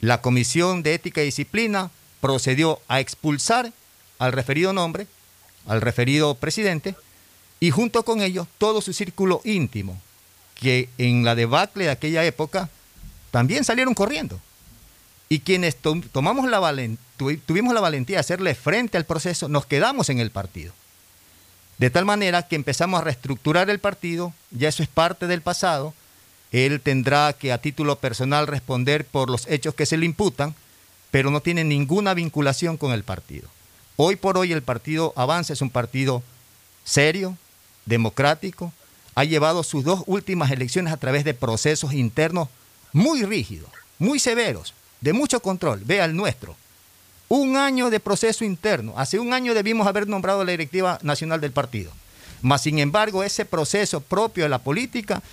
La 0.00 0.20
Comisión 0.20 0.82
de 0.82 0.94
Ética 0.94 1.22
y 1.22 1.26
Disciplina 1.26 1.90
procedió 2.20 2.80
a 2.88 3.00
expulsar 3.00 3.72
al 4.18 4.32
referido 4.32 4.72
nombre, 4.72 5.06
al 5.66 5.80
referido 5.80 6.34
presidente, 6.34 6.94
y 7.60 7.70
junto 7.70 8.04
con 8.04 8.20
ellos 8.20 8.46
todo 8.58 8.80
su 8.80 8.92
círculo 8.92 9.40
íntimo, 9.44 10.00
que 10.54 10.88
en 10.98 11.24
la 11.24 11.34
debacle 11.34 11.84
de 11.84 11.90
aquella 11.90 12.24
época 12.24 12.68
también 13.30 13.64
salieron 13.64 13.94
corriendo. 13.94 14.40
Y 15.28 15.40
quienes 15.40 15.76
tomamos 15.76 16.48
la 16.48 16.58
tuvimos 17.44 17.74
la 17.74 17.80
valentía 17.80 18.16
de 18.16 18.20
hacerle 18.20 18.54
frente 18.54 18.96
al 18.96 19.04
proceso, 19.04 19.48
nos 19.48 19.66
quedamos 19.66 20.08
en 20.08 20.20
el 20.20 20.30
partido. 20.30 20.72
De 21.76 21.90
tal 21.90 22.04
manera 22.04 22.48
que 22.48 22.56
empezamos 22.56 23.00
a 23.00 23.04
reestructurar 23.04 23.70
el 23.70 23.78
partido, 23.78 24.32
ya 24.50 24.68
eso 24.68 24.82
es 24.82 24.88
parte 24.88 25.26
del 25.26 25.42
pasado, 25.42 25.94
él 26.50 26.80
tendrá 26.80 27.34
que 27.34 27.52
a 27.52 27.58
título 27.58 27.96
personal 27.96 28.46
responder 28.46 29.04
por 29.04 29.28
los 29.28 29.46
hechos 29.48 29.74
que 29.74 29.86
se 29.86 29.98
le 29.98 30.06
imputan, 30.06 30.54
pero 31.10 31.30
no 31.30 31.40
tiene 31.40 31.62
ninguna 31.62 32.14
vinculación 32.14 32.76
con 32.78 32.92
el 32.92 33.04
partido. 33.04 33.48
Hoy 34.00 34.14
por 34.14 34.38
hoy 34.38 34.52
el 34.52 34.62
partido 34.62 35.12
Avanza 35.16 35.54
es 35.54 35.60
un 35.60 35.70
partido 35.70 36.22
serio, 36.84 37.36
democrático, 37.84 38.72
ha 39.16 39.24
llevado 39.24 39.64
sus 39.64 39.82
dos 39.82 40.04
últimas 40.06 40.52
elecciones 40.52 40.92
a 40.92 40.98
través 40.98 41.24
de 41.24 41.34
procesos 41.34 41.92
internos 41.92 42.48
muy 42.92 43.24
rígidos, 43.24 43.68
muy 43.98 44.20
severos, 44.20 44.72
de 45.00 45.12
mucho 45.12 45.40
control. 45.40 45.82
Vea 45.84 46.04
el 46.04 46.14
nuestro. 46.14 46.54
Un 47.26 47.56
año 47.56 47.90
de 47.90 47.98
proceso 47.98 48.44
interno. 48.44 48.94
Hace 48.96 49.18
un 49.18 49.32
año 49.32 49.52
debimos 49.52 49.88
haber 49.88 50.06
nombrado 50.06 50.44
la 50.44 50.52
directiva 50.52 51.00
nacional 51.02 51.40
del 51.40 51.50
partido. 51.50 51.90
Mas, 52.40 52.62
sin 52.62 52.78
embargo, 52.78 53.24
ese 53.24 53.46
proceso 53.46 54.00
propio 54.00 54.44
de 54.44 54.48
la 54.48 54.60
política 54.60 55.24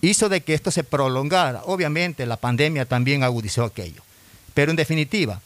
hizo 0.00 0.30
de 0.30 0.40
que 0.40 0.54
esto 0.54 0.70
se 0.70 0.84
prolongara. 0.84 1.64
Obviamente, 1.66 2.24
la 2.24 2.38
pandemia 2.38 2.86
también 2.86 3.24
agudizó 3.24 3.62
aquello. 3.62 4.00
Pero 4.54 4.70
en 4.70 4.76
definitiva, 4.76 5.42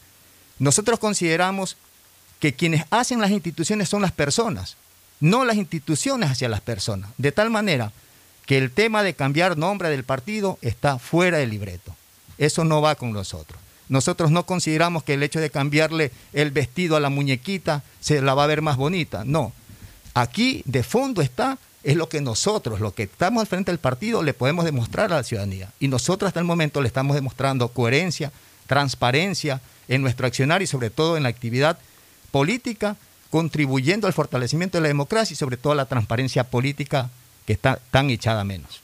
nosotros 0.57 0.99
consideramos 0.99 1.75
que 2.39 2.53
quienes 2.53 2.85
hacen 2.89 3.21
las 3.21 3.31
instituciones 3.31 3.89
son 3.89 4.01
las 4.01 4.11
personas, 4.11 4.77
no 5.19 5.45
las 5.45 5.57
instituciones 5.57 6.29
hacia 6.29 6.49
las 6.49 6.61
personas. 6.61 7.09
De 7.17 7.31
tal 7.31 7.49
manera 7.49 7.91
que 8.45 8.57
el 8.57 8.71
tema 8.71 9.03
de 9.03 9.15
cambiar 9.15 9.57
nombre 9.57 9.89
del 9.89 10.03
partido 10.03 10.57
está 10.61 10.99
fuera 10.99 11.37
del 11.37 11.49
libreto. 11.49 11.95
Eso 12.37 12.63
no 12.63 12.81
va 12.81 12.95
con 12.95 13.11
nosotros. 13.11 13.59
Nosotros 13.87 14.31
no 14.31 14.45
consideramos 14.45 15.03
que 15.03 15.13
el 15.13 15.23
hecho 15.23 15.39
de 15.39 15.49
cambiarle 15.49 16.11
el 16.33 16.51
vestido 16.51 16.95
a 16.95 16.99
la 16.99 17.09
muñequita 17.09 17.83
se 17.99 18.21
la 18.21 18.33
va 18.33 18.43
a 18.43 18.47
ver 18.47 18.61
más 18.61 18.77
bonita. 18.77 19.23
No. 19.25 19.53
Aquí 20.13 20.63
de 20.65 20.83
fondo 20.83 21.21
está 21.21 21.57
es 21.83 21.95
lo 21.95 22.09
que 22.09 22.19
nosotros, 22.19 22.79
lo 22.79 22.95
que 22.95 23.03
estamos 23.03 23.41
al 23.41 23.47
frente 23.47 23.71
del 23.71 23.77
partido, 23.77 24.23
le 24.23 24.33
podemos 24.33 24.65
demostrar 24.65 25.13
a 25.13 25.17
la 25.17 25.23
ciudadanía. 25.23 25.71
Y 25.79 25.87
nosotros 25.87 26.27
hasta 26.27 26.39
el 26.39 26.45
momento 26.45 26.81
le 26.81 26.87
estamos 26.87 27.15
demostrando 27.15 27.67
coherencia, 27.67 28.31
transparencia 28.65 29.61
en 29.87 30.01
nuestro 30.01 30.25
accionar 30.25 30.63
y 30.63 30.67
sobre 30.67 30.89
todo 30.89 31.15
en 31.15 31.23
la 31.23 31.29
actividad 31.29 31.77
política, 32.35 32.97
contribuyendo 33.29 34.07
al 34.07 34.13
fortalecimiento 34.13 34.77
de 34.77 34.81
la 34.81 34.89
democracia 34.89 35.33
y 35.33 35.37
sobre 35.37 35.55
todo 35.55 35.71
a 35.71 35.75
la 35.77 35.85
transparencia 35.85 36.43
política 36.43 37.09
que 37.47 37.53
está 37.53 37.79
tan 37.91 38.09
echada 38.09 38.43
menos. 38.43 38.81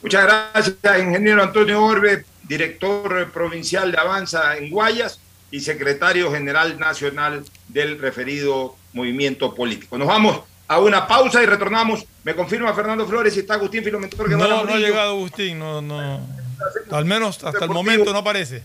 Muchas 0.00 0.22
gracias, 0.22 0.76
ingeniero 1.00 1.42
Antonio 1.42 1.84
Orbe, 1.84 2.24
director 2.44 3.32
provincial 3.32 3.90
de 3.90 3.98
Avanza 3.98 4.56
en 4.58 4.70
Guayas 4.70 5.18
y 5.50 5.58
secretario 5.58 6.30
general 6.30 6.78
nacional 6.78 7.44
del 7.66 7.98
referido 7.98 8.76
movimiento 8.92 9.52
político. 9.52 9.98
Nos 9.98 10.06
vamos 10.06 10.42
a 10.68 10.78
una 10.78 11.08
pausa 11.08 11.42
y 11.42 11.46
retornamos. 11.46 12.06
Me 12.22 12.36
confirma 12.36 12.72
Fernando 12.74 13.08
Flores 13.08 13.34
si 13.34 13.40
está 13.40 13.54
Agustín 13.54 13.82
Filomentor. 13.82 14.28
Que 14.28 14.36
no, 14.36 14.64
no 14.64 14.72
ha 14.72 14.78
llegado 14.78 15.10
Agustín, 15.10 15.58
no, 15.58 15.82
no. 15.82 16.20
Al 16.92 17.04
menos 17.06 17.42
hasta 17.42 17.64
el 17.64 17.72
momento 17.72 18.12
no 18.12 18.20
aparece. 18.20 18.62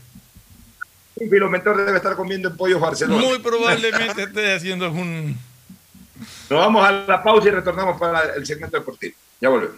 Filomentor 1.29 1.85
debe 1.85 1.97
estar 1.97 2.15
comiendo 2.15 2.49
en 2.49 2.57
pollos 2.57 2.79
Barcelona. 2.79 3.21
Muy 3.21 3.39
probablemente 3.39 4.23
esté 4.23 4.53
haciendo 4.55 4.85
algún. 4.85 5.37
Nos 6.49 6.59
vamos 6.59 6.85
a 6.85 6.91
la 6.91 7.23
pausa 7.23 7.47
y 7.47 7.51
retornamos 7.51 7.99
para 7.99 8.33
el 8.35 8.45
segmento 8.45 8.77
deportivo. 8.77 9.15
Ya 9.39 9.49
volvemos. 9.49 9.75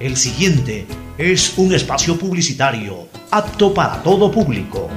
El 0.00 0.16
siguiente 0.16 0.86
es 1.16 1.56
un 1.56 1.74
espacio 1.74 2.18
publicitario 2.18 3.08
apto 3.30 3.72
para 3.72 4.02
todo 4.02 4.30
público. 4.30 4.90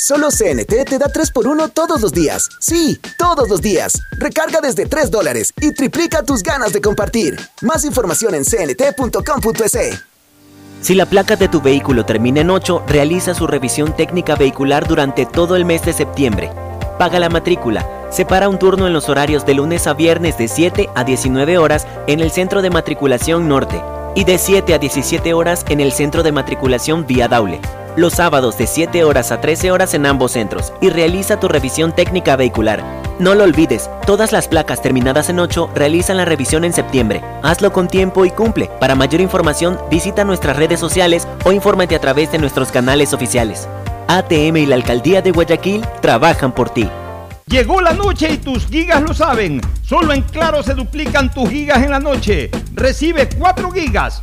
Solo 0.00 0.28
CNT 0.30 0.88
te 0.88 0.98
da 0.98 1.08
3x1 1.12 1.72
todos 1.74 2.00
los 2.00 2.10
días. 2.14 2.48
Sí, 2.58 2.98
todos 3.18 3.50
los 3.50 3.60
días. 3.60 4.00
Recarga 4.12 4.62
desde 4.62 4.86
3 4.86 5.10
dólares 5.10 5.52
y 5.60 5.74
triplica 5.74 6.22
tus 6.22 6.42
ganas 6.42 6.72
de 6.72 6.80
compartir. 6.80 7.38
Más 7.60 7.84
información 7.84 8.34
en 8.34 8.44
cnt.com.es. 8.44 10.02
Si 10.80 10.94
la 10.94 11.04
placa 11.04 11.36
de 11.36 11.48
tu 11.48 11.60
vehículo 11.60 12.06
termina 12.06 12.40
en 12.40 12.48
8, 12.48 12.84
realiza 12.86 13.34
su 13.34 13.46
revisión 13.46 13.94
técnica 13.94 14.36
vehicular 14.36 14.88
durante 14.88 15.26
todo 15.26 15.54
el 15.54 15.66
mes 15.66 15.84
de 15.84 15.92
septiembre. 15.92 16.50
Paga 16.98 17.20
la 17.20 17.28
matrícula. 17.28 17.86
Separa 18.10 18.48
un 18.48 18.58
turno 18.58 18.86
en 18.86 18.94
los 18.94 19.10
horarios 19.10 19.44
de 19.44 19.52
lunes 19.52 19.86
a 19.86 19.92
viernes 19.92 20.38
de 20.38 20.48
7 20.48 20.88
a 20.94 21.04
19 21.04 21.58
horas 21.58 21.86
en 22.06 22.20
el 22.20 22.30
Centro 22.30 22.62
de 22.62 22.70
Matriculación 22.70 23.48
Norte 23.48 23.82
y 24.14 24.24
de 24.24 24.38
7 24.38 24.74
a 24.74 24.78
17 24.78 25.34
horas 25.34 25.64
en 25.68 25.80
el 25.80 25.92
Centro 25.92 26.22
de 26.22 26.32
Matriculación 26.32 27.06
Vía 27.06 27.28
Daule. 27.28 27.60
Los 27.96 28.14
sábados 28.14 28.56
de 28.56 28.66
7 28.66 29.04
horas 29.04 29.32
a 29.32 29.40
13 29.40 29.72
horas 29.72 29.94
en 29.94 30.06
ambos 30.06 30.32
centros 30.32 30.72
y 30.80 30.90
realiza 30.90 31.40
tu 31.40 31.48
revisión 31.48 31.92
técnica 31.92 32.36
vehicular. 32.36 32.82
No 33.18 33.34
lo 33.34 33.44
olvides, 33.44 33.90
todas 34.06 34.32
las 34.32 34.48
placas 34.48 34.80
terminadas 34.80 35.28
en 35.28 35.40
8 35.40 35.70
realizan 35.74 36.16
la 36.16 36.24
revisión 36.24 36.64
en 36.64 36.72
septiembre. 36.72 37.22
Hazlo 37.42 37.72
con 37.72 37.88
tiempo 37.88 38.24
y 38.24 38.30
cumple. 38.30 38.70
Para 38.80 38.94
mayor 38.94 39.20
información, 39.20 39.78
visita 39.90 40.24
nuestras 40.24 40.56
redes 40.56 40.80
sociales 40.80 41.28
o 41.44 41.52
infórmate 41.52 41.94
a 41.94 42.00
través 42.00 42.32
de 42.32 42.38
nuestros 42.38 42.70
canales 42.72 43.12
oficiales. 43.12 43.68
ATM 44.08 44.56
y 44.56 44.66
la 44.66 44.76
Alcaldía 44.76 45.20
de 45.20 45.32
Guayaquil 45.32 45.84
trabajan 46.00 46.52
por 46.52 46.70
ti. 46.70 46.88
Llegó 47.50 47.80
la 47.80 47.92
noche 47.92 48.30
y 48.30 48.36
tus 48.38 48.68
gigas 48.68 49.02
lo 49.02 49.12
saben. 49.12 49.60
Solo 49.82 50.12
en 50.12 50.22
Claro 50.22 50.62
se 50.62 50.72
duplican 50.72 51.34
tus 51.34 51.50
gigas 51.50 51.82
en 51.82 51.90
la 51.90 51.98
noche. 51.98 52.48
Recibe 52.74 53.28
4 53.28 53.72
gigas, 53.72 54.22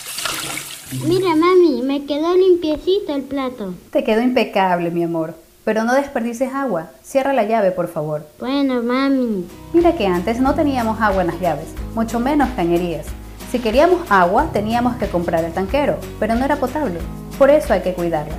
Mira, 0.91 1.37
mami, 1.37 1.81
me 1.83 2.05
quedó 2.05 2.35
limpiecito 2.35 3.15
el 3.15 3.21
plato. 3.21 3.73
Te 3.91 4.03
quedó 4.03 4.21
impecable, 4.21 4.91
mi 4.91 5.03
amor. 5.03 5.35
Pero 5.63 5.85
no 5.85 5.93
desperdices 5.93 6.53
agua. 6.53 6.89
Cierra 7.01 7.31
la 7.31 7.43
llave, 7.43 7.71
por 7.71 7.87
favor. 7.87 8.27
Bueno, 8.39 8.83
mami. 8.83 9.45
Mira 9.71 9.95
que 9.95 10.05
antes 10.05 10.41
no 10.41 10.53
teníamos 10.53 10.99
agua 10.99 11.21
en 11.21 11.27
las 11.27 11.39
llaves, 11.39 11.67
mucho 11.95 12.19
menos 12.19 12.49
cañerías. 12.57 13.05
Si 13.51 13.59
queríamos 13.59 14.01
agua, 14.09 14.49
teníamos 14.51 14.97
que 14.97 15.07
comprar 15.07 15.45
el 15.45 15.53
tanquero, 15.53 15.97
pero 16.19 16.35
no 16.35 16.43
era 16.43 16.57
potable. 16.57 16.99
Por 17.37 17.49
eso 17.49 17.71
hay 17.71 17.81
que 17.81 17.93
cuidarla. 17.93 18.35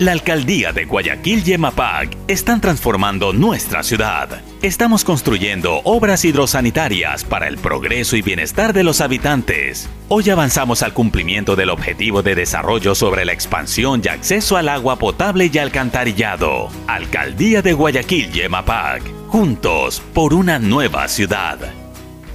La 0.00 0.12
alcaldía 0.12 0.72
de 0.72 0.86
Guayaquil 0.86 1.46
y 1.46 1.52
EMAPAC 1.52 2.16
están 2.26 2.62
transformando 2.62 3.34
nuestra 3.34 3.82
ciudad. 3.82 4.40
Estamos 4.62 5.04
construyendo 5.04 5.82
obras 5.84 6.24
hidrosanitarias 6.24 7.22
para 7.22 7.48
el 7.48 7.58
progreso 7.58 8.16
y 8.16 8.22
bienestar 8.22 8.72
de 8.72 8.82
los 8.82 9.02
habitantes. 9.02 9.90
Hoy 10.08 10.30
avanzamos 10.30 10.82
al 10.82 10.94
cumplimiento 10.94 11.54
del 11.54 11.68
objetivo 11.68 12.22
de 12.22 12.34
desarrollo 12.34 12.94
sobre 12.94 13.26
la 13.26 13.34
expansión 13.34 14.00
y 14.02 14.08
acceso 14.08 14.56
al 14.56 14.70
agua 14.70 14.96
potable 14.98 15.50
y 15.52 15.58
alcantarillado. 15.58 16.70
Alcaldía 16.86 17.60
de 17.60 17.74
Guayaquil 17.74 18.34
y 18.34 18.40
EMAPAC. 18.40 19.02
Juntos 19.28 20.00
por 20.14 20.32
una 20.32 20.58
nueva 20.58 21.08
ciudad. 21.08 21.58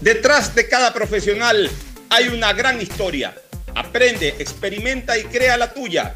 Detrás 0.02 0.54
de 0.54 0.70
cada 0.70 0.94
profesional 0.94 1.72
hay 2.12 2.28
una 2.28 2.54
gran 2.54 2.80
historia. 2.80 3.34
Aprende, 3.74 4.36
experimenta 4.38 5.18
y 5.18 5.24
crea 5.24 5.58
la 5.58 5.74
tuya. 5.74 6.16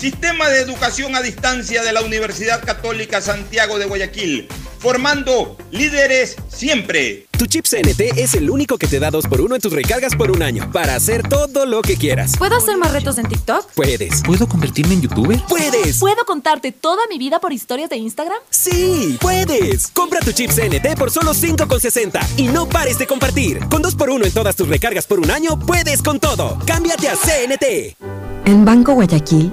Sistema 0.00 0.48
de 0.48 0.62
educación 0.62 1.14
a 1.14 1.20
distancia 1.20 1.82
de 1.82 1.92
la 1.92 2.00
Universidad 2.00 2.64
Católica 2.64 3.20
Santiago 3.20 3.78
de 3.78 3.84
Guayaquil. 3.84 4.48
formando 4.78 5.58
líderes 5.70 6.36
siempre. 6.48 7.26
Tu 7.32 7.44
chip 7.44 7.66
CNT 7.66 8.16
es 8.16 8.32
el 8.32 8.48
único 8.48 8.78
que 8.78 8.86
te 8.86 8.98
da 8.98 9.10
2x1 9.10 9.56
en 9.56 9.60
tus 9.60 9.74
recargas 9.74 10.16
por 10.16 10.30
un 10.30 10.42
año 10.42 10.72
para 10.72 10.94
hacer 10.94 11.28
todo 11.28 11.66
lo 11.66 11.82
que 11.82 11.98
quieras. 11.98 12.32
¿Puedo 12.38 12.56
hacer 12.56 12.78
más 12.78 12.90
retos 12.90 13.18
en 13.18 13.28
TikTok? 13.28 13.72
Puedes. 13.74 14.22
¿Puedo 14.22 14.48
convertirme 14.48 14.94
en 14.94 15.02
youtuber? 15.02 15.38
¡Puedes! 15.50 15.98
¿Puedo 15.98 16.24
contarte 16.24 16.72
toda 16.72 17.02
mi 17.10 17.18
vida 17.18 17.38
por 17.38 17.52
historias 17.52 17.90
de 17.90 17.98
Instagram? 17.98 18.38
¡Sí! 18.48 19.18
¡Puedes! 19.20 19.88
Compra 19.88 20.20
tu 20.20 20.32
chip 20.32 20.50
CNT 20.50 20.96
por 20.96 21.10
solo 21.10 21.34
5,60 21.34 22.38
y 22.38 22.44
no 22.44 22.66
pares 22.66 22.98
de 22.98 23.06
compartir. 23.06 23.58
Con 23.68 23.82
2x1 23.82 24.24
en 24.24 24.32
todas 24.32 24.56
tus 24.56 24.66
recargas 24.66 25.06
por 25.06 25.20
un 25.20 25.30
año, 25.30 25.58
puedes 25.58 26.00
con 26.00 26.18
todo. 26.18 26.58
Cámbiate 26.64 27.10
a 27.10 27.16
CNT. 27.16 27.98
En 28.46 28.64
Banco 28.64 28.94
Guayaquil, 28.94 29.52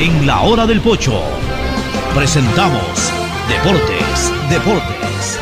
En 0.00 0.28
la 0.28 0.42
hora 0.42 0.64
del 0.64 0.80
pocho 0.80 1.20
presentamos 2.14 3.12
Deportes, 3.48 4.32
Deportes. 4.48 5.40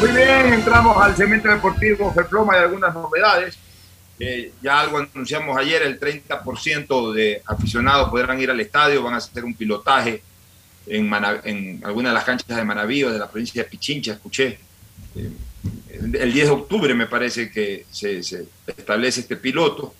Muy 0.00 0.08
bien, 0.10 0.54
entramos 0.54 1.00
al 1.00 1.14
cemento 1.14 1.48
deportivo 1.48 2.12
Ferploma 2.12 2.56
y 2.56 2.58
algunas 2.58 2.92
novedades. 2.92 3.56
Ya 4.60 4.80
algo 4.80 4.98
anunciamos 4.98 5.56
ayer, 5.56 5.82
el 5.82 6.00
30% 6.00 7.12
de 7.12 7.42
aficionados 7.46 8.10
podrán 8.10 8.40
ir 8.40 8.50
al 8.50 8.58
estadio, 8.58 9.04
van 9.04 9.14
a 9.14 9.18
hacer 9.18 9.44
un 9.44 9.54
pilotaje 9.54 10.20
en, 10.84 11.80
alguna 11.84 12.08
de 12.08 12.14
las 12.16 12.24
canchas 12.24 12.56
de 12.56 12.64
Manavío, 12.64 13.12
de 13.12 13.20
la 13.20 13.30
provincia 13.30 13.62
de 13.62 13.68
Pichincha, 13.68 14.14
escuché. 14.14 14.58
Eh, 15.14 15.30
el 16.00 16.32
10 16.32 16.46
de 16.46 16.52
octubre 16.52 16.94
me 16.94 17.06
parece 17.06 17.50
que 17.50 17.86
se, 17.90 18.22
se 18.22 18.46
establece 18.66 19.20
este 19.20 19.36
piloto. 19.36 19.94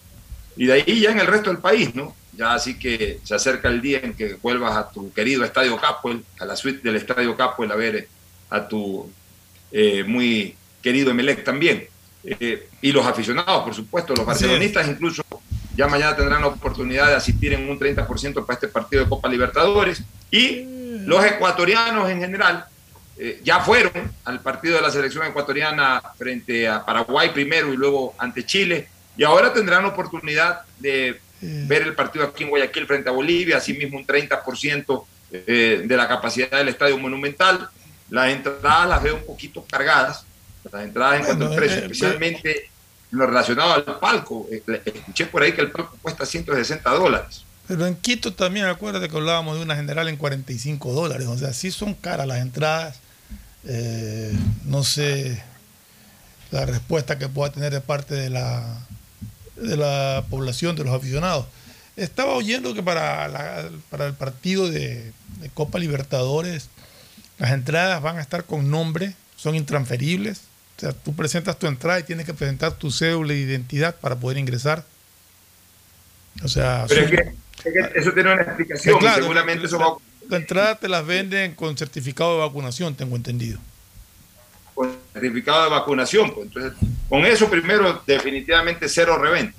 Y 0.57 0.67
de 0.67 0.73
ahí 0.73 1.01
ya 1.01 1.11
en 1.11 1.21
el 1.21 1.27
resto 1.27 1.51
del 1.51 1.61
país, 1.61 1.95
¿no? 1.95 2.15
Ya 2.37 2.55
así 2.55 2.79
que 2.79 3.21
se 3.25 3.35
acerca 3.35 3.69
el 3.69 3.81
día 3.81 4.01
en 4.03 4.15
que 4.15 4.35
vuelvas 4.35 4.77
a 4.77 4.91
tu 4.91 5.13
querido 5.13 5.45
Estadio 5.45 5.77
Capuel, 5.77 6.25
a 6.39 6.45
la 6.45 6.57
suite 6.57 6.81
del 6.83 6.97
Estadio 6.97 7.37
Capuel, 7.37 7.73
a 7.73 7.77
ver 7.77 8.09
a 8.51 8.67
tu 8.69 9.11
eh, 9.73 10.05
muy 10.05 10.55
querido 10.83 11.11
Emelec 11.11 11.45
también. 11.45 11.87
Eh, 12.25 12.69
y 12.81 12.93
los 12.93 13.07
aficionados, 13.07 13.65
por 13.65 13.75
supuesto, 13.75 14.15
los 14.15 14.27
barcelonistas 14.27 14.89
incluso 14.89 15.23
ya 15.77 15.87
mañana 15.87 16.17
tendrán 16.17 16.41
la 16.41 16.49
oportunidad 16.49 17.07
de 17.07 17.15
asistir 17.15 17.53
en 17.53 17.69
un 17.69 17.79
30% 17.79 18.45
para 18.45 18.55
este 18.55 18.69
partido 18.69 19.05
de 19.05 19.09
Copa 19.09 19.29
Libertadores. 19.29 20.03
Y 20.31 20.65
los 21.07 21.25
ecuatorianos 21.25 22.11
en 22.11 22.21
general 22.21 22.67
eh, 23.19 23.41
ya 23.43 23.61
fueron 23.61 24.13
al 24.25 24.41
partido 24.41 24.77
de 24.77 24.83
la 24.83 24.91
selección 24.91 25.27
ecuatoriana 25.27 26.03
frente 26.17 26.69
a 26.69 26.85
Paraguay 26.85 27.31
primero 27.31 27.73
y 27.73 27.77
luego 27.77 28.15
ante 28.19 28.45
Chile. 28.47 28.89
Y 29.17 29.25
ahora 29.25 29.53
tendrán 29.53 29.83
la 29.83 29.89
oportunidad 29.89 30.63
de 30.79 31.21
ver 31.41 31.83
el 31.83 31.95
partido 31.95 32.25
aquí 32.25 32.45
en 32.45 32.51
Guayaquil 32.51 32.87
frente 32.87 33.09
a 33.09 33.13
Bolivia, 33.13 33.59
asimismo 33.59 33.99
un 33.99 34.07
30% 34.07 35.05
eh, 35.31 35.83
de 35.85 35.97
la 35.97 36.09
capacidad 36.09 36.51
del 36.51 36.69
Estadio 36.69 36.99
Monumental. 36.99 37.69
Las 38.11 38.31
entradas 38.31 38.89
las 38.89 39.03
veo 39.03 39.17
un 39.17 39.27
poquito 39.27 39.65
cargadas, 39.65 40.25
las 40.71 40.85
entradas 40.85 41.21
en 41.21 41.27
cuanto 41.27 41.47
al 41.47 41.57
precio, 41.57 41.79
eh, 41.79 41.83
especialmente 41.83 42.71
en 43.13 43.19
lo 43.19 43.27
relacionado 43.27 43.75
al 43.75 43.99
palco. 43.99 44.49
Eh, 44.51 44.63
Escuché 44.85 45.27
por 45.27 45.43
ahí 45.43 45.53
que 45.53 45.61
el 45.61 45.71
palco 45.71 45.97
cuesta 46.01 46.25
160 46.25 46.91
dólares. 46.91 47.45
Pero 47.67 47.87
en 47.87 47.97
Quito 47.97 48.33
también, 48.33 48.65
acuérdate 48.67 49.11
que 49.11 49.17
hablábamos 49.17 49.59
de 49.59 49.63
una 49.63 49.77
general 49.77 50.09
en 50.09 50.17
45 50.17 50.93
dólares. 50.93 51.27
O 51.27 51.37
sea, 51.37 51.53
sí 51.53 51.71
son 51.71 51.93
caras 51.93 52.27
las 52.27 52.39
entradas. 52.39 53.01
Eh, 53.67 54.33
no 54.65 54.85
sé 54.85 55.43
la 56.51 56.65
respuesta 56.65 57.19
que 57.19 57.29
pueda 57.29 57.53
tener 57.53 57.73
de 57.73 57.81
parte 57.81 58.15
de 58.15 58.31
la, 58.31 58.65
de 59.57 59.77
la 59.77 60.25
población, 60.31 60.77
de 60.77 60.85
los 60.85 60.95
aficionados. 60.95 61.47
Estaba 61.97 62.33
oyendo 62.35 62.75
que 62.75 62.83
para, 62.83 63.27
la- 63.29 63.69
para 63.91 64.07
el 64.07 64.15
partido 64.15 64.71
de, 64.71 65.13
de 65.41 65.49
Copa 65.53 65.79
Libertadores 65.79 66.69
las 67.39 67.51
entradas 67.53 68.01
van 68.03 68.19
a 68.19 68.23
estar 68.23 68.45
con 68.45 68.71
nombre, 68.71 69.15
son 69.37 69.55
intransferibles. 69.57 70.39
O 70.77 70.81
sea, 70.81 70.93
tú 70.93 71.15
presentas 71.15 71.59
tu 71.59 71.67
entrada 71.67 71.99
y 72.01 72.05
tienes 72.05 72.25
que 72.25 72.35
presentar 72.35 72.73
tu 72.73 72.91
cédula 72.93 73.33
de 73.35 73.41
identidad 73.41 73.97
para 73.97 74.17
poder 74.17 74.39
ingresar. 74.39 74.85
O 76.45 76.49
sea, 76.49 76.87
Pero 76.89 77.01
es 77.03 77.11
que, 77.11 77.17
es 77.17 77.93
que 77.93 77.99
eso 77.99 78.13
tiene 78.13 78.33
una 78.33 78.43
explicación 78.43 78.99
claro, 79.01 79.23
seguramente 79.23 79.67
eso 79.67 79.79
va 79.79 79.87
a 79.87 79.89
La 80.29 80.37
entrada 80.37 80.75
te 80.77 80.89
las 80.89 81.05
venden 81.07 81.55
con 81.55 81.77
certificado 81.77 82.35
de 82.35 82.41
vacunación, 82.47 82.95
tengo 82.95 83.17
entendido. 83.17 83.59
con 84.75 84.95
certificado 85.13 85.65
de 85.65 85.71
vacunación. 85.71 86.33
pues. 86.35 86.47
Entonces, 86.47 86.73
con 87.09 87.25
eso 87.27 87.49
primero 87.51 88.03
definitivamente 88.07 88.89
cero 88.89 89.19
reventa. 89.19 89.59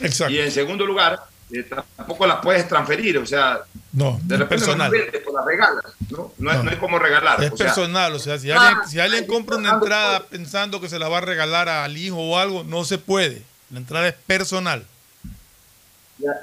Exacto. 0.00 0.32
Y 0.32 0.38
en 0.40 0.50
segundo 0.50 0.84
lugar, 0.84 1.20
eh, 1.52 1.64
tampoco 1.96 2.26
las 2.26 2.38
puedes 2.42 2.66
transferir, 2.68 3.16
o 3.18 3.24
sea, 3.26 3.60
No, 3.92 4.18
de 4.24 4.36
repente 4.36 4.64
personal. 4.64 4.90
las 4.90 5.00
vendes, 5.00 5.22
pues 5.22 5.34
las 5.34 5.44
regalas, 5.46 5.84
¿no? 6.10 6.32
No, 6.38 6.50
es, 6.50 6.56
No. 6.58 6.62
no 6.64 6.70
es 6.70 6.76
como 6.78 6.98
regalar. 6.98 7.42
Es 7.44 7.52
o 7.52 7.56
sea, 7.56 7.66
personal, 7.66 8.12
o 8.14 8.18
sea, 8.18 8.38
si 8.38 8.50
Ah, 8.50 8.68
alguien, 8.68 8.88
si 8.88 8.98
alguien 8.98 9.26
compra 9.26 9.56
una 9.56 9.74
entrada 9.74 10.24
pensando 10.26 10.80
que 10.80 10.88
se 10.88 10.98
la 10.98 11.08
va 11.08 11.18
a 11.18 11.22
regalar 11.22 11.68
al 11.68 11.96
hijo 11.96 12.16
o 12.18 12.36
algo, 12.38 12.64
no 12.64 12.84
se 12.84 12.98
puede. 12.98 13.42
La 13.70 13.78
entrada 13.78 14.08
es 14.08 14.14
personal. 14.26 14.84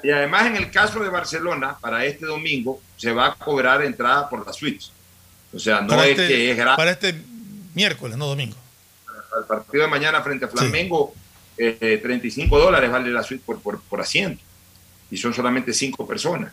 y 0.02 0.10
además 0.10 0.46
en 0.46 0.56
el 0.56 0.70
caso 0.70 1.00
de 1.00 1.08
Barcelona, 1.10 1.76
para 1.80 2.04
este 2.04 2.26
domingo, 2.26 2.80
se 3.04 3.12
va 3.12 3.26
a 3.26 3.34
cobrar 3.34 3.84
entrada 3.84 4.28
por 4.28 4.44
las 4.46 4.56
suites. 4.56 4.90
O 5.54 5.58
sea, 5.58 5.82
no 5.82 5.88
para, 5.88 6.06
es 6.06 6.18
este, 6.18 6.26
que 6.26 6.50
es 6.50 6.56
gratis. 6.56 6.76
para 6.76 6.90
este 6.90 7.14
miércoles, 7.74 8.16
no 8.16 8.26
domingo. 8.26 8.56
Al 9.36 9.44
partido 9.46 9.84
de 9.84 9.90
mañana 9.90 10.22
frente 10.22 10.46
a 10.46 10.48
Flamengo, 10.48 11.12
eh, 11.58 12.00
35 12.02 12.58
dólares 12.58 12.90
vale 12.90 13.10
la 13.10 13.22
suite 13.22 13.42
por, 13.44 13.60
por, 13.60 13.80
por 13.82 14.00
asiento. 14.00 14.42
Y 15.10 15.16
son 15.18 15.34
solamente 15.34 15.72
cinco 15.72 16.06
personas. 16.06 16.52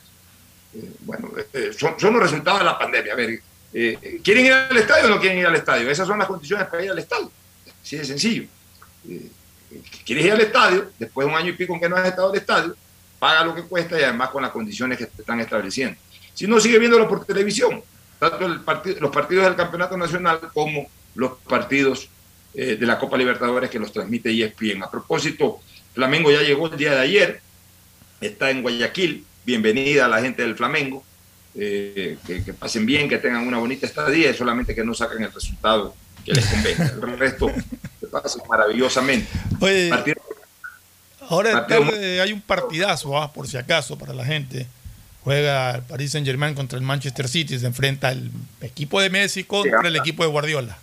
Eh, 0.73 0.91
bueno, 0.99 1.31
eh, 1.53 1.71
son, 1.77 1.97
son 1.97 2.13
los 2.13 2.23
resultados 2.23 2.59
de 2.59 2.65
la 2.65 2.77
pandemia. 2.77 3.13
A 3.13 3.15
ver, 3.15 3.41
eh, 3.73 4.19
¿quieren 4.23 4.45
ir 4.45 4.53
al 4.53 4.77
estadio 4.77 5.05
o 5.05 5.09
no 5.09 5.19
quieren 5.21 5.39
ir 5.39 5.45
al 5.45 5.55
estadio? 5.55 5.89
Esas 5.89 6.07
son 6.07 6.19
las 6.19 6.27
condiciones 6.27 6.67
para 6.67 6.83
ir 6.83 6.91
al 6.91 6.99
estadio. 6.99 7.31
Así 7.81 7.97
de 7.97 8.05
sencillo. 8.05 8.43
¿Quieres 10.05 10.25
ir 10.25 10.31
al 10.33 10.41
estadio? 10.41 10.91
Después 10.99 11.25
de 11.25 11.33
un 11.33 11.39
año 11.39 11.49
y 11.51 11.53
pico 11.53 11.73
en 11.73 11.79
que 11.79 11.87
no 11.87 11.95
has 11.95 12.07
estado 12.07 12.29
al 12.29 12.37
estadio, 12.37 12.75
paga 13.19 13.45
lo 13.45 13.55
que 13.55 13.63
cuesta 13.63 13.97
y 13.97 14.03
además 14.03 14.29
con 14.31 14.41
las 14.43 14.51
condiciones 14.51 14.97
que 14.97 15.05
te 15.05 15.21
están 15.21 15.39
estableciendo. 15.39 15.97
Si 16.33 16.47
no, 16.47 16.59
sigue 16.59 16.79
viéndolo 16.79 17.07
por 17.07 17.25
televisión. 17.25 17.81
tanto 18.19 18.45
el 18.45 18.59
partido, 18.61 18.97
los 18.99 19.11
partidos 19.11 19.45
del 19.45 19.55
Campeonato 19.55 19.97
Nacional 19.97 20.39
como 20.53 20.87
los 21.15 21.33
partidos 21.47 22.07
eh, 22.53 22.75
de 22.79 22.85
la 22.85 22.99
Copa 22.99 23.17
Libertadores 23.17 23.69
que 23.69 23.79
los 23.79 23.91
transmite 23.91 24.29
ESPN. 24.31 24.83
A 24.83 24.91
propósito, 24.91 25.59
Flamengo 25.93 26.31
ya 26.31 26.41
llegó 26.41 26.67
el 26.67 26.77
día 26.77 26.91
de 26.93 26.99
ayer, 26.99 27.41
está 28.21 28.49
en 28.51 28.61
Guayaquil, 28.61 29.25
bienvenida 29.45 30.05
a 30.05 30.07
la 30.07 30.21
gente 30.21 30.43
del 30.43 30.55
Flamengo, 30.55 31.03
eh, 31.55 32.17
que, 32.25 32.43
que 32.43 32.53
pasen 32.53 32.85
bien, 32.85 33.09
que 33.09 33.17
tengan 33.17 33.45
una 33.47 33.57
bonita 33.57 33.85
estadía 33.85 34.29
y 34.29 34.33
solamente 34.35 34.73
que 34.75 34.83
no 34.83 34.93
saquen 34.93 35.23
el 35.23 35.31
resultado 35.33 35.95
que 36.23 36.33
les 36.33 36.45
convenga. 36.45 36.85
El 37.01 37.17
resto 37.17 37.49
se 37.99 38.07
pasa 38.07 38.39
maravillosamente. 38.47 39.27
Oye, 39.59 39.89
Partido- 39.89 40.21
ahora 41.27 41.49
de 41.49 41.55
partido 41.55 41.85
tarde 41.85 42.21
hay 42.21 42.31
un 42.33 42.41
partidazo, 42.41 43.17
ah, 43.19 43.31
por 43.33 43.47
si 43.47 43.57
acaso, 43.57 43.97
para 43.97 44.13
la 44.13 44.23
gente. 44.25 44.67
Juega 45.23 45.75
el 45.75 45.83
Paris 45.83 46.11
Saint 46.11 46.25
Germain 46.25 46.55
contra 46.55 46.77
el 46.79 46.83
Manchester 46.83 47.27
City, 47.27 47.59
se 47.59 47.67
enfrenta 47.67 48.11
el 48.11 48.31
equipo 48.61 48.99
de 48.99 49.09
Messi 49.09 49.43
contra 49.43 49.87
el 49.87 49.95
equipo 49.95 50.23
de 50.23 50.29
Guardiola. 50.29 50.77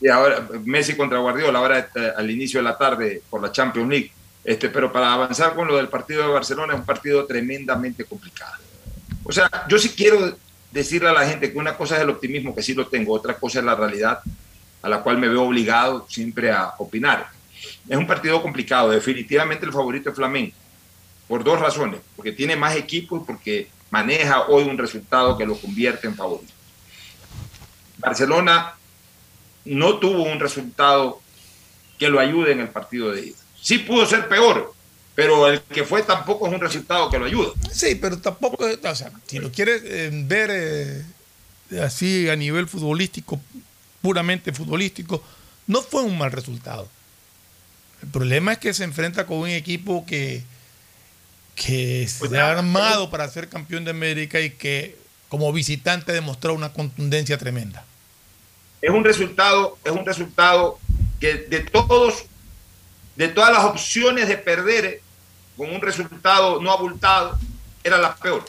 Y 0.00 0.08
ahora 0.08 0.46
Messi 0.64 0.96
contra 0.96 1.18
Guardiola, 1.18 1.58
ahora 1.58 1.78
este, 1.78 2.10
al 2.10 2.30
inicio 2.30 2.60
de 2.60 2.64
la 2.64 2.76
tarde 2.76 3.22
por 3.30 3.42
la 3.42 3.52
Champions 3.52 3.88
League. 3.88 4.12
Este, 4.44 4.68
pero 4.68 4.92
para 4.92 5.12
avanzar 5.12 5.54
con 5.54 5.68
lo 5.68 5.76
del 5.76 5.88
partido 5.88 6.22
de 6.22 6.28
Barcelona 6.28 6.72
es 6.72 6.80
un 6.80 6.86
partido 6.86 7.26
tremendamente 7.26 8.04
complicado. 8.04 8.54
O 9.24 9.32
sea, 9.32 9.50
yo 9.68 9.78
sí 9.78 9.90
quiero 9.90 10.36
decirle 10.70 11.08
a 11.08 11.12
la 11.12 11.26
gente 11.26 11.52
que 11.52 11.58
una 11.58 11.76
cosa 11.76 11.96
es 11.96 12.02
el 12.02 12.10
optimismo, 12.10 12.54
que 12.54 12.62
sí 12.62 12.74
lo 12.74 12.86
tengo, 12.86 13.12
otra 13.12 13.34
cosa 13.34 13.58
es 13.58 13.64
la 13.64 13.74
realidad 13.74 14.20
a 14.80 14.88
la 14.88 15.02
cual 15.02 15.18
me 15.18 15.28
veo 15.28 15.42
obligado 15.42 16.06
siempre 16.08 16.50
a 16.50 16.72
opinar. 16.78 17.28
Es 17.88 17.96
un 17.96 18.06
partido 18.06 18.40
complicado, 18.40 18.90
definitivamente 18.90 19.66
el 19.66 19.72
favorito 19.72 20.10
es 20.10 20.16
Flamengo, 20.16 20.52
por 21.28 21.44
dos 21.44 21.60
razones, 21.60 22.00
porque 22.16 22.32
tiene 22.32 22.56
más 22.56 22.74
equipo 22.74 23.18
y 23.18 23.20
porque 23.20 23.68
maneja 23.90 24.46
hoy 24.48 24.64
un 24.64 24.78
resultado 24.78 25.36
que 25.36 25.46
lo 25.46 25.56
convierte 25.56 26.06
en 26.06 26.16
favorito. 26.16 26.52
Barcelona 27.98 28.74
no 29.64 29.98
tuvo 29.98 30.22
un 30.22 30.40
resultado 30.40 31.20
que 31.98 32.08
lo 32.08 32.18
ayude 32.18 32.52
en 32.52 32.60
el 32.60 32.68
partido 32.68 33.12
de 33.12 33.26
ida. 33.26 33.36
Sí 33.60 33.78
pudo 33.78 34.06
ser 34.06 34.28
peor, 34.28 34.72
pero 35.14 35.48
el 35.48 35.60
que 35.60 35.84
fue 35.84 36.02
tampoco 36.02 36.46
es 36.46 36.54
un 36.54 36.60
resultado 36.60 37.10
que 37.10 37.18
lo 37.18 37.26
ayuda. 37.26 37.52
Sí, 37.72 37.96
pero 37.96 38.18
tampoco, 38.18 38.64
o 38.64 38.94
sea, 38.94 39.10
si 39.26 39.38
lo 39.38 39.50
quieres 39.50 39.82
eh, 39.84 40.10
ver 40.12 40.50
eh, 40.52 41.04
así 41.82 42.28
a 42.30 42.36
nivel 42.36 42.68
futbolístico, 42.68 43.40
puramente 44.00 44.52
futbolístico, 44.52 45.22
no 45.66 45.82
fue 45.82 46.02
un 46.02 46.16
mal 46.16 46.32
resultado. 46.32 46.88
El 48.00 48.08
problema 48.08 48.52
es 48.52 48.58
que 48.58 48.72
se 48.72 48.84
enfrenta 48.84 49.26
con 49.26 49.38
un 49.38 49.48
equipo 49.48 50.06
que, 50.06 50.44
que 51.58 52.06
se 52.06 52.38
ha 52.38 52.52
armado 52.52 53.10
para 53.10 53.28
ser 53.28 53.48
campeón 53.48 53.84
de 53.84 53.90
América 53.90 54.40
y 54.40 54.50
que 54.50 54.96
como 55.28 55.52
visitante 55.52 56.12
demostró 56.12 56.54
una 56.54 56.72
contundencia 56.72 57.36
tremenda. 57.36 57.84
Es 58.80 58.90
un 58.90 59.02
resultado, 59.02 59.76
es 59.84 59.90
un 59.90 60.06
resultado 60.06 60.78
que 61.18 61.34
de 61.34 61.60
todos, 61.60 62.26
de 63.16 63.28
todas 63.28 63.52
las 63.52 63.64
opciones 63.64 64.28
de 64.28 64.38
perder 64.38 65.00
con 65.56 65.74
un 65.74 65.80
resultado 65.80 66.62
no 66.62 66.70
abultado, 66.70 67.36
era 67.82 67.98
la 67.98 68.14
peor. 68.14 68.44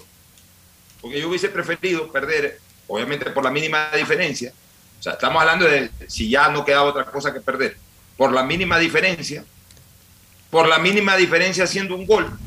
Porque 1.01 1.19
yo 1.19 1.29
hubiese 1.29 1.49
preferido 1.49 2.11
perder, 2.11 2.59
obviamente 2.87 3.31
por 3.31 3.43
la 3.43 3.49
mínima 3.49 3.89
diferencia. 3.95 4.53
O 4.99 5.01
sea, 5.01 5.13
estamos 5.13 5.41
hablando 5.41 5.65
de 5.65 5.89
si 6.07 6.29
ya 6.29 6.49
no 6.49 6.63
quedaba 6.63 6.89
otra 6.89 7.05
cosa 7.05 7.33
que 7.33 7.39
perder. 7.39 7.75
Por 8.15 8.31
la 8.31 8.43
mínima 8.43 8.77
diferencia, 8.77 9.43
por 10.51 10.67
la 10.67 10.77
mínima 10.77 11.15
diferencia 11.15 11.63
haciendo 11.63 11.95
un 11.95 12.05
gol, 12.05 12.37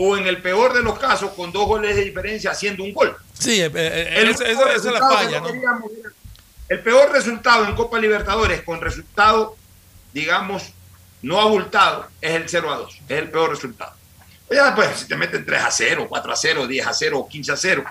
o 0.00 0.16
en 0.16 0.26
el 0.26 0.40
peor 0.40 0.72
de 0.72 0.82
los 0.82 0.98
casos, 0.98 1.32
con 1.32 1.50
dos 1.52 1.66
goles 1.66 1.94
de 1.96 2.04
diferencia 2.04 2.52
haciendo 2.52 2.84
un 2.84 2.92
gol. 2.94 3.14
Sí, 3.38 3.60
eh, 3.60 3.70
eh, 3.74 4.14
El 4.16 4.28
esa, 4.28 4.44
esa- 4.46 4.60
peor 4.64 4.76
esa 4.76 4.88
es 4.88 4.94
la 4.94 5.08
falla, 5.10 5.40
¿no? 5.40 5.48
El 6.68 6.80
peor 6.80 7.10
resultado 7.12 7.64
en 7.64 7.74
Copa 7.74 7.98
Libertadores 7.98 8.62
con 8.62 8.80
resultado, 8.80 9.56
digamos, 10.12 10.62
no 11.22 11.40
abultado, 11.40 12.06
es 12.20 12.30
el 12.32 12.48
0 12.48 12.72
a 12.72 12.76
2. 12.76 12.94
Es 13.08 13.18
el 13.18 13.30
peor 13.30 13.50
resultado. 13.50 13.92
Ya, 14.50 14.74
pues, 14.74 15.00
si 15.00 15.08
te 15.08 15.16
meten 15.16 15.44
3 15.44 15.62
a 15.62 15.70
0, 15.70 16.06
4 16.08 16.32
a 16.32 16.36
0, 16.36 16.66
10 16.66 16.86
a 16.86 16.94
0 16.94 17.18
o 17.18 17.28
15 17.28 17.52
a 17.52 17.56
0, 17.56 17.84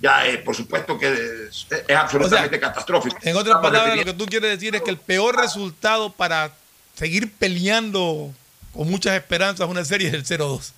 ya, 0.00 0.26
eh, 0.26 0.38
por 0.38 0.54
supuesto 0.54 0.98
que 0.98 1.12
es, 1.12 1.66
es 1.88 1.96
absolutamente 1.96 2.60
catastrófico. 2.60 3.16
En 3.22 3.36
otras 3.36 3.56
palabras, 3.62 3.96
lo 3.96 4.04
que 4.04 4.12
tú 4.12 4.26
quieres 4.26 4.50
decir 4.50 4.74
es 4.76 4.82
que 4.82 4.90
el 4.90 4.98
peor 4.98 5.36
resultado 5.36 6.12
para 6.12 6.52
seguir 6.94 7.32
peleando 7.32 8.32
con 8.74 8.90
muchas 8.90 9.14
esperanzas 9.16 9.68
una 9.68 9.84
serie 9.84 10.08
es 10.08 10.14
el 10.14 10.24
0-2 10.24 10.60
eh, 10.60 10.72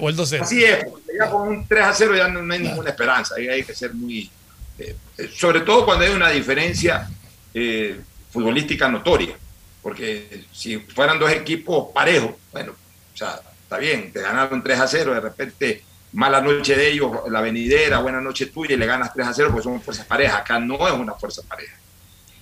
o 0.00 0.08
el 0.08 0.16
2-0. 0.16 0.42
Así 0.42 0.64
es, 0.64 0.84
porque 0.84 1.12
ya 1.18 1.30
con 1.30 1.48
un 1.48 1.66
3 1.66 1.84
a 1.84 1.94
0 1.94 2.16
ya 2.16 2.28
no, 2.28 2.42
no 2.42 2.54
hay 2.54 2.60
ninguna 2.60 2.90
esperanza. 2.90 3.34
Ahí 3.36 3.48
hay 3.48 3.62
que 3.62 3.74
ser 3.74 3.94
muy. 3.94 4.30
eh, 4.78 4.94
eh, 5.18 5.30
sobre 5.34 5.60
todo 5.60 5.84
cuando 5.84 6.04
hay 6.04 6.12
una 6.12 6.30
diferencia 6.30 7.08
eh, 7.54 8.00
futbolística 8.30 8.88
notoria. 8.88 9.36
Porque 9.82 10.44
si 10.52 10.78
fueran 10.78 11.18
dos 11.18 11.30
equipos 11.32 11.88
parejos, 11.94 12.32
bueno, 12.52 12.72
o 12.72 13.16
sea, 13.16 13.40
está 13.62 13.78
bien, 13.78 14.12
te 14.12 14.20
ganaron 14.20 14.62
3 14.62 14.80
a 14.80 14.86
0, 14.86 15.14
de 15.14 15.20
repente 15.20 15.82
mala 16.12 16.40
noche 16.40 16.76
de 16.76 16.90
ellos, 16.90 17.10
la 17.30 17.40
venidera, 17.40 17.98
buena 17.98 18.20
noche 18.20 18.46
tuya 18.46 18.74
y 18.74 18.78
le 18.78 18.84
ganas 18.86 19.14
3 19.14 19.26
a 19.26 19.34
0 19.34 19.48
porque 19.52 19.64
son 19.64 19.80
fuerzas 19.80 20.06
parejas. 20.06 20.40
Acá 20.40 20.58
no 20.58 20.86
es 20.86 20.92
una 20.92 21.14
fuerza 21.14 21.42
pareja. 21.48 21.76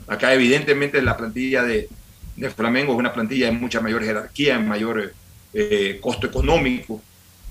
Acá 0.09 0.33
evidentemente 0.33 1.01
la 1.03 1.17
plantilla 1.17 1.63
de, 1.63 1.89
de 2.35 2.51
Flamengo 2.51 2.93
es 2.93 2.99
una 2.99 3.13
plantilla 3.13 3.47
de 3.47 3.53
mucha 3.53 3.81
mayor 3.81 4.03
jerarquía, 4.03 4.57
en 4.57 4.67
mayor 4.67 5.13
eh, 5.53 5.99
costo 6.01 6.27
económico, 6.27 7.03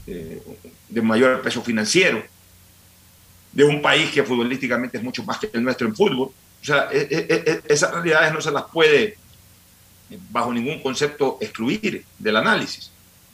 eh, 0.07 0.41
de 0.89 1.01
mayor 1.01 1.41
peso 1.41 1.61
financiero, 1.61 2.23
de 3.51 3.63
un 3.63 3.81
país 3.81 4.09
que 4.11 4.23
futbolísticamente 4.23 4.97
es 4.97 5.03
mucho 5.03 5.23
más 5.23 5.37
que 5.39 5.49
el 5.53 5.63
nuestro 5.63 5.87
en 5.87 5.95
fútbol. 5.95 6.29
O 6.61 6.65
sea, 6.65 6.89
e- 6.91 7.07
e- 7.09 7.43
e- 7.45 7.61
esas 7.67 7.91
realidades 7.91 8.33
no 8.33 8.41
se 8.41 8.51
las 8.51 8.63
puede, 8.71 9.17
bajo 10.31 10.53
ningún 10.53 10.81
concepto, 10.81 11.37
excluir 11.41 12.05
del 12.17 12.37
análisis. 12.37 12.91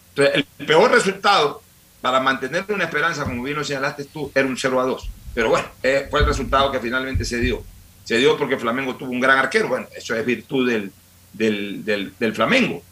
Entonces, 0.09 0.45
el 0.57 0.65
peor 0.65 0.91
resultado 0.91 1.61
para 2.01 2.19
mantener 2.19 2.65
una 2.69 2.83
esperanza, 2.83 3.23
como 3.23 3.43
bien 3.43 3.57
lo 3.57 3.63
señalaste 3.63 4.05
tú, 4.05 4.31
era 4.35 4.47
un 4.47 4.57
0 4.57 4.81
a 4.81 4.83
2. 4.83 5.09
Pero 5.33 5.49
bueno, 5.49 5.67
eh, 5.81 6.07
fue 6.09 6.19
el 6.19 6.25
resultado 6.25 6.71
que 6.71 6.79
finalmente 6.79 7.23
se 7.25 7.39
dio. 7.39 7.63
Se 8.03 8.17
dio 8.17 8.37
porque 8.37 8.57
Flamengo 8.57 8.95
tuvo 8.95 9.11
un 9.11 9.19
gran 9.19 9.37
arquero. 9.37 9.69
Bueno, 9.69 9.87
eso 9.95 10.13
es 10.15 10.25
virtud 10.25 10.69
del, 10.69 10.91
del, 11.31 11.83
del, 11.85 12.13
del 12.19 12.35
Flamengo 12.35 12.83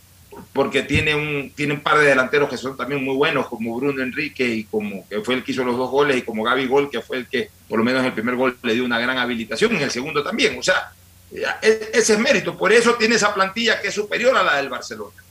porque 0.53 0.83
tiene 0.83 1.15
un, 1.15 1.51
tiene 1.55 1.73
un 1.73 1.81
par 1.81 1.97
de 1.97 2.05
delanteros 2.05 2.49
que 2.49 2.57
son 2.57 2.75
también 2.77 3.03
muy 3.03 3.15
buenos, 3.15 3.47
como 3.47 3.75
Bruno 3.75 4.01
Enrique, 4.01 4.45
y 4.47 4.63
como 4.65 5.07
que 5.07 5.21
fue 5.21 5.35
el 5.35 5.43
que 5.43 5.51
hizo 5.51 5.63
los 5.63 5.77
dos 5.77 5.89
goles, 5.89 6.17
y 6.17 6.21
como 6.21 6.43
Gaby 6.43 6.67
Gol, 6.67 6.89
que 6.89 7.01
fue 7.01 7.17
el 7.17 7.27
que, 7.27 7.49
por 7.67 7.79
lo 7.79 7.85
menos 7.85 8.01
en 8.01 8.07
el 8.07 8.13
primer 8.13 8.35
gol, 8.35 8.57
le 8.63 8.73
dio 8.73 8.85
una 8.85 8.99
gran 8.99 9.17
habilitación, 9.17 9.75
en 9.75 9.81
el 9.81 9.91
segundo 9.91 10.23
también. 10.23 10.57
O 10.57 10.63
sea, 10.63 10.91
ya, 11.31 11.59
e- 11.61 11.91
ese 11.93 12.13
es 12.13 12.19
mérito. 12.19 12.57
Por 12.57 12.71
eso 12.71 12.95
tiene 12.95 13.15
esa 13.15 13.33
plantilla 13.33 13.81
que 13.81 13.89
es 13.89 13.93
superior 13.93 14.35
a 14.35 14.43
la 14.43 14.57
del 14.57 14.69
Barcelona. 14.69 15.21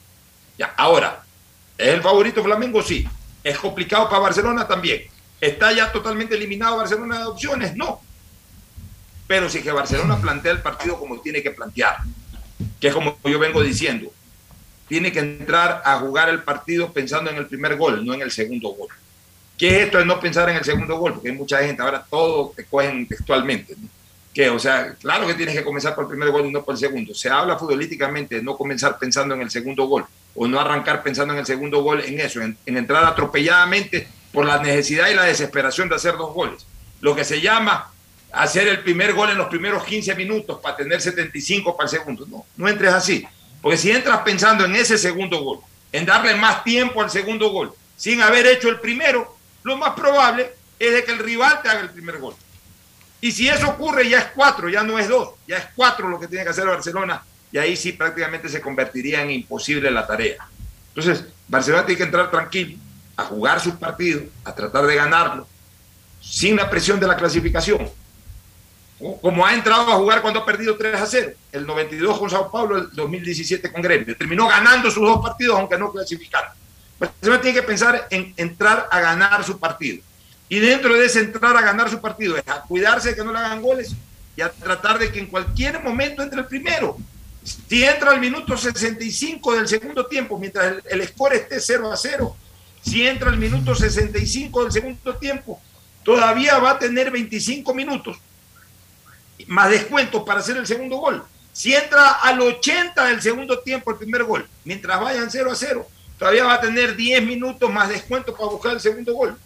Ya, 0.58 0.74
ahora, 0.76 1.22
¿es 1.76 1.88
el 1.88 2.02
favorito 2.02 2.42
Flamengo? 2.42 2.82
Sí. 2.82 3.06
¿Es 3.42 3.58
complicado 3.58 4.08
para 4.08 4.20
Barcelona? 4.20 4.66
También. 4.66 5.02
¿Está 5.40 5.72
ya 5.72 5.90
totalmente 5.90 6.34
eliminado 6.34 6.76
Barcelona 6.76 7.18
de 7.18 7.24
opciones? 7.24 7.74
No. 7.74 8.02
Pero 9.26 9.48
sí 9.48 9.62
que 9.62 9.72
Barcelona 9.72 10.20
plantea 10.20 10.52
el 10.52 10.60
partido 10.60 10.98
como 10.98 11.20
tiene 11.20 11.42
que 11.42 11.52
plantear, 11.52 11.98
que 12.80 12.88
es 12.88 12.94
como 12.94 13.16
yo 13.24 13.38
vengo 13.38 13.62
diciendo, 13.62 14.12
tiene 14.90 15.12
que 15.12 15.20
entrar 15.20 15.82
a 15.84 16.00
jugar 16.00 16.28
el 16.28 16.42
partido 16.42 16.92
pensando 16.92 17.30
en 17.30 17.36
el 17.36 17.46
primer 17.46 17.76
gol, 17.76 18.04
no 18.04 18.12
en 18.12 18.22
el 18.22 18.32
segundo 18.32 18.70
gol. 18.70 18.88
¿Qué 19.56 19.68
es 19.68 19.84
esto 19.84 19.98
de 19.98 20.04
no 20.04 20.18
pensar 20.18 20.50
en 20.50 20.56
el 20.56 20.64
segundo 20.64 20.98
gol? 20.98 21.14
Porque 21.14 21.28
hay 21.28 21.36
mucha 21.36 21.58
gente, 21.58 21.80
ahora 21.80 22.04
todo 22.10 22.52
te 22.56 22.64
cogen 22.64 23.06
textualmente. 23.06 23.76
¿no? 23.78 23.88
O 24.52 24.58
sea, 24.58 24.96
claro 25.00 25.28
que 25.28 25.34
tienes 25.34 25.54
que 25.54 25.62
comenzar 25.62 25.94
por 25.94 26.04
el 26.04 26.10
primer 26.10 26.30
gol 26.32 26.44
y 26.44 26.50
no 26.50 26.64
por 26.64 26.74
el 26.74 26.80
segundo. 26.80 27.14
Se 27.14 27.30
habla 27.30 27.56
futbolísticamente 27.56 28.34
de 28.34 28.42
no 28.42 28.56
comenzar 28.56 28.98
pensando 28.98 29.36
en 29.36 29.42
el 29.42 29.50
segundo 29.50 29.86
gol 29.86 30.04
o 30.34 30.48
no 30.48 30.58
arrancar 30.58 31.04
pensando 31.04 31.34
en 31.34 31.40
el 31.40 31.46
segundo 31.46 31.82
gol 31.84 32.00
en 32.00 32.18
eso, 32.18 32.40
en, 32.40 32.58
en 32.66 32.76
entrar 32.76 33.04
atropelladamente 33.04 34.08
por 34.32 34.44
la 34.44 34.60
necesidad 34.60 35.08
y 35.08 35.14
la 35.14 35.24
desesperación 35.24 35.88
de 35.88 35.94
hacer 35.94 36.16
dos 36.16 36.34
goles. 36.34 36.66
Lo 37.00 37.14
que 37.14 37.24
se 37.24 37.40
llama 37.40 37.92
hacer 38.32 38.66
el 38.66 38.80
primer 38.80 39.12
gol 39.12 39.30
en 39.30 39.38
los 39.38 39.46
primeros 39.46 39.84
15 39.84 40.16
minutos 40.16 40.58
para 40.60 40.76
tener 40.76 41.00
75 41.00 41.76
para 41.76 41.88
el 41.88 41.96
segundo. 41.96 42.26
No, 42.28 42.44
no 42.56 42.68
entres 42.68 42.92
así. 42.92 43.24
Porque 43.60 43.76
si 43.76 43.90
entras 43.90 44.20
pensando 44.20 44.64
en 44.64 44.74
ese 44.74 44.96
segundo 44.96 45.42
gol, 45.42 45.60
en 45.92 46.06
darle 46.06 46.34
más 46.34 46.64
tiempo 46.64 47.02
al 47.02 47.10
segundo 47.10 47.50
gol, 47.50 47.72
sin 47.96 48.22
haber 48.22 48.46
hecho 48.46 48.68
el 48.68 48.80
primero, 48.80 49.36
lo 49.62 49.76
más 49.76 49.94
probable 49.94 50.52
es 50.78 50.92
de 50.92 51.04
que 51.04 51.12
el 51.12 51.18
rival 51.18 51.60
te 51.62 51.68
haga 51.68 51.80
el 51.80 51.90
primer 51.90 52.18
gol. 52.18 52.34
Y 53.20 53.32
si 53.32 53.48
eso 53.48 53.68
ocurre, 53.68 54.08
ya 54.08 54.18
es 54.18 54.26
cuatro, 54.34 54.68
ya 54.68 54.82
no 54.82 54.98
es 54.98 55.08
dos, 55.08 55.34
ya 55.46 55.58
es 55.58 55.64
cuatro 55.76 56.08
lo 56.08 56.18
que 56.18 56.26
tiene 56.26 56.44
que 56.44 56.50
hacer 56.50 56.66
Barcelona, 56.66 57.22
y 57.52 57.58
ahí 57.58 57.76
sí 57.76 57.92
prácticamente 57.92 58.48
se 58.48 58.62
convertiría 58.62 59.22
en 59.22 59.30
imposible 59.30 59.90
la 59.90 60.06
tarea. 60.06 60.48
Entonces, 60.94 61.26
Barcelona 61.46 61.84
tiene 61.84 61.98
que 61.98 62.04
entrar 62.04 62.30
tranquilo, 62.30 62.78
a 63.16 63.24
jugar 63.24 63.60
sus 63.60 63.74
partidos, 63.74 64.24
a 64.44 64.54
tratar 64.54 64.86
de 64.86 64.94
ganarlo, 64.94 65.46
sin 66.22 66.56
la 66.56 66.70
presión 66.70 66.98
de 66.98 67.06
la 67.06 67.16
clasificación 67.16 67.90
como 69.22 69.46
ha 69.46 69.54
entrado 69.54 69.90
a 69.90 69.96
jugar 69.96 70.20
cuando 70.20 70.40
ha 70.40 70.46
perdido 70.46 70.76
3 70.76 71.00
a 71.00 71.06
0, 71.06 71.32
el 71.52 71.66
92 71.66 72.18
con 72.18 72.28
Sao 72.28 72.50
Paulo, 72.50 72.76
el 72.76 72.90
2017 72.92 73.72
con 73.72 73.80
Gremio. 73.80 74.16
Terminó 74.16 74.46
ganando 74.46 74.90
sus 74.90 75.02
dos 75.02 75.22
partidos, 75.22 75.58
aunque 75.58 75.78
no 75.78 75.90
clasificaron. 75.90 76.50
Barcelona 76.98 77.40
tiene 77.40 77.60
que 77.60 77.66
pensar 77.66 78.06
en 78.10 78.34
entrar 78.36 78.88
a 78.90 79.00
ganar 79.00 79.42
su 79.42 79.58
partido. 79.58 80.02
Y 80.50 80.58
dentro 80.58 80.94
de 80.94 81.06
ese 81.06 81.20
entrar 81.20 81.56
a 81.56 81.62
ganar 81.62 81.88
su 81.88 82.00
partido 82.00 82.36
es 82.36 82.46
a 82.46 82.62
cuidarse 82.62 83.10
de 83.10 83.16
que 83.16 83.24
no 83.24 83.32
le 83.32 83.38
hagan 83.38 83.62
goles 83.62 83.94
y 84.36 84.42
a 84.42 84.50
tratar 84.50 84.98
de 84.98 85.10
que 85.10 85.20
en 85.20 85.26
cualquier 85.26 85.82
momento 85.82 86.22
entre 86.22 86.40
el 86.40 86.46
primero. 86.46 86.98
Si 87.42 87.82
entra 87.82 88.10
al 88.10 88.20
minuto 88.20 88.54
65 88.54 89.54
del 89.54 89.66
segundo 89.66 90.04
tiempo, 90.06 90.38
mientras 90.38 90.66
el, 90.66 90.82
el 91.00 91.08
score 91.08 91.36
esté 91.36 91.58
0 91.58 91.90
a 91.90 91.96
0, 91.96 92.36
si 92.82 93.06
entra 93.06 93.30
al 93.30 93.38
minuto 93.38 93.74
65 93.74 94.64
del 94.64 94.72
segundo 94.72 95.16
tiempo, 95.16 95.58
todavía 96.04 96.58
va 96.58 96.72
a 96.72 96.78
tener 96.78 97.10
25 97.10 97.72
minutos 97.72 98.18
más 99.48 99.70
descuentos 99.70 100.22
para 100.24 100.40
hacer 100.40 100.56
el 100.56 100.66
segundo 100.66 100.96
gol. 100.96 101.24
Si 101.52 101.74
entra 101.74 102.12
al 102.12 102.40
80 102.40 103.04
del 103.06 103.20
segundo 103.20 103.58
tiempo 103.60 103.90
el 103.90 103.96
primer 103.96 104.24
gol, 104.24 104.48
mientras 104.64 105.00
vayan 105.00 105.30
0 105.30 105.50
a 105.50 105.54
0, 105.54 105.86
todavía 106.18 106.44
va 106.44 106.54
a 106.54 106.60
tener 106.60 106.96
10 106.96 107.24
minutos 107.24 107.70
más 107.72 107.88
descuentos 107.88 108.36
para 108.36 108.50
buscar 108.50 108.72
el 108.72 108.80
segundo 108.80 109.14
gol. 109.14 109.36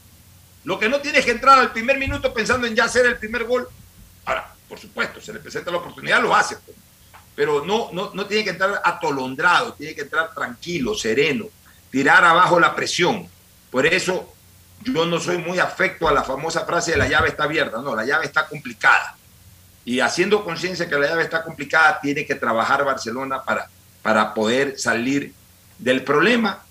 Lo 0.65 0.79
que 0.79 0.89
no 0.89 1.01
tiene 1.01 1.23
que 1.23 1.31
entrar 1.31 1.59
al 1.59 1.73
primer 1.73 1.99
minuto 1.99 2.33
pensando 2.33 2.66
en 2.66 2.75
ya 2.75 2.85
hacer 2.85 3.07
el 3.07 3.16
primer 3.16 3.45
gol. 3.45 3.69
Ahora, 4.25 4.55
por 4.69 4.79
supuesto, 4.79 5.21
se 5.21 5.33
le 5.33 5.41
presenta 5.41 5.71
la 5.71 5.79
oportunidad, 5.79 6.23
lo 6.23 6.35
hace. 6.35 6.57
Pues. 6.57 6.77
Pero 7.35 7.65
no, 7.65 7.91
no, 7.93 8.12
no 8.15 8.27
tiene 8.27 8.45
que 8.45 8.51
entrar 8.51 8.81
atolondrado, 8.85 9.75
tiene 9.75 9.95
que 9.95 10.03
entrar 10.03 10.33
tranquilo, 10.33 10.95
sereno, 10.95 11.47
tirar 11.91 12.25
abajo 12.25 12.61
la 12.61 12.75
presión. 12.75 13.29
Por 13.71 13.87
eso 13.87 14.33
yo 14.83 15.05
no 15.07 15.19
soy 15.19 15.39
muy 15.39 15.59
afecto 15.59 16.09
a 16.09 16.12
la 16.12 16.23
famosa 16.23 16.65
frase 16.65 16.93
de 16.93 16.97
la 16.99 17.09
llave 17.09 17.29
está 17.29 17.45
abierta. 17.45 17.79
No, 17.79 17.95
la 17.95 18.05
llave 18.05 18.27
está 18.27 18.47
complicada. 18.47 19.16
Y 19.85 20.01
haciendo 20.01 20.44
conciencia 20.44 20.89
que 20.89 20.97
la 20.97 21.09
llave 21.09 21.23
está 21.23 21.43
complicada, 21.43 22.01
tiene 22.01 22.24
que 22.24 22.35
trabajar 22.35 22.85
Barcelona 22.85 23.43
para, 23.43 23.69
para 24.02 24.32
poder 24.32 24.78
salir 24.78 25.32
del 25.78 26.02
problema 26.02 26.62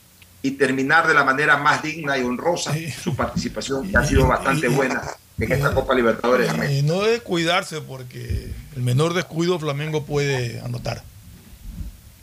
y 0.41 0.51
terminar 0.51 1.07
de 1.07 1.13
la 1.13 1.23
manera 1.23 1.57
más 1.57 1.81
digna 1.81 2.17
y 2.17 2.23
honrosa 2.23 2.73
su 3.01 3.15
participación, 3.15 3.89
que 3.89 3.97
ha 3.97 4.05
sido 4.05 4.27
bastante 4.27 4.67
buena 4.67 5.01
en 5.39 5.51
esta 5.51 5.73
Copa 5.73 5.93
Libertadores. 5.93 6.51
Y 6.69 6.81
no 6.83 7.01
debe 7.01 7.21
cuidarse 7.21 7.81
porque 7.81 8.51
el 8.75 8.81
menor 8.81 9.13
descuido 9.13 9.57
Flamengo 9.59 10.05
puede 10.05 10.59
anotar. 10.61 11.03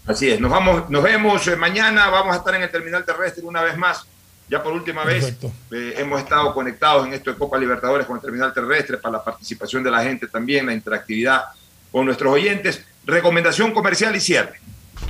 Así 0.06 0.28
es, 0.28 0.40
nos, 0.40 0.50
vamos, 0.50 0.90
nos 0.90 1.02
vemos 1.02 1.46
eh, 1.46 1.56
mañana, 1.56 2.08
vamos 2.08 2.34
a 2.34 2.38
estar 2.38 2.54
en 2.54 2.62
el 2.62 2.70
terminal 2.70 3.04
terrestre 3.04 3.44
una 3.44 3.62
vez 3.62 3.76
más. 3.76 4.04
Ya 4.50 4.60
por 4.60 4.72
última 4.72 5.04
vez 5.04 5.36
eh, 5.70 5.94
hemos 5.96 6.20
estado 6.20 6.52
conectados 6.52 7.06
en 7.06 7.14
esto 7.14 7.30
de 7.30 7.38
Copa 7.38 7.56
Libertadores 7.56 8.04
con 8.04 8.16
el 8.16 8.22
terminal 8.22 8.52
terrestre 8.52 8.98
para 8.98 9.18
la 9.18 9.24
participación 9.24 9.84
de 9.84 9.92
la 9.92 10.02
gente 10.02 10.26
también, 10.26 10.66
la 10.66 10.74
interactividad 10.74 11.44
con 11.92 12.04
nuestros 12.04 12.32
oyentes. 12.32 12.84
Recomendación 13.04 13.72
comercial 13.72 14.16
y 14.16 14.20
cierre. 14.20 14.60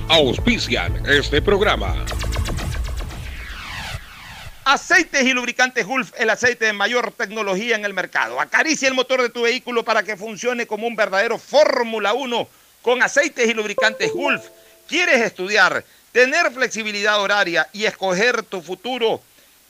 Auspician 0.09 1.03
este 1.07 1.41
programa. 1.41 2.05
Aceites 4.63 5.23
y 5.23 5.33
lubricantes 5.33 5.87
Gulf, 5.87 6.11
el 6.19 6.29
aceite 6.29 6.65
de 6.65 6.73
mayor 6.73 7.11
tecnología 7.11 7.75
en 7.75 7.83
el 7.83 7.95
mercado. 7.95 8.39
Acaricia 8.39 8.87
el 8.87 8.93
motor 8.93 9.23
de 9.23 9.29
tu 9.29 9.41
vehículo 9.41 9.83
para 9.83 10.03
que 10.03 10.17
funcione 10.17 10.67
como 10.67 10.85
un 10.85 10.95
verdadero 10.95 11.39
Fórmula 11.39 12.13
1 12.13 12.47
con 12.83 13.01
aceites 13.01 13.49
y 13.49 13.55
lubricantes 13.55 14.13
Gulf. 14.13 14.43
¿Quieres 14.87 15.19
estudiar, 15.21 15.83
tener 16.11 16.51
flexibilidad 16.51 17.19
horaria 17.19 17.67
y 17.73 17.85
escoger 17.85 18.43
tu 18.43 18.61
futuro? 18.61 19.19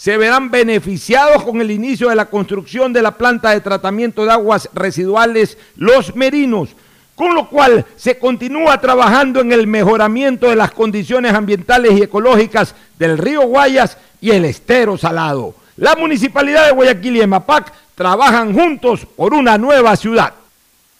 se 0.00 0.16
verán 0.16 0.50
beneficiados 0.50 1.44
con 1.44 1.60
el 1.60 1.70
inicio 1.70 2.08
de 2.08 2.16
la 2.16 2.24
construcción 2.24 2.90
de 2.90 3.02
la 3.02 3.18
planta 3.18 3.50
de 3.50 3.60
tratamiento 3.60 4.24
de 4.24 4.32
aguas 4.32 4.70
residuales 4.72 5.58
Los 5.76 6.16
Merinos, 6.16 6.70
con 7.14 7.34
lo 7.34 7.50
cual 7.50 7.84
se 7.96 8.18
continúa 8.18 8.80
trabajando 8.80 9.42
en 9.42 9.52
el 9.52 9.66
mejoramiento 9.66 10.48
de 10.48 10.56
las 10.56 10.70
condiciones 10.70 11.34
ambientales 11.34 11.92
y 11.98 12.02
ecológicas 12.02 12.74
del 12.98 13.18
río 13.18 13.42
Guayas 13.42 13.98
y 14.22 14.30
el 14.30 14.46
estero 14.46 14.96
salado. 14.96 15.54
La 15.76 15.94
municipalidad 15.96 16.64
de 16.64 16.72
Guayaquil 16.72 17.16
y 17.16 17.20
EMAPAC 17.20 17.70
trabajan 17.94 18.54
juntos 18.54 19.04
por 19.04 19.34
una 19.34 19.58
nueva 19.58 19.96
ciudad. 19.96 20.32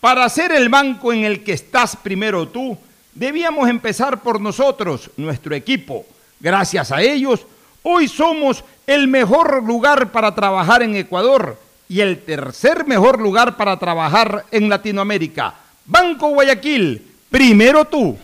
Para 0.03 0.29
ser 0.29 0.53
el 0.53 0.69
banco 0.69 1.11
en 1.11 1.25
el 1.25 1.43
que 1.43 1.55
estás 1.55 1.97
primero 1.97 2.49
tú, 2.49 2.77
debíamos 3.15 3.67
empezar 3.67 4.21
por 4.21 4.43
nosotros, 4.43 5.11
nuestro 5.17 5.55
equipo. 5.55 6.05
Gracias 6.39 6.93
a 6.93 7.01
ellos, 7.01 7.47
hoy 7.83 8.07
somos 8.07 8.63
el 8.91 9.07
mejor 9.07 9.63
lugar 9.63 10.11
para 10.11 10.35
trabajar 10.35 10.83
en 10.83 10.97
Ecuador 10.97 11.57
y 11.89 12.01
el 12.01 12.25
tercer 12.25 12.87
mejor 12.87 13.21
lugar 13.21 13.57
para 13.57 13.79
trabajar 13.79 14.45
en 14.51 14.69
Latinoamérica. 14.69 15.55
Banco 15.87 16.31
Guayaquil, 16.31 17.01
primero 17.31 17.85
tú. 17.85 18.19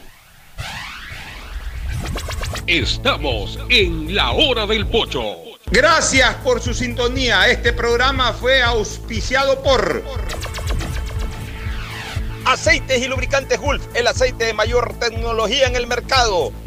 Estamos 2.66 3.60
en 3.68 4.12
la 4.12 4.32
hora 4.32 4.66
del 4.66 4.88
pocho. 4.88 5.22
Gracias 5.70 6.34
por 6.36 6.60
su 6.60 6.74
sintonía. 6.74 7.48
Este 7.48 7.72
programa 7.72 8.32
fue 8.32 8.60
auspiciado 8.60 9.62
por... 9.62 10.02
Aceites 12.44 13.02
y 13.02 13.08
lubricantes 13.08 13.60
Gulf, 13.60 13.84
el 13.94 14.06
aceite 14.08 14.46
de 14.46 14.54
mayor 14.54 14.94
tecnología 14.98 15.66
en 15.68 15.76
el 15.76 15.86
mercado. 15.86 16.52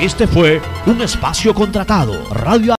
Este 0.00 0.26
fue 0.26 0.60
un 0.86 1.00
espacio 1.02 1.54
contratado. 1.54 2.28
Radio 2.30 2.72